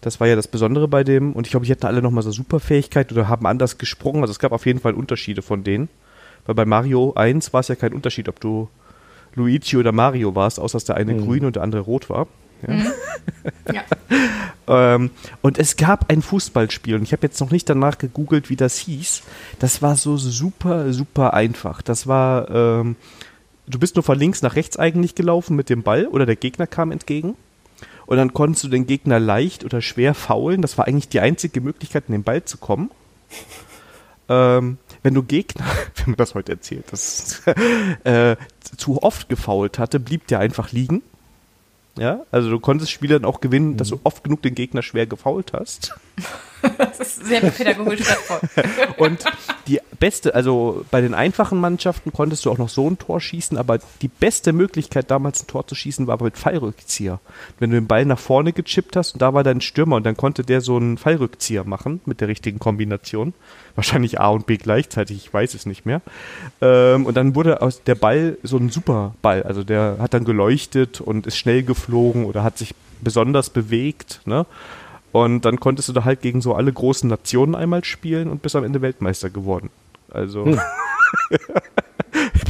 Das 0.00 0.18
war 0.18 0.28
ja 0.28 0.36
das 0.36 0.48
Besondere 0.48 0.88
bei 0.88 1.04
dem. 1.04 1.34
Und 1.34 1.46
ich 1.46 1.50
glaube, 1.50 1.66
die 1.66 1.72
hatten 1.72 1.86
alle 1.86 2.00
nochmal 2.00 2.22
so 2.22 2.30
Superfähigkeit 2.30 3.12
oder 3.12 3.28
haben 3.28 3.46
anders 3.46 3.76
gesprungen. 3.76 4.22
Also 4.22 4.32
es 4.32 4.38
gab 4.38 4.52
auf 4.52 4.64
jeden 4.64 4.80
Fall 4.80 4.94
Unterschiede 4.94 5.42
von 5.42 5.62
denen. 5.62 5.90
Weil 6.46 6.54
bei 6.54 6.64
Mario 6.64 7.12
1 7.14 7.52
war 7.52 7.60
es 7.60 7.68
ja 7.68 7.74
kein 7.74 7.92
Unterschied, 7.92 8.28
ob 8.28 8.40
du 8.40 8.68
Luigi 9.34 9.76
oder 9.76 9.92
Mario 9.92 10.34
warst, 10.34 10.58
außer 10.58 10.76
dass 10.76 10.84
der 10.84 10.96
eine 10.96 11.14
mhm. 11.14 11.26
grün 11.26 11.44
und 11.44 11.56
der 11.56 11.62
andere 11.62 11.82
rot 11.82 12.08
war. 12.08 12.26
Ja. 12.66 12.74
Mhm. 12.74 12.92
ja. 13.72 14.94
ähm, 14.94 15.10
und 15.42 15.58
es 15.58 15.76
gab 15.76 16.10
ein 16.10 16.22
Fußballspiel 16.22 16.96
und 16.96 17.02
ich 17.02 17.12
habe 17.12 17.26
jetzt 17.26 17.40
noch 17.40 17.50
nicht 17.50 17.68
danach 17.68 17.98
gegoogelt, 17.98 18.50
wie 18.50 18.56
das 18.56 18.76
hieß. 18.78 19.22
Das 19.58 19.82
war 19.82 19.96
so 19.96 20.16
super, 20.16 20.92
super 20.92 21.34
einfach. 21.34 21.82
Das 21.82 22.06
war, 22.06 22.50
ähm, 22.50 22.96
du 23.66 23.78
bist 23.78 23.96
nur 23.96 24.02
von 24.02 24.18
links 24.18 24.42
nach 24.42 24.56
rechts 24.56 24.76
eigentlich 24.76 25.14
gelaufen 25.14 25.56
mit 25.56 25.70
dem 25.70 25.82
Ball 25.82 26.06
oder 26.06 26.26
der 26.26 26.36
Gegner 26.36 26.66
kam 26.66 26.92
entgegen. 26.92 27.36
Und 28.06 28.16
dann 28.16 28.34
konntest 28.34 28.64
du 28.64 28.68
den 28.68 28.88
Gegner 28.88 29.20
leicht 29.20 29.64
oder 29.64 29.80
schwer 29.80 30.14
faulen. 30.14 30.62
Das 30.62 30.76
war 30.76 30.88
eigentlich 30.88 31.08
die 31.08 31.20
einzige 31.20 31.60
Möglichkeit, 31.60 32.04
in 32.08 32.12
den 32.12 32.24
Ball 32.24 32.44
zu 32.44 32.58
kommen. 32.58 32.90
Ähm, 34.28 34.78
wenn 35.02 35.14
du 35.14 35.22
Gegner, 35.22 35.64
wenn 35.96 36.06
man 36.06 36.16
das 36.16 36.34
heute 36.34 36.52
erzählt, 36.52 36.84
das 36.90 37.42
äh, 38.04 38.36
zu 38.76 39.02
oft 39.02 39.28
gefault 39.28 39.78
hatte, 39.78 40.00
blieb 40.00 40.26
der 40.26 40.40
einfach 40.40 40.72
liegen. 40.72 41.02
Ja, 42.00 42.24
also 42.30 42.48
du 42.48 42.58
konntest 42.58 42.90
Spiele 42.90 43.20
dann 43.20 43.26
auch 43.26 43.40
gewinnen, 43.40 43.76
dass 43.76 43.88
du 43.88 43.96
mhm. 43.96 44.00
oft 44.04 44.24
genug 44.24 44.40
den 44.40 44.54
Gegner 44.54 44.82
schwer 44.82 45.06
gefault 45.06 45.52
hast. 45.52 45.94
das 46.78 47.00
ist 47.00 47.26
sehr 47.26 47.40
pädagogisch 47.40 48.00
wertvoll. 48.00 48.40
Und 48.96 49.24
die 49.66 49.80
beste, 49.98 50.34
also 50.34 50.84
bei 50.90 51.00
den 51.00 51.14
einfachen 51.14 51.60
Mannschaften 51.60 52.12
konntest 52.12 52.44
du 52.44 52.50
auch 52.50 52.58
noch 52.58 52.68
so 52.68 52.88
ein 52.88 52.98
Tor 52.98 53.20
schießen, 53.20 53.56
aber 53.56 53.78
die 54.02 54.08
beste 54.08 54.52
Möglichkeit 54.52 55.10
damals 55.10 55.42
ein 55.42 55.46
Tor 55.46 55.66
zu 55.66 55.74
schießen 55.74 56.06
war 56.06 56.22
mit 56.22 56.38
Fallrückzieher. 56.38 57.20
Wenn 57.58 57.70
du 57.70 57.76
den 57.76 57.86
Ball 57.86 58.04
nach 58.04 58.18
vorne 58.18 58.52
gechippt 58.52 58.96
hast 58.96 59.12
und 59.12 59.22
da 59.22 59.34
war 59.34 59.44
dein 59.44 59.60
Stürmer 59.60 59.96
und 59.96 60.06
dann 60.06 60.16
konnte 60.16 60.42
der 60.42 60.60
so 60.60 60.76
einen 60.76 60.98
Fallrückzieher 60.98 61.64
machen 61.64 62.00
mit 62.06 62.20
der 62.20 62.28
richtigen 62.28 62.58
Kombination. 62.58 63.34
Wahrscheinlich 63.74 64.20
A 64.20 64.28
und 64.28 64.46
B 64.46 64.56
gleichzeitig, 64.56 65.18
ich 65.18 65.32
weiß 65.32 65.54
es 65.54 65.66
nicht 65.66 65.86
mehr. 65.86 66.02
Ähm, 66.60 67.06
und 67.06 67.16
dann 67.16 67.34
wurde 67.34 67.62
aus 67.62 67.82
der 67.84 67.94
Ball 67.94 68.36
so 68.42 68.56
ein 68.56 68.70
Superball, 68.70 69.42
also 69.42 69.64
der 69.64 69.96
hat 70.00 70.14
dann 70.14 70.24
geleuchtet 70.24 71.00
und 71.00 71.26
ist 71.26 71.36
schnell 71.36 71.62
geflogen 71.62 72.24
oder 72.24 72.42
hat 72.42 72.58
sich 72.58 72.74
besonders 73.00 73.50
bewegt, 73.50 74.20
ne? 74.24 74.46
Und 75.12 75.44
dann 75.44 75.58
konntest 75.58 75.88
du 75.88 75.92
da 75.92 76.04
halt 76.04 76.20
gegen 76.22 76.40
so 76.40 76.54
alle 76.54 76.72
großen 76.72 77.08
Nationen 77.08 77.54
einmal 77.54 77.84
spielen 77.84 78.28
und 78.28 78.42
bist 78.42 78.54
am 78.56 78.64
Ende 78.64 78.80
Weltmeister 78.80 79.30
geworden. 79.30 79.70
Also 80.10 80.44
hm. 80.44 80.60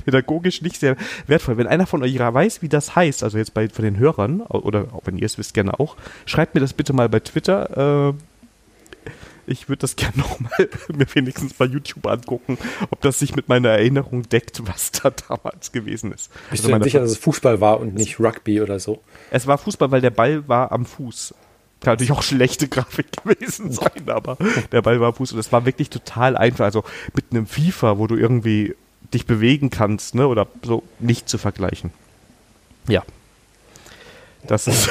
pädagogisch 0.05 0.63
nicht 0.63 0.81
sehr 0.81 0.97
wertvoll. 1.27 1.57
Wenn 1.57 1.67
einer 1.67 1.87
von 1.87 2.03
euch 2.03 2.19
weiß, 2.19 2.63
wie 2.63 2.69
das 2.69 2.97
heißt, 2.97 3.23
also 3.23 3.39
jetzt 3.39 3.55
bei 3.55 3.69
von 3.69 3.85
den 3.85 3.99
Hörern, 3.99 4.41
oder 4.43 4.87
auch 4.93 5.03
wenn 5.05 5.17
ihr 5.17 5.27
es 5.27 5.39
wisst, 5.39 5.55
gerne 5.55 5.79
auch, 5.79 5.97
schreibt 6.27 6.55
mir 6.55 6.61
das 6.61 6.73
bitte 6.73 6.93
mal 6.93 7.09
bei 7.09 7.21
Twitter. 7.21 8.11
Äh, 8.11 8.15
ich 9.47 9.69
würde 9.69 9.81
das 9.81 9.97
gerne 9.97 10.19
nochmal 10.19 10.69
mir 10.93 11.07
wenigstens 11.15 11.55
bei 11.55 11.65
YouTube 11.65 12.07
angucken, 12.07 12.59
ob 12.91 13.01
das 13.01 13.19
sich 13.19 13.37
mit 13.37 13.49
meiner 13.49 13.71
Erinnerung 13.71 14.29
deckt, 14.29 14.67
was 14.67 14.93
da 14.93 15.11
damals 15.11 15.73
gewesen 15.73 16.13
ist. 16.13 16.31
Bist 16.51 16.65
also 16.65 16.79
du 16.79 16.85
sicher, 16.85 17.01
dass 17.01 17.13
es 17.13 17.19
Fußball 17.19 17.61
war 17.61 17.81
und 17.81 17.95
nicht 17.95 18.21
Rugby 18.21 18.61
oder 18.61 18.79
so? 18.79 19.01
Es 19.31 19.47
war 19.47 19.59
Fußball, 19.59 19.91
weil 19.91 20.01
der 20.01 20.11
Ball 20.11 20.47
war 20.49 20.73
am 20.73 20.85
Fuß. 20.85 21.35
Kann 21.81 21.95
natürlich 21.95 22.13
auch 22.13 22.23
schlechte 22.23 22.69
Grafik 22.69 23.07
gewesen 23.25 23.73
sein, 23.73 24.09
aber 24.09 24.37
der 24.71 24.83
Ball 24.83 25.01
war 25.01 25.15
Fuß 25.15 25.33
und 25.33 25.39
es 25.39 25.51
war 25.53 25.65
wirklich 25.65 25.91
total 25.91 26.37
einfach. 26.37 26.67
Also 26.67 26.85
mit 27.15 27.27
einem 27.31 27.47
FIFA, 27.47 27.99
wo 27.99 28.07
du 28.07 28.17
irgendwie 28.17 28.75
dich 29.15 29.27
bewegen 29.27 29.71
kannst, 29.71 30.15
ne, 30.15 30.29
oder 30.29 30.47
so, 30.63 30.83
nicht 30.99 31.29
zu 31.29 31.39
vergleichen. 31.39 31.91
Ja. 32.87 33.03
Das 34.47 34.67
ist. 34.67 34.89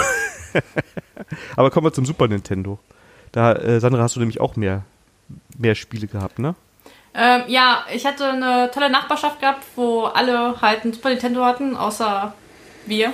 aber 1.56 1.72
kommen 1.72 1.86
wir 1.86 1.94
zum 1.94 2.06
Super 2.06 2.28
Nintendo. 2.28 2.80
Da, 3.32 3.54
äh, 3.54 3.80
Sandra, 3.80 4.02
hast 4.02 4.16
du 4.16 4.20
nämlich 4.20 4.42
auch 4.42 4.56
mehr, 4.56 4.84
mehr 5.58 5.76
Spiele 5.76 6.08
gehabt, 6.08 6.40
ne? 6.40 6.56
Ähm, 7.14 7.44
ja, 7.48 7.86
ich 7.94 8.06
hatte 8.06 8.30
eine 8.30 8.70
tolle 8.72 8.90
Nachbarschaft 8.90 9.40
gehabt, 9.40 9.66
wo 9.76 10.04
alle 10.04 10.62
halt 10.62 10.86
ein 10.86 10.94
Super 10.94 11.10
Nintendo 11.10 11.44
hatten, 11.44 11.76
außer 11.76 12.34
wir. 12.86 13.14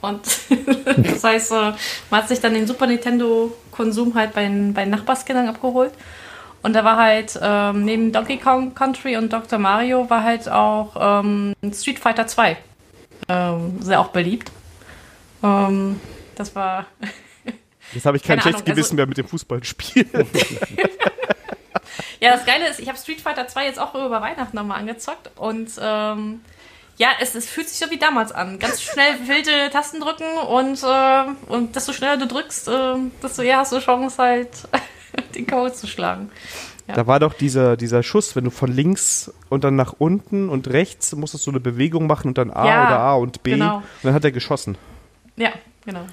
Und 0.00 0.20
das 0.96 1.24
heißt, 1.24 1.50
man 1.50 1.74
hat 2.12 2.28
sich 2.28 2.40
dann 2.40 2.54
den 2.54 2.66
Super 2.66 2.86
Nintendo-Konsum 2.86 4.14
halt 4.14 4.34
bei 4.34 4.42
den, 4.44 4.74
bei 4.74 4.84
Nachbarskindern 4.84 5.48
abgeholt. 5.48 5.92
Und 6.62 6.72
da 6.74 6.84
war 6.84 6.96
halt 6.96 7.38
ähm, 7.40 7.84
neben 7.84 8.12
Donkey 8.12 8.36
Kong 8.38 8.74
Country 8.74 9.16
und 9.16 9.32
Dr. 9.32 9.58
Mario 9.58 10.10
war 10.10 10.24
halt 10.24 10.48
auch 10.48 11.22
ähm, 11.22 11.54
Street 11.72 11.98
Fighter 11.98 12.26
2 12.26 12.56
ähm, 13.28 13.80
sehr 13.80 14.00
auch 14.00 14.08
beliebt. 14.08 14.50
Ähm, 15.42 16.00
das 16.34 16.54
war. 16.54 16.86
Jetzt 17.92 18.06
habe 18.06 18.16
ich 18.16 18.22
kein 18.22 18.40
schlechtes 18.40 18.64
Gewissen 18.64 18.80
also, 18.80 18.96
mehr 18.96 19.06
mit 19.06 19.16
dem 19.16 19.26
Fußballspiel. 19.28 20.06
ja, 22.20 22.32
das 22.32 22.44
Geile 22.44 22.68
ist, 22.68 22.80
ich 22.80 22.88
habe 22.88 22.98
Street 22.98 23.20
Fighter 23.22 23.48
2 23.48 23.64
jetzt 23.64 23.78
auch 23.78 23.94
über 23.94 24.20
Weihnachten 24.20 24.54
nochmal 24.54 24.78
angezockt 24.78 25.30
und 25.36 25.70
ähm, 25.80 26.42
ja, 26.98 27.10
es, 27.20 27.34
es 27.34 27.48
fühlt 27.48 27.68
sich 27.68 27.78
so 27.78 27.90
wie 27.90 27.98
damals 27.98 28.32
an. 28.32 28.58
Ganz 28.58 28.82
schnell 28.82 29.14
wilde 29.26 29.70
Tasten 29.70 30.00
drücken 30.00 30.36
und, 30.48 30.82
äh, 30.82 31.24
und 31.50 31.74
desto 31.74 31.92
schneller 31.92 32.18
du 32.18 32.26
drückst, 32.26 32.68
äh, 32.68 32.94
desto 33.22 33.42
eher 33.42 33.58
hast 33.58 33.72
du 33.72 33.78
Chance, 33.78 34.18
halt 34.18 34.68
den 35.34 35.46
Code 35.46 35.72
zu 35.72 35.86
schlagen. 35.86 36.30
Ja. 36.88 36.94
Da 36.94 37.06
war 37.06 37.20
doch 37.20 37.34
dieser, 37.34 37.76
dieser 37.76 38.02
Schuss, 38.02 38.34
wenn 38.34 38.44
du 38.44 38.50
von 38.50 38.72
links 38.72 39.32
und 39.48 39.62
dann 39.62 39.76
nach 39.76 39.94
unten 39.98 40.48
und 40.48 40.68
rechts 40.68 41.14
musstest 41.14 41.46
du 41.46 41.50
eine 41.50 41.60
Bewegung 41.60 42.06
machen 42.06 42.28
und 42.28 42.38
dann 42.38 42.50
A 42.50 42.66
ja, 42.66 42.86
oder 42.86 42.98
A 42.98 43.14
und 43.14 43.42
B. 43.42 43.52
Genau. 43.52 43.76
Und 43.76 43.84
dann 44.02 44.14
hat 44.14 44.24
er 44.24 44.32
geschossen. 44.32 44.76
Ja, 45.36 45.52
genau. 45.84 46.06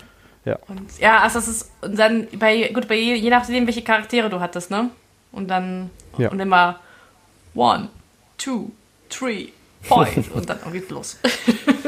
Ja. 0.43 0.59
Und, 0.67 0.99
ja, 0.99 1.19
also 1.19 1.39
das 1.39 1.47
ist 1.47 1.71
dann 1.81 2.27
bei, 2.37 2.69
gut, 2.73 2.87
bei 2.87 2.95
je, 2.95 3.15
je 3.15 3.29
nachdem, 3.29 3.65
welche 3.65 3.81
Charaktere 3.81 4.29
du 4.29 4.39
hattest, 4.39 4.69
ne? 4.69 4.91
Und 5.31 5.47
dann 5.47 5.89
ja. 6.17 6.29
und 6.29 6.39
immer 6.39 6.79
one, 7.55 7.89
two, 8.37 8.71
three, 9.09 9.47
Und 10.33 10.49
dann 10.49 10.57
geht's 10.71 10.89
los. 10.89 11.17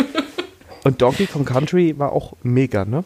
und 0.84 1.02
Donkey 1.02 1.26
Kong 1.26 1.46
Country 1.46 1.98
war 1.98 2.12
auch 2.12 2.34
mega, 2.44 2.86
ne? 2.86 3.04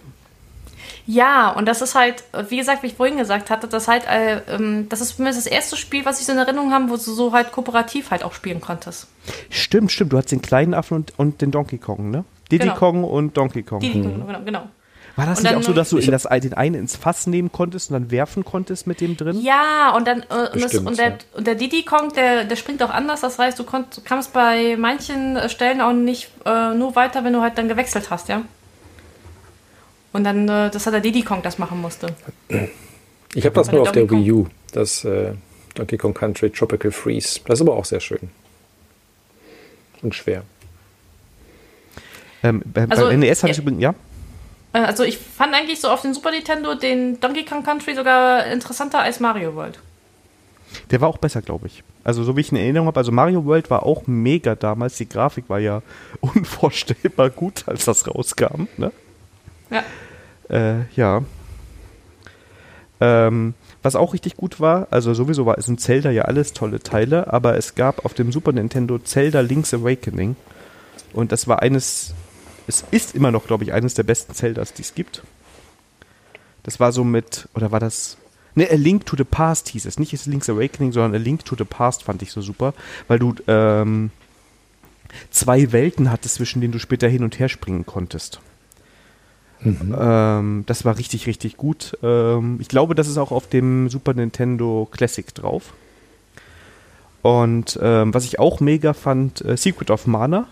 Ja, 1.08 1.50
und 1.52 1.66
das 1.66 1.82
ist 1.82 1.96
halt, 1.96 2.24
wie 2.50 2.58
gesagt, 2.58 2.84
wie 2.84 2.88
ich 2.88 2.94
vorhin 2.94 3.18
gesagt 3.18 3.50
hatte, 3.50 3.68
das 3.68 3.88
halt, 3.88 4.06
äh, 4.08 4.42
ähm, 4.48 4.88
das 4.88 5.02
ist 5.02 5.14
für 5.14 5.24
mich 5.24 5.36
das 5.36 5.48
erste 5.48 5.76
Spiel, 5.76 6.06
was 6.06 6.20
ich 6.20 6.26
so 6.26 6.32
in 6.32 6.38
Erinnerung 6.38 6.72
habe, 6.72 6.90
wo 6.90 6.96
du 6.96 7.02
so 7.02 7.34
halt 7.34 7.52
kooperativ 7.52 8.12
halt 8.12 8.24
auch 8.24 8.34
spielen 8.34 8.62
konntest. 8.62 9.08
Stimmt, 9.50 9.92
stimmt. 9.92 10.14
Du 10.14 10.18
hast 10.18 10.32
den 10.32 10.42
kleinen 10.42 10.74
Affen 10.74 10.98
und, 10.98 11.14
und 11.18 11.42
den 11.42 11.52
Donkey 11.52 11.80
Kong, 11.80 12.12
ne? 12.12 12.24
Diddy 12.52 12.66
genau. 12.66 12.76
Kong 12.76 13.04
und 13.04 13.36
Donkey 13.36 13.64
Kong. 13.64 13.80
Diddy 13.80 14.02
Kong, 14.02 14.20
mhm. 14.20 14.28
genau, 14.28 14.42
genau. 14.44 14.68
War 15.16 15.26
das 15.26 15.40
und 15.40 15.44
nicht 15.44 15.56
auch 15.56 15.64
so, 15.64 15.74
dass 15.74 15.90
du 15.90 15.98
in 15.98 16.12
das, 16.12 16.24
den 16.24 16.54
einen 16.54 16.76
ins 16.76 16.96
Fass 16.96 17.28
nehmen 17.28 17.52
konntest 17.52 17.90
und 17.90 17.96
dann 17.96 18.12
werfen 18.12 18.46
konntest 18.46 18.88
mit 18.88 19.02
dem 19.02 19.18
drin? 19.18 19.42
Ja, 19.42 19.94
und 19.96 20.08
dann 20.08 20.22
äh, 20.22 20.50
und, 20.54 20.64
das, 20.64 20.76
und, 20.76 20.98
der, 20.98 21.10
ja. 21.10 21.18
und 21.34 21.48
der 21.48 21.56
Diddy 21.56 21.84
Kong, 21.84 22.14
der, 22.14 22.46
der 22.46 22.56
springt 22.56 22.82
auch 22.82 22.90
anders. 22.90 23.22
Das 23.22 23.38
heißt, 23.38 23.60
du, 23.60 23.64
konnt, 23.64 23.98
du 23.98 24.02
kamst 24.02 24.32
bei 24.34 24.78
manchen 24.78 25.38
Stellen 25.50 25.82
auch 25.82 25.94
nicht 25.94 26.30
äh, 26.46 26.74
nur 26.74 26.96
weiter, 26.96 27.24
wenn 27.24 27.34
du 27.34 27.42
halt 27.42 27.58
dann 27.58 27.68
gewechselt 27.68 28.10
hast, 28.10 28.30
ja. 28.30 28.44
Und 30.14 30.24
dann, 30.24 30.48
äh, 30.48 30.70
das 30.70 30.86
hat 30.86 30.94
der 30.94 31.02
Diddy 31.02 31.24
Kong 31.24 31.42
das 31.42 31.58
machen 31.58 31.82
musste. 31.82 32.08
Ich 33.34 33.46
habe 33.46 33.56
das 33.56 33.72
nur 33.72 33.82
auf 33.82 33.92
der 33.92 34.10
Wii 34.10 34.32
U, 34.32 34.48
das 34.74 35.06
äh, 35.06 35.34
Donkey 35.76 35.98
Kong 35.98 36.14
Country 36.14 36.50
Tropical 36.50 36.92
Freeze. 36.92 37.40
Das 37.46 37.60
ist 37.60 37.68
aber 37.68 37.76
auch 37.76 37.86
sehr 37.86 38.00
schön. 38.00 38.30
Und 40.02 40.16
schwer. 40.16 40.44
Ähm, 42.44 42.62
bei, 42.66 42.86
also, 42.90 43.06
bei 43.06 43.16
NES 43.16 43.44
hatte 43.44 43.52
ich 43.52 43.60
übrigens, 43.60 43.82
ja? 43.82 43.94
Äh, 44.73 44.80
also 44.80 45.03
ich 45.03 45.18
fand 45.18 45.53
eigentlich 45.53 45.80
so 45.80 45.89
auf 45.89 46.02
den 46.02 46.14
Super 46.14 46.31
Nintendo 46.31 46.76
den 46.76 47.19
Donkey 47.19 47.45
Kong 47.45 47.64
Country 47.64 47.95
sogar 47.95 48.45
interessanter 48.45 48.99
als 48.99 49.19
Mario 49.19 49.56
World. 49.56 49.80
Der 50.89 51.02
war 51.02 51.10
auch 51.10 51.18
besser, 51.18 51.41
glaube 51.41 51.68
ich. 51.68 51.84
Also 52.03 52.23
so 52.23 52.35
wie 52.35 52.41
ich 52.41 52.52
in 52.52 52.57
Erinnerung 52.57 52.88
habe, 52.88 52.99
also 52.99 53.11
Mario 53.11 53.45
World 53.45 53.69
war 53.69 53.85
auch 53.85 54.07
mega 54.07 54.56
damals. 54.56 54.95
Die 54.98 55.07
Grafik 55.07 55.49
war 55.49 55.60
ja 55.60 55.81
unvorstellbar 56.22 57.30
gut, 57.30 57.64
als 57.68 57.85
das 57.85 58.07
rauskam. 58.07 58.68
Ne? 58.77 58.91
Ja. 59.69 59.84
Äh, 60.49 60.85
ja. 60.95 61.23
Ähm, 62.99 63.53
was 63.84 63.95
auch 63.95 64.14
richtig 64.14 64.38
gut 64.38 64.60
war, 64.60 64.88
also 64.91 65.14
sowieso 65.15 65.48
war 65.48 65.57
es 65.57 65.68
in 65.68 65.80
Zelda 65.80 66.11
ja 66.11 66.23
alles 66.23 66.53
tolle 66.53 66.80
Teile, 66.81 67.34
aber 67.34 67.57
es 67.57 67.73
gab 67.73 68.06
auf 68.06 68.14
dem 68.14 68.31
Super 68.31 68.52
Nintendo 68.52 68.99
Zelda 68.99 69.41
Link's 69.41 69.73
Awakening. 69.73 70.35
Und 71.14 71.31
das 71.31 71.48
war 71.48 71.61
eines 71.61 72.14
es 72.72 72.85
ist 72.91 73.15
immer 73.15 73.31
noch, 73.31 73.48
glaube 73.48 73.64
ich, 73.65 73.73
eines 73.73 73.93
der 73.93 74.03
besten 74.03 74.34
Zeldas, 74.34 74.73
die 74.73 74.81
es 74.81 74.95
gibt. 74.95 75.22
Das 76.64 76.80
war 76.80 76.91
so 76.91 77.03
mit, 77.03 77.49
oder 77.53 77.72
war 77.72 77.80
das? 77.80 78.18
Ne, 78.56 78.69
A 78.69 78.76
Link 78.76 79.06
to 79.06 79.15
the 79.15 79.23
Past 79.23 79.69
hieß 79.69 79.85
es. 79.85 79.99
Nicht 79.99 80.26
Link's 80.26 80.49
Awakening, 80.49 80.91
sondern 80.91 81.15
A 81.15 81.23
Link 81.23 81.45
to 81.45 81.56
the 81.56 81.64
Past 81.64 82.03
fand 82.03 82.22
ich 82.22 82.31
so 82.31 82.41
super, 82.41 82.73
weil 83.07 83.19
du 83.19 83.35
ähm, 83.48 84.11
zwei 85.30 85.72
Welten 85.72 86.11
hattest, 86.11 86.35
zwischen 86.35 86.61
denen 86.61 86.73
du 86.73 86.80
später 86.80 87.07
hin 87.07 87.23
und 87.23 87.39
her 87.39 87.49
springen 87.49 87.85
konntest. 87.85 88.39
Mhm. 89.61 89.95
Ähm, 89.98 90.64
das 90.65 90.85
war 90.85 90.98
richtig, 90.98 91.27
richtig 91.27 91.57
gut. 91.57 91.98
Ähm, 92.03 92.57
ich 92.60 92.68
glaube, 92.68 92.95
das 92.95 93.07
ist 93.07 93.18
auch 93.18 93.31
auf 93.31 93.48
dem 93.48 93.89
Super 93.89 94.14
Nintendo 94.14 94.88
Classic 94.91 95.34
drauf. 95.34 95.73
Und 97.22 97.80
ähm, 97.81 98.14
was 98.14 98.26
ich 98.26 98.39
auch 98.39 98.60
mega 98.60 98.93
fand, 98.93 99.43
äh, 99.45 99.56
Secret 99.56 99.91
of 99.91 100.07
Mana 100.07 100.48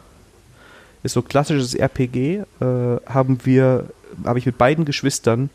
ist 1.04 1.14
so 1.14 1.22
klassisches 1.22 1.74
RPG, 1.74 2.38
äh, 2.38 2.66
haben 3.06 3.40
wir, 3.44 3.90
habe 4.26 4.40
ich 4.40 4.46
mit 4.46 4.58
beiden 4.58 4.86
Geschwistern 4.86 5.50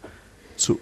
zu 0.56 0.80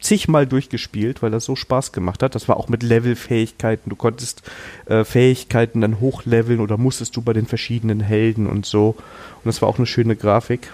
zigmal 0.00 0.46
durchgespielt, 0.46 1.22
weil 1.22 1.30
das 1.30 1.44
so 1.44 1.56
Spaß 1.56 1.92
gemacht 1.92 2.22
hat. 2.22 2.34
Das 2.34 2.48
war 2.48 2.56
auch 2.56 2.68
mit 2.68 2.82
Levelfähigkeiten. 2.82 3.90
Du 3.90 3.96
konntest 3.96 4.42
äh, 4.86 5.04
Fähigkeiten 5.04 5.80
dann 5.80 6.00
hochleveln 6.00 6.60
oder 6.60 6.76
musstest 6.76 7.16
du 7.16 7.22
bei 7.22 7.32
den 7.32 7.46
verschiedenen 7.46 8.00
Helden 8.00 8.46
und 8.46 8.66
so. 8.66 8.90
Und 8.90 9.46
das 9.46 9.60
war 9.60 9.68
auch 9.68 9.78
eine 9.78 9.86
schöne 9.86 10.14
Grafik. 10.14 10.72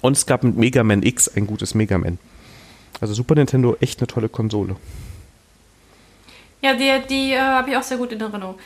Und 0.00 0.16
es 0.16 0.26
gab 0.26 0.44
mit 0.44 0.56
Mega 0.56 0.82
Man 0.82 1.02
X 1.02 1.28
ein 1.28 1.46
gutes 1.46 1.74
Mega 1.74 1.98
Man. 1.98 2.18
Also 3.00 3.14
Super 3.14 3.34
Nintendo 3.34 3.76
echt 3.80 4.00
eine 4.00 4.06
tolle 4.06 4.28
Konsole. 4.28 4.76
Ja, 6.62 6.74
die, 6.74 7.06
die 7.08 7.32
äh, 7.32 7.38
habe 7.38 7.70
ich 7.70 7.76
auch 7.76 7.82
sehr 7.82 7.98
gut 7.98 8.12
in 8.12 8.20
Erinnerung. 8.20 8.56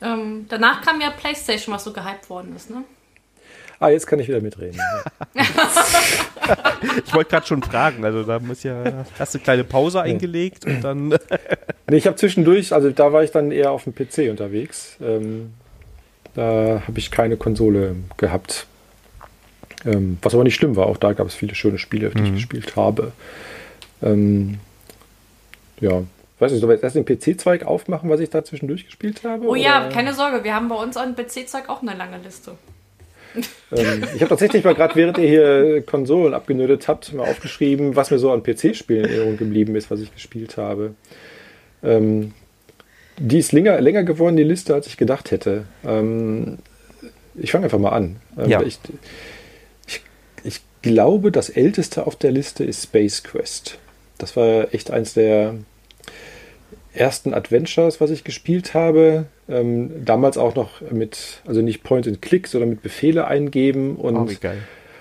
Ähm, 0.00 0.46
danach 0.48 0.82
kam 0.82 1.00
ja 1.00 1.10
PlayStation, 1.10 1.74
was 1.74 1.84
so 1.84 1.92
gehypt 1.92 2.30
worden 2.30 2.54
ist, 2.54 2.70
ne? 2.70 2.84
Ah, 3.80 3.90
jetzt 3.90 4.06
kann 4.08 4.18
ich 4.18 4.26
wieder 4.26 4.40
mitreden. 4.40 4.80
ich 7.06 7.14
wollte 7.14 7.30
gerade 7.30 7.46
schon 7.46 7.62
fragen, 7.62 8.04
also 8.04 8.24
da 8.24 8.40
muss 8.40 8.64
ja, 8.64 9.04
hast 9.18 9.34
du 9.34 9.38
eine 9.38 9.44
kleine 9.44 9.64
Pause 9.64 10.02
eingelegt 10.02 10.64
und 10.64 10.82
dann. 10.82 11.08
nee, 11.88 11.96
ich 11.96 12.06
habe 12.08 12.16
zwischendurch, 12.16 12.72
also 12.72 12.90
da 12.90 13.12
war 13.12 13.22
ich 13.22 13.30
dann 13.30 13.52
eher 13.52 13.70
auf 13.70 13.84
dem 13.84 13.94
PC 13.94 14.30
unterwegs. 14.30 14.96
Ähm, 15.00 15.52
da 16.34 16.82
habe 16.86 16.98
ich 16.98 17.12
keine 17.12 17.36
Konsole 17.36 17.94
gehabt. 18.16 18.66
Ähm, 19.84 20.18
was 20.22 20.34
aber 20.34 20.42
nicht 20.42 20.56
schlimm 20.56 20.74
war, 20.74 20.86
auch 20.86 20.96
da 20.96 21.12
gab 21.12 21.28
es 21.28 21.34
viele 21.34 21.54
schöne 21.54 21.78
Spiele, 21.78 22.10
die 22.10 22.18
mhm. 22.18 22.26
ich 22.26 22.34
gespielt 22.34 22.74
habe. 22.74 23.12
Ähm, 24.02 24.58
ja, 25.80 26.02
weiß 26.38 26.52
nicht, 26.52 26.60
soll 26.60 26.74
ich 26.74 26.82
erst 26.82 26.96
den 26.96 27.04
PC-Zweig 27.04 27.64
aufmachen, 27.64 28.10
was 28.10 28.20
ich 28.20 28.30
da 28.30 28.44
zwischendurch 28.44 28.86
gespielt 28.86 29.24
habe? 29.24 29.46
Oh 29.46 29.50
oder? 29.50 29.60
ja, 29.60 29.88
keine 29.92 30.14
Sorge, 30.14 30.44
wir 30.44 30.54
haben 30.54 30.68
bei 30.68 30.76
uns 30.76 30.96
an 30.96 31.14
PC-Zweig 31.16 31.68
auch 31.68 31.82
eine 31.82 31.94
lange 31.94 32.18
Liste. 32.18 32.52
ähm, 33.72 34.04
ich 34.14 34.20
habe 34.20 34.28
tatsächlich 34.28 34.64
mal 34.64 34.74
gerade, 34.74 34.94
während 34.94 35.18
ihr 35.18 35.28
hier 35.28 35.82
Konsolen 35.82 36.34
abgenödet 36.34 36.88
habt, 36.88 37.12
mal 37.12 37.28
aufgeschrieben, 37.28 37.96
was 37.96 38.10
mir 38.10 38.18
so 38.18 38.32
an 38.32 38.42
PC-Spielen 38.42 39.04
in 39.04 39.10
Erinnerung 39.10 39.36
geblieben 39.36 39.76
ist, 39.76 39.90
was 39.90 40.00
ich 40.00 40.12
gespielt 40.14 40.56
habe. 40.56 40.94
Ähm, 41.82 42.32
die 43.18 43.38
ist 43.38 43.52
länger, 43.52 43.80
länger 43.80 44.04
geworden, 44.04 44.36
die 44.36 44.44
Liste, 44.44 44.74
als 44.74 44.86
ich 44.86 44.96
gedacht 44.96 45.30
hätte. 45.30 45.64
Ähm, 45.84 46.58
ich 47.34 47.52
fange 47.52 47.64
einfach 47.64 47.78
mal 47.78 47.90
an. 47.90 48.16
Ähm, 48.38 48.48
ja. 48.48 48.62
Ich, 48.62 48.78
ich, 49.86 50.02
ich 50.44 50.60
glaube, 50.82 51.32
das 51.32 51.50
älteste 51.50 52.06
auf 52.06 52.16
der 52.16 52.30
Liste 52.30 52.64
ist 52.64 52.84
Space 52.84 53.22
Quest. 53.22 53.78
Das 54.18 54.36
war 54.36 54.72
echt 54.72 54.90
eins 54.90 55.14
der 55.14 55.54
ersten 56.98 57.34
Adventures, 57.34 58.00
was 58.00 58.10
ich 58.10 58.24
gespielt 58.24 58.74
habe. 58.74 59.26
Ähm, 59.48 60.04
damals 60.04 60.36
auch 60.36 60.54
noch 60.54 60.80
mit, 60.90 61.40
also 61.46 61.62
nicht 61.62 61.82
Point 61.82 62.06
and 62.06 62.20
Click, 62.20 62.48
sondern 62.48 62.70
mit 62.70 62.82
Befehle 62.82 63.26
eingeben 63.26 63.96
und 63.96 64.16
oh, 64.16 64.48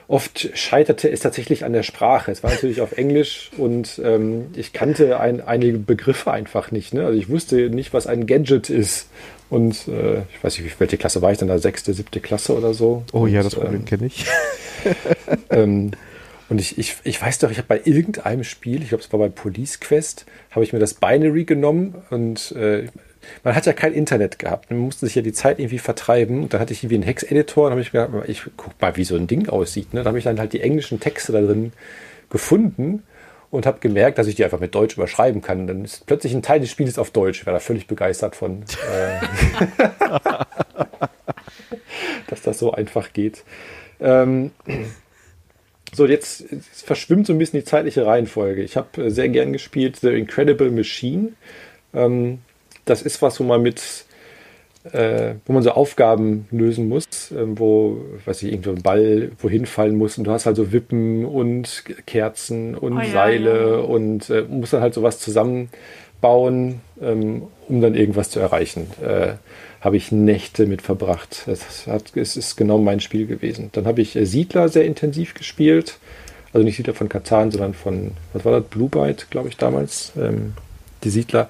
oft 0.08 0.50
scheiterte 0.58 1.10
es 1.12 1.20
tatsächlich 1.20 1.66
an 1.66 1.74
der 1.74 1.84
Sprache. 1.84 2.32
Es 2.32 2.44
war 2.44 2.52
natürlich 2.52 2.82
auf 2.82 2.98
Englisch 2.98 3.52
und 3.58 4.00
ähm, 4.04 4.48
ich 4.56 4.72
kannte 4.72 5.20
ein, 5.20 5.42
einige 5.42 5.78
Begriffe 5.78 6.32
einfach 6.32 6.72
nicht. 6.72 6.94
Ne? 6.94 7.06
Also 7.06 7.20
ich 7.20 7.30
wusste 7.30 7.70
nicht, 7.70 7.94
was 7.94 8.08
ein 8.08 8.26
Gadget 8.26 8.70
ist. 8.70 9.10
Und 9.50 9.88
äh, 9.88 10.20
ich 10.34 10.44
weiß 10.44 10.60
nicht, 10.60 10.80
welche 10.80 10.98
Klasse 10.98 11.22
war 11.22 11.32
ich 11.32 11.38
dann 11.38 11.48
da? 11.48 11.58
Sechste, 11.58 11.94
siebte 11.94 12.20
Klasse 12.20 12.56
oder 12.56 12.74
so. 12.74 13.04
Oh 13.14 13.22
und, 13.22 13.32
ja, 13.32 13.44
das 13.44 13.56
Problem 13.56 13.82
ähm, 13.82 13.86
kenne 13.86 14.06
ich. 14.08 14.26
ähm, 15.50 15.92
und 16.50 16.60
ich, 16.60 16.78
ich, 16.78 16.96
ich 17.04 17.22
weiß 17.22 17.40
doch, 17.40 17.52
ich 17.52 17.58
habe 17.58 17.68
bei 17.68 17.82
irgendeinem 17.84 18.44
Spiel, 18.44 18.82
ich 18.82 18.90
glaube, 18.90 19.04
es 19.04 19.12
war 19.12 19.20
bei 19.20 19.30
Police 19.30 19.80
Quest, 19.80 20.26
habe 20.52 20.64
ich 20.64 20.74
mir 20.74 20.80
das 20.80 20.94
Binary 20.94 21.44
genommen 21.44 21.96
und 22.10 22.54
äh, 22.54 22.88
man 23.44 23.56
hat 23.56 23.66
ja 23.66 23.74
kein 23.74 23.94
Internet 23.94 24.40
gehabt. 24.40 24.72
Man 24.72 24.80
musste 24.80 25.06
sich 25.06 25.16
ja 25.16 25.22
die 25.22 25.34
Zeit 25.34 25.60
irgendwie 25.60 25.80
vertreiben. 25.80 26.44
Und 26.44 26.54
dann 26.54 26.62
hatte 26.62 26.74
ich 26.74 26.84
irgendwie 26.84 26.96
einen 26.96 27.04
Hex-Editor 27.04 27.66
und 27.66 27.72
habe 27.72 27.82
ich 27.82 27.92
gedacht, 27.92 28.10
ich 28.28 28.44
guck 28.56 28.80
mal, 28.82 28.96
wie 28.96 29.04
so 29.04 29.16
ein 29.16 29.28
Ding 29.28 29.50
aussieht. 29.50 29.94
Ne? 29.94 30.04
Da 30.04 30.08
habe 30.08 30.18
ich 30.18 30.24
dann 30.24 30.40
halt 30.40 30.54
die 30.54 30.62
englischen 30.62 31.00
Texte 31.00 31.32
da 31.32 31.42
drin 31.42 31.74
gefunden 32.30 33.04
und 33.50 33.66
habe 33.66 33.80
gemerkt, 33.80 34.18
dass 34.18 34.28
ich 34.28 34.36
die 34.36 34.44
einfach 34.44 34.60
mit 34.60 34.76
Deutsch 34.76 34.96
überschreiben 34.96 35.42
kann. 35.42 35.68
Dann 35.68 35.86
ist 35.86 36.06
plötzlich 36.06 36.34
ein 36.34 36.42
Teil 36.42 36.60
des 36.60 36.70
Spiels 36.70 37.00
auf 37.00 37.12
Deutsch. 37.12 37.42
Ich 37.42 37.46
war 37.46 37.54
da 37.54 37.60
völlig 37.60 37.88
begeistert 37.88 38.36
von, 38.36 38.64
äh, 38.92 39.20
dass 42.28 42.42
das 42.42 42.60
so 42.60 42.72
einfach 42.74 43.14
geht. 43.14 43.44
Ähm, 44.00 44.52
so, 45.98 46.06
jetzt, 46.06 46.46
verschwimmt 46.72 47.28
so 47.28 47.34
ein 47.34 47.40
bisschen 47.40 47.60
die 47.60 47.66
zeitliche 47.66 48.06
Reihenfolge. 48.06 48.64
Ich 48.64 48.78
habe 48.78 49.06
äh, 49.06 49.10
sehr 49.10 49.30
gern 49.30 49.52
gespielt 49.52 49.98
The 49.98 50.10
Incredible 50.10 50.72
Machine. 50.72 51.30
Ähm, 51.94 52.40
das 52.86 53.02
ist 53.02 53.22
was, 53.22 53.40
wo 53.40 53.44
man 53.44 53.62
mit, 53.62 54.06
äh, 54.94 55.34
wo 55.46 55.54
man 55.54 55.64
so 55.64 55.72
Aufgaben 55.72 56.48
lösen 56.52 56.88
muss, 56.88 57.06
äh, 57.32 57.44
wo, 57.46 57.98
weiß 58.26 58.44
ich, 58.44 58.52
irgendwo 58.52 58.70
ein 58.72 58.84
Ball 58.84 59.32
wohin 59.40 59.66
fallen 59.66 59.98
muss 59.98 60.18
und 60.18 60.26
du 60.26 60.32
hast 60.32 60.46
halt 60.46 60.56
so 60.56 60.72
Wippen 60.72 61.26
und 61.26 61.84
Kerzen 62.06 62.76
und 62.76 62.98
oh, 62.98 63.02
ja, 63.02 63.12
Seile 63.12 63.72
ja. 63.72 63.78
und 63.80 64.30
äh, 64.30 64.44
musst 64.44 64.74
dann 64.74 64.82
halt 64.82 64.94
sowas 64.94 65.20
zusammenbauen, 65.20 66.82
ähm, 67.02 67.44
um 67.68 67.82
dann 67.82 67.96
irgendwas 67.96 68.30
zu 68.30 68.40
erreichen. 68.40 68.88
Äh, 69.02 69.34
habe 69.82 69.98
ich 69.98 70.12
Nächte 70.12 70.66
mit 70.66 70.82
verbracht. 70.82 71.44
Das 71.46 71.88
hat, 71.88 72.16
es 72.16 72.36
ist 72.36 72.56
genau 72.56 72.78
mein 72.78 73.00
Spiel 73.00 73.28
gewesen. 73.28 73.70
Dann 73.74 73.86
habe 73.86 74.02
ich 74.02 74.16
äh, 74.16 74.26
Siedler 74.26 74.70
sehr 74.70 74.86
intensiv 74.86 75.34
gespielt. 75.34 75.98
Also 76.54 76.64
nicht 76.64 76.78
Siedler 76.78 76.94
von 76.94 77.10
Katan, 77.10 77.52
sondern 77.52 77.74
von, 77.74 78.12
was 78.34 78.46
war 78.46 78.60
das, 78.60 78.70
Blue 78.70 78.90
Byte, 78.90 79.28
glaube 79.30 79.50
ich, 79.50 79.58
damals. 79.58 80.14
Ähm, 80.18 80.54
die 81.04 81.10
Siedler 81.10 81.50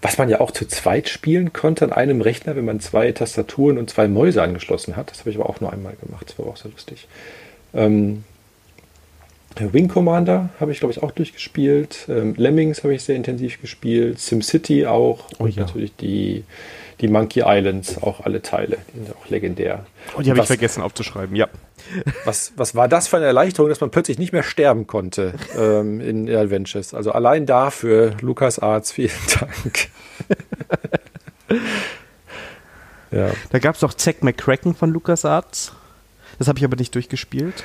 was 0.00 0.18
man 0.18 0.28
ja 0.28 0.40
auch 0.40 0.50
zu 0.50 0.66
zweit 0.66 1.08
spielen 1.08 1.52
konnte 1.52 1.84
an 1.84 1.92
einem 1.92 2.20
Rechner, 2.20 2.54
wenn 2.56 2.64
man 2.64 2.80
zwei 2.80 3.10
Tastaturen 3.12 3.78
und 3.78 3.90
zwei 3.90 4.06
Mäuse 4.06 4.42
angeschlossen 4.42 4.96
hat. 4.96 5.10
Das 5.10 5.20
habe 5.20 5.30
ich 5.30 5.36
aber 5.36 5.48
auch 5.48 5.60
nur 5.60 5.72
einmal 5.72 5.94
gemacht. 5.96 6.28
Das 6.28 6.38
war 6.38 6.46
auch 6.46 6.56
sehr 6.56 6.70
lustig. 6.70 7.08
Ähm, 7.74 8.24
Wing 9.58 9.88
Commander 9.88 10.50
habe 10.60 10.70
ich, 10.70 10.78
glaube 10.78 10.92
ich, 10.92 11.02
auch 11.02 11.10
durchgespielt. 11.10 12.06
Ähm, 12.08 12.34
Lemmings 12.36 12.84
habe 12.84 12.94
ich 12.94 13.02
sehr 13.02 13.16
intensiv 13.16 13.60
gespielt. 13.60 14.20
SimCity 14.20 14.86
auch. 14.86 15.24
Oh, 15.38 15.44
und 15.44 15.56
ja. 15.56 15.64
natürlich 15.64 15.96
die, 15.96 16.44
die 17.00 17.08
Monkey 17.08 17.42
Islands, 17.44 18.02
auch 18.02 18.20
alle 18.20 18.42
Teile. 18.42 18.78
Die 18.92 18.98
sind 18.98 19.16
auch 19.16 19.28
legendär. 19.28 19.86
Und 20.14 20.26
die 20.26 20.30
habe 20.30 20.40
ich 20.40 20.46
vergessen 20.46 20.82
aufzuschreiben, 20.82 21.36
ja. 21.36 21.48
Was, 22.24 22.52
was 22.56 22.74
war 22.74 22.88
das 22.88 23.08
für 23.08 23.16
eine 23.16 23.26
Erleichterung, 23.26 23.68
dass 23.68 23.80
man 23.80 23.90
plötzlich 23.90 24.18
nicht 24.18 24.32
mehr 24.32 24.42
sterben 24.42 24.86
konnte 24.86 25.34
ähm, 25.56 26.00
in 26.00 26.28
Adventures? 26.28 26.92
Also 26.94 27.12
allein 27.12 27.46
dafür, 27.46 28.16
Lukas 28.20 28.58
Arzt, 28.58 28.92
vielen 28.92 29.10
Dank. 29.40 29.88
ja. 33.10 33.30
Da 33.50 33.58
gab 33.58 33.76
es 33.76 33.84
auch 33.84 33.94
Zack 33.94 34.22
McCracken 34.22 34.74
von 34.74 34.90
Lukas 34.90 35.24
Arzt. 35.24 35.72
Das 36.38 36.48
habe 36.48 36.58
ich 36.58 36.64
aber 36.64 36.76
nicht 36.76 36.94
durchgespielt. 36.94 37.64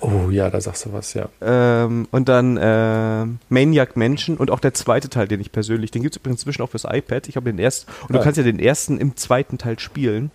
Oh 0.00 0.30
ja, 0.30 0.50
da 0.50 0.60
sagst 0.60 0.86
du 0.86 0.92
was, 0.92 1.14
ja. 1.14 1.28
Ähm, 1.40 2.06
und 2.10 2.28
dann 2.28 2.56
äh, 2.56 3.26
Maniac 3.48 3.96
Mansion 3.96 4.36
und 4.36 4.50
auch 4.50 4.60
der 4.60 4.74
zweite 4.74 5.08
Teil, 5.08 5.26
den 5.26 5.40
ich 5.40 5.50
persönlich, 5.50 5.90
den 5.90 6.02
gibt 6.02 6.14
es 6.14 6.20
übrigens 6.20 6.40
inzwischen 6.40 6.62
auch 6.62 6.70
fürs 6.70 6.84
iPad. 6.84 7.28
Ich 7.28 7.36
habe 7.36 7.50
den 7.50 7.58
ersten, 7.58 7.90
und 8.02 8.14
ah. 8.14 8.18
du 8.18 8.24
kannst 8.24 8.38
ja 8.38 8.44
den 8.44 8.60
ersten 8.60 8.98
im 8.98 9.16
zweiten 9.16 9.58
Teil 9.58 9.78
spielen. 9.78 10.30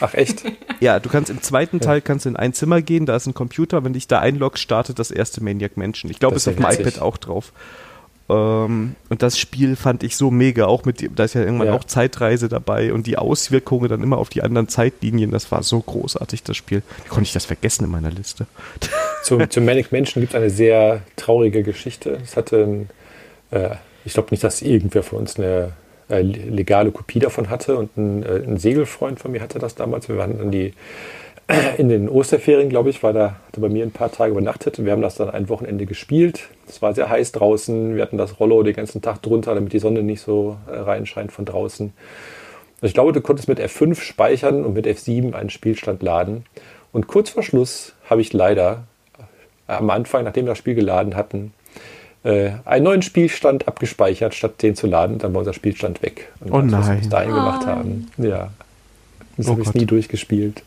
Ach 0.00 0.14
echt? 0.14 0.44
Ja, 0.80 0.98
du 1.00 1.08
kannst 1.08 1.30
im 1.30 1.40
zweiten 1.40 1.80
Teil 1.80 2.02
kannst 2.02 2.26
in 2.26 2.36
ein 2.36 2.52
Zimmer 2.52 2.82
gehen, 2.82 3.06
da 3.06 3.16
ist 3.16 3.26
ein 3.26 3.32
Computer, 3.32 3.84
wenn 3.84 3.94
dich 3.94 4.06
da 4.06 4.18
einloggst, 4.18 4.62
startet 4.62 4.98
das 4.98 5.10
erste 5.10 5.42
Maniac 5.42 5.76
Mansion. 5.76 6.10
Ich 6.10 6.18
glaube, 6.18 6.36
es 6.36 6.46
ist 6.46 6.48
auf 6.48 6.56
dem 6.56 6.66
iPad 6.66 7.00
auch 7.00 7.16
drauf. 7.16 7.52
Ähm, 8.28 8.96
und 9.10 9.22
das 9.22 9.38
Spiel 9.38 9.76
fand 9.76 10.02
ich 10.02 10.16
so 10.16 10.30
mega, 10.30 10.66
auch 10.66 10.84
mit, 10.84 11.10
da 11.14 11.24
ist 11.24 11.34
ja 11.34 11.42
irgendwann 11.42 11.68
ja. 11.68 11.74
auch 11.74 11.84
Zeitreise 11.84 12.48
dabei 12.48 12.92
und 12.92 13.06
die 13.06 13.18
Auswirkungen 13.18 13.88
dann 13.88 14.02
immer 14.02 14.16
auf 14.18 14.30
die 14.30 14.42
anderen 14.42 14.68
Zeitlinien, 14.68 15.30
das 15.30 15.52
war 15.52 15.62
so 15.62 15.80
großartig, 15.80 16.42
das 16.42 16.56
Spiel. 16.56 16.82
Wie 17.04 17.08
konnte 17.08 17.24
ich 17.24 17.32
das 17.32 17.44
vergessen 17.44 17.84
in 17.84 17.90
meiner 17.90 18.10
Liste? 18.10 18.46
Zu, 19.22 19.38
zu 19.48 19.62
Manic 19.62 19.90
Mansion 19.90 20.20
gibt 20.20 20.34
es 20.34 20.38
eine 20.38 20.50
sehr 20.50 21.00
traurige 21.16 21.62
Geschichte. 21.62 22.18
Es 22.22 22.36
hatte, 22.36 22.86
äh, 23.50 23.70
ich 24.04 24.12
glaube 24.12 24.28
nicht, 24.32 24.44
dass 24.44 24.60
irgendwer 24.60 25.02
von 25.02 25.20
uns 25.20 25.38
eine 25.38 25.72
äh, 26.10 26.20
legale 26.20 26.90
Kopie 26.90 27.20
davon 27.20 27.48
hatte 27.48 27.78
und 27.78 27.96
ein, 27.96 28.22
äh, 28.22 28.42
ein, 28.46 28.58
Segelfreund 28.58 29.18
von 29.18 29.32
mir 29.32 29.40
hatte 29.40 29.58
das 29.58 29.76
damals. 29.76 30.10
Wir 30.10 30.18
waren 30.18 30.36
dann 30.36 30.50
die 30.50 30.74
in 31.78 31.88
den 31.88 32.10
Osterferien, 32.10 32.68
glaube 32.68 32.90
ich, 32.90 33.02
war 33.02 33.14
da, 33.14 33.36
hatte 33.48 33.60
bei 33.60 33.70
mir 33.70 33.84
ein 33.84 33.92
paar 33.92 34.12
Tage 34.12 34.32
übernachtet 34.32 34.82
wir 34.84 34.92
haben 34.92 35.02
das 35.02 35.16
dann 35.16 35.30
ein 35.30 35.48
Wochenende 35.48 35.86
gespielt. 35.86 36.48
Es 36.68 36.82
war 36.82 36.94
sehr 36.94 37.08
heiß 37.08 37.32
draußen. 37.32 37.96
Wir 37.96 38.02
hatten 38.02 38.18
das 38.18 38.40
Rollo 38.40 38.62
den 38.62 38.74
ganzen 38.74 39.02
Tag 39.02 39.22
drunter, 39.22 39.54
damit 39.54 39.72
die 39.72 39.78
Sonne 39.78 40.02
nicht 40.02 40.20
so 40.20 40.56
äh, 40.66 40.76
reinscheint 40.76 41.32
von 41.32 41.44
draußen. 41.44 41.92
Also 42.76 42.86
ich 42.86 42.94
glaube, 42.94 43.12
du 43.12 43.20
konntest 43.20 43.48
mit 43.48 43.60
F5 43.60 44.00
speichern 44.00 44.64
und 44.64 44.74
mit 44.74 44.86
F7 44.86 45.34
einen 45.34 45.50
Spielstand 45.50 46.02
laden. 46.02 46.44
Und 46.92 47.06
kurz 47.06 47.30
vor 47.30 47.42
Schluss 47.42 47.94
habe 48.08 48.20
ich 48.20 48.32
leider 48.32 48.84
am 49.66 49.90
Anfang, 49.90 50.24
nachdem 50.24 50.44
wir 50.44 50.50
das 50.50 50.58
Spiel 50.58 50.74
geladen 50.74 51.16
hatten, 51.16 51.52
äh, 52.24 52.52
einen 52.64 52.84
neuen 52.84 53.02
Spielstand 53.02 53.68
abgespeichert, 53.68 54.34
statt 54.34 54.62
den 54.62 54.74
zu 54.76 54.86
laden. 54.86 55.18
Dann 55.18 55.32
war 55.34 55.40
unser 55.40 55.52
Spielstand 55.52 56.02
weg. 56.02 56.32
Und 56.40 56.52
oh 56.52 56.60
das, 56.60 56.70
nein. 56.70 56.80
was 56.80 56.88
wir 56.88 56.96
bis 56.96 57.08
dahin 57.08 57.32
oh. 57.32 57.34
gemacht 57.34 57.66
haben. 57.66 58.10
Ja. 58.18 58.50
Das 59.36 59.48
oh 59.48 59.52
habe 59.52 59.62
ich 59.62 59.74
nie 59.74 59.86
durchgespielt. 59.86 60.62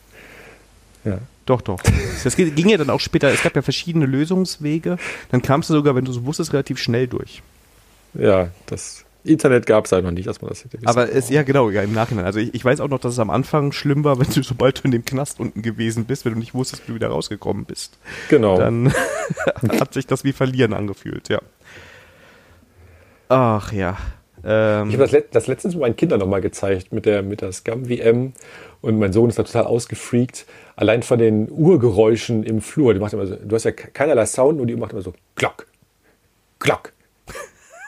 Ja. 1.04 1.18
Doch, 1.48 1.62
doch. 1.62 1.80
Das 2.24 2.36
ging 2.36 2.68
ja 2.68 2.76
dann 2.76 2.90
auch 2.90 3.00
später, 3.00 3.32
es 3.32 3.42
gab 3.42 3.56
ja 3.56 3.62
verschiedene 3.62 4.04
Lösungswege. 4.04 4.98
Dann 5.30 5.40
kamst 5.40 5.70
du 5.70 5.74
sogar, 5.74 5.94
wenn 5.94 6.04
du 6.04 6.12
so 6.12 6.26
wusstest, 6.26 6.52
relativ 6.52 6.78
schnell 6.78 7.06
durch. 7.06 7.42
Ja, 8.12 8.50
das 8.66 9.06
Internet 9.24 9.64
gab 9.64 9.86
es 9.86 9.92
halt 9.92 10.04
noch 10.04 10.10
nicht, 10.10 10.28
dass 10.28 10.42
man 10.42 10.50
das 10.50 10.64
hätte 10.64 10.78
Aber 10.84 11.10
es, 11.10 11.30
ja, 11.30 11.44
genau, 11.44 11.70
ja, 11.70 11.82
im 11.82 11.94
Nachhinein. 11.94 12.26
Also 12.26 12.38
ich, 12.38 12.52
ich, 12.52 12.62
weiß 12.62 12.80
auch 12.80 12.88
noch, 12.88 13.00
dass 13.00 13.14
es 13.14 13.18
am 13.18 13.30
Anfang 13.30 13.72
schlimm 13.72 14.04
war, 14.04 14.18
wenn 14.20 14.28
du, 14.28 14.42
sobald 14.42 14.80
du 14.80 14.82
in 14.84 14.90
dem 14.90 15.06
Knast 15.06 15.40
unten 15.40 15.62
gewesen 15.62 16.04
bist, 16.04 16.26
wenn 16.26 16.34
du 16.34 16.38
nicht 16.38 16.52
wusstest, 16.52 16.82
wie 16.82 16.88
du 16.88 16.94
wieder 16.96 17.08
rausgekommen 17.08 17.64
bist. 17.64 17.96
Genau. 18.28 18.58
Dann 18.58 18.92
hat 19.80 19.94
sich 19.94 20.06
das 20.06 20.24
wie 20.24 20.34
Verlieren 20.34 20.74
angefühlt, 20.74 21.30
ja. 21.30 21.40
Ach 23.30 23.72
ja. 23.72 23.96
Ähm, 24.48 24.88
ich 24.88 24.94
habe 24.94 25.04
das, 25.04 25.12
Let 25.12 25.34
das 25.34 25.46
letztens 25.46 25.74
mit 25.74 25.82
meinen 25.82 25.96
Kindern 25.96 26.20
nochmal 26.20 26.40
gezeigt, 26.40 26.90
mit 26.90 27.04
der, 27.04 27.22
mit 27.22 27.42
der 27.42 27.52
Scum-WM. 27.52 28.32
Und 28.80 28.98
mein 28.98 29.12
Sohn 29.12 29.28
ist 29.28 29.38
da 29.38 29.42
total 29.42 29.64
ausgefreakt. 29.64 30.46
Allein 30.74 31.02
von 31.02 31.18
den 31.18 31.50
Urgeräuschen 31.50 32.44
im 32.44 32.62
Flur. 32.62 32.94
Die 32.94 33.00
macht 33.00 33.12
immer 33.12 33.26
so, 33.26 33.36
du 33.36 33.54
hast 33.54 33.64
ja 33.64 33.72
keinerlei 33.72 34.24
Sound, 34.24 34.56
nur 34.56 34.66
die 34.66 34.76
macht 34.76 34.92
immer 34.92 35.02
so 35.02 35.12
Glock, 35.34 35.66
Glock, 36.60 36.92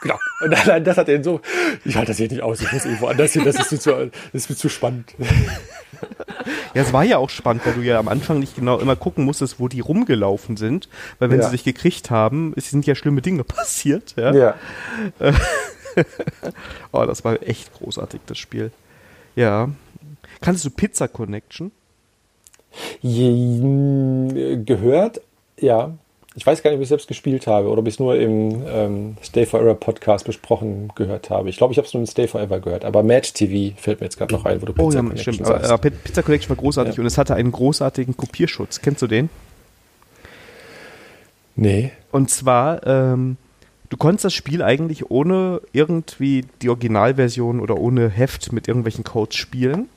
Glock. 0.01 0.19
Und 0.41 0.53
allein 0.53 0.83
das 0.83 0.97
hat 0.97 1.09
er 1.09 1.23
so, 1.23 1.41
ich 1.83 1.95
halte 1.95 2.11
das 2.11 2.17
hier 2.17 2.27
nicht 2.27 2.43
aus, 2.43 2.61
ich 2.61 2.71
muss 2.71 2.85
irgendwo 2.85 3.07
anders 3.07 3.33
hin, 3.33 3.43
das 3.43 3.71
ist, 3.71 3.81
zu, 3.81 3.91
das 3.91 4.11
ist 4.33 4.49
mir 4.49 4.55
zu 4.55 4.69
spannend. 4.69 5.15
Ja, 6.73 6.81
es 6.81 6.93
war 6.93 7.03
ja 7.03 7.17
auch 7.17 7.29
spannend, 7.29 7.65
weil 7.65 7.73
du 7.73 7.81
ja 7.81 7.99
am 7.99 8.07
Anfang 8.07 8.39
nicht 8.39 8.55
genau 8.55 8.79
immer 8.79 8.95
gucken 8.95 9.25
musstest, 9.25 9.59
wo 9.59 9.67
die 9.67 9.81
rumgelaufen 9.81 10.57
sind, 10.57 10.89
weil 11.19 11.29
wenn 11.29 11.39
ja. 11.39 11.45
sie 11.45 11.51
sich 11.51 11.63
gekriegt 11.63 12.09
haben, 12.09 12.53
sind 12.57 12.85
ja 12.85 12.95
schlimme 12.95 13.21
Dinge 13.21 13.43
passiert. 13.45 14.15
Ja. 14.17 14.33
ja. 14.33 14.55
oh, 16.91 17.05
das 17.05 17.23
war 17.23 17.41
echt 17.41 17.73
großartig, 17.73 18.21
das 18.25 18.37
Spiel. 18.37 18.71
Ja. 19.35 19.69
Kannst 20.41 20.65
du 20.65 20.69
Pizza 20.69 21.07
Connection? 21.07 21.71
Je, 23.01 24.57
gehört, 24.65 25.21
ja. 25.57 25.93
Ich 26.33 26.47
weiß 26.47 26.63
gar 26.63 26.69
nicht, 26.69 26.77
ob 26.77 26.81
ich 26.81 26.85
es 26.85 26.89
selbst 26.89 27.09
gespielt 27.09 27.45
habe 27.45 27.67
oder 27.67 27.81
ob 27.81 27.87
ich 27.87 27.95
es 27.95 27.99
nur 27.99 28.15
im 28.15 28.63
ähm, 28.65 29.17
Stay 29.21 29.45
Forever 29.45 29.75
Podcast 29.75 30.25
besprochen 30.25 30.89
gehört 30.95 31.29
habe. 31.29 31.49
Ich 31.49 31.57
glaube, 31.57 31.73
ich 31.73 31.77
habe 31.77 31.85
es 31.85 31.93
nur 31.93 32.01
im 32.01 32.07
Stay 32.07 32.25
Forever 32.25 32.61
gehört. 32.61 32.85
Aber 32.85 33.03
Match 33.03 33.33
TV 33.33 33.75
fällt 33.77 33.99
mir 33.99 34.05
jetzt 34.05 34.17
gerade 34.17 34.33
noch 34.33 34.45
ein, 34.45 34.61
wo 34.61 34.65
du 34.65 34.71
Pizza 34.71 34.85
oh, 34.85 34.91
ja, 34.91 35.01
Connection 35.01 35.33
stimmt. 35.33 35.47
sagst. 35.47 35.69
Aber, 35.69 35.89
Pizza 35.89 36.23
Connection 36.23 36.49
war 36.49 36.55
großartig 36.55 36.95
ja. 36.95 37.01
und 37.01 37.05
es 37.05 37.17
hatte 37.17 37.35
einen 37.35 37.51
großartigen 37.51 38.15
Kopierschutz. 38.15 38.79
Kennst 38.79 39.01
du 39.01 39.07
den? 39.07 39.29
Nee. 41.57 41.91
Und 42.13 42.29
zwar, 42.29 42.87
ähm, 42.87 43.35
du 43.91 43.97
konntest 43.97 44.25
das 44.25 44.33
Spiel 44.33 44.63
eigentlich 44.63 45.11
ohne 45.11 45.61
irgendwie 45.73 46.45
die 46.63 46.69
Originalversion 46.69 47.59
oder 47.59 47.77
ohne 47.77 48.09
Heft 48.09 48.51
mit 48.51 48.67
irgendwelchen 48.67 49.03
Codes 49.03 49.35
spielen. 49.35 49.89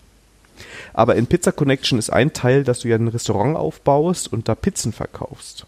Aber 0.93 1.17
in 1.17 1.27
Pizza 1.27 1.53
Connection 1.53 1.99
ist 1.99 2.11
ein 2.11 2.33
Teil, 2.33 2.65
dass 2.65 2.81
du 2.81 2.89
ja 2.89 2.97
ein 2.97 3.09
Restaurant 3.09 3.57
aufbaust 3.57 4.33
und 4.33 4.49
da 4.49 4.55
Pizzen 4.55 4.93
verkaufst. 4.93 5.67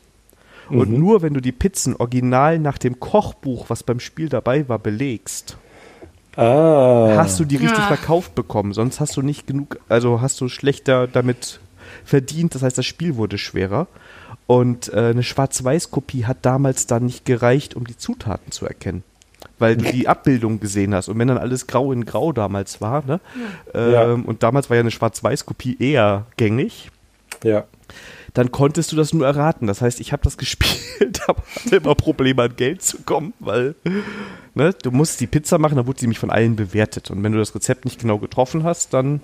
Mhm. 0.69 0.79
Und 0.79 0.93
nur 0.93 1.23
wenn 1.23 1.35
du 1.35 1.41
die 1.41 1.53
Pizzen 1.53 1.97
original 1.97 2.59
nach 2.59 2.79
dem 2.79 3.01
Kochbuch, 3.01 3.71
was 3.71 3.83
beim 3.83 4.01
Spiel 4.01 4.29
dabei 4.29 4.69
war, 4.69 4.79
belegst, 4.79 5.57
ah. 6.37 7.15
hast 7.17 7.39
du 7.39 7.45
die 7.45 7.57
richtig 7.57 7.79
ja. 7.79 7.87
verkauft 7.87 8.35
bekommen. 8.35 8.73
Sonst 8.73 9.01
hast 9.01 9.17
du 9.17 9.23
nicht 9.23 9.47
genug, 9.47 9.79
also 9.89 10.21
hast 10.21 10.41
du 10.41 10.49
schlechter 10.49 11.07
damit 11.07 11.61
verdient. 12.05 12.57
Das 12.57 12.63
heißt, 12.63 12.77
das 12.77 12.87
Spiel 12.87 13.17
wurde 13.17 13.39
schwerer. 13.39 13.87
Und 14.47 14.93
äh, 14.93 15.11
eine 15.11 15.23
Schwarz-Weiß-Kopie 15.23 16.25
hat 16.25 16.39
damals 16.43 16.87
dann 16.87 17.05
nicht 17.05 17.25
gereicht, 17.25 17.75
um 17.75 17.87
die 17.87 17.97
Zutaten 17.97 18.53
zu 18.53 18.67
erkennen 18.67 19.03
weil 19.59 19.77
du 19.77 19.91
die 19.91 20.09
Abbildung 20.09 20.61
gesehen 20.61 20.95
hast. 20.95 21.09
Und 21.09 21.19
wenn 21.19 21.29
dann 21.29 21.39
alles 21.39 21.67
grau 21.67 21.93
in 21.93 22.05
grau 22.05 22.33
damals 22.33 22.81
war, 22.81 23.05
ne? 23.05 23.21
Ja. 23.75 24.13
Ähm, 24.13 24.25
und 24.25 24.43
damals 24.43 24.69
war 24.69 24.77
ja 24.77 24.81
eine 24.81 24.91
Schwarz-Weiß-Kopie 24.91 25.77
eher 25.79 26.27
gängig. 26.37 26.91
Ja. 27.43 27.65
Dann 28.35 28.53
konntest 28.53 28.93
du 28.93 28.97
das 28.97 29.15
nur 29.15 29.27
erraten. 29.27 29.67
Das 29.67 29.81
heißt, 29.81 30.01
ich 30.01 30.13
habe 30.13 30.23
das 30.23 30.37
gespielt, 30.39 31.21
aber 31.27 31.43
hatte 31.55 31.77
immer 31.77 31.95
Probleme 31.95 32.43
an 32.43 32.57
Geld 32.57 32.83
zu 32.83 32.99
kommen, 32.99 33.33
weil 33.39 33.75
ne, 34.55 34.75
du 34.83 34.91
musst 34.91 35.21
die 35.21 35.27
Pizza 35.27 35.59
machen, 35.59 35.77
dann 35.77 35.87
wurde 35.87 36.01
sie 36.01 36.07
nämlich 36.07 36.19
von 36.19 36.31
allen 36.31 36.57
bewertet. 36.57 37.11
Und 37.11 37.23
wenn 37.23 37.33
du 37.33 37.39
das 37.39 37.55
Rezept 37.55 37.85
nicht 37.85 38.01
genau 38.01 38.19
getroffen 38.19 38.65
hast, 38.65 38.93
dann 38.93 39.21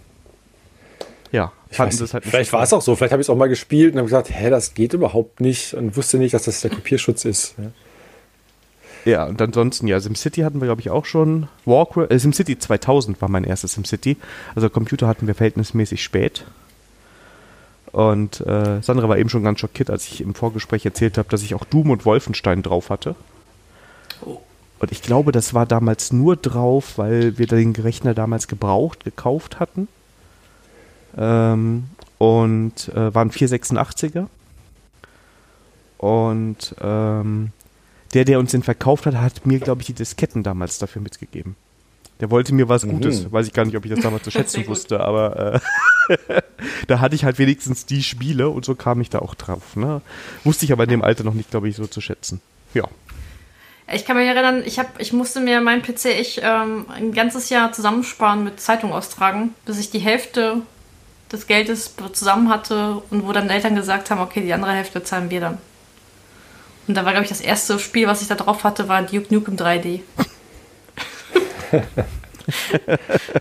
ja, 1.32 1.52
fanden 1.70 1.98
das 1.98 2.14
halt 2.14 2.24
Vielleicht 2.24 2.52
war 2.52 2.62
es 2.62 2.72
auch 2.72 2.82
so, 2.82 2.94
vielleicht 2.94 3.12
habe 3.12 3.20
ich 3.20 3.26
es 3.26 3.30
auch 3.30 3.36
mal 3.36 3.48
gespielt 3.48 3.94
und 3.94 3.98
habe 3.98 4.06
gesagt, 4.06 4.30
hä, 4.30 4.50
das 4.50 4.74
geht 4.74 4.92
überhaupt 4.92 5.40
nicht 5.40 5.74
und 5.74 5.96
wusste 5.96 6.18
nicht, 6.18 6.34
dass 6.34 6.44
das 6.44 6.60
der 6.60 6.70
Kopierschutz 6.70 7.24
ist. 7.24 7.54
Ja. 7.58 7.64
Ja, 9.04 9.26
und 9.26 9.42
ansonsten, 9.42 9.88
ja, 9.88 9.98
SimCity 9.98 10.42
hatten 10.42 10.60
wir, 10.60 10.66
glaube 10.66 10.80
ich, 10.80 10.90
auch 10.90 11.06
schon. 11.06 11.48
Warcraft, 11.64 12.06
äh, 12.10 12.18
SimCity 12.18 12.58
2000 12.58 13.20
war 13.20 13.28
mein 13.28 13.44
erstes 13.44 13.72
SimCity. 13.72 14.16
Also 14.54 14.70
Computer 14.70 15.08
hatten 15.08 15.26
wir 15.26 15.34
verhältnismäßig 15.34 16.02
spät. 16.02 16.44
Und 17.90 18.40
äh, 18.46 18.80
Sandra 18.80 19.08
war 19.08 19.18
eben 19.18 19.28
schon 19.28 19.42
ganz 19.42 19.60
schockiert, 19.60 19.90
als 19.90 20.06
ich 20.06 20.20
im 20.20 20.34
Vorgespräch 20.34 20.84
erzählt 20.84 21.18
habe, 21.18 21.28
dass 21.28 21.42
ich 21.42 21.54
auch 21.54 21.64
Doom 21.64 21.90
und 21.90 22.04
Wolfenstein 22.04 22.62
drauf 22.62 22.90
hatte. 22.90 23.16
Oh. 24.24 24.38
Und 24.78 24.92
ich 24.92 25.02
glaube, 25.02 25.32
das 25.32 25.52
war 25.52 25.66
damals 25.66 26.12
nur 26.12 26.36
drauf, 26.36 26.96
weil 26.96 27.38
wir 27.38 27.46
den 27.46 27.74
Rechner 27.74 28.14
damals 28.14 28.48
gebraucht, 28.48 29.04
gekauft 29.04 29.60
hatten. 29.60 29.88
Ähm, 31.16 31.84
und 32.18 32.88
äh, 32.88 33.14
waren 33.14 33.30
486er. 33.30 34.26
Und 35.98 36.74
ähm, 36.80 37.50
der, 38.14 38.24
der 38.24 38.38
uns 38.38 38.50
den 38.50 38.62
verkauft 38.62 39.06
hat, 39.06 39.14
hat 39.14 39.46
mir, 39.46 39.60
glaube 39.60 39.80
ich, 39.80 39.86
die 39.86 39.92
Disketten 39.92 40.42
damals 40.42 40.78
dafür 40.78 41.02
mitgegeben. 41.02 41.56
Der 42.20 42.30
wollte 42.30 42.54
mir 42.54 42.68
was 42.68 42.86
Gutes. 42.86 43.24
Mhm. 43.24 43.32
Weiß 43.32 43.46
ich 43.48 43.52
gar 43.52 43.64
nicht, 43.64 43.76
ob 43.76 43.84
ich 43.84 43.90
das 43.90 44.00
damals 44.00 44.22
zu 44.22 44.30
schätzen 44.32 44.66
wusste, 44.68 45.00
aber 45.00 45.60
äh, 46.08 46.40
da 46.86 47.00
hatte 47.00 47.16
ich 47.16 47.24
halt 47.24 47.38
wenigstens 47.38 47.86
die 47.86 48.02
Spiele 48.02 48.48
und 48.48 48.64
so 48.64 48.74
kam 48.74 49.00
ich 49.00 49.10
da 49.10 49.18
auch 49.18 49.34
drauf. 49.34 49.74
Ne? 49.76 50.02
Wusste 50.44 50.64
ich 50.64 50.72
aber 50.72 50.84
in 50.84 50.90
dem 50.90 51.02
Alter 51.02 51.24
noch 51.24 51.34
nicht, 51.34 51.50
glaube 51.50 51.68
ich, 51.68 51.76
so 51.76 51.86
zu 51.86 52.00
schätzen. 52.00 52.40
Ja. 52.74 52.84
Ich 53.92 54.04
kann 54.04 54.16
mich 54.16 54.26
erinnern, 54.26 54.62
ich, 54.64 54.78
hab, 54.78 55.00
ich 55.00 55.12
musste 55.12 55.40
mir 55.40 55.60
meinen 55.60 55.82
PC 55.82 56.06
ich, 56.20 56.40
ähm, 56.42 56.86
ein 56.88 57.12
ganzes 57.12 57.50
Jahr 57.50 57.72
zusammensparen 57.72 58.44
mit 58.44 58.60
Zeitung 58.60 58.92
austragen, 58.92 59.54
bis 59.66 59.78
ich 59.78 59.90
die 59.90 59.98
Hälfte 59.98 60.62
des 61.32 61.46
Geldes 61.46 61.94
zusammen 62.12 62.48
hatte 62.50 63.02
und 63.10 63.26
wo 63.26 63.32
dann 63.32 63.50
Eltern 63.50 63.74
gesagt 63.74 64.10
haben, 64.10 64.20
okay, 64.20 64.42
die 64.42 64.52
andere 64.52 64.72
Hälfte 64.72 65.02
zahlen 65.02 65.30
wir 65.30 65.40
dann. 65.40 65.58
Und 66.86 66.96
da 66.96 67.04
war, 67.04 67.12
glaube 67.12 67.24
ich, 67.24 67.30
das 67.30 67.40
erste 67.40 67.78
Spiel, 67.78 68.06
was 68.06 68.22
ich 68.22 68.28
da 68.28 68.34
drauf 68.34 68.64
hatte, 68.64 68.88
war 68.88 69.02
Duke 69.02 69.32
Nukem 69.32 69.56
3D. 69.56 70.00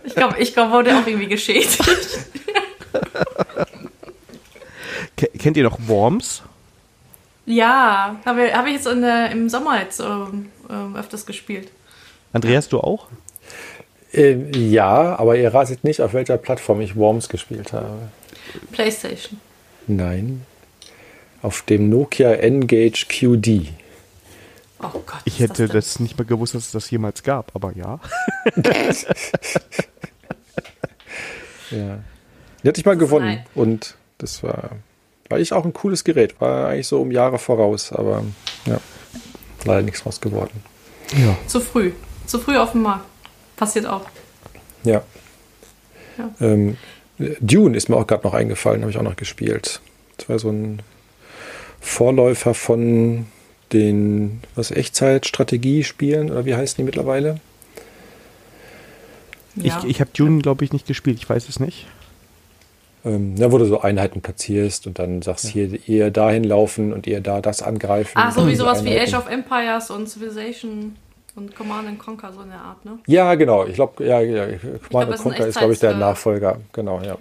ich 0.04 0.14
glaube, 0.14 0.38
ich 0.38 0.54
glaub, 0.54 0.70
wurde 0.70 0.96
auch 0.96 1.06
irgendwie 1.06 1.28
geschädigt. 1.28 1.78
Kennt 5.16 5.56
ihr 5.56 5.64
noch 5.64 5.78
Worms? 5.86 6.42
Ja, 7.44 8.16
habe 8.24 8.52
hab 8.54 8.66
ich 8.66 8.74
jetzt 8.74 8.86
der, 8.86 9.30
im 9.30 9.48
Sommer 9.48 9.80
jetzt 9.80 10.00
ähm, 10.00 10.50
ähm, 10.70 10.96
öfters 10.96 11.26
gespielt. 11.26 11.70
Andreas, 12.32 12.68
du 12.68 12.80
auch? 12.80 13.08
Ähm, 14.12 14.50
ja, 14.54 15.16
aber 15.16 15.36
ihr 15.36 15.52
ratet 15.52 15.84
nicht, 15.84 16.00
auf 16.00 16.12
welcher 16.12 16.36
Plattform 16.36 16.80
ich 16.80 16.96
Worms 16.96 17.28
gespielt 17.28 17.72
habe. 17.72 18.08
PlayStation. 18.70 19.40
Nein 19.86 20.42
auf 21.42 21.62
dem 21.62 21.88
Nokia 21.88 22.32
N-Gage 22.34 23.06
QD. 23.08 23.68
Oh 24.80 24.88
Gott, 24.92 25.20
ich 25.24 25.40
hätte 25.40 25.66
das, 25.66 25.94
das, 25.94 26.00
nicht 26.00 26.18
mehr 26.18 26.24
gewusst, 26.24 26.54
dass 26.54 26.66
es 26.66 26.72
das 26.72 26.90
jemals 26.90 27.22
gab, 27.22 27.54
aber 27.54 27.72
ja. 27.76 28.00
ja. 31.70 31.98
Die 32.62 32.68
hatte 32.68 32.80
ich 32.80 32.84
mal 32.84 32.96
gewonnen 32.96 33.26
Nein. 33.26 33.46
und 33.54 33.96
das 34.18 34.42
war, 34.42 34.70
war 35.28 35.38
ich 35.38 35.52
auch 35.52 35.64
ein 35.64 35.72
cooles 35.72 36.02
Gerät. 36.04 36.40
War 36.40 36.68
eigentlich 36.68 36.88
so 36.88 37.00
um 37.00 37.12
Jahre 37.12 37.38
voraus, 37.38 37.92
aber 37.92 38.24
ja, 38.66 38.80
leider 39.64 39.82
nichts 39.82 40.02
draus 40.02 40.20
geworden. 40.20 40.64
Ja. 41.16 41.36
Zu 41.46 41.60
früh. 41.60 41.92
Zu 42.26 42.38
früh 42.38 42.56
auf 42.56 42.72
dem 42.72 42.82
Markt. 42.82 43.06
Passiert 43.62 43.86
auch. 43.86 44.06
Ja. 44.82 45.04
ja. 46.18 46.30
Ähm, 46.40 46.76
Dune 47.40 47.76
ist 47.76 47.88
mir 47.88 47.96
auch 47.96 48.08
gerade 48.08 48.24
noch 48.26 48.34
eingefallen, 48.34 48.80
habe 48.80 48.90
ich 48.90 48.98
auch 48.98 49.02
noch 49.02 49.14
gespielt. 49.14 49.80
Das 50.16 50.28
war 50.28 50.40
so 50.40 50.50
ein 50.50 50.82
Vorläufer 51.80 52.54
von 52.54 53.26
den 53.72 54.40
was 54.56 54.72
Echtzeit-Strategie-Spielen 54.72 56.32
oder 56.32 56.44
wie 56.44 56.56
heißen 56.56 56.76
die 56.78 56.82
mittlerweile? 56.82 57.38
Ja. 59.54 59.78
Ich, 59.78 59.90
ich 59.90 60.00
habe 60.00 60.10
Dune, 60.12 60.42
glaube 60.42 60.64
ich, 60.64 60.72
nicht 60.72 60.88
gespielt, 60.88 61.18
ich 61.18 61.30
weiß 61.30 61.48
es 61.48 61.60
nicht. 61.60 61.86
Ähm, 63.04 63.36
da, 63.36 63.52
wo 63.52 63.58
du 63.58 63.66
so 63.66 63.80
Einheiten 63.80 64.22
platzierst 64.22 64.88
und 64.88 64.98
dann 64.98 65.22
sagst, 65.22 65.44
ja. 65.44 65.50
hier 65.50 65.88
eher 65.88 66.10
dahin 66.10 66.42
laufen 66.42 66.92
und 66.92 67.06
eher 67.06 67.20
da 67.20 67.40
das 67.40 67.62
angreifen. 67.62 68.12
Ach, 68.14 68.32
so 68.32 68.48
wie 68.48 68.56
sowas 68.56 68.84
wie 68.84 68.98
Age 68.98 69.14
of 69.14 69.28
Empires 69.28 69.90
und 69.90 70.08
Civilization 70.08 70.96
und 71.34 71.54
Command 71.56 71.98
Conquer, 71.98 72.32
so 72.32 72.42
in 72.42 72.50
der 72.50 72.60
Art, 72.60 72.84
ne? 72.84 72.98
Ja, 73.06 73.34
genau. 73.34 73.64
Ich 73.64 73.74
glaube, 73.74 74.04
ja, 74.04 74.20
ja, 74.20 74.46
Command 74.88 75.08
glaub, 75.08 75.16
Conquer 75.16 75.46
ist, 75.46 75.58
glaube 75.58 75.72
ich, 75.72 75.78
der 75.78 75.94
Nachfolger. 75.94 76.58
Genau, 76.72 77.00
ja. 77.00 77.16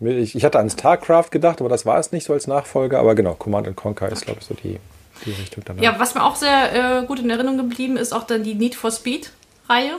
ja. 0.00 0.10
Ich, 0.10 0.34
ich 0.34 0.44
hatte 0.44 0.58
an 0.58 0.68
StarCraft 0.68 1.30
gedacht, 1.30 1.60
aber 1.60 1.68
das 1.68 1.86
war 1.86 1.98
es 1.98 2.10
nicht 2.10 2.24
so 2.24 2.32
als 2.32 2.48
Nachfolger. 2.48 2.98
Aber 2.98 3.14
genau, 3.14 3.34
Command 3.34 3.74
Conquer 3.76 4.10
ist, 4.10 4.24
glaube 4.24 4.40
ich, 4.40 4.46
so 4.46 4.54
die, 4.54 4.78
die 5.24 5.30
Richtung 5.30 5.62
danach. 5.64 5.82
Ja, 5.82 5.94
was 5.98 6.14
mir 6.16 6.24
auch 6.24 6.34
sehr 6.34 7.02
äh, 7.02 7.06
gut 7.06 7.20
in 7.20 7.30
Erinnerung 7.30 7.58
geblieben 7.58 7.96
ist, 7.96 8.12
auch 8.12 8.24
dann 8.24 8.42
die 8.42 8.56
Need 8.56 8.74
for 8.74 8.90
Speed-Reihe. 8.90 9.98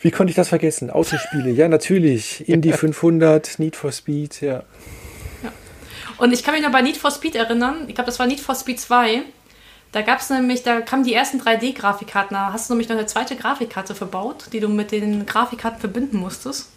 Wie 0.00 0.10
konnte 0.10 0.30
ich 0.30 0.36
das 0.36 0.48
vergessen? 0.48 0.90
Autospiele, 0.90 1.50
ja, 1.50 1.68
natürlich. 1.68 2.48
Indie 2.48 2.72
500, 2.72 3.58
Need 3.58 3.76
for 3.76 3.92
Speed, 3.92 4.40
ja. 4.40 4.62
ja. 5.42 5.52
Und 6.16 6.32
ich 6.32 6.42
kann 6.42 6.54
mich 6.54 6.62
noch 6.62 6.72
bei 6.72 6.80
Need 6.80 6.96
for 6.96 7.10
Speed 7.10 7.34
erinnern, 7.34 7.84
ich 7.86 7.94
glaube, 7.94 8.06
das 8.06 8.18
war 8.18 8.26
Need 8.26 8.40
for 8.40 8.54
Speed 8.54 8.80
2. 8.80 9.22
Da 9.92 10.02
gab 10.02 10.20
es 10.20 10.30
nämlich, 10.30 10.62
da 10.62 10.80
kamen 10.80 11.02
die 11.02 11.14
ersten 11.14 11.40
3D-Grafikkarten. 11.40 12.34
Da 12.34 12.52
hast 12.52 12.68
du 12.68 12.74
nämlich 12.74 12.88
noch 12.88 12.96
eine 12.96 13.06
zweite 13.06 13.34
Grafikkarte 13.34 13.94
verbaut, 13.94 14.46
die 14.52 14.60
du 14.60 14.68
mit 14.68 14.92
den 14.92 15.26
Grafikkarten 15.26 15.80
verbinden 15.80 16.18
musstest. 16.18 16.68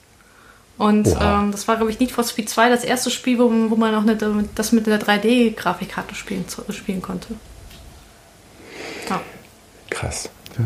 Und 0.80 1.08
ähm, 1.08 1.52
das 1.52 1.68
war, 1.68 1.76
glaube 1.76 1.92
ich, 1.92 2.00
Need 2.00 2.12
for 2.12 2.24
Speed 2.24 2.50
2 2.50 2.70
das 2.70 2.84
erste 2.84 3.12
Spiel, 3.12 3.38
wo, 3.38 3.44
wo 3.70 3.76
man 3.76 3.94
auch 3.94 4.02
eine, 4.02 4.18
das 4.56 4.72
mit 4.72 4.88
der 4.88 5.00
3D-Grafikkarte 5.00 6.16
spielen, 6.16 6.46
spielen 6.70 7.02
konnte. 7.04 7.36
Ja. 9.08 9.22
Krass. 9.92 10.30
Ja, 10.58 10.64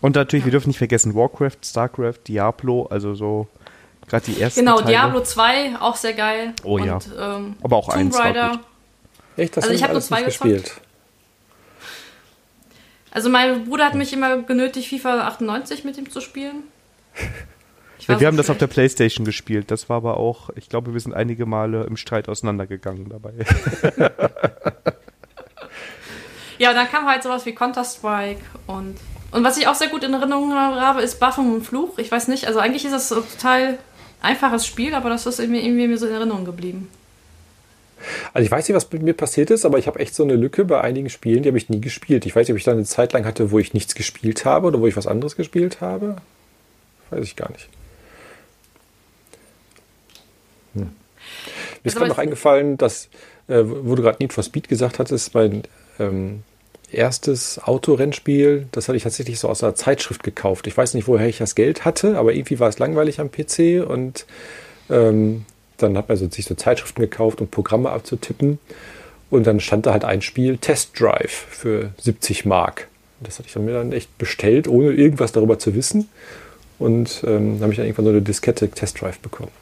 Und 0.00 0.16
natürlich, 0.16 0.44
ja. 0.44 0.46
wir 0.46 0.52
dürfen 0.52 0.68
nicht 0.68 0.78
vergessen, 0.78 1.14
Warcraft, 1.14 1.58
Starcraft, 1.62 2.20
Diablo, 2.26 2.86
also 2.86 3.14
so 3.14 3.46
gerade 4.08 4.24
die 4.24 4.40
ersten 4.40 4.60
Genau, 4.60 4.78
Teile. 4.78 4.88
Diablo 4.88 5.22
2, 5.22 5.76
auch 5.78 5.96
sehr 5.96 6.14
geil. 6.14 6.54
Oh 6.64 6.76
Und, 6.76 6.86
ja. 6.86 6.98
Ähm, 7.18 7.56
Aber 7.62 7.76
auch 7.76 7.88
Tomb 7.88 7.98
eins 7.98 8.18
Raider. 8.18 8.60
Echt, 9.36 9.56
das 9.56 9.64
also 9.64 9.74
ich 9.74 9.82
habe 9.82 9.92
nur 9.92 10.02
zwei 10.02 10.22
gespielt. 10.22 10.72
Also 13.12 13.28
mein 13.28 13.64
Bruder 13.66 13.84
hat 13.84 13.94
mich 13.94 14.12
immer 14.12 14.38
genötigt, 14.38 14.88
FIFA 14.88 15.26
98 15.28 15.84
mit 15.84 15.98
ihm 15.98 16.10
zu 16.10 16.20
spielen. 16.20 16.64
wir 18.06 18.18
so 18.18 18.26
haben 18.26 18.38
das 18.38 18.50
auf 18.50 18.58
der 18.58 18.66
Playstation 18.66 19.24
gespielt. 19.24 19.70
Das 19.70 19.88
war 19.88 19.98
aber 19.98 20.16
auch, 20.16 20.50
ich 20.56 20.68
glaube, 20.68 20.94
wir 20.94 21.00
sind 21.00 21.12
einige 21.12 21.46
Male 21.46 21.84
im 21.84 21.96
Streit 21.96 22.28
auseinandergegangen 22.28 23.10
dabei. 23.10 23.34
ja, 26.58 26.70
und 26.70 26.76
dann 26.76 26.88
kam 26.88 27.06
halt 27.06 27.22
sowas 27.22 27.46
wie 27.46 27.54
Counter-Strike 27.54 28.40
und 28.66 28.96
und 29.30 29.44
was 29.44 29.56
ich 29.56 29.66
auch 29.66 29.74
sehr 29.74 29.88
gut 29.88 30.04
in 30.04 30.12
Erinnerung 30.12 30.52
habe, 30.52 31.00
ist 31.00 31.18
Buffen 31.18 31.54
und 31.54 31.62
Fluch. 31.62 31.96
Ich 31.96 32.12
weiß 32.12 32.28
nicht, 32.28 32.46
also 32.46 32.58
eigentlich 32.58 32.84
ist 32.84 32.92
das 32.92 33.10
ein 33.10 33.22
total 33.22 33.78
einfaches 34.20 34.66
Spiel, 34.66 34.94
aber 34.94 35.08
das 35.08 35.24
ist 35.24 35.40
irgendwie, 35.40 35.60
irgendwie 35.60 35.88
mir 35.88 35.96
so 35.96 36.06
in 36.06 36.12
Erinnerung 36.12 36.44
geblieben. 36.44 36.90
Also 38.32 38.44
ich 38.44 38.50
weiß 38.50 38.68
nicht, 38.68 38.76
was 38.76 38.90
mit 38.92 39.02
mir 39.02 39.14
passiert 39.14 39.50
ist, 39.50 39.64
aber 39.64 39.78
ich 39.78 39.86
habe 39.86 39.98
echt 39.98 40.14
so 40.14 40.22
eine 40.22 40.34
Lücke 40.34 40.64
bei 40.64 40.80
einigen 40.80 41.10
Spielen, 41.10 41.42
die 41.42 41.48
habe 41.48 41.58
ich 41.58 41.68
nie 41.68 41.80
gespielt. 41.80 42.26
Ich 42.26 42.34
weiß 42.34 42.46
nicht, 42.46 42.52
ob 42.52 42.58
ich 42.58 42.64
da 42.64 42.72
eine 42.72 42.84
Zeit 42.84 43.12
lang 43.12 43.24
hatte, 43.24 43.50
wo 43.50 43.58
ich 43.58 43.74
nichts 43.74 43.94
gespielt 43.94 44.44
habe 44.44 44.68
oder 44.68 44.80
wo 44.80 44.86
ich 44.86 44.96
was 44.96 45.06
anderes 45.06 45.36
gespielt 45.36 45.80
habe. 45.80 46.16
Weiß 47.10 47.24
ich 47.24 47.36
gar 47.36 47.50
nicht. 47.50 47.68
Hm. 50.74 50.82
Mir 50.82 50.90
ist 51.84 51.96
gerade 51.96 52.10
noch 52.10 52.18
eingefallen, 52.18 52.78
dass, 52.78 53.08
äh, 53.48 53.62
wo 53.64 53.94
du 53.94 54.02
gerade 54.02 54.18
Need 54.20 54.32
for 54.32 54.44
Speed 54.44 54.68
gesagt 54.68 54.98
hattest, 54.98 55.34
mein 55.34 55.62
ähm, 55.98 56.42
erstes 56.92 57.58
Autorennspiel, 57.58 58.66
das 58.72 58.88
hatte 58.88 58.96
ich 58.96 59.02
tatsächlich 59.02 59.38
so 59.38 59.48
aus 59.48 59.62
einer 59.62 59.74
Zeitschrift 59.74 60.22
gekauft. 60.22 60.66
Ich 60.66 60.76
weiß 60.76 60.94
nicht, 60.94 61.08
woher 61.08 61.28
ich 61.28 61.38
das 61.38 61.54
Geld 61.54 61.84
hatte, 61.84 62.18
aber 62.18 62.34
irgendwie 62.34 62.60
war 62.60 62.68
es 62.68 62.78
langweilig 62.78 63.20
am 63.20 63.30
PC 63.30 63.84
und 63.86 64.26
ähm, 64.90 65.44
dann 65.82 65.96
hat 65.96 66.08
man 66.08 66.16
so, 66.16 66.28
sich 66.28 66.44
so 66.44 66.54
Zeitschriften 66.54 67.00
gekauft, 67.00 67.40
um 67.40 67.48
Programme 67.48 67.90
abzutippen. 67.90 68.58
Und 69.30 69.46
dann 69.46 69.60
stand 69.60 69.86
da 69.86 69.92
halt 69.92 70.04
ein 70.04 70.22
Spiel, 70.22 70.58
Test 70.58 70.98
Drive, 71.00 71.46
für 71.48 71.90
70 71.98 72.44
Mark. 72.44 72.88
Das 73.20 73.38
hatte 73.38 73.48
ich 73.48 73.56
mir 73.56 73.72
dann 73.72 73.92
echt 73.92 74.18
bestellt, 74.18 74.68
ohne 74.68 74.92
irgendwas 74.92 75.32
darüber 75.32 75.58
zu 75.58 75.74
wissen. 75.74 76.08
Und 76.78 77.22
ähm, 77.26 77.54
dann 77.54 77.62
habe 77.62 77.72
ich 77.72 77.76
dann 77.76 77.86
irgendwann 77.86 78.04
so 78.06 78.10
eine 78.10 78.22
Diskette 78.22 78.68
Test 78.70 79.00
Drive 79.00 79.18
bekommen. 79.20 79.52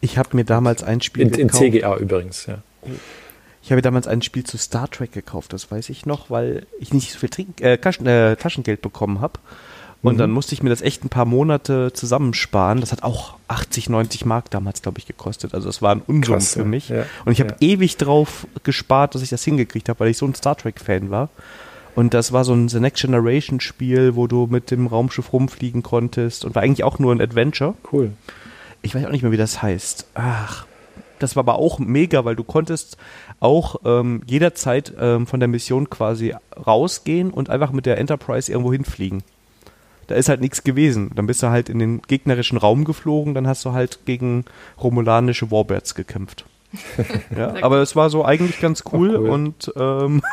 Ich 0.00 0.18
habe 0.18 0.36
mir 0.36 0.44
damals 0.44 0.82
ein 0.82 1.00
Spiel 1.00 1.22
in, 1.22 1.30
gekauft. 1.30 1.62
In 1.62 1.72
CGA 1.72 1.96
übrigens, 1.96 2.46
ja. 2.46 2.58
Ich 3.62 3.70
habe 3.70 3.80
damals 3.80 4.06
ein 4.06 4.20
Spiel 4.20 4.44
zu 4.44 4.58
Star 4.58 4.90
Trek 4.90 5.12
gekauft, 5.12 5.54
das 5.54 5.70
weiß 5.70 5.88
ich 5.88 6.04
noch, 6.04 6.28
weil 6.28 6.66
ich 6.78 6.92
nicht 6.92 7.12
so 7.12 7.18
viel 7.18 7.30
Trink 7.30 7.62
äh, 7.62 7.76
äh, 7.76 8.36
Taschengeld 8.36 8.82
bekommen 8.82 9.22
habe. 9.22 9.40
Und 10.04 10.16
mhm. 10.16 10.18
dann 10.18 10.30
musste 10.30 10.54
ich 10.54 10.62
mir 10.62 10.68
das 10.68 10.82
echt 10.82 11.02
ein 11.02 11.08
paar 11.08 11.24
Monate 11.24 11.90
zusammensparen. 11.94 12.80
Das 12.80 12.92
hat 12.92 13.02
auch 13.02 13.36
80, 13.48 13.88
90 13.88 14.26
Mark 14.26 14.50
damals, 14.50 14.82
glaube 14.82 14.98
ich, 14.98 15.06
gekostet. 15.06 15.54
Also 15.54 15.66
das 15.66 15.80
war 15.80 15.94
ein 15.94 16.02
Unsummen 16.06 16.42
für 16.42 16.64
mich. 16.66 16.90
Ja, 16.90 17.06
und 17.24 17.32
ich 17.32 17.40
habe 17.40 17.56
ja. 17.58 17.68
ewig 17.68 17.96
drauf 17.96 18.46
gespart, 18.64 19.14
dass 19.14 19.22
ich 19.22 19.30
das 19.30 19.42
hingekriegt 19.42 19.88
habe, 19.88 20.00
weil 20.00 20.10
ich 20.10 20.18
so 20.18 20.26
ein 20.26 20.34
Star 20.34 20.56
Trek-Fan 20.56 21.10
war. 21.10 21.30
Und 21.94 22.12
das 22.12 22.32
war 22.32 22.44
so 22.44 22.52
ein 22.52 22.68
The 22.68 22.80
Next 22.80 23.00
Generation 23.00 23.60
Spiel, 23.60 24.14
wo 24.14 24.26
du 24.26 24.46
mit 24.46 24.70
dem 24.70 24.88
Raumschiff 24.88 25.32
rumfliegen 25.32 25.82
konntest 25.82 26.44
und 26.44 26.54
war 26.54 26.62
eigentlich 26.62 26.84
auch 26.84 26.98
nur 26.98 27.14
ein 27.14 27.22
Adventure. 27.22 27.74
Cool. 27.90 28.12
Ich 28.82 28.94
weiß 28.94 29.06
auch 29.06 29.10
nicht 29.10 29.22
mehr, 29.22 29.32
wie 29.32 29.38
das 29.38 29.62
heißt. 29.62 30.08
Ach, 30.12 30.66
das 31.18 31.34
war 31.34 31.44
aber 31.44 31.54
auch 31.54 31.78
mega, 31.78 32.26
weil 32.26 32.36
du 32.36 32.44
konntest 32.44 32.98
auch 33.40 33.76
ähm, 33.86 34.20
jederzeit 34.26 34.92
ähm, 35.00 35.26
von 35.26 35.40
der 35.40 35.48
Mission 35.48 35.88
quasi 35.88 36.34
rausgehen 36.66 37.30
und 37.30 37.48
einfach 37.48 37.72
mit 37.72 37.86
der 37.86 37.96
Enterprise 37.96 38.52
irgendwo 38.52 38.70
hinfliegen 38.70 39.22
da 40.06 40.14
ist 40.14 40.28
halt 40.28 40.40
nichts 40.40 40.64
gewesen. 40.64 41.10
Dann 41.14 41.26
bist 41.26 41.42
du 41.42 41.48
halt 41.48 41.68
in 41.68 41.78
den 41.78 42.02
gegnerischen 42.02 42.58
Raum 42.58 42.84
geflogen, 42.84 43.34
dann 43.34 43.46
hast 43.46 43.64
du 43.64 43.72
halt 43.72 44.00
gegen 44.06 44.44
romulanische 44.80 45.50
Warbirds 45.50 45.94
gekämpft. 45.94 46.44
ja, 47.36 47.54
aber 47.62 47.78
es 47.78 47.94
war 47.94 48.10
so 48.10 48.24
eigentlich 48.24 48.60
ganz 48.60 48.82
cool, 48.92 49.16
cool. 49.16 49.28
und 49.30 49.72
ähm 49.76 50.22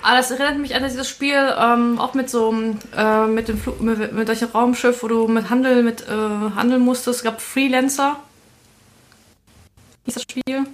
Ah, 0.00 0.16
das 0.16 0.30
erinnert 0.30 0.58
mich 0.58 0.74
an 0.74 0.84
dieses 0.84 1.08
Spiel, 1.08 1.54
ähm, 1.58 1.98
auch 1.98 2.14
mit 2.14 2.30
so 2.30 2.54
äh, 2.96 3.26
mit 3.26 3.48
dem 3.48 3.58
Flug, 3.58 3.80
mit, 3.80 4.12
mit 4.12 4.26
solchem 4.28 4.48
Raumschiff, 4.50 5.02
wo 5.02 5.08
du 5.08 5.26
mit 5.26 5.50
Handel 5.50 5.82
mit 5.82 6.02
äh, 6.08 6.54
handeln 6.54 6.82
musstest. 6.82 7.18
Es 7.18 7.24
gab 7.24 7.40
Freelancer. 7.40 8.16
Hieß 10.04 10.14
das 10.14 10.22
Spiel. 10.22 10.64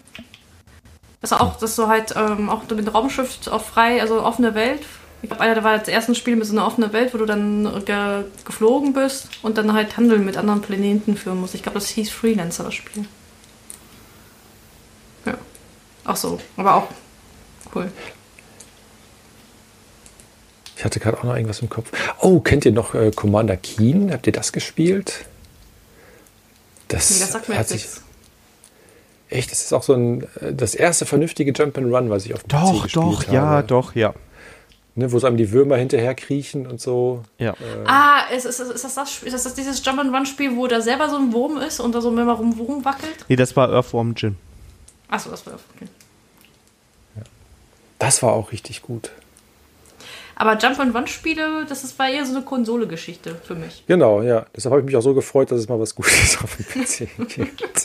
Das 1.20 1.30
war 1.30 1.40
auch, 1.40 1.56
dass 1.56 1.74
du 1.74 1.88
halt 1.88 2.14
ähm, 2.16 2.50
auch 2.50 2.68
mit 2.68 2.92
Raumschiff 2.92 3.48
auf 3.48 3.66
frei, 3.66 4.00
also 4.02 4.22
offene 4.22 4.54
Welt 4.54 4.82
ich 5.24 5.30
glaube, 5.30 5.42
einer 5.42 5.54
der 5.54 5.64
war 5.64 5.78
das 5.78 5.88
erste 5.88 6.14
Spiel 6.14 6.36
mit 6.36 6.46
so 6.46 6.52
einer 6.52 6.66
offenen 6.66 6.92
Welt, 6.92 7.14
wo 7.14 7.18
du 7.18 7.24
dann 7.24 7.82
ge 7.86 8.24
geflogen 8.44 8.92
bist 8.92 9.30
und 9.40 9.56
dann 9.56 9.72
halt 9.72 9.96
Handeln 9.96 10.22
mit 10.22 10.36
anderen 10.36 10.60
Planeten 10.60 11.16
führen 11.16 11.40
musst. 11.40 11.54
Ich 11.54 11.62
glaube, 11.62 11.78
das 11.78 11.88
hieß 11.88 12.10
Freelancer, 12.10 12.64
das 12.64 12.74
Spiel. 12.74 13.06
Ja. 15.24 15.38
Ach 16.04 16.16
so, 16.16 16.38
aber 16.58 16.74
auch 16.74 16.88
cool. 17.74 17.90
Ich 20.76 20.84
hatte 20.84 21.00
gerade 21.00 21.16
auch 21.16 21.24
noch 21.24 21.34
irgendwas 21.34 21.60
im 21.60 21.70
Kopf. 21.70 21.90
Oh, 22.20 22.40
kennt 22.40 22.66
ihr 22.66 22.72
noch 22.72 22.94
äh, 22.94 23.10
Commander 23.10 23.56
Keen? 23.56 24.12
Habt 24.12 24.26
ihr 24.26 24.32
das 24.34 24.52
gespielt? 24.52 25.24
Das, 26.88 27.18
das 27.18 27.32
sagt 27.32 27.48
mir 27.48 27.56
hat 27.56 27.68
sich. 27.68 27.86
Echt, 29.30 29.50
das 29.50 29.62
ist 29.62 29.72
auch 29.72 29.84
so 29.84 29.94
ein 29.94 30.24
äh, 30.42 30.52
das 30.52 30.74
erste 30.74 31.06
vernünftige 31.06 31.52
Jump 31.52 31.78
and 31.78 31.90
Run, 31.90 32.10
was 32.10 32.26
ich 32.26 32.34
auf 32.34 32.42
dem 32.42 32.48
doch, 32.48 32.80
PC 32.80 32.82
gespielt 32.82 32.96
doch, 32.96 33.26
habe. 33.26 33.26
Doch, 33.26 33.32
ja, 33.32 33.62
doch, 33.62 33.94
ja. 33.94 34.14
Ne, 34.96 35.10
wo 35.10 35.18
so 35.18 35.26
einem 35.26 35.36
die 35.36 35.50
Würmer 35.50 35.76
hinterher 35.76 36.14
kriechen 36.14 36.68
und 36.68 36.80
so. 36.80 37.24
Ja. 37.38 37.52
Äh. 37.52 37.84
Ah, 37.84 38.26
ist, 38.32 38.44
ist, 38.44 38.60
ist, 38.60 38.84
das 38.84 38.94
das, 38.94 39.22
ist 39.24 39.44
das 39.44 39.54
dieses 39.54 39.84
Jump-and-Run-Spiel, 39.84 40.56
wo 40.56 40.68
da 40.68 40.80
selber 40.80 41.10
so 41.10 41.16
ein 41.16 41.32
Wurm 41.32 41.56
ist 41.56 41.80
und 41.80 41.94
da 41.94 42.00
so 42.00 42.10
immer 42.10 42.32
rum, 42.32 42.52
rumwackelt? 42.52 43.24
Nee, 43.28 43.34
das 43.34 43.56
war 43.56 43.72
Earthworm 43.72 44.14
Jim. 44.16 44.36
Achso, 45.08 45.30
das 45.30 45.44
war 45.46 45.54
Earthworm, 45.54 45.76
okay. 45.76 45.88
Ja. 47.16 47.22
Das 47.98 48.22
war 48.22 48.34
auch 48.34 48.52
richtig 48.52 48.82
gut. 48.82 49.10
Aber 50.36 50.58
Jump-and-Run-Spiele, 50.58 51.64
das 51.68 51.84
ist, 51.84 51.98
war 51.98 52.08
eher 52.08 52.24
so 52.26 52.34
eine 52.34 52.44
Konsole-Geschichte 52.44 53.36
für 53.44 53.54
mich. 53.54 53.84
Genau, 53.86 54.22
ja. 54.22 54.46
Deshalb 54.54 54.72
habe 54.72 54.80
ich 54.80 54.86
mich 54.86 54.96
auch 54.96 55.02
so 55.02 55.14
gefreut, 55.14 55.50
dass 55.50 55.60
es 55.60 55.68
mal 55.68 55.78
was 55.78 55.94
Gutes 55.94 56.38
auf 56.42 56.56
dem 56.56 56.66
PC 56.66 57.08
gibt. 57.28 57.84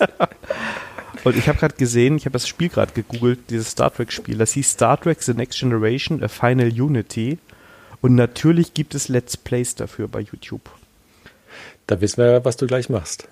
Und 1.23 1.37
ich 1.37 1.47
habe 1.47 1.59
gerade 1.59 1.75
gesehen, 1.75 2.17
ich 2.17 2.25
habe 2.25 2.33
das 2.33 2.47
Spiel 2.47 2.69
gerade 2.69 2.93
gegoogelt, 2.93 3.39
dieses 3.49 3.71
Star 3.71 3.93
Trek-Spiel. 3.93 4.37
Das 4.37 4.53
hieß 4.53 4.71
Star 4.71 4.99
Trek 4.99 5.21
The 5.21 5.33
Next 5.33 5.59
Generation, 5.59 6.23
A 6.23 6.27
Final 6.27 6.69
Unity. 6.69 7.37
Und 8.01 8.15
natürlich 8.15 8.73
gibt 8.73 8.95
es 8.95 9.09
Let's 9.09 9.35
Plays 9.35 9.75
dafür 9.75 10.07
bei 10.07 10.21
YouTube. 10.21 10.69
Da 11.87 11.99
wissen 12.01 12.23
wir, 12.23 12.45
was 12.45 12.55
du 12.55 12.67
gleich 12.67 12.89
machst. 12.89 13.27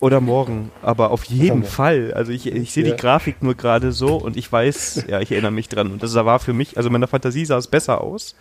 Oder 0.00 0.20
morgen, 0.20 0.70
aber 0.82 1.10
auf 1.12 1.24
jeden 1.24 1.60
morgen. 1.60 1.64
Fall. 1.64 2.12
Also 2.12 2.32
ich, 2.32 2.46
ich 2.46 2.72
sehe 2.72 2.84
ja. 2.84 2.90
die 2.90 3.00
Grafik 3.00 3.42
nur 3.42 3.54
gerade 3.54 3.92
so 3.92 4.16
und 4.16 4.36
ich 4.36 4.50
weiß, 4.50 5.04
ja, 5.08 5.20
ich 5.20 5.32
erinnere 5.32 5.52
mich 5.52 5.68
dran. 5.68 5.92
Und 5.92 6.02
das 6.02 6.14
war 6.14 6.40
für 6.40 6.52
mich, 6.52 6.76
also 6.76 6.90
meiner 6.90 7.06
Fantasie 7.06 7.46
sah 7.46 7.56
es 7.56 7.68
besser 7.68 8.02
aus. 8.02 8.34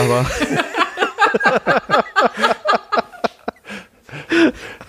Aber. 0.00 0.24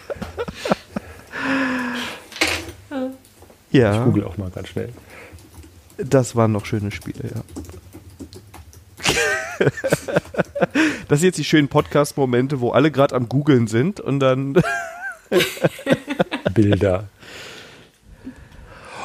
Ja. 3.73 3.97
Ich 3.97 4.05
google 4.05 4.23
auch 4.23 4.37
mal 4.37 4.51
ganz 4.51 4.69
schnell. 4.69 4.89
Das 5.97 6.35
waren 6.35 6.51
noch 6.51 6.65
schöne 6.65 6.91
Spiele, 6.91 7.31
ja. 7.35 7.41
das 11.07 11.19
sind 11.19 11.27
jetzt 11.27 11.37
die 11.37 11.43
schönen 11.43 11.67
Podcast-Momente, 11.67 12.61
wo 12.61 12.69
alle 12.71 12.91
gerade 12.91 13.15
am 13.15 13.27
Googeln 13.27 13.67
sind 13.67 13.99
und 13.99 14.19
dann. 14.19 14.61
Bilder. 16.53 17.07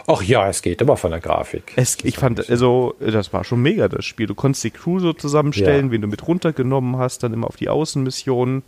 Ach 0.07 0.23
ja, 0.23 0.49
es 0.49 0.63
geht 0.63 0.81
immer 0.83 0.97
von 0.97 1.11
der 1.11 1.21
Grafik. 1.21 1.73
Es, 1.77 1.99
ich 2.03 2.17
fand, 2.17 2.49
also, 2.51 2.95
das 2.99 3.33
war 3.33 3.45
schon 3.45 3.61
mega, 3.61 3.89
das 3.89 4.05
Spiel. 4.05 4.27
Du 4.27 4.35
konntest 4.35 4.65
die 4.65 4.71
Crew 4.71 5.01
so 5.01 5.15
zusammenstellen, 5.15 5.87
ja. 5.87 5.93
wen 5.93 6.03
du 6.03 6.09
mit 6.09 6.27
runtergenommen 6.27 6.97
hast, 6.97 7.23
dann 7.23 7.33
immer 7.33 7.47
auf 7.47 7.57
die 7.57 7.69
Außenmissionen, 7.71 8.63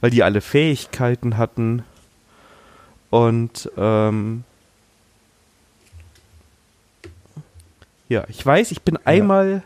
weil 0.00 0.10
die 0.10 0.22
alle 0.22 0.42
Fähigkeiten 0.42 1.38
hatten. 1.38 1.82
Und 3.10 3.70
ähm, 3.76 4.44
Ja, 8.08 8.24
ich 8.28 8.44
weiß, 8.44 8.70
ich 8.70 8.82
bin 8.82 8.94
ja. 8.94 9.00
einmal, 9.04 9.62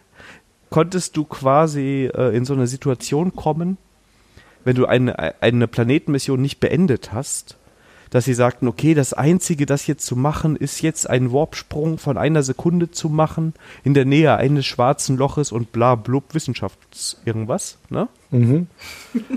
konntest 0.71 1.17
du 1.17 1.25
quasi 1.25 2.11
äh, 2.15 2.35
in 2.37 2.45
so 2.45 2.55
eine 2.55 2.67
Situation 2.67 3.35
kommen, 3.35 3.77
wenn 4.65 4.77
du 4.77 4.87
eine, 4.87 5.43
eine 5.43 5.69
Planetenmission 5.69 6.41
nicht 6.41 6.61
beendet 6.61 7.13
hast, 7.13 7.57
dass 8.11 8.25
sie 8.25 8.35
sagten, 8.35 8.67
okay, 8.67 8.95
das 8.95 9.13
Einzige, 9.13 9.67
das 9.67 9.87
jetzt 9.87 10.05
zu 10.05 10.17
machen, 10.17 10.57
ist 10.57 10.83
jetzt 10.83 11.09
einen 11.09 11.33
Warpsprung 11.33 11.97
von 11.97 12.19
einer 12.19 12.43
Sekunde 12.43 12.91
zu 12.91 13.09
machen 13.09 13.55
in 13.85 13.95
der 13.95 14.05
Nähe 14.05 14.37
eines 14.37 14.67
schwarzen 14.67 15.17
Loches 15.17 15.53
und 15.53 15.71
bla 15.73 15.95
blub 15.95 16.35
Wissenschafts 16.35 17.21
irgendwas, 17.25 17.79
ne? 17.89 18.09
Mhm. 18.31 18.67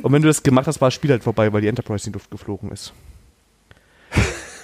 Und 0.02 0.12
wenn 0.12 0.22
du 0.22 0.28
das 0.28 0.44
gemacht 0.44 0.68
hast, 0.68 0.82
war 0.82 0.88
das 0.88 0.96
Spiel 0.96 1.12
halt 1.12 1.24
vorbei, 1.24 1.54
weil 1.54 1.62
die 1.62 1.68
Enterprise 1.68 2.08
in 2.08 2.14
die 2.14 2.18
Luft 2.18 2.32
geflogen 2.32 2.72
ist. 2.72 2.94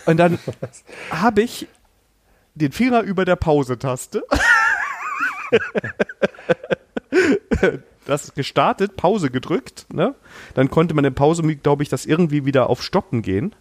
Und 0.06 0.18
dann 0.18 0.40
habe 1.12 1.42
ich 1.42 1.68
den 2.56 2.72
Finger 2.72 3.02
über 3.02 3.26
der 3.26 3.36
Pause-Taste. 3.36 4.24
das 8.06 8.34
gestartet, 8.34 8.96
Pause 8.96 9.30
gedrückt, 9.30 9.86
ne? 9.92 10.16
Dann 10.54 10.70
konnte 10.70 10.94
man 10.94 11.06
in 11.06 11.14
Pause, 11.16 11.44
glaube 11.56 11.84
ich, 11.84 11.90
das 11.90 12.06
irgendwie 12.06 12.46
wieder 12.46 12.70
auf 12.70 12.84
Stoppen 12.84 13.22
gehen. 13.22 13.56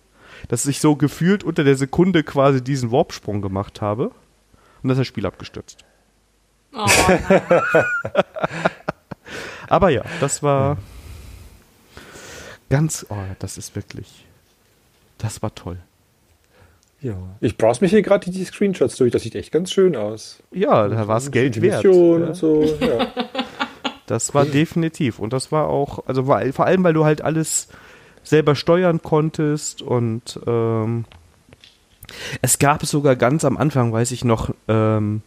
Dass 0.48 0.66
ich 0.66 0.80
so 0.80 0.94
gefühlt 0.94 1.42
unter 1.42 1.64
der 1.64 1.76
Sekunde 1.76 2.22
quasi 2.22 2.62
diesen 2.62 2.92
Warpsprung 2.92 3.42
gemacht 3.42 3.80
habe. 3.80 4.04
Und 4.08 4.14
dann 4.84 4.92
ist 4.92 4.98
das 4.98 5.06
Spiel 5.06 5.26
abgestürzt. 5.26 5.84
Oh, 6.72 6.86
Aber 9.68 9.90
ja, 9.90 10.04
das 10.20 10.42
war 10.42 10.78
Ganz, 12.70 13.06
oh, 13.08 13.16
das 13.38 13.56
ist 13.56 13.74
wirklich, 13.74 14.26
das 15.16 15.42
war 15.42 15.54
toll. 15.54 15.78
Ja. 17.00 17.14
Ich 17.40 17.56
browse 17.56 17.80
mich 17.80 17.90
hier 17.90 18.02
gerade 18.02 18.30
die 18.30 18.44
Screenshots 18.44 18.96
durch. 18.96 19.12
Das 19.12 19.22
sieht 19.22 19.34
echt 19.34 19.52
ganz 19.52 19.70
schön 19.70 19.94
aus. 19.94 20.42
Ja, 20.50 20.88
da 20.88 21.06
war 21.06 21.18
es 21.18 21.30
Geld 21.30 21.60
wert. 21.62 21.84
Ja. 21.84 21.90
Und 21.90 22.34
so, 22.34 22.64
ja. 22.80 23.06
Das 24.06 24.32
war 24.34 24.46
definitiv. 24.46 25.18
Und 25.18 25.34
das 25.34 25.52
war 25.52 25.68
auch, 25.68 26.06
also 26.06 26.26
war, 26.26 26.42
vor 26.52 26.64
allem, 26.64 26.82
weil 26.82 26.94
du 26.94 27.04
halt 27.04 27.20
alles 27.20 27.68
selber 28.22 28.54
steuern 28.54 29.02
konntest 29.02 29.82
und 29.82 30.40
ähm, 30.46 31.04
es 32.40 32.58
gab 32.58 32.84
sogar 32.86 33.16
ganz 33.16 33.44
am 33.44 33.56
Anfang, 33.56 33.92
weiß 33.92 34.12
ich 34.12 34.24
noch, 34.24 34.54
ähm, 34.66 35.22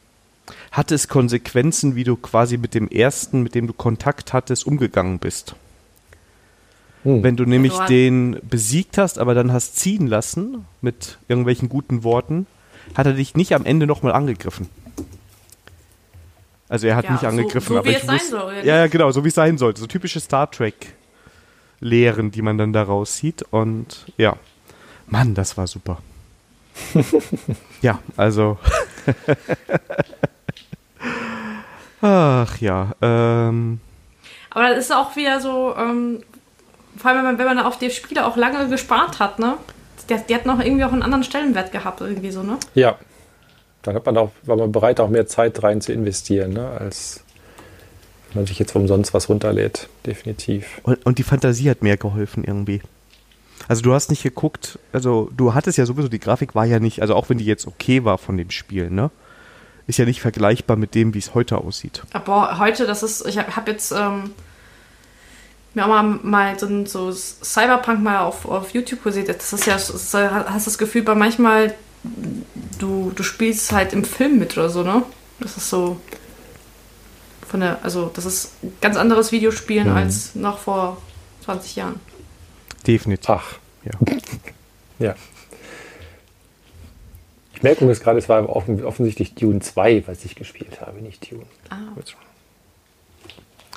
hatte 0.72 0.96
es 0.96 1.08
Konsequenzen, 1.08 1.96
wie 1.96 2.04
du 2.04 2.16
quasi 2.16 2.58
mit 2.58 2.74
dem 2.74 2.90
ersten, 2.90 3.44
mit 3.44 3.56
dem 3.56 3.68
du 3.68 3.74
Kontakt 3.74 4.34
hattest, 4.34 4.66
umgegangen 4.66 5.20
bist. 5.20 5.56
Hm. 7.04 7.24
Wenn 7.24 7.36
du 7.36 7.46
nämlich 7.46 7.74
du 7.74 7.86
den 7.86 8.40
besiegt 8.44 8.98
hast, 8.98 9.18
aber 9.18 9.34
dann 9.34 9.52
hast 9.52 9.78
ziehen 9.78 10.08
lassen 10.08 10.66
mit 10.82 11.18
irgendwelchen 11.28 11.68
guten 11.68 12.04
Worten, 12.04 12.46
hat 12.96 13.06
er 13.06 13.14
dich 13.14 13.36
nicht 13.36 13.54
am 13.54 13.66
Ende 13.66 13.88
nochmal 13.88 14.14
angegriffen. 14.14 14.70
Also 16.70 16.88
er 16.88 16.96
hat 16.96 17.06
ja, 17.06 17.12
mich 17.12 17.28
angegriffen, 17.28 17.68
so, 17.68 17.74
so 17.74 17.80
aber 17.80 17.88
wie 17.88 17.92
ich 17.92 17.98
es 17.98 18.06
sein 18.06 18.20
soll, 18.30 18.54
ja, 18.64 18.78
ja, 18.78 18.88
genau, 18.88 19.12
so 19.12 19.24
wie 19.24 19.28
es 19.28 19.36
sein 19.36 19.58
sollte. 19.58 19.82
So 19.82 19.88
typische 19.88 20.20
Star 20.20 20.50
Trek 20.50 20.94
Lehren, 21.82 22.32
die 22.32 22.42
man 22.42 22.58
dann 22.58 22.72
daraus 22.72 23.18
sieht. 23.18 23.44
Und 23.52 24.06
ja, 24.18 24.38
Mann, 25.08 25.34
das 25.34 25.58
war 25.58 25.68
super. 25.68 25.98
ja, 27.82 28.00
also. 28.16 28.58
Ach 32.02 32.58
ja. 32.60 32.94
Ähm. 33.02 33.82
Aber 34.52 34.70
das 34.70 34.86
ist 34.86 34.94
auch 34.94 35.16
wieder 35.16 35.40
so, 35.40 35.76
ähm, 35.78 36.24
vor 37.02 37.10
allem 37.12 37.20
wenn 37.20 37.26
man, 37.26 37.38
wenn 37.38 37.56
man 37.56 37.60
auf 37.60 37.78
die 37.78 37.90
Spiele 37.90 38.26
auch 38.26 38.38
lange 38.38 38.68
gespart 38.70 39.20
hat, 39.20 39.40
ne? 39.40 39.58
Die, 40.10 40.16
die 40.30 40.36
hat 40.36 40.46
noch 40.46 40.60
irgendwie 40.60 40.84
auch 40.84 40.94
einen 40.94 41.04
anderen 41.04 41.24
Stellenwert 41.24 41.72
gehabt, 41.72 42.02
irgendwie 42.02 42.32
so, 42.32 42.44
ne? 42.44 42.58
Ja. 42.76 42.98
Dann 43.82 43.96
hat 43.96 44.06
man 44.06 44.18
auch, 44.18 44.32
war 44.44 44.58
man 44.58 44.72
bereit, 44.72 45.00
auch 45.00 45.10
mehr 45.10 45.26
Zeit 45.26 45.62
rein 45.64 45.82
zu 45.82 45.92
investieren, 45.92 46.54
ne? 46.54 46.70
Als 46.80 47.24
wenn 48.30 48.44
man 48.44 48.48
sich 48.48 48.60
jetzt 48.60 48.76
umsonst 48.76 49.14
was 49.14 49.28
runterlädt, 49.30 49.90
definitiv. 50.06 50.80
Und, 50.84 51.06
und 51.06 51.18
die 51.18 51.24
Fantasie 51.24 51.70
hat 51.70 51.82
mehr 51.82 51.98
geholfen 51.98 52.44
irgendwie. 52.44 52.82
Also 53.68 53.82
du 53.82 53.94
hast 53.94 54.10
nicht 54.10 54.24
geguckt, 54.24 54.80
also 54.94 55.30
du 55.36 55.54
hattest 55.54 55.78
ja 55.78 55.86
sowieso, 55.86 56.08
die 56.08 56.20
Grafik 56.20 56.56
war 56.56 56.66
ja 56.66 56.80
nicht, 56.80 57.02
also 57.02 57.16
auch 57.16 57.30
wenn 57.30 57.38
die 57.38 57.46
jetzt 57.46 57.68
okay 57.68 58.04
war 58.04 58.18
von 58.18 58.38
dem 58.38 58.52
Spiel, 58.52 58.90
ne? 58.90 59.12
Ist 59.88 59.98
ja 59.98 60.06
nicht 60.06 60.22
vergleichbar 60.22 60.78
mit 60.78 60.96
dem, 60.96 61.14
wie 61.14 61.20
es 61.20 61.34
heute 61.34 61.58
aussieht. 61.58 62.04
Aber 62.14 62.60
heute, 62.60 62.86
das 62.86 63.04
ist, 63.04 63.26
ich 63.28 63.38
habe 63.38 63.56
hab 63.56 63.68
jetzt 63.68 63.92
ähm, 63.92 64.32
mir 65.74 65.86
auch 65.86 65.90
mal, 65.90 66.04
mal 66.04 66.60
so, 66.60 66.86
so, 66.86 67.12
Cyberpunk 67.12 68.02
mal 68.02 68.20
auf, 68.20 68.46
auf 68.46 68.72
YouTube 68.72 69.04
gesehen. 69.04 69.26
Das 69.28 69.54
ist 69.54 69.66
ja, 69.66 69.76
das 69.76 70.14
hast 70.14 70.68
das 70.68 70.78
Gefühl, 70.78 71.04
bei 71.04 71.16
manchmal, 71.16 71.74
du, 72.80 73.12
du 73.16 73.24
spielst 73.24 73.72
halt 73.72 73.94
im 73.94 74.04
Film 74.04 74.40
mit 74.40 74.58
oder 74.58 74.70
so, 74.70 74.84
ne? 74.84 75.04
Das 75.40 75.58
ist 75.58 75.70
so 75.70 76.00
von 77.48 77.60
der, 77.60 77.84
also 77.84 78.10
das 78.14 78.26
ist 78.26 78.64
ein 78.64 78.74
ganz 78.80 78.96
anderes 78.96 79.32
Videospielen 79.32 79.90
mhm. 79.90 79.96
als 79.96 80.36
noch 80.36 80.58
vor 80.58 81.02
20 81.44 81.76
Jahren. 81.76 82.00
Definitiv. 82.88 83.30
Ach. 83.30 83.56
Ja. 83.84 84.16
ja. 85.00 85.16
Ich 87.54 87.62
merke 87.62 87.86
mir 87.86 87.94
gerade, 87.94 88.18
es 88.18 88.30
war 88.30 88.50
offensichtlich 88.50 89.36
Dune 89.36 89.60
2, 89.60 90.04
was 90.08 90.26
ich 90.26 90.36
gespielt 90.36 90.82
habe, 90.82 91.00
nicht 91.02 91.30
Dune. 91.30 91.46
Ah. 91.70 91.78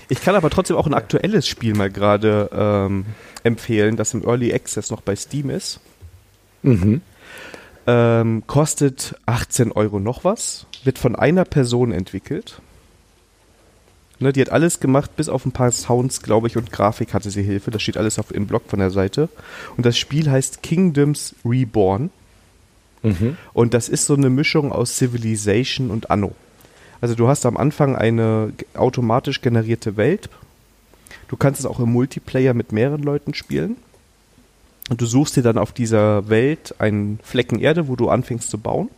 Ich 0.08 0.20
kann 0.20 0.34
aber 0.34 0.50
trotzdem 0.50 0.76
auch 0.76 0.86
ein 0.86 0.94
aktuelles 0.94 1.46
Spiel 1.46 1.74
mal 1.74 1.90
gerade 1.90 2.50
ähm, 2.52 3.06
empfehlen, 3.42 3.96
das 3.96 4.14
im 4.14 4.24
Early 4.26 4.52
Access 4.52 4.90
noch 4.90 5.00
bei 5.00 5.16
Steam 5.16 5.50
ist. 5.50 5.80
Mhm. 6.62 7.00
Ähm, 7.86 8.42
kostet 8.46 9.14
18 9.26 9.72
Euro 9.72 10.00
noch 10.00 10.24
was, 10.24 10.66
wird 10.84 10.98
von 10.98 11.16
einer 11.16 11.44
Person 11.44 11.92
entwickelt. 11.92 12.60
Ne, 14.20 14.32
die 14.32 14.40
hat 14.40 14.50
alles 14.50 14.80
gemacht, 14.80 15.16
bis 15.16 15.28
auf 15.28 15.44
ein 15.44 15.52
paar 15.52 15.70
Sounds, 15.70 16.22
glaube 16.22 16.46
ich, 16.46 16.56
und 16.56 16.70
Grafik 16.70 17.12
hatte 17.12 17.30
sie 17.30 17.42
Hilfe. 17.42 17.70
Das 17.70 17.82
steht 17.82 17.96
alles 17.96 18.18
auf 18.18 18.32
im 18.32 18.46
Blog 18.46 18.62
von 18.68 18.78
der 18.78 18.90
Seite. 18.90 19.28
Und 19.76 19.84
das 19.84 19.98
Spiel 19.98 20.30
heißt 20.30 20.62
Kingdoms 20.62 21.34
Reborn. 21.44 22.10
Mhm. 23.02 23.36
Und 23.52 23.74
das 23.74 23.88
ist 23.88 24.06
so 24.06 24.14
eine 24.14 24.30
Mischung 24.30 24.72
aus 24.72 24.96
Civilization 24.96 25.90
und 25.90 26.10
Anno. 26.10 26.32
Also 27.04 27.16
du 27.16 27.28
hast 27.28 27.44
am 27.44 27.58
Anfang 27.58 27.96
eine 27.96 28.54
automatisch 28.72 29.42
generierte 29.42 29.98
Welt. 29.98 30.30
Du 31.28 31.36
kannst 31.36 31.60
es 31.60 31.66
auch 31.66 31.78
im 31.78 31.92
Multiplayer 31.92 32.54
mit 32.54 32.72
mehreren 32.72 33.02
Leuten 33.02 33.34
spielen. 33.34 33.76
Und 34.88 35.02
du 35.02 35.04
suchst 35.04 35.36
dir 35.36 35.42
dann 35.42 35.58
auf 35.58 35.72
dieser 35.72 36.30
Welt 36.30 36.74
einen 36.78 37.18
Flecken 37.22 37.60
Erde, 37.60 37.88
wo 37.88 37.96
du 37.96 38.08
anfängst 38.08 38.48
zu 38.48 38.56
bauen. 38.56 38.88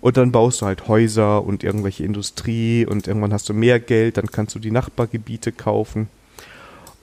Und 0.00 0.16
dann 0.16 0.30
baust 0.30 0.60
du 0.60 0.66
halt 0.66 0.86
Häuser 0.86 1.42
und 1.42 1.64
irgendwelche 1.64 2.04
Industrie 2.04 2.86
und 2.86 3.08
irgendwann 3.08 3.32
hast 3.32 3.48
du 3.48 3.52
mehr 3.52 3.80
Geld, 3.80 4.16
dann 4.16 4.28
kannst 4.28 4.54
du 4.54 4.60
die 4.60 4.70
Nachbargebiete 4.70 5.50
kaufen. 5.50 6.06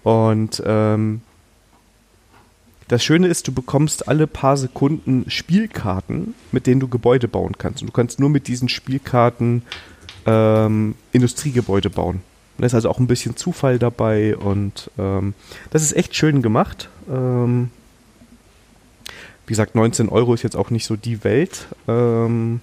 Und 0.04 0.64
ähm, 0.66 1.24
das 2.94 3.04
Schöne 3.04 3.28
ist, 3.28 3.48
du 3.48 3.52
bekommst 3.52 4.08
alle 4.08 4.28
paar 4.28 4.56
Sekunden 4.56 5.26
Spielkarten, 5.28 6.36
mit 6.52 6.68
denen 6.68 6.80
du 6.80 6.88
Gebäude 6.88 7.28
bauen 7.28 7.58
kannst. 7.58 7.82
Und 7.82 7.88
du 7.88 7.92
kannst 7.92 8.20
nur 8.20 8.30
mit 8.30 8.48
diesen 8.48 8.70
Spielkarten 8.70 9.64
ähm, 10.28 10.94
Industriegebäude 11.12 11.90
bauen. 11.90 12.22
Da 12.60 12.68
ist 12.68 12.76
also 12.76 12.92
auch 12.92 13.00
ein 13.00 13.08
bisschen 13.08 13.36
Zufall 13.36 13.80
dabei 13.80 14.38
und 14.38 14.92
ähm, 15.00 15.34
das 15.72 15.82
ist 15.82 15.94
echt 15.94 16.16
schön 16.16 16.44
gemacht. 16.44 16.88
Ähm, 17.10 17.72
wie 19.48 19.54
gesagt, 19.54 19.74
19 19.74 20.08
Euro 20.10 20.36
ist 20.36 20.44
jetzt 20.44 20.56
auch 20.56 20.70
nicht 20.70 20.86
so 20.86 20.96
die 20.96 21.24
Welt. 21.24 21.66
Ähm, 21.88 22.62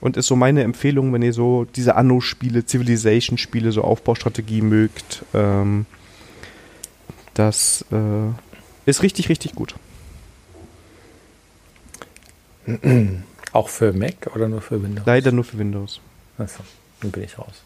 und 0.00 0.16
ist 0.16 0.28
so 0.28 0.36
meine 0.36 0.62
Empfehlung, 0.62 1.12
wenn 1.12 1.22
ihr 1.22 1.32
so 1.32 1.64
diese 1.64 1.96
Anno-Spiele, 1.96 2.64
Civilization-Spiele, 2.64 3.72
so 3.72 3.82
Aufbaustrategie 3.82 4.62
mögt. 4.62 5.24
Ähm, 5.34 5.86
das 7.34 7.84
äh, 7.90 8.53
ist 8.86 9.02
richtig, 9.02 9.28
richtig 9.28 9.54
gut. 9.54 9.74
Auch 13.52 13.68
für 13.68 13.92
Mac 13.92 14.30
oder 14.34 14.48
nur 14.48 14.60
für 14.60 14.82
Windows? 14.82 15.06
Leider 15.06 15.32
nur 15.32 15.44
für 15.44 15.58
Windows. 15.58 16.00
Achso, 16.38 16.62
dann 17.00 17.10
bin 17.10 17.22
ich 17.22 17.38
raus. 17.38 17.62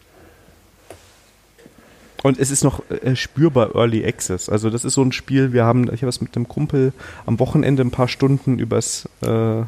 Und 2.23 2.39
es 2.39 2.51
ist 2.51 2.65
noch 2.65 2.83
äh, 2.91 3.15
spürbar 3.15 3.75
Early 3.75 4.05
Access. 4.05 4.49
Also 4.49 4.71
das 4.71 4.85
ist 4.85 4.95
so 4.95 5.03
ein 5.03 5.13
Spiel, 5.13 5.53
wir 5.53 5.65
haben, 5.65 5.85
ich 5.95 6.03
habe 6.03 6.09
es 6.09 6.21
mit 6.21 6.35
einem 6.37 6.49
Kumpel 6.49 6.93
am 7.27 7.39
Wochenende 7.39 7.83
ein 7.83 7.91
paar 7.91 8.09
Stunden 8.09 8.59
übers 8.59 9.09
äh, 9.23 9.63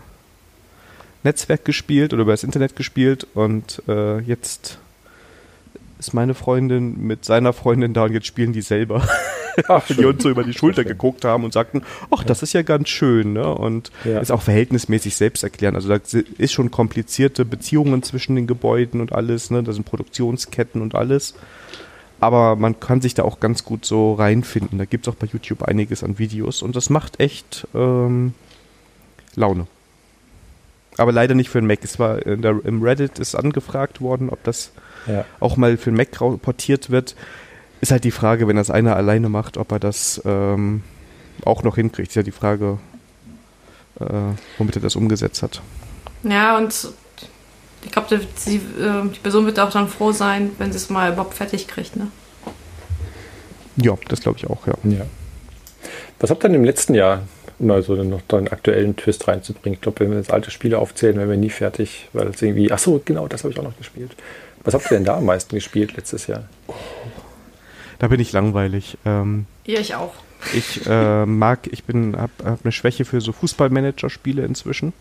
Netzwerk 1.23 1.65
gespielt 1.65 2.13
oder 2.13 2.23
über 2.23 2.33
das 2.33 2.45
Internet 2.45 2.77
gespielt 2.77 3.27
und 3.35 3.83
äh, 3.89 4.19
jetzt 4.21 4.79
ist 6.01 6.15
meine 6.15 6.35
Freundin 6.35 7.07
mit 7.07 7.25
seiner 7.25 7.53
Freundin 7.53 7.93
da 7.93 8.05
und 8.05 8.13
jetzt 8.13 8.27
spielen 8.27 8.53
die 8.53 8.63
selber. 8.63 9.07
Ach, 9.69 9.87
die 9.89 10.05
uns 10.05 10.23
so 10.23 10.31
über 10.31 10.43
die 10.43 10.55
Schulter 10.55 10.83
geguckt 10.83 11.25
haben 11.25 11.45
und 11.45 11.53
sagten, 11.53 11.83
ach, 12.11 12.25
das 12.25 12.43
ist 12.43 12.55
ja 12.55 12.63
ganz 12.63 12.89
schön, 12.89 13.35
ne? 13.35 13.55
Und 13.55 13.93
ja. 14.05 14.19
ist 14.19 14.33
auch 14.33 14.43
verhältnismäßig 14.43 15.15
selbst 15.15 15.45
erklären. 15.45 15.77
Also 15.77 15.89
da 15.89 16.01
ist 16.39 16.53
schon 16.53 16.71
komplizierte 16.71 17.45
Beziehungen 17.45 18.03
zwischen 18.03 18.35
den 18.35 18.47
Gebäuden 18.47 19.01
und 19.01 19.13
alles, 19.13 19.51
ne? 19.51 19.63
Da 19.63 19.73
sind 19.73 19.85
Produktionsketten 19.85 20.81
und 20.81 20.95
alles. 20.95 21.35
Aber 22.19 22.57
man 22.57 22.81
kann 22.81 23.01
sich 23.01 23.15
da 23.15 23.23
auch 23.23 23.41
ganz 23.41 23.65
gut 23.65 23.85
so 23.85 24.15
reinfinden. 24.15 24.79
Da 24.79 24.87
gibt 24.87 25.07
es 25.07 25.13
auch 25.13 25.17
bei 25.17 25.27
YouTube 25.27 25.63
einiges 25.63 26.03
an 26.03 26.19
Videos 26.19 26.63
und 26.63 26.77
das 26.77 26.91
macht 26.91 27.21
echt 27.21 27.67
ähm, 27.75 28.35
Laune 29.37 29.67
aber 30.97 31.13
leider 31.13 31.35
nicht 31.35 31.49
für 31.49 31.61
den 31.61 31.67
Mac. 31.67 31.79
Es 31.83 31.99
war 31.99 32.19
der, 32.21 32.61
im 32.65 32.83
Reddit 32.83 33.19
ist 33.19 33.35
angefragt 33.35 34.03
worden, 34.03 34.29
ob 34.29 34.45
das 34.45 34.73
ja. 35.07 35.25
auch 35.41 35.57
mal 35.57 35.77
für 35.77 35.91
den 35.91 35.97
Mac 35.97 36.11
portiert 36.43 36.91
wird. 36.91 37.15
Ist 37.81 37.93
halt 37.93 38.05
die 38.05 38.11
Frage, 38.11 38.47
wenn 38.47 38.57
das 38.57 38.71
einer 38.71 38.97
alleine 38.97 39.29
macht, 39.29 39.57
ob 39.57 39.73
er 39.73 39.79
das 39.79 40.21
ähm, 40.25 40.83
auch 41.45 41.63
noch 41.63 41.77
hinkriegt. 41.77 42.09
Ist 42.09 42.15
ja 42.15 42.23
die 42.23 42.31
Frage, 42.31 42.79
äh, 44.01 44.05
womit 44.59 44.77
er 44.77 44.83
das 44.83 44.97
umgesetzt 44.97 45.43
hat. 45.43 45.63
Ja, 46.23 46.59
und 46.59 46.89
ich 47.83 47.91
glaube, 47.91 48.21
die, 48.47 48.57
äh, 48.57 48.61
die, 49.09 49.19
Person 49.21 49.47
wird 49.47 49.59
auch 49.59 49.71
dann 49.71 49.89
froh 49.89 50.13
sein, 50.13 50.51
wenn 50.59 50.73
sie 50.73 50.77
es 50.77 50.91
mal 50.91 51.13
überhaupt 51.13 51.35
fertig 51.35 51.67
kriegt, 51.67 51.97
ne? 51.97 52.09
Ja, 53.77 53.95
das 54.09 54.21
glaube 54.21 54.37
ich 54.37 54.47
auch, 54.47 54.67
ja. 54.67 54.75
ja. 54.85 55.07
Was 56.19 56.29
habt 56.29 56.45
ihr 56.45 56.49
denn 56.49 56.57
im 56.57 56.65
letzten 56.65 56.93
Jahr 56.93 57.23
um 57.61 57.71
also 57.71 57.95
noch 57.95 58.23
einen 58.31 58.49
aktuellen 58.49 58.97
Twist 58.97 59.29
reinzubringen. 59.29 59.75
Ich 59.75 59.81
glaube, 59.83 60.01
wenn 60.01 60.11
wir 60.11 60.17
jetzt 60.17 60.33
alte 60.33 60.51
Spiele 60.51 60.79
aufzählen, 60.79 61.17
wären 61.17 61.29
wir 61.29 61.37
nie 61.37 61.51
fertig, 61.51 62.09
weil 62.13 62.29
es 62.29 62.41
irgendwie, 62.41 62.73
ach 62.73 62.79
so, 62.79 63.01
genau, 63.05 63.29
das 63.29 63.45
habe 63.45 63.53
ich 63.53 63.59
auch 63.59 63.65
noch 63.65 63.77
gespielt. 63.77 64.13
Was 64.65 64.75
habt 64.75 64.85
ihr 64.91 64.97
denn 64.97 65.05
da 65.05 65.17
am 65.17 65.25
meisten 65.25 65.55
gespielt 65.55 65.97
letztes 65.97 66.27
Jahr? 66.27 66.49
Da 67.99 68.09
bin 68.09 68.21
ich 68.21 68.33
langweilig. 68.33 68.99
Ähm, 69.05 69.47
ja, 69.67 69.81
ich 69.81 69.95
auch. 69.95 70.15
Ich 70.55 70.87
äh, 70.87 71.27
mag, 71.27 71.69
ich 71.71 71.85
bin, 71.85 72.17
habe 72.17 72.33
hab 72.45 72.65
eine 72.65 72.73
Schwäche 72.73 73.05
für 73.05 73.21
so 73.21 73.33
Fußballmanager-Spiele 73.33 74.45
inzwischen. 74.45 74.93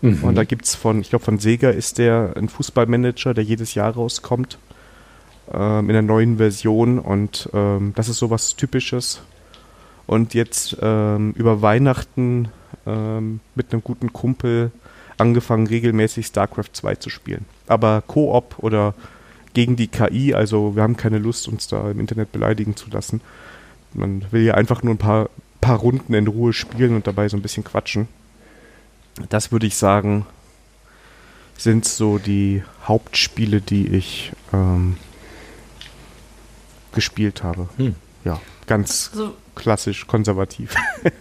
Mhm. 0.00 0.24
Und 0.24 0.34
da 0.34 0.44
gibt 0.44 0.64
es 0.64 0.74
von, 0.74 1.00
ich 1.00 1.10
glaube 1.10 1.24
von 1.24 1.38
Sega 1.38 1.70
ist 1.70 1.98
der 1.98 2.34
ein 2.36 2.48
Fußballmanager, 2.48 3.34
der 3.34 3.44
jedes 3.44 3.74
Jahr 3.74 3.94
rauskommt. 3.94 4.58
ähm, 5.52 5.88
in 5.88 5.92
der 5.92 6.02
neuen 6.02 6.38
Version 6.38 6.98
und 6.98 7.48
ähm, 7.54 7.92
das 7.94 8.08
ist 8.08 8.18
sowas 8.18 8.56
Typisches. 8.56 9.22
Und 10.06 10.34
jetzt 10.34 10.76
ähm, 10.80 11.32
über 11.36 11.62
Weihnachten 11.62 12.48
ähm, 12.86 13.40
mit 13.54 13.72
einem 13.72 13.82
guten 13.82 14.12
Kumpel 14.12 14.70
angefangen, 15.18 15.66
regelmäßig 15.66 16.26
StarCraft 16.26 16.70
2 16.72 16.96
zu 16.96 17.10
spielen. 17.10 17.44
Aber 17.68 18.02
Koop 18.06 18.56
oder 18.58 18.94
gegen 19.54 19.76
die 19.76 19.88
KI, 19.88 20.34
also 20.34 20.76
wir 20.76 20.82
haben 20.82 20.96
keine 20.96 21.18
Lust, 21.18 21.48
uns 21.48 21.66
da 21.66 21.90
im 21.90 22.00
Internet 22.00 22.32
beleidigen 22.32 22.76
zu 22.76 22.90
lassen. 22.90 23.20
Man 23.94 24.24
will 24.30 24.42
ja 24.42 24.54
einfach 24.54 24.82
nur 24.82 24.94
ein 24.94 24.98
paar, 24.98 25.30
paar 25.60 25.78
Runden 25.78 26.12
in 26.14 26.26
Ruhe 26.26 26.52
spielen 26.52 26.94
und 26.94 27.06
dabei 27.06 27.28
so 27.28 27.36
ein 27.36 27.42
bisschen 27.42 27.64
quatschen. 27.64 28.08
Das 29.30 29.52
würde 29.52 29.66
ich 29.66 29.76
sagen, 29.76 30.26
sind 31.56 31.86
so 31.86 32.18
die 32.18 32.62
Hauptspiele, 32.84 33.60
die 33.62 33.88
ich 33.88 34.32
ähm, 34.52 34.98
gespielt 36.92 37.42
habe. 37.42 37.68
Hm. 37.78 37.94
Ja, 38.24 38.40
ganz 38.66 39.10
also, 39.12 39.34
klassisch 39.54 40.06
konservativ. 40.06 40.74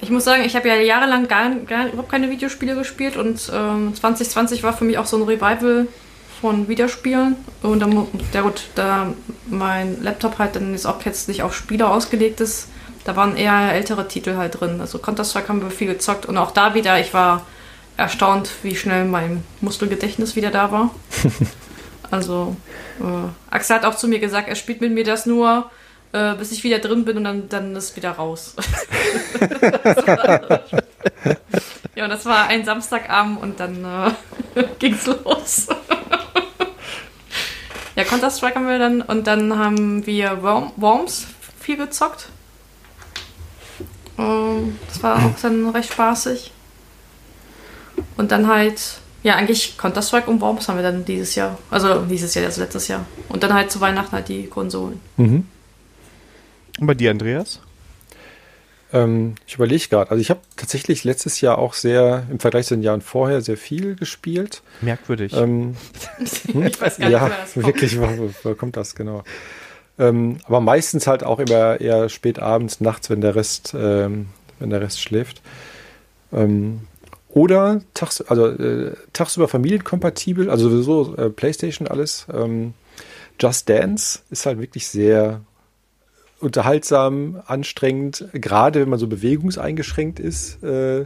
ich 0.00 0.10
muss 0.10 0.24
sagen, 0.24 0.44
ich 0.44 0.56
habe 0.56 0.68
ja 0.68 0.76
jahrelang 0.76 1.28
gar, 1.28 1.50
gar, 1.66 1.86
überhaupt 1.88 2.10
keine 2.10 2.30
Videospiele 2.30 2.74
gespielt 2.74 3.16
und 3.16 3.50
ähm, 3.52 3.94
2020 3.94 4.62
war 4.62 4.72
für 4.76 4.84
mich 4.84 4.98
auch 4.98 5.06
so 5.06 5.16
ein 5.16 5.22
Revival 5.22 5.88
von 6.40 6.68
Videospielen. 6.68 7.36
Und 7.62 7.80
dann, 7.80 8.06
ja 8.32 8.42
gut, 8.42 8.64
da 8.74 9.12
mein 9.46 10.02
Laptop 10.02 10.38
halt 10.38 10.56
dann 10.56 10.72
jetzt 10.72 10.86
auch 10.86 11.02
jetzt 11.04 11.28
nicht 11.28 11.42
auf 11.42 11.54
Spiele 11.54 11.88
ausgelegt 11.88 12.40
ist, 12.40 12.68
da 13.04 13.16
waren 13.16 13.36
eher 13.36 13.72
ältere 13.72 14.08
Titel 14.08 14.36
halt 14.36 14.60
drin. 14.60 14.80
Also 14.80 14.98
Counter-Strike 14.98 15.48
haben 15.48 15.62
wir 15.62 15.70
viel 15.70 15.86
gezockt 15.86 16.26
und 16.26 16.36
auch 16.36 16.50
da 16.50 16.74
wieder, 16.74 17.00
ich 17.00 17.14
war 17.14 17.46
erstaunt, 17.96 18.50
wie 18.62 18.76
schnell 18.76 19.04
mein 19.04 19.44
Muskelgedächtnis 19.60 20.36
wieder 20.36 20.50
da 20.50 20.70
war. 20.72 20.94
also 22.10 22.56
äh, 23.00 23.54
Axel 23.54 23.76
hat 23.76 23.84
auch 23.84 23.96
zu 23.96 24.08
mir 24.08 24.18
gesagt, 24.18 24.48
er 24.48 24.56
spielt 24.56 24.80
mit 24.80 24.92
mir 24.92 25.04
das 25.04 25.24
nur, 25.24 25.70
äh, 26.16 26.34
bis 26.38 26.50
ich 26.52 26.64
wieder 26.64 26.78
drin 26.78 27.04
bin 27.04 27.18
und 27.18 27.24
dann, 27.24 27.48
dann 27.48 27.76
ist 27.76 27.94
wieder 27.94 28.12
raus. 28.12 28.54
ja, 31.94 32.04
und 32.04 32.10
das 32.10 32.24
war 32.24 32.46
ein 32.46 32.64
Samstagabend 32.64 33.42
und 33.42 33.60
dann 33.60 33.84
äh, 34.54 34.64
ging's 34.78 35.06
los. 35.06 35.66
ja, 37.94 38.04
Counter-Strike 38.04 38.54
haben 38.54 38.68
wir 38.68 38.78
dann 38.78 39.02
und 39.02 39.26
dann 39.26 39.58
haben 39.58 40.06
wir 40.06 40.42
Worm 40.42 40.72
Worms 40.76 41.26
viel 41.60 41.76
gezockt. 41.76 42.30
Ähm, 44.18 44.78
das 44.88 45.02
war 45.02 45.16
auch 45.16 45.38
dann 45.42 45.68
recht 45.68 45.92
spaßig. 45.92 46.50
Und 48.16 48.32
dann 48.32 48.46
halt, 48.46 48.80
ja, 49.22 49.34
eigentlich 49.36 49.76
Counter-Strike 49.76 50.30
und 50.30 50.40
Worms 50.40 50.66
haben 50.68 50.76
wir 50.76 50.82
dann 50.82 51.04
dieses 51.04 51.34
Jahr. 51.34 51.58
Also 51.70 52.06
dieses 52.06 52.34
Jahr, 52.34 52.46
also 52.46 52.62
letztes 52.62 52.88
Jahr. 52.88 53.04
Und 53.28 53.42
dann 53.42 53.52
halt 53.52 53.70
zu 53.70 53.82
Weihnachten 53.82 54.12
halt 54.12 54.28
die 54.28 54.46
Konsolen. 54.46 55.00
Mhm. 55.18 55.46
Und 56.78 56.86
bei 56.86 56.94
dir, 56.94 57.10
Andreas? 57.10 57.60
Ähm, 58.92 59.34
ich 59.46 59.54
überlege 59.54 59.88
gerade. 59.88 60.10
Also 60.10 60.20
ich 60.20 60.30
habe 60.30 60.40
tatsächlich 60.56 61.04
letztes 61.04 61.40
Jahr 61.40 61.58
auch 61.58 61.74
sehr, 61.74 62.26
im 62.30 62.38
Vergleich 62.38 62.66
zu 62.66 62.74
den 62.74 62.82
Jahren 62.82 63.00
vorher, 63.00 63.40
sehr 63.40 63.56
viel 63.56 63.96
gespielt. 63.96 64.62
Merkwürdig. 64.80 65.32
Ähm, 65.34 65.76
hm? 66.52 66.62
ich 66.66 66.80
weiß 66.80 66.98
gar 66.98 67.08
nicht, 67.08 67.12
ja, 67.12 67.28
das 67.28 67.54
kommt. 67.54 67.66
wirklich, 67.66 67.98
woher 67.98 68.54
kommt 68.54 68.76
das, 68.76 68.94
genau. 68.94 69.24
Ähm, 69.98 70.38
aber 70.44 70.60
meistens 70.60 71.06
halt 71.06 71.24
auch 71.24 71.38
immer 71.38 71.80
eher 71.80 72.08
spät 72.08 72.38
abends, 72.38 72.80
nachts, 72.80 73.10
wenn 73.10 73.20
der 73.20 73.34
Rest, 73.34 73.74
ähm, 73.76 74.28
wenn 74.58 74.70
der 74.70 74.80
Rest 74.80 75.00
schläft. 75.00 75.40
Ähm, 76.32 76.82
oder 77.30 77.80
tags, 77.94 78.20
also, 78.22 78.46
äh, 78.46 78.94
tagsüber 79.12 79.48
familienkompatibel, 79.48 80.50
also 80.50 80.70
sowieso 80.70 81.16
äh, 81.16 81.30
PlayStation 81.30 81.88
alles. 81.88 82.26
Ähm, 82.32 82.74
Just 83.38 83.68
Dance 83.68 84.20
ist 84.30 84.46
halt 84.46 84.58
wirklich 84.58 84.88
sehr 84.88 85.42
unterhaltsam, 86.46 87.42
anstrengend. 87.46 88.28
Gerade 88.32 88.80
wenn 88.80 88.88
man 88.88 88.98
so 88.98 89.06
bewegungseingeschränkt 89.06 90.18
ist, 90.18 90.62
äh, 90.62 91.02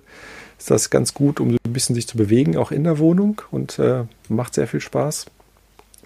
ist 0.59 0.71
das 0.71 0.91
ganz 0.91 1.15
gut, 1.15 1.41
um 1.41 1.51
so 1.51 1.59
ein 1.65 1.73
bisschen 1.73 1.95
sich 1.95 2.07
zu 2.07 2.17
bewegen, 2.17 2.57
auch 2.57 2.71
in 2.71 2.85
der 2.85 2.99
Wohnung 2.99 3.43
und 3.51 3.79
äh, 3.79 4.05
macht 4.29 4.55
sehr 4.55 4.67
viel 4.67 4.81
Spaß. 4.81 5.27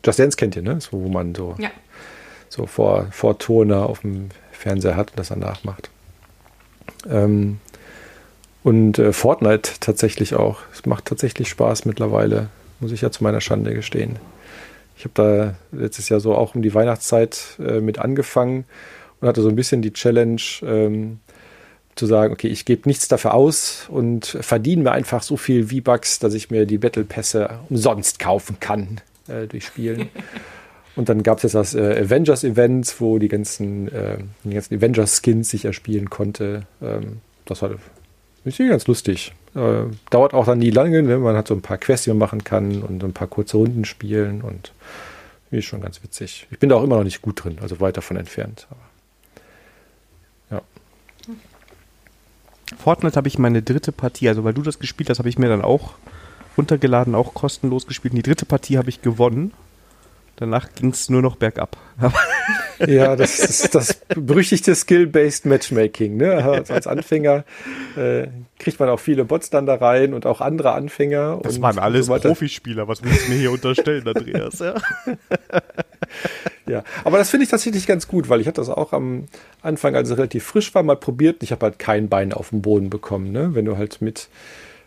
Just 0.04 0.18
Dance 0.18 0.36
kennt 0.36 0.56
ihr, 0.56 0.62
ne? 0.62 0.80
So, 0.80 1.02
wo 1.02 1.08
man 1.08 1.34
so 1.34 1.54
ja 1.58 1.70
so 2.54 2.66
vor, 2.66 3.08
vor 3.10 3.38
Toner 3.38 3.86
auf 3.86 4.00
dem 4.00 4.28
Fernseher 4.52 4.96
hat 4.96 5.10
und 5.10 5.18
das 5.18 5.28
dann 5.28 5.40
nachmacht. 5.40 5.90
Ähm, 7.08 7.58
und 8.62 8.98
äh, 8.98 9.12
Fortnite 9.12 9.72
tatsächlich 9.80 10.34
auch. 10.34 10.60
Es 10.72 10.86
macht 10.86 11.06
tatsächlich 11.06 11.48
Spaß 11.48 11.84
mittlerweile, 11.84 12.48
muss 12.80 12.92
ich 12.92 13.02
ja 13.02 13.10
zu 13.10 13.22
meiner 13.22 13.40
Schande 13.40 13.74
gestehen. 13.74 14.16
Ich 14.96 15.04
habe 15.04 15.14
da 15.14 15.78
letztes 15.78 16.08
Jahr 16.08 16.20
so 16.20 16.34
auch 16.34 16.54
um 16.54 16.62
die 16.62 16.72
Weihnachtszeit 16.72 17.58
äh, 17.58 17.80
mit 17.80 17.98
angefangen 17.98 18.64
und 19.24 19.28
hatte 19.28 19.40
so 19.40 19.48
ein 19.48 19.56
bisschen 19.56 19.80
die 19.80 19.94
Challenge 19.94 20.42
ähm, 20.66 21.18
zu 21.94 22.04
sagen, 22.04 22.34
okay, 22.34 22.48
ich 22.48 22.66
gebe 22.66 22.86
nichts 22.86 23.08
dafür 23.08 23.32
aus 23.32 23.86
und 23.88 24.26
verdiene 24.26 24.82
mir 24.82 24.92
einfach 24.92 25.22
so 25.22 25.38
viel 25.38 25.68
V-Bucks, 25.68 26.18
dass 26.18 26.34
ich 26.34 26.50
mir 26.50 26.66
die 26.66 26.76
Battle 26.76 27.04
Pässe 27.04 27.60
umsonst 27.70 28.18
kaufen 28.18 28.58
kann 28.60 29.00
äh, 29.28 29.46
durch 29.46 29.64
Spielen. 29.64 30.10
Und 30.96 31.08
dann 31.08 31.24
gab 31.24 31.38
es 31.38 31.42
jetzt 31.42 31.56
das 31.56 31.74
äh, 31.74 32.04
Avengers-Event, 32.04 33.00
wo 33.00 33.18
die 33.18 33.26
ganzen, 33.26 33.88
äh, 33.88 34.18
die 34.44 34.54
ganzen 34.54 34.76
Avengers-Skins 34.76 35.50
sich 35.50 35.64
erspielen 35.64 36.08
konnte. 36.08 36.66
Ähm, 36.80 37.20
das 37.46 37.62
war 37.62 37.70
ist 38.44 38.58
ganz 38.58 38.86
lustig. 38.86 39.32
Äh, 39.56 39.86
dauert 40.10 40.34
auch 40.34 40.46
dann 40.46 40.58
nie 40.58 40.70
lange, 40.70 41.02
ne? 41.02 41.18
man 41.18 41.36
hat 41.36 41.48
so 41.48 41.54
ein 41.54 41.62
paar 41.62 41.78
Quests, 41.78 42.04
die 42.04 42.10
man 42.10 42.18
machen 42.18 42.44
kann 42.44 42.82
und 42.82 43.02
ein 43.02 43.12
paar 43.12 43.26
kurze 43.26 43.56
Runden 43.56 43.84
spielen 43.84 44.42
und 44.42 44.72
ist 45.50 45.64
schon 45.64 45.80
ganz 45.80 46.02
witzig. 46.02 46.46
Ich 46.50 46.58
bin 46.58 46.68
da 46.68 46.76
auch 46.76 46.84
immer 46.84 46.96
noch 46.96 47.04
nicht 47.04 47.22
gut 47.22 47.42
drin, 47.42 47.58
also 47.60 47.80
weit 47.80 47.96
davon 47.96 48.16
entfernt. 48.16 48.66
Aber, 48.70 48.80
Fortnite 52.78 53.16
habe 53.16 53.28
ich 53.28 53.38
meine 53.38 53.62
dritte 53.62 53.92
Partie, 53.92 54.28
also 54.28 54.44
weil 54.44 54.54
du 54.54 54.62
das 54.62 54.78
gespielt 54.78 55.10
hast, 55.10 55.18
habe 55.18 55.28
ich 55.28 55.38
mir 55.38 55.48
dann 55.48 55.62
auch 55.62 55.94
runtergeladen, 56.56 57.14
auch 57.14 57.34
kostenlos 57.34 57.86
gespielt. 57.86 58.12
Und 58.12 58.18
die 58.18 58.22
dritte 58.22 58.46
Partie 58.46 58.78
habe 58.78 58.88
ich 58.88 59.02
gewonnen. 59.02 59.52
Danach 60.36 60.74
ging 60.74 60.90
es 60.90 61.08
nur 61.08 61.22
noch 61.22 61.36
bergab. 61.36 61.76
ja, 62.86 63.14
das 63.14 63.38
ist 63.38 63.74
das 63.74 64.00
berüchtigte 64.08 64.74
Skill-Based 64.74 65.46
Matchmaking. 65.46 66.16
Ne? 66.16 66.44
Also 66.44 66.74
als 66.74 66.88
Anfänger 66.88 67.44
äh, 67.96 68.26
kriegt 68.58 68.80
man 68.80 68.88
auch 68.88 68.98
viele 68.98 69.24
Bots 69.24 69.50
dann 69.50 69.66
da 69.66 69.76
rein 69.76 70.12
und 70.12 70.26
auch 70.26 70.40
andere 70.40 70.72
Anfänger. 70.72 71.38
Das 71.42 71.62
waren 71.62 71.78
alles 71.78 72.06
so 72.06 72.14
Profispieler. 72.14 72.88
Was 72.88 73.04
willst 73.04 73.28
du 73.28 73.32
mir 73.32 73.38
hier 73.38 73.52
unterstellen, 73.52 74.06
Andreas? 74.06 74.58
Ja, 74.64 74.74
ja 76.66 76.84
aber 77.04 77.18
das 77.18 77.30
finde 77.30 77.44
ich 77.44 77.50
tatsächlich 77.50 77.86
ganz 77.86 78.08
gut, 78.08 78.28
weil 78.28 78.40
ich 78.40 78.46
hatte 78.46 78.60
das 78.60 78.68
auch 78.68 78.92
am 78.92 79.24
Anfang, 79.62 79.94
als 79.94 80.10
es 80.10 80.16
relativ 80.16 80.44
frisch 80.44 80.74
war, 80.74 80.82
mal 80.82 80.96
probiert. 80.96 81.42
Ich 81.42 81.52
habe 81.52 81.66
halt 81.66 81.78
kein 81.78 82.08
Bein 82.08 82.32
auf 82.32 82.50
dem 82.50 82.62
Boden 82.62 82.90
bekommen. 82.90 83.32
Ne? 83.32 83.54
Wenn 83.54 83.64
du 83.64 83.76
halt 83.76 84.00
mit 84.00 84.28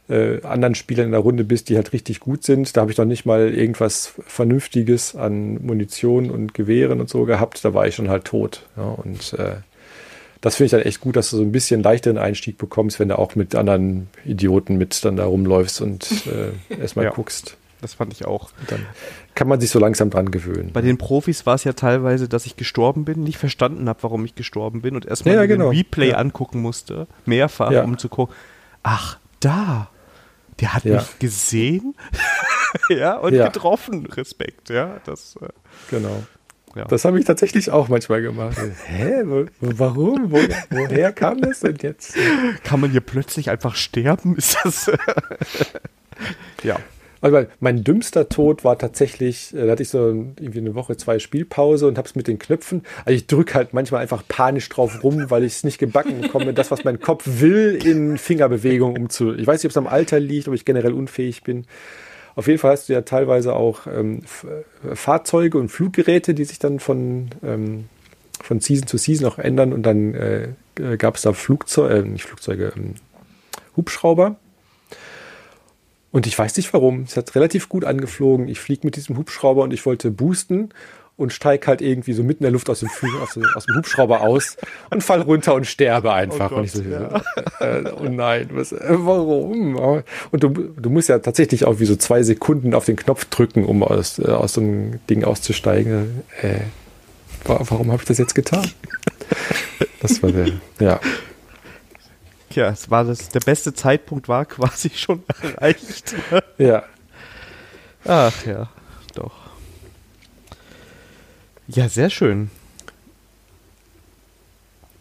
äh, 0.10 0.42
anderen 0.44 0.76
Spielern 0.76 1.08
in 1.08 1.12
der 1.12 1.22
Runde 1.22 1.44
bist, 1.44 1.70
die 1.70 1.76
halt 1.76 1.94
richtig 1.94 2.20
gut 2.20 2.44
sind. 2.44 2.76
Da 2.76 2.82
habe 2.82 2.92
ich 2.92 2.98
noch 2.98 3.06
nicht 3.06 3.26
mal 3.26 3.54
irgendwas 3.54 4.14
Vernünftiges 4.26 5.16
an 5.16 5.64
Munition 5.66 6.30
und 6.30 6.54
Gewehren 6.54 7.00
und 7.00 7.10
so 7.10 7.26
gehabt. 7.26 7.64
Da 7.64 7.74
war 7.74 7.88
ich 7.88 7.96
schon 7.96 8.10
halt 8.10 8.26
tot. 8.26 8.66
Ja, 8.78 8.84
und 8.84 9.34
äh, 9.34 9.56
das 10.42 10.56
finde 10.56 10.66
ich 10.66 10.72
dann 10.72 10.82
echt 10.82 11.02
gut, 11.02 11.16
dass 11.16 11.30
du 11.30 11.38
so 11.38 11.44
ein 11.44 11.52
bisschen 11.52 11.84
leichteren 11.84 12.18
Einstieg 12.18 12.58
bekommst, 12.58 13.00
wenn 13.00 13.10
du 13.10 13.18
auch 13.18 13.36
mit 13.36 13.56
anderen 13.56 14.08
Idioten 14.24 14.78
mit 14.78 15.04
dann 15.04 15.18
da 15.18 15.26
rumläufst 15.26 15.82
und 15.82 16.08
äh, 16.28 16.76
erstmal 16.80 17.06
ja, 17.06 17.12
guckst. 17.12 17.58
Das 17.82 17.96
fand 17.96 18.14
ich 18.14 18.26
auch. 18.26 18.50
Und 18.60 18.72
dann 18.72 18.86
kann 19.38 19.48
man 19.48 19.62
sich 19.62 19.70
so 19.70 19.78
langsam 19.78 20.10
dran 20.10 20.32
gewöhnen. 20.32 20.72
Bei 20.74 20.82
den 20.82 20.98
Profis 20.98 21.46
war 21.46 21.54
es 21.54 21.64
ja 21.64 21.74
teilweise, 21.74 22.28
dass 22.28 22.48
ich 22.48 22.58
gestorben 22.58 23.06
bin, 23.06 23.24
nicht 23.24 23.38
verstanden 23.38 23.88
habe, 23.88 24.02
warum 24.02 24.26
ich 24.26 24.34
gestorben 24.34 24.82
bin 24.82 24.96
und 24.96 25.06
erstmal 25.06 25.36
ja, 25.36 25.46
genau. 25.46 25.70
den 25.70 25.78
Replay 25.78 26.10
ja. 26.10 26.18
angucken 26.18 26.60
musste, 26.60 27.06
mehrfach, 27.26 27.72
um 27.84 28.00
zu 28.00 28.10
gucken, 28.10 28.36
ach, 28.82 29.20
da, 29.40 29.90
der 30.60 30.74
hat 30.74 30.86
ja. 30.86 30.96
mich 30.96 31.20
gesehen 31.20 31.94
ja, 32.90 33.16
und 33.18 33.36
ja. 33.36 33.46
getroffen. 33.48 34.08
Respekt, 34.08 34.70
ja. 34.70 35.00
Das, 35.06 35.38
äh, 35.40 35.50
genau. 35.92 36.24
Ja. 36.76 36.86
Das 36.86 37.06
habe 37.06 37.20
ich 37.20 37.26
tatsächlich 37.26 37.70
auch 37.70 37.90
manchmal 37.90 38.24
gemacht. 38.24 38.58
Hä? 38.86 39.22
Warum? 39.62 40.32
Wo, 40.32 40.38
woher 40.72 41.14
kam 41.14 41.42
das 41.42 41.60
denn 41.60 41.78
jetzt? 41.80 42.18
Kann 42.64 42.80
man 42.80 42.90
hier 42.90 43.02
plötzlich 43.02 43.52
einfach 43.52 43.76
sterben? 43.76 44.36
Ist 44.38 44.58
das. 44.64 44.92
ja. 46.64 46.78
Also 47.22 47.46
mein 47.60 47.84
dümmster 47.84 48.30
Tod 48.30 48.64
war 48.64 48.78
tatsächlich, 48.78 49.54
äh, 49.54 49.66
da 49.66 49.72
hatte 49.72 49.84
ich 49.84 49.90
so 49.90 50.08
irgendwie 50.08 50.60
eine 50.60 50.76
Woche, 50.76 50.98
zwei 50.98 51.20
Spielpause 51.20 51.88
und 51.88 51.98
habe 51.98 52.08
es 52.08 52.16
mit 52.16 52.28
den 52.28 52.40
Knöpfen. 52.40 52.84
Also 53.06 53.16
ich 53.16 53.28
drücke 53.28 53.56
halt 53.56 53.74
manchmal 53.74 54.02
einfach 54.02 54.24
panisch 54.28 54.70
drauf 54.70 55.04
rum, 55.04 55.30
weil 55.30 55.44
ich 55.44 55.54
es 55.54 55.64
nicht 55.64 55.78
gebacken 55.78 56.22
bekomme, 56.22 56.54
das, 56.54 56.72
was 56.72 56.84
mein 56.84 57.00
Kopf 57.00 57.24
will, 57.26 57.80
in 57.84 58.18
Fingerbewegung 58.18 58.96
umzu. 58.96 59.34
Ich 59.34 59.48
weiß 59.48 59.62
nicht, 59.62 59.66
ob 59.66 59.72
es 59.72 59.78
am 59.78 59.88
Alter 59.88 60.20
liegt, 60.20 60.48
ob 60.48 60.54
ich 60.54 60.66
generell 60.66 60.94
unfähig 60.94 61.44
bin. 61.44 61.66
Auf 62.36 62.48
jeden 62.48 62.60
Fall 62.60 62.72
hast 62.72 62.88
du 62.88 62.94
ja 62.94 63.02
teilweise 63.02 63.54
auch 63.54 63.88
ähm, 63.88 64.22
äh, 64.44 64.96
Fahrzeuge 64.96 65.58
und 65.58 65.70
Fluggeräte, 65.70 66.36
die 66.36 66.46
sich 66.46 66.60
dann 66.60 66.80
von, 66.80 67.30
ähm, 67.44 67.86
von 68.40 68.60
Season 68.60 68.86
zu 68.86 68.98
Season 68.98 69.28
auch 69.28 69.40
ändern 69.40 69.74
und 69.74 69.84
dann 69.84 70.14
äh, 70.14 70.50
gab 70.98 71.16
es 71.16 71.24
da 71.24 71.34
Flugzeuge, 71.34 71.96
äh, 71.96 72.02
nicht 72.04 72.26
Flugzeuge, 72.26 72.74
ähm, 72.76 72.94
Hubschrauber 73.76 74.36
und 76.18 76.26
ich 76.26 76.38
weiß 76.38 76.58
nicht 76.58 76.74
warum. 76.74 77.04
Es 77.04 77.16
hat 77.16 77.36
relativ 77.36 77.70
gut 77.70 77.86
angeflogen. 77.86 78.48
Ich 78.48 78.60
fliege 78.60 78.88
mit 78.88 78.96
diesem 78.96 79.18
Hubschrauber 79.18 79.62
und 79.62 79.72
ich 79.72 79.86
wollte 79.86 80.10
boosten. 80.10 80.70
und 81.16 81.32
steig 81.32 81.68
halt 81.68 81.80
irgendwie 81.82 82.14
so 82.14 82.24
mitten 82.24 82.44
in 82.44 82.46
der 82.46 82.52
Luft 82.52 82.72
aus 82.72 82.80
dem, 82.80 82.90
aus 83.22 83.38
aus 83.56 83.66
dem 83.66 83.76
Hubschrauber 83.76 84.22
aus 84.22 84.58
und 84.90 85.04
fall 85.04 85.22
runter 85.22 85.54
und 85.54 85.66
sterbe 85.66 86.14
einfach. 86.14 86.52
Oh, 86.52 86.56
Gott, 86.56 86.58
und 86.58 86.64
ich 86.64 86.72
so, 86.72 86.82
ja. 86.82 87.22
äh, 87.60 87.92
oh 88.00 88.10
nein, 88.10 88.50
was, 88.54 88.72
äh, 88.72 88.80
warum? 88.90 89.76
Und 90.32 90.44
du, 90.44 90.50
du 90.50 90.90
musst 90.90 91.10
ja 91.10 91.20
tatsächlich 91.20 91.66
auch 91.66 91.80
wie 91.80 91.86
so 91.86 91.96
zwei 91.96 92.24
Sekunden 92.24 92.74
auf 92.74 92.86
den 92.86 92.96
Knopf 92.96 93.26
drücken, 93.26 93.64
um 93.64 93.84
aus, 93.84 94.18
äh, 94.20 94.28
aus 94.28 94.54
so 94.54 94.62
einem 94.62 95.00
Ding 95.10 95.24
auszusteigen. 95.24 96.24
Äh, 96.42 96.62
warum 97.44 97.92
habe 97.92 98.02
ich 98.02 98.08
das 98.08 98.18
jetzt 98.18 98.36
getan? 98.36 98.70
Das 100.02 100.22
war 100.24 100.32
der, 100.32 100.48
ja. 100.80 101.00
Ja, 102.58 102.70
es 102.70 102.90
war 102.90 103.04
das, 103.04 103.30
der 103.30 103.40
beste 103.42 103.72
Zeitpunkt 103.72 104.28
war 104.28 104.44
quasi 104.46 104.90
schon 104.96 105.22
erreicht. 105.28 106.16
ja. 106.58 106.82
Ach 108.04 108.46
ja, 108.48 108.68
doch. 109.14 109.36
Ja, 111.68 111.88
sehr 111.88 112.10
schön. 112.10 112.50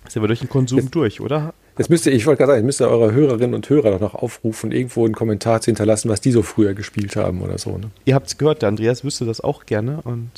Sind 0.06 0.22
wir 0.22 0.26
durch 0.26 0.40
den 0.40 0.50
Konsum 0.50 0.80
jetzt, 0.80 0.94
durch, 0.94 1.22
oder? 1.22 1.54
Jetzt 1.78 1.88
müsst 1.88 2.04
ihr, 2.04 2.12
ich 2.12 2.26
wollte 2.26 2.40
gerade 2.40 2.52
sagen, 2.52 2.66
müsst 2.66 2.82
ihr 2.82 2.90
eure 2.90 3.12
Hörerinnen 3.12 3.54
und 3.54 3.70
Hörer 3.70 3.92
doch 3.92 4.00
noch 4.00 4.14
aufrufen, 4.14 4.70
irgendwo 4.70 5.06
einen 5.06 5.14
Kommentar 5.14 5.62
zu 5.62 5.70
hinterlassen, 5.70 6.10
was 6.10 6.20
die 6.20 6.32
so 6.32 6.42
früher 6.42 6.74
gespielt 6.74 7.16
haben 7.16 7.40
oder 7.40 7.56
so. 7.56 7.78
Ne? 7.78 7.90
Ihr 8.04 8.14
habt 8.14 8.26
es 8.26 8.36
gehört, 8.36 8.60
der 8.60 8.68
Andreas 8.68 9.02
wüsste 9.02 9.24
das 9.24 9.40
auch 9.40 9.64
gerne 9.64 10.02
und 10.02 10.30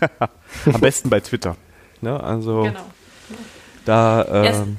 am 0.64 0.80
besten 0.80 1.10
bei 1.10 1.20
Twitter. 1.20 1.58
Ne? 2.00 2.18
Also 2.18 2.62
genau. 2.62 2.86
da. 3.84 4.44
Ähm, 4.46 4.78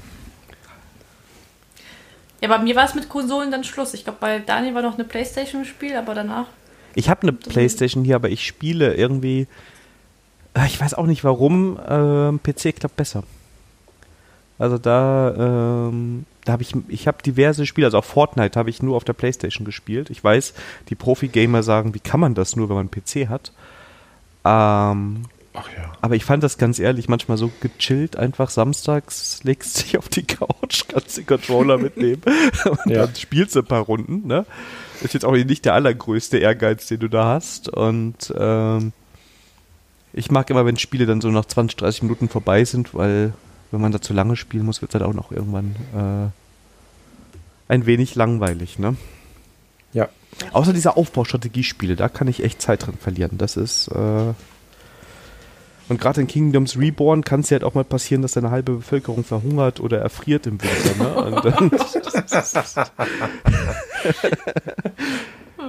ja, 2.41 2.47
bei 2.47 2.57
mir 2.59 2.75
war 2.75 2.85
es 2.85 2.95
mit 2.95 3.09
Konsolen 3.09 3.51
dann 3.51 3.63
Schluss. 3.63 3.93
Ich 3.93 4.03
glaube, 4.03 4.19
bei 4.21 4.39
Daniel 4.39 4.75
war 4.75 4.81
noch 4.81 4.95
eine 4.95 5.03
Playstation 5.03 5.61
im 5.61 5.67
Spiel, 5.67 5.95
aber 5.95 6.13
danach. 6.13 6.47
Ich 6.95 7.09
habe 7.09 7.23
eine 7.23 7.33
Playstation 7.33 8.03
hier, 8.03 8.15
aber 8.15 8.29
ich 8.29 8.45
spiele 8.45 8.95
irgendwie 8.95 9.47
Ah, 10.53 10.65
ich 10.65 10.81
weiß 10.81 10.95
auch 10.95 11.05
nicht 11.05 11.23
warum, 11.23 11.77
äh, 11.77 12.37
PC 12.37 12.75
klappt 12.75 12.95
besser. 12.95 13.23
Also 14.57 14.77
da, 14.77 15.87
ähm, 15.87 16.25
da 16.43 16.53
habe 16.53 16.63
ich, 16.63 16.73
ich 16.89 17.07
habe 17.07 17.23
diverse 17.23 17.65
Spiele, 17.65 17.87
also 17.87 17.99
auch 17.99 18.03
Fortnite 18.05 18.59
habe 18.59 18.69
ich 18.69 18.81
nur 18.83 18.97
auf 18.97 19.05
der 19.05 19.13
Playstation 19.13 19.63
gespielt. 19.63 20.09
Ich 20.09 20.21
weiß, 20.21 20.53
die 20.89 20.95
Profi-Gamer 20.95 21.63
sagen, 21.63 21.93
wie 21.93 21.99
kann 21.99 22.19
man 22.19 22.35
das 22.35 22.55
nur, 22.55 22.67
wenn 22.67 22.75
man 22.75 22.89
einen 22.93 23.03
PC 23.03 23.29
hat? 23.29 23.53
Ähm, 24.43 25.23
Ach 25.59 25.69
ja. 25.75 25.91
Aber 26.01 26.15
ich 26.15 26.23
fand 26.23 26.43
das 26.43 26.57
ganz 26.57 26.79
ehrlich 26.79 27.09
manchmal 27.09 27.37
so 27.37 27.51
gechillt, 27.59 28.15
einfach 28.15 28.49
samstags 28.49 29.41
legst 29.43 29.83
dich 29.83 29.97
auf 29.97 30.07
die 30.09 30.23
Couch, 30.23 30.83
kannst 30.87 31.17
den 31.17 31.25
Controller 31.25 31.77
mitnehmen 31.77 32.21
und 32.65 32.91
ja. 32.91 33.05
dann 33.05 33.15
spielst 33.15 33.55
du 33.55 33.59
ein 33.59 33.65
paar 33.65 33.81
Runden, 33.81 34.27
ne? 34.27 34.45
Ist 35.01 35.13
jetzt 35.13 35.25
auch 35.25 35.31
nicht 35.31 35.65
der 35.65 35.73
allergrößte 35.75 36.37
Ehrgeiz, 36.37 36.87
den 36.87 36.99
du 36.99 37.07
da 37.07 37.25
hast. 37.25 37.69
Und 37.69 38.33
ähm, 38.37 38.91
ich 40.11 40.29
mag 40.29 40.49
immer, 40.49 40.65
wenn 40.65 40.77
Spiele 40.77 41.05
dann 41.05 41.21
so 41.21 41.29
nach 41.29 41.45
20, 41.45 41.77
30 41.77 42.03
Minuten 42.03 42.27
vorbei 42.27 42.65
sind, 42.65 42.93
weil 42.93 43.33
wenn 43.71 43.79
man 43.79 43.93
da 43.93 44.01
zu 44.01 44.13
lange 44.13 44.35
spielen 44.35 44.65
muss, 44.65 44.81
wird 44.81 44.93
es 44.93 44.99
halt 44.99 45.09
auch 45.09 45.13
noch 45.13 45.31
irgendwann 45.31 45.75
äh, 45.95 47.71
ein 47.71 47.85
wenig 47.85 48.15
langweilig, 48.15 48.77
ne? 48.77 48.97
Ja. 49.93 50.09
Außer 50.51 50.73
diese 50.73 50.97
Aufbaustrategiespiele, 50.97 51.95
da 51.95 52.09
kann 52.09 52.27
ich 52.27 52.43
echt 52.43 52.61
Zeit 52.61 52.85
drin 52.85 52.97
verlieren. 52.99 53.37
Das 53.37 53.55
ist 53.55 53.87
äh 53.89 54.33
und 55.89 55.99
gerade 55.99 56.21
in 56.21 56.27
Kingdoms 56.27 56.77
Reborn 56.77 57.23
kann 57.23 57.41
es 57.41 57.49
ja 57.49 57.55
halt 57.55 57.63
auch 57.63 57.73
mal 57.73 57.83
passieren, 57.83 58.21
dass 58.21 58.37
eine 58.37 58.51
halbe 58.51 58.73
Bevölkerung 58.73 59.23
verhungert 59.23 59.79
oder 59.79 59.99
erfriert 59.99 60.47
im 60.47 60.59
Winter. 60.61 61.43
Ne? 61.43 61.71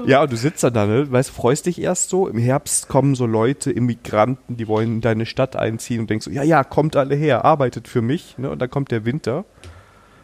Ja, 0.06 0.22
und 0.22 0.32
du 0.32 0.36
sitzt 0.36 0.64
dann 0.64 0.72
da, 0.72 0.86
ne? 0.86 1.10
Weißt, 1.10 1.30
freust 1.30 1.66
dich 1.66 1.80
erst 1.80 2.08
so. 2.08 2.26
Im 2.26 2.38
Herbst 2.38 2.88
kommen 2.88 3.14
so 3.14 3.26
Leute, 3.26 3.70
Immigranten, 3.70 4.56
die 4.56 4.66
wollen 4.66 4.94
in 4.94 5.00
deine 5.00 5.26
Stadt 5.26 5.56
einziehen 5.56 6.00
und 6.00 6.10
denkst 6.10 6.24
so, 6.24 6.30
ja, 6.30 6.42
ja, 6.42 6.64
kommt 6.64 6.96
alle 6.96 7.14
her, 7.14 7.44
arbeitet 7.44 7.86
für 7.86 8.00
mich, 8.00 8.38
ne? 8.38 8.50
Und 8.50 8.60
dann 8.60 8.70
kommt 8.70 8.90
der 8.90 9.04
Winter. 9.04 9.44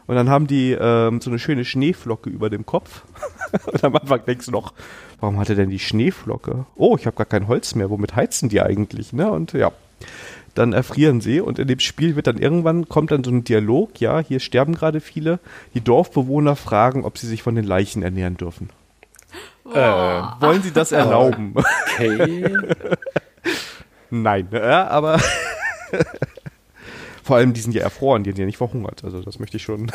Und 0.06 0.14
dann 0.14 0.31
haben 0.31 0.47
die 0.47 0.73
ähm, 0.73 1.20
so 1.20 1.31
eine 1.31 1.39
schöne 1.39 1.64
Schneeflocke 1.64 2.31
über 2.31 2.48
dem 2.48 2.64
Kopf. 2.64 3.02
und 3.66 3.82
am 3.82 3.97
Anfang 3.97 4.24
denkst 4.24 4.47
du 4.47 4.52
noch, 4.52 4.73
warum 5.20 5.39
hat 5.39 5.48
er 5.51 5.56
denn 5.56 5.70
die 5.70 5.81
Schneeflocke? 5.81 6.64
Oh, 6.77 6.97
ich 6.98 7.06
habe 7.06 7.16
gar 7.16 7.27
kein 7.27 7.48
Holz 7.48 7.74
mehr. 7.74 7.90
Womit 7.90 8.14
heizen 8.14 8.48
die 8.48 8.62
eigentlich? 8.62 9.12
Ne? 9.12 9.31
Und 9.31 9.52
ja, 9.52 9.73
dann 10.55 10.73
erfrieren 10.73 11.20
sie. 11.20 11.40
Und 11.40 11.59
in 11.59 11.68
dem 11.68 11.81
Spiel 11.81 12.16
wird 12.16 12.27
dann 12.27 12.39
irgendwann, 12.39 12.89
kommt 12.89 13.10
dann 13.10 13.24
so 13.24 13.31
ein 13.31 13.44
Dialog, 13.44 14.01
ja, 14.01 14.20
hier 14.20 14.40
sterben 14.40 14.74
gerade 14.74 15.01
viele. 15.01 15.39
Die 15.74 15.81
Dorfbewohner 15.81 16.56
fragen, 16.56 17.05
ob 17.05 17.18
sie 17.18 17.27
sich 17.27 17.43
von 17.43 17.55
den 17.55 17.64
Leichen 17.64 18.02
ernähren 18.02 18.36
dürfen. 18.36 18.70
Äh, 19.73 19.78
wollen 20.40 20.62
Sie 20.62 20.73
das 20.73 20.93
erlauben? 20.93 21.55
Okay. 21.56 22.56
Nein, 24.10 24.48
äh, 24.52 24.60
aber 24.60 25.20
vor 27.23 27.36
allem 27.36 27.52
die 27.52 27.60
sind 27.60 27.74
ja 27.74 27.82
erfroren, 27.82 28.23
die 28.23 28.31
sind 28.31 28.39
ja 28.39 28.47
nicht 28.47 28.59
verhungert. 28.59 29.02
Also 29.05 29.20
das 29.23 29.39
möchte 29.39 29.56
ich 29.56 29.64
schon. 29.64 29.90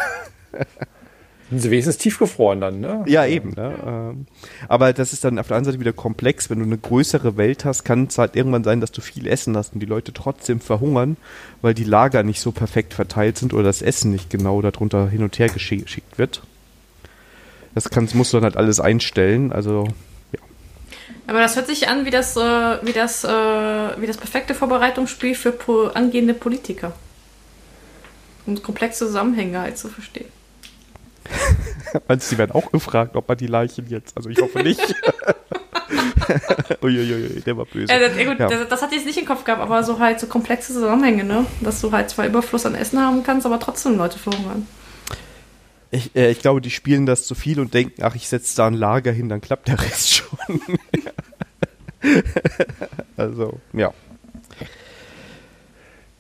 Sind 1.52 1.60
sie 1.60 1.70
wenigstens 1.70 1.98
tiefgefroren 1.98 2.62
dann, 2.62 2.80
ne? 2.80 3.04
Ja, 3.08 3.26
eben. 3.26 3.50
Ne? 3.50 3.74
Ähm, 3.86 4.26
aber 4.70 4.94
das 4.94 5.12
ist 5.12 5.26
dann 5.26 5.38
auf 5.38 5.50
der 5.50 5.58
anderen 5.58 5.74
Seite 5.74 5.82
wieder 5.82 5.92
komplex. 5.92 6.50
Wenn 6.50 6.60
du 6.60 6.66
eine 6.66 6.78
größere 6.78 7.36
Welt 7.36 7.66
hast, 7.66 7.84
kann 7.84 8.06
es 8.06 8.18
halt 8.18 8.38
irgendwann 8.38 8.64
sein, 8.64 8.80
dass 8.80 8.94
du 8.94 9.02
viel 9.02 9.28
Essen 9.28 9.58
hast 9.58 9.74
und 9.74 9.82
die 9.82 9.86
Leute 9.86 10.14
trotzdem 10.14 10.62
verhungern, 10.62 11.18
weil 11.62 11.74
die 11.74 11.84
Lager 11.84 12.24
nicht 12.24 12.40
so 12.40 12.54
perfekt 12.54 12.94
verteilt 12.94 13.38
sind 13.38 13.54
oder 13.54 13.64
das 13.64 13.82
Essen 13.82 14.12
nicht 14.12 14.30
genau 14.30 14.62
darunter 14.62 15.10
hin 15.10 15.24
und 15.24 15.38
her 15.40 15.50
geschickt 15.50 16.18
wird. 16.18 16.42
Das 17.76 17.90
kannst, 17.90 18.16
musst 18.16 18.32
du 18.32 18.38
dann 18.38 18.46
halt 18.46 18.56
alles 18.56 18.80
einstellen. 18.80 19.52
Also, 19.52 19.90
ja. 20.32 20.40
Aber 21.28 21.42
das 21.42 21.58
hört 21.58 21.68
sich 21.68 21.90
an 21.90 22.06
wie 22.06 22.12
das, 22.12 22.38
äh, 22.38 22.40
wie 22.40 22.94
das, 22.94 23.26
äh, 23.26 23.28
wie 23.28 24.08
das 24.08 24.16
perfekte 24.16 24.56
Vorbereitungsspiel 24.56 25.36
für 25.36 25.52
po 25.52 25.88
angehende 25.88 26.34
Politiker. 26.34 26.94
Um 28.46 28.62
komplexe 28.64 29.06
Zusammenhänge 29.06 29.60
halt 29.60 29.78
zu 29.78 29.90
verstehen. 29.90 30.30
Meinst 32.08 32.32
du, 32.32 32.36
die 32.36 32.40
werden 32.40 32.52
auch 32.52 32.72
gefragt, 32.72 33.16
ob 33.16 33.28
man 33.28 33.38
die 33.38 33.48
Leichen 33.48 33.88
jetzt. 33.88 34.16
Also 34.18 34.30
ich 34.30 34.42
hoffe 34.42 34.64
nicht. 34.64 34.80
Uiuiui, 36.82 37.42
der 37.42 37.58
war 37.58 37.66
böse. 37.66 37.92
Äh, 37.92 38.00
das, 38.00 38.18
gut, 38.18 38.40
ja. 38.40 38.48
das, 38.48 38.68
das 38.70 38.82
hatte 38.82 38.96
ich 38.96 39.02
jetzt 39.02 39.08
nicht 39.08 39.20
im 39.20 39.26
Kopf 39.26 39.44
gehabt, 39.44 39.62
aber 39.62 39.84
so 39.84 40.00
halt 40.00 40.20
so 40.20 40.28
komplexe 40.28 40.74
Zusammenhänge, 40.74 41.24
ne? 41.24 41.46
Dass 41.62 41.82
du 41.82 41.92
halt 41.92 42.10
zwar 42.10 42.26
Überfluss 42.26 42.66
an 42.66 42.76
Essen 42.76 43.00
haben 43.00 43.24
kannst, 43.24 43.46
aber 43.46 43.60
trotzdem 43.60 43.98
Leute 43.98 44.18
verhungern. 44.18 44.68
Ich, 45.92 46.16
äh, 46.16 46.32
ich 46.32 46.40
glaube, 46.40 46.62
die 46.62 46.72
spielen 46.72 47.06
das 47.06 47.26
zu 47.26 47.36
viel 47.36 47.60
und 47.60 47.74
denken, 47.74 48.04
ach, 48.04 48.16
ich 48.16 48.30
setze 48.30 48.56
da 48.56 48.68
ein 48.68 48.74
Lager 48.74 49.12
hin, 49.12 49.28
dann 49.28 49.42
klappt 49.42 49.68
der 49.68 49.82
Rest 49.82 50.14
schon. 50.14 50.62
also, 53.18 53.60
ja. 53.74 53.94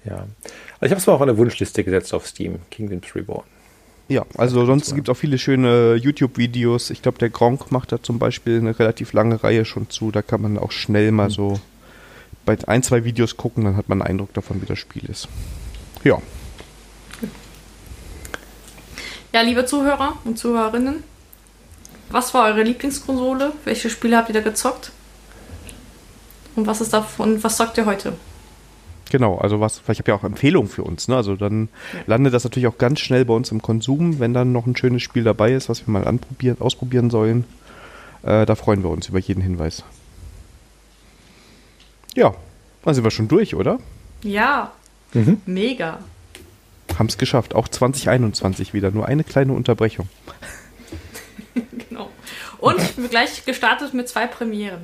Ja. 0.03 0.27
Also 0.79 0.85
ich 0.85 0.91
habe 0.91 0.99
es 0.99 1.07
mal 1.07 1.13
auf 1.13 1.21
eine 1.21 1.37
Wunschliste 1.37 1.83
gesetzt 1.83 2.13
auf 2.13 2.27
Steam, 2.27 2.59
Kingdoms 2.69 3.15
Reborn. 3.15 3.45
Ja, 4.11 4.25
also 4.35 4.65
sonst 4.65 4.93
gibt 4.93 5.07
es 5.07 5.15
auch 5.15 5.17
viele 5.17 5.37
schöne 5.37 5.95
YouTube-Videos. 5.95 6.89
Ich 6.89 7.01
glaube, 7.01 7.17
der 7.17 7.29
Gronk 7.29 7.71
macht 7.71 7.93
da 7.93 8.03
zum 8.03 8.19
Beispiel 8.19 8.57
eine 8.57 8.77
relativ 8.77 9.13
lange 9.13 9.41
Reihe 9.41 9.63
schon 9.63 9.89
zu. 9.89 10.11
Da 10.11 10.21
kann 10.21 10.41
man 10.41 10.57
auch 10.57 10.73
schnell 10.73 11.13
mal 11.13 11.29
mhm. 11.29 11.33
so 11.33 11.59
bei 12.43 12.57
ein, 12.67 12.83
zwei 12.83 13.05
Videos 13.05 13.37
gucken, 13.37 13.63
dann 13.63 13.77
hat 13.77 13.87
man 13.87 14.01
einen 14.01 14.09
Eindruck 14.09 14.33
davon, 14.33 14.61
wie 14.61 14.65
das 14.65 14.79
Spiel 14.79 15.09
ist. 15.09 15.29
Ja. 16.03 16.21
Ja, 19.31 19.41
liebe 19.43 19.65
Zuhörer 19.65 20.17
und 20.25 20.37
Zuhörerinnen, 20.37 21.03
was 22.09 22.33
war 22.33 22.47
eure 22.47 22.63
Lieblingskonsole? 22.63 23.53
Welche 23.63 23.89
Spiele 23.89 24.17
habt 24.17 24.27
ihr 24.27 24.33
da 24.33 24.41
gezockt? 24.41 24.91
Und 26.57 26.67
was 26.67 26.81
ist 26.81 26.91
davon, 26.91 27.41
was 27.41 27.55
zockt 27.55 27.77
ihr 27.77 27.85
heute? 27.85 28.11
Genau, 29.09 29.37
also 29.37 29.59
was, 29.59 29.81
ich 29.89 29.99
habe 29.99 30.11
ja 30.11 30.15
auch 30.15 30.23
Empfehlungen 30.23 30.69
für 30.69 30.83
uns, 30.83 31.07
ne? 31.07 31.15
Also 31.17 31.35
dann 31.35 31.67
landet 32.07 32.33
das 32.33 32.43
natürlich 32.43 32.67
auch 32.67 32.77
ganz 32.77 32.99
schnell 32.99 33.25
bei 33.25 33.33
uns 33.33 33.51
im 33.51 33.61
Konsum, 33.61 34.19
wenn 34.19 34.33
dann 34.33 34.53
noch 34.53 34.65
ein 34.65 34.77
schönes 34.77 35.01
Spiel 35.01 35.23
dabei 35.23 35.51
ist, 35.51 35.67
was 35.67 35.85
wir 35.85 35.91
mal 35.91 36.07
anprobieren, 36.07 36.61
ausprobieren 36.61 37.09
sollen. 37.09 37.45
Äh, 38.23 38.45
da 38.45 38.55
freuen 38.55 38.83
wir 38.83 38.89
uns 38.89 39.09
über 39.09 39.19
jeden 39.19 39.41
Hinweis. 39.41 39.83
Ja, 42.15 42.33
dann 42.83 42.93
sind 42.93 43.03
wir 43.03 43.11
schon 43.11 43.27
durch, 43.27 43.55
oder? 43.55 43.79
Ja. 44.23 44.71
Mhm. 45.13 45.41
Mega. 45.45 45.99
Haben 46.97 47.07
es 47.07 47.17
geschafft. 47.17 47.55
Auch 47.55 47.67
2021 47.67 48.73
wieder. 48.73 48.91
Nur 48.91 49.07
eine 49.07 49.23
kleine 49.23 49.53
Unterbrechung. 49.53 50.09
genau. 51.89 52.09
Und 52.59 52.81
gleich 53.09 53.45
gestartet 53.45 53.93
mit 53.93 54.09
zwei 54.09 54.27
Premieren. 54.27 54.81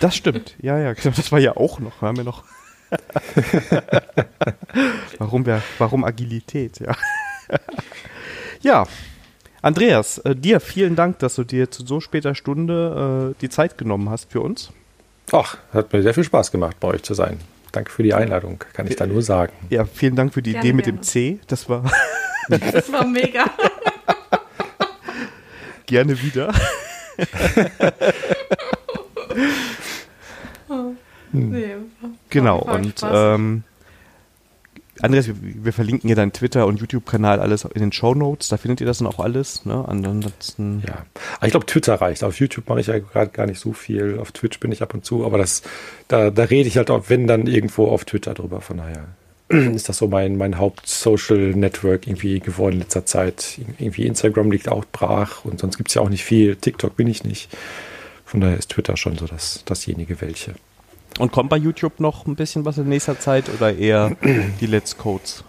Das 0.00 0.16
stimmt. 0.16 0.54
Ja, 0.60 0.78
ja, 0.78 0.92
genau. 0.94 1.14
Das 1.16 1.32
war 1.32 1.38
ja 1.38 1.56
auch 1.56 1.78
noch. 1.78 2.00
Haben 2.02 2.18
wir 2.18 2.24
noch. 2.24 2.44
warum, 5.18 5.46
wir, 5.46 5.62
warum 5.78 6.04
Agilität? 6.04 6.80
Ja. 6.80 6.94
ja. 8.62 8.86
Andreas, 9.62 10.18
äh, 10.18 10.34
dir 10.34 10.60
vielen 10.60 10.96
Dank, 10.96 11.20
dass 11.20 11.36
du 11.36 11.44
dir 11.44 11.70
zu 11.70 11.86
so 11.86 12.00
später 12.00 12.34
Stunde 12.34 13.32
äh, 13.32 13.40
die 13.40 13.48
Zeit 13.48 13.78
genommen 13.78 14.10
hast 14.10 14.32
für 14.32 14.40
uns. 14.40 14.72
Ach, 15.30 15.56
hat 15.72 15.92
mir 15.92 16.02
sehr 16.02 16.14
viel 16.14 16.24
Spaß 16.24 16.50
gemacht, 16.50 16.78
bei 16.80 16.88
euch 16.88 17.02
zu 17.02 17.14
sein. 17.14 17.40
Danke 17.70 17.90
für 17.90 18.02
die 18.02 18.12
Einladung, 18.12 18.62
kann 18.74 18.86
ich 18.86 18.96
da 18.96 19.06
nur 19.06 19.22
sagen. 19.22 19.52
Ja, 19.70 19.86
vielen 19.86 20.16
Dank 20.16 20.34
für 20.34 20.42
die 20.42 20.52
gerne, 20.52 20.66
Idee 20.66 20.72
mit 20.74 20.84
gerne. 20.84 20.98
dem 20.98 21.02
C. 21.02 21.38
Das 21.46 21.68
war. 21.68 21.90
das 22.48 22.92
war 22.92 23.06
mega. 23.06 23.46
gerne 25.86 26.20
wieder. 26.20 26.52
oh. 30.68 30.94
Nee, 31.32 31.76
Genau, 32.30 32.58
und 32.58 32.94
ähm, 33.02 33.64
Andreas, 35.00 35.26
wir, 35.26 35.34
wir, 35.40 35.72
verlinken 35.72 36.08
ja 36.08 36.14
deinen 36.14 36.32
Twitter- 36.32 36.66
und 36.66 36.78
YouTube-Kanal 36.78 37.40
alles 37.40 37.64
in 37.64 37.80
den 37.80 37.92
Show 37.92 38.14
Notes. 38.14 38.48
Da 38.48 38.56
findet 38.58 38.80
ihr 38.80 38.86
das 38.86 38.98
dann 38.98 39.08
auch 39.08 39.18
alles. 39.18 39.64
Ne? 39.64 39.84
Ansonsten 39.86 40.82
ja, 40.86 41.06
aber 41.36 41.46
ich 41.46 41.50
glaube, 41.50 41.66
Twitter 41.66 41.94
reicht. 41.94 42.22
Auf 42.22 42.38
YouTube 42.38 42.68
mache 42.68 42.80
ich 42.80 42.88
ja 42.88 42.98
gerade 42.98 43.30
gar 43.30 43.46
nicht 43.46 43.58
so 43.58 43.72
viel. 43.72 44.18
Auf 44.18 44.32
Twitch 44.32 44.60
bin 44.60 44.70
ich 44.70 44.82
ab 44.82 44.92
und 44.92 45.04
zu, 45.04 45.24
aber 45.24 45.38
das, 45.38 45.62
da, 46.08 46.30
da 46.30 46.44
rede 46.44 46.68
ich 46.68 46.76
halt 46.76 46.90
auch, 46.90 47.04
wenn 47.08 47.26
dann 47.26 47.46
irgendwo 47.46 47.88
auf 47.88 48.04
Twitter 48.04 48.34
drüber. 48.34 48.60
Von 48.60 48.76
daher 48.76 49.08
ist 49.74 49.88
das 49.88 49.96
so 49.96 50.08
mein, 50.08 50.36
mein 50.36 50.58
Haupt-Social-Network 50.58 52.06
irgendwie 52.06 52.40
geworden 52.40 52.74
in 52.74 52.80
letzter 52.80 53.06
Zeit. 53.06 53.58
Irgendwie 53.78 54.06
Instagram 54.06 54.50
liegt 54.50 54.68
auch 54.68 54.84
brach 54.92 55.44
und 55.44 55.58
sonst 55.58 55.78
gibt 55.78 55.88
es 55.88 55.94
ja 55.94 56.02
auch 56.02 56.10
nicht 56.10 56.24
viel. 56.24 56.54
TikTok 56.56 56.96
bin 56.96 57.08
ich 57.08 57.24
nicht. 57.24 57.48
Von 58.24 58.40
daher 58.40 58.58
ist 58.58 58.70
Twitter 58.70 58.96
schon 58.96 59.16
so 59.16 59.26
das, 59.26 59.62
dasjenige 59.64 60.20
welche. 60.20 60.54
Und 61.18 61.32
kommt 61.32 61.50
bei 61.50 61.56
YouTube 61.56 62.00
noch 62.00 62.26
ein 62.26 62.36
bisschen 62.36 62.64
was 62.64 62.78
in 62.78 62.88
nächster 62.88 63.18
Zeit 63.18 63.50
oder 63.54 63.76
eher 63.76 64.16
die 64.60 64.66
Let's 64.66 64.96
Codes? 64.96 65.44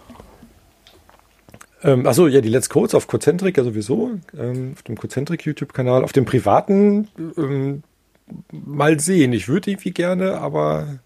Ähm, 1.82 2.06
achso, 2.06 2.26
ja, 2.26 2.40
die 2.40 2.48
Let's 2.48 2.68
Codes 2.68 2.94
auf 2.94 3.06
Cocentric 3.06 3.56
ja 3.56 3.64
sowieso, 3.64 4.12
ähm, 4.38 4.72
auf 4.74 4.82
dem 4.82 4.96
Cocentric 4.96 5.44
YouTube-Kanal. 5.44 6.02
Auf 6.02 6.12
dem 6.12 6.24
privaten 6.24 7.08
ähm, 7.36 7.82
mal 8.50 8.98
sehen. 9.00 9.32
Ich 9.32 9.48
würde 9.48 9.70
irgendwie 9.70 9.92
gerne, 9.92 10.38
aber 10.38 10.98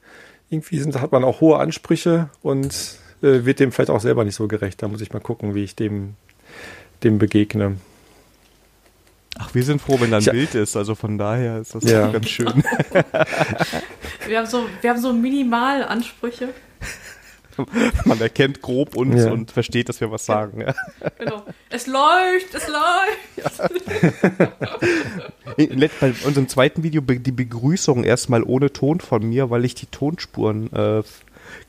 irgendwie 0.50 0.78
sind, 0.78 1.00
hat 1.00 1.12
man 1.12 1.24
auch 1.24 1.40
hohe 1.40 1.58
Ansprüche 1.58 2.30
und 2.42 2.98
äh, 3.22 3.44
wird 3.44 3.60
dem 3.60 3.72
vielleicht 3.72 3.90
auch 3.90 4.00
selber 4.00 4.24
nicht 4.24 4.36
so 4.36 4.48
gerecht. 4.48 4.82
Da 4.82 4.88
muss 4.88 5.00
ich 5.00 5.12
mal 5.12 5.20
gucken, 5.20 5.54
wie 5.54 5.64
ich 5.64 5.74
dem, 5.74 6.14
dem 7.02 7.18
begegne. 7.18 7.76
Ach, 9.38 9.54
wir 9.54 9.62
sind 9.62 9.80
froh, 9.80 10.00
wenn 10.00 10.10
da 10.10 10.18
ein 10.18 10.24
Bild 10.24 10.54
ist. 10.54 10.76
Also 10.76 10.94
von 10.94 11.16
daher 11.18 11.58
ist 11.58 11.74
das 11.74 11.84
ja. 11.84 12.10
ganz 12.10 12.28
schön. 12.28 12.62
wir, 14.26 14.38
haben 14.38 14.46
so, 14.46 14.66
wir 14.80 14.90
haben 14.90 15.00
so 15.00 15.12
Minimalansprüche. 15.12 16.48
Man 18.04 18.20
erkennt 18.20 18.62
grob 18.62 18.96
uns 18.96 19.24
ja. 19.24 19.32
und 19.32 19.50
versteht, 19.50 19.88
dass 19.88 20.00
wir 20.00 20.10
was 20.10 20.26
sagen. 20.26 20.60
Ja. 20.60 20.74
Genau. 21.18 21.44
Es 21.70 21.86
läuft, 21.86 22.54
es 22.54 22.68
läuft. 22.68 23.18
Ja. 23.36 24.50
Bei 26.00 26.14
unserem 26.24 26.48
zweiten 26.48 26.82
Video 26.82 27.00
die 27.00 27.32
Begrüßung 27.32 28.04
erstmal 28.04 28.42
ohne 28.42 28.72
Ton 28.72 29.00
von 29.00 29.28
mir, 29.28 29.50
weil 29.50 29.64
ich 29.64 29.74
die 29.74 29.86
Tonspuren 29.86 30.72
äh, 30.72 31.02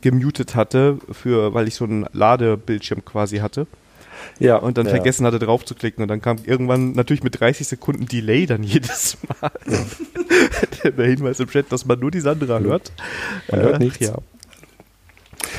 gemutet 0.01 0.55
hatte, 0.55 0.99
für, 1.11 1.53
weil 1.53 1.67
ich 1.67 1.75
so 1.75 1.85
einen 1.85 2.05
Ladebildschirm 2.13 3.03
quasi 3.05 3.37
hatte. 3.37 3.67
Ja. 4.38 4.57
Und 4.57 4.77
dann 4.77 4.85
ja. 4.85 4.91
vergessen 4.91 5.26
hatte 5.26 5.39
drauf 5.39 5.65
zu 5.65 5.76
klicken 5.76 6.01
und 6.01 6.07
dann 6.07 6.22
kam 6.22 6.38
irgendwann 6.45 6.91
natürlich 6.91 7.23
mit 7.23 7.39
30 7.39 7.68
Sekunden 7.68 8.06
Delay 8.06 8.45
dann 8.45 8.64
jedes 8.64 9.18
Mal 9.39 9.51
der 10.84 11.06
Hinweis 11.06 11.39
im 11.39 11.49
Chat, 11.49 11.72
dass 11.72 11.85
man 11.85 11.99
nur 11.99 12.11
die 12.11 12.22
Sandra 12.22 12.60
hört. 12.60 12.91
Man 13.49 13.61
hört 13.61 13.76
äh, 13.76 13.80
nichts. 13.80 14.07
Ja. 14.07 14.18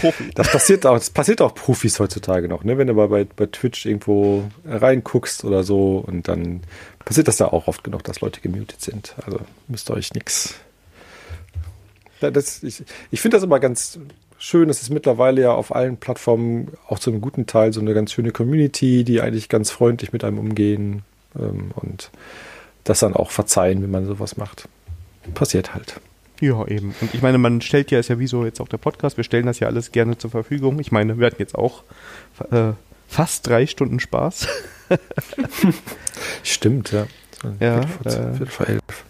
Profi. 0.01 0.31
Das 0.35 0.51
passiert 0.51 0.87
auch, 0.87 0.95
das 0.95 1.11
passiert 1.11 1.41
auch 1.41 1.55
Profis 1.55 2.01
heutzutage 2.01 2.49
noch, 2.49 2.65
ne? 2.65 2.79
Wenn 2.79 2.87
du 2.87 2.95
mal 2.95 3.09
bei, 3.09 3.25
bei 3.25 3.47
Twitch 3.47 3.87
irgendwo 3.87 4.45
reinguckst 4.65 5.45
oder 5.45 5.63
so 5.63 5.99
und 6.07 6.29
dann 6.29 6.63
passiert 7.05 7.29
das 7.29 7.37
da 7.37 7.47
auch 7.47 7.67
oft 7.67 7.85
genug, 7.85 8.05
dass 8.05 8.21
Leute 8.21 8.41
gemutet 8.41 8.81
sind. 8.81 9.15
Also 9.25 9.41
müsst 9.69 9.91
ihr 9.91 9.95
euch 9.95 10.13
nichts. 10.15 10.55
ich 12.63 12.85
ich 13.11 13.21
finde 13.21 13.37
das 13.37 13.45
immer 13.45 13.61
ganz 13.61 13.99
schön. 14.41 14.69
Es 14.69 14.83
ist 14.83 14.91
mittlerweile 14.91 15.43
ja 15.43 15.53
auf 15.53 15.73
allen 15.75 15.99
Plattformen 15.99 16.73
auch 16.89 16.99
zu 16.99 17.11
einem 17.11 17.21
guten 17.21 17.47
Teil 17.47 17.73
so 17.73 17.81
eine 17.81 17.95
ganz 17.95 18.13
schöne 18.13 18.33
Community, 18.33 19.05
die 19.05 19.21
eigentlich 19.21 19.49
ganz 19.49 19.71
freundlich 19.71 20.13
mit 20.13 20.25
einem 20.25 20.39
umgehen 20.39 21.03
ähm, 21.39 21.71
und 21.77 22.11
das 22.85 23.01
dann 23.01 23.15
auch 23.15 23.31
verzeihen, 23.31 23.83
wenn 23.83 23.91
man 23.91 24.07
sowas 24.07 24.37
macht. 24.37 24.69
Passiert 25.35 25.75
halt. 25.75 26.01
Ja, 26.41 26.67
eben. 26.67 26.95
Und 27.01 27.15
ich 27.15 27.21
meine, 27.23 27.37
man 27.37 27.61
stellt 27.61 27.91
ja, 27.91 27.99
ist 27.99 28.09
ja 28.09 28.19
wie 28.19 28.27
so 28.27 28.45
jetzt 28.45 28.61
auch 28.61 28.69
der 28.69 28.79
Podcast, 28.79 29.19
wir 29.19 29.25
stellen 29.25 29.47
das 29.47 29.61
ja 29.61 29.69
alles 29.69 29.93
gerne 29.93 30.17
zur 30.17 30.31
Verfügung. 30.31 30.81
Ich 30.81 30.91
meine, 30.91 31.19
wir 31.19 31.27
hatten 31.27 31.41
jetzt 31.41 31.55
auch 31.55 31.85
äh, 32.51 32.73
fast 33.07 33.47
drei 33.47 33.67
Stunden 33.67 34.01
Spaß. 34.01 34.49
Stimmt, 36.43 36.93
ja. 36.93 37.07
Ja, 37.59 37.87
Viertel 37.87 38.47
vor, 38.47 38.67
äh, 38.67 38.73
elf. 38.73 39.05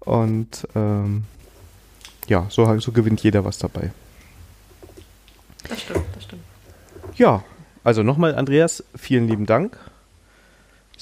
Und 0.00 0.66
ähm, 0.74 1.24
ja, 2.28 2.46
so, 2.50 2.78
so 2.78 2.92
gewinnt 2.92 3.22
jeder 3.22 3.44
was 3.44 3.58
dabei. 3.58 3.90
Das 5.68 5.80
stimmt, 5.80 6.04
das 6.14 6.24
stimmt. 6.24 6.42
Ja, 7.16 7.44
also 7.84 8.02
nochmal, 8.02 8.34
Andreas, 8.34 8.84
vielen 8.96 9.28
lieben 9.28 9.46
Dank. 9.46 9.76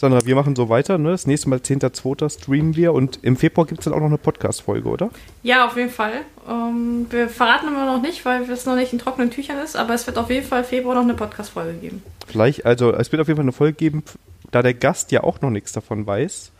Sandra, 0.00 0.24
wir 0.24 0.34
machen 0.34 0.56
so 0.56 0.70
weiter. 0.70 0.96
Ne? 0.96 1.10
Das 1.10 1.26
nächste 1.26 1.50
Mal 1.50 1.58
10.2. 1.58 2.30
streamen 2.30 2.74
wir 2.74 2.94
und 2.94 3.18
im 3.22 3.36
Februar 3.36 3.66
gibt 3.66 3.80
es 3.80 3.84
dann 3.84 3.92
auch 3.92 3.98
noch 3.98 4.06
eine 4.06 4.16
Podcast-Folge, 4.16 4.88
oder? 4.88 5.10
Ja, 5.42 5.66
auf 5.66 5.76
jeden 5.76 5.90
Fall. 5.90 6.22
Ähm, 6.48 7.06
wir 7.10 7.28
verraten 7.28 7.68
immer 7.68 7.84
noch 7.84 8.00
nicht, 8.00 8.24
weil 8.24 8.48
es 8.50 8.64
noch 8.64 8.76
nicht 8.76 8.94
in 8.94 8.98
trockenen 8.98 9.30
Tüchern 9.30 9.58
ist, 9.58 9.76
aber 9.76 9.92
es 9.92 10.06
wird 10.06 10.16
auf 10.16 10.30
jeden 10.30 10.46
Fall 10.46 10.64
Februar 10.64 10.94
noch 10.94 11.02
eine 11.02 11.12
Podcast-Folge 11.12 11.74
geben. 11.74 12.02
Vielleicht, 12.26 12.64
also 12.64 12.94
es 12.94 13.12
wird 13.12 13.20
auf 13.20 13.28
jeden 13.28 13.36
Fall 13.36 13.44
eine 13.44 13.52
Folge 13.52 13.74
geben, 13.74 14.02
da 14.50 14.62
der 14.62 14.72
Gast 14.72 15.12
ja 15.12 15.22
auch 15.22 15.42
noch 15.42 15.50
nichts 15.50 15.72
davon 15.72 16.06
weiß, 16.06 16.50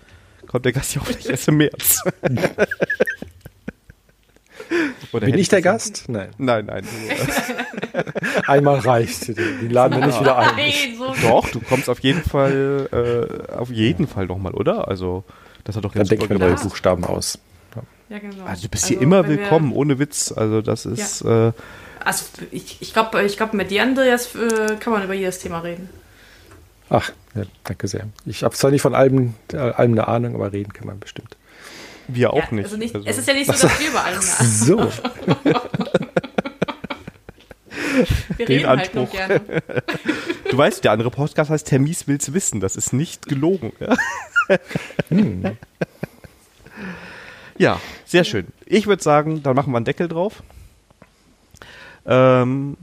kommt 0.47 0.67
der 0.67 0.73
Gast 0.73 0.95
ja 0.95 1.01
auch 1.01 1.09
nicht 1.09 1.25
erst 1.31 1.49
im 1.49 1.57
März. 1.57 2.03
Oder 5.13 5.27
Bin 5.27 5.39
ich 5.39 5.49
der 5.49 5.63
Gast? 5.63 6.05
Nein. 6.09 6.31
Nein, 6.39 6.67
nein. 6.67 6.87
Einmal 8.47 8.79
reicht. 8.81 9.29
Die 9.29 9.69
laden 9.69 9.99
wir 9.99 10.07
nicht 10.07 10.21
wieder 10.21 10.39
ein. 10.39 10.57
Nein, 10.57 10.73
so 10.97 11.15
doch, 11.29 11.49
du 11.51 11.61
kommst 11.61 11.89
auf 11.89 12.01
jeden 12.01 12.23
Fall, 12.23 12.89
äh, 12.93 13.53
auf 13.53 13.71
jeden 13.71 14.07
Fall 14.07 14.27
nochmal, 14.27 14.55
oder? 14.55 14.89
Also, 14.89 15.25
das 15.65 15.77
hat 15.77 15.85
doch 15.85 15.95
jetzt 15.95 16.11
Dann 16.11 16.19
denken 16.19 16.41
wir 16.41 16.47
neue 16.47 16.57
Buchstaben 16.57 17.05
aus. 17.05 17.39
Ja. 18.09 18.19
genau. 18.19 18.45
Also, 18.45 18.63
du 18.63 18.69
bist 18.69 18.85
also, 18.85 18.95
hier 18.95 19.03
immer 19.03 19.27
willkommen, 19.27 19.73
ohne 19.73 19.99
Witz. 19.99 20.33
Also, 20.33 20.63
das 20.63 20.87
ist. 20.87 21.23
Ja. 21.23 21.49
Äh, 21.49 21.53
also, 22.05 22.25
ich, 22.51 22.81
ich 22.81 22.93
glaube, 22.93 23.23
ich 23.23 23.37
glaub, 23.37 23.53
mit 23.53 23.71
dir, 23.71 23.83
Andreas, 23.83 24.35
äh, 24.35 24.77
kann 24.79 24.93
man 24.93 25.05
über 25.05 25.15
jedes 25.15 25.39
Thema 25.39 25.61
reden. 25.61 25.89
Ach, 26.89 27.13
ja, 27.35 27.43
danke 27.65 27.87
sehr. 27.87 28.07
Ich 28.27 28.43
habe 28.43 28.55
zwar 28.55 28.71
nicht 28.71 28.83
von 28.83 28.95
allem, 28.95 29.35
äh, 29.53 29.57
allem 29.57 29.93
eine 29.93 30.09
Ahnung, 30.09 30.35
aber 30.35 30.53
reden 30.53 30.73
kann 30.73 30.87
man 30.87 30.99
bestimmt. 30.99 31.37
Wir 32.15 32.33
auch 32.33 32.51
ja, 32.51 32.55
nicht. 32.55 32.65
Also 32.65 32.77
nicht 32.77 32.95
also. 32.95 33.07
Es 33.07 33.19
ist 33.19 33.29
ja 33.29 33.35
nicht 33.35 33.47
so, 33.47 33.53
dass 33.53 33.81
wir 33.81 33.89
über 33.89 34.05
allem 34.05 34.19
eine 34.19 34.49
So. 34.49 34.79
wir 38.37 38.47
Den 38.47 38.67
halt 38.67 38.95
Anspruch. 38.95 39.13
Halt 39.19 39.43
du 40.51 40.59
weißt, 40.59 40.85
der 40.85 40.93
andere 40.93 41.11
Podcast 41.11 41.51
heißt 41.51 41.67
Termis 41.67 42.09
will's 42.09 42.33
wissen. 42.33 42.61
Das 42.61 42.77
ist 42.77 42.93
nicht 42.93 43.27
gelogen. 43.27 43.73
Ja, 43.81 43.97
hm. 45.09 45.57
ja 47.59 47.81
sehr 48.05 48.25
schön. 48.25 48.47
Ich 48.67 48.87
würde 48.87 49.03
sagen, 49.03 49.43
dann 49.43 49.57
machen 49.57 49.73
wir 49.73 49.77
einen 49.77 49.85
Deckel 49.85 50.09
drauf. 50.09 50.43
Ähm, 52.07 52.77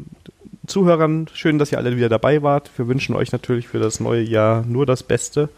Zuhörern, 0.68 1.30
schön, 1.34 1.60
dass 1.60 1.72
ihr 1.72 1.78
alle 1.78 1.96
wieder 1.96 2.10
dabei 2.10 2.44
wart. 2.44 2.70
Wir 2.78 2.88
wünschen 2.88 3.16
euch 3.16 3.32
natürlich 3.32 3.68
für 3.68 3.80
das 3.80 4.00
neue 4.00 4.22
Jahr 4.22 4.64
nur 4.64 4.86
das 4.86 5.04
Beste. 5.04 5.50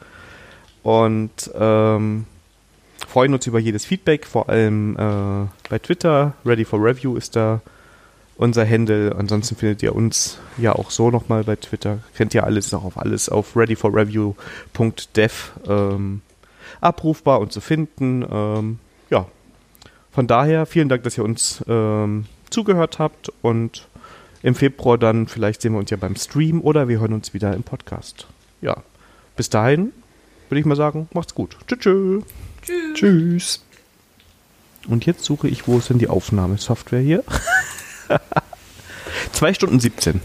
Und 0.83 1.51
ähm, 1.55 2.25
freuen 3.07 3.33
uns 3.33 3.47
über 3.47 3.59
jedes 3.59 3.85
Feedback, 3.85 4.25
vor 4.25 4.49
allem 4.49 4.95
äh, 4.95 5.47
bei 5.69 5.79
Twitter. 5.79 6.33
Ready 6.45 6.65
for 6.65 6.83
Review 6.83 7.15
ist 7.15 7.35
da 7.35 7.61
unser 8.37 8.67
Handle. 8.67 9.15
Ansonsten 9.17 9.55
findet 9.55 9.83
ihr 9.83 9.95
uns 9.95 10.39
ja 10.57 10.73
auch 10.73 10.91
so 10.91 11.11
nochmal 11.11 11.43
bei 11.43 11.55
Twitter. 11.55 11.99
Kennt 12.15 12.33
ihr 12.33 12.43
alles, 12.45 12.73
auch 12.73 12.85
auf 12.85 12.97
alles 12.97 13.29
auf 13.29 13.55
readyforreview.dev 13.55 15.51
ähm, 15.67 16.21
abrufbar 16.81 17.41
und 17.41 17.51
zu 17.51 17.61
finden. 17.61 18.25
Ähm, 18.29 18.79
ja, 19.09 19.25
von 20.11 20.27
daher 20.27 20.65
vielen 20.65 20.89
Dank, 20.89 21.03
dass 21.03 21.17
ihr 21.17 21.23
uns 21.23 21.63
ähm, 21.67 22.25
zugehört 22.49 22.97
habt 22.99 23.31
und 23.41 23.87
im 24.41 24.55
Februar 24.55 24.97
dann 24.97 25.27
vielleicht 25.27 25.61
sehen 25.61 25.73
wir 25.73 25.79
uns 25.79 25.89
ja 25.89 25.97
beim 25.97 26.15
Stream 26.15 26.61
oder 26.61 26.87
wir 26.87 26.99
hören 26.99 27.13
uns 27.13 27.33
wieder 27.33 27.53
im 27.53 27.63
Podcast. 27.63 28.27
Ja, 28.61 28.77
bis 29.35 29.49
dahin 29.49 29.91
würde 30.47 30.59
ich 30.59 30.65
mal 30.65 30.75
sagen, 30.75 31.09
macht's 31.13 31.35
gut. 31.35 31.57
Tschüss. 31.67 31.79
Tschüss. 31.79 32.23
Tschüss. 32.69 32.93
Tschüss. 32.93 33.63
Und 34.87 35.05
jetzt 35.05 35.23
suche 35.23 35.47
ich, 35.47 35.67
wo 35.67 35.77
ist 35.77 35.89
denn 35.89 35.99
die 35.99 36.07
Aufnahmesoftware 36.07 37.01
hier? 37.01 37.23
2 39.33 39.53
Stunden 39.53 39.79
17. 39.79 40.21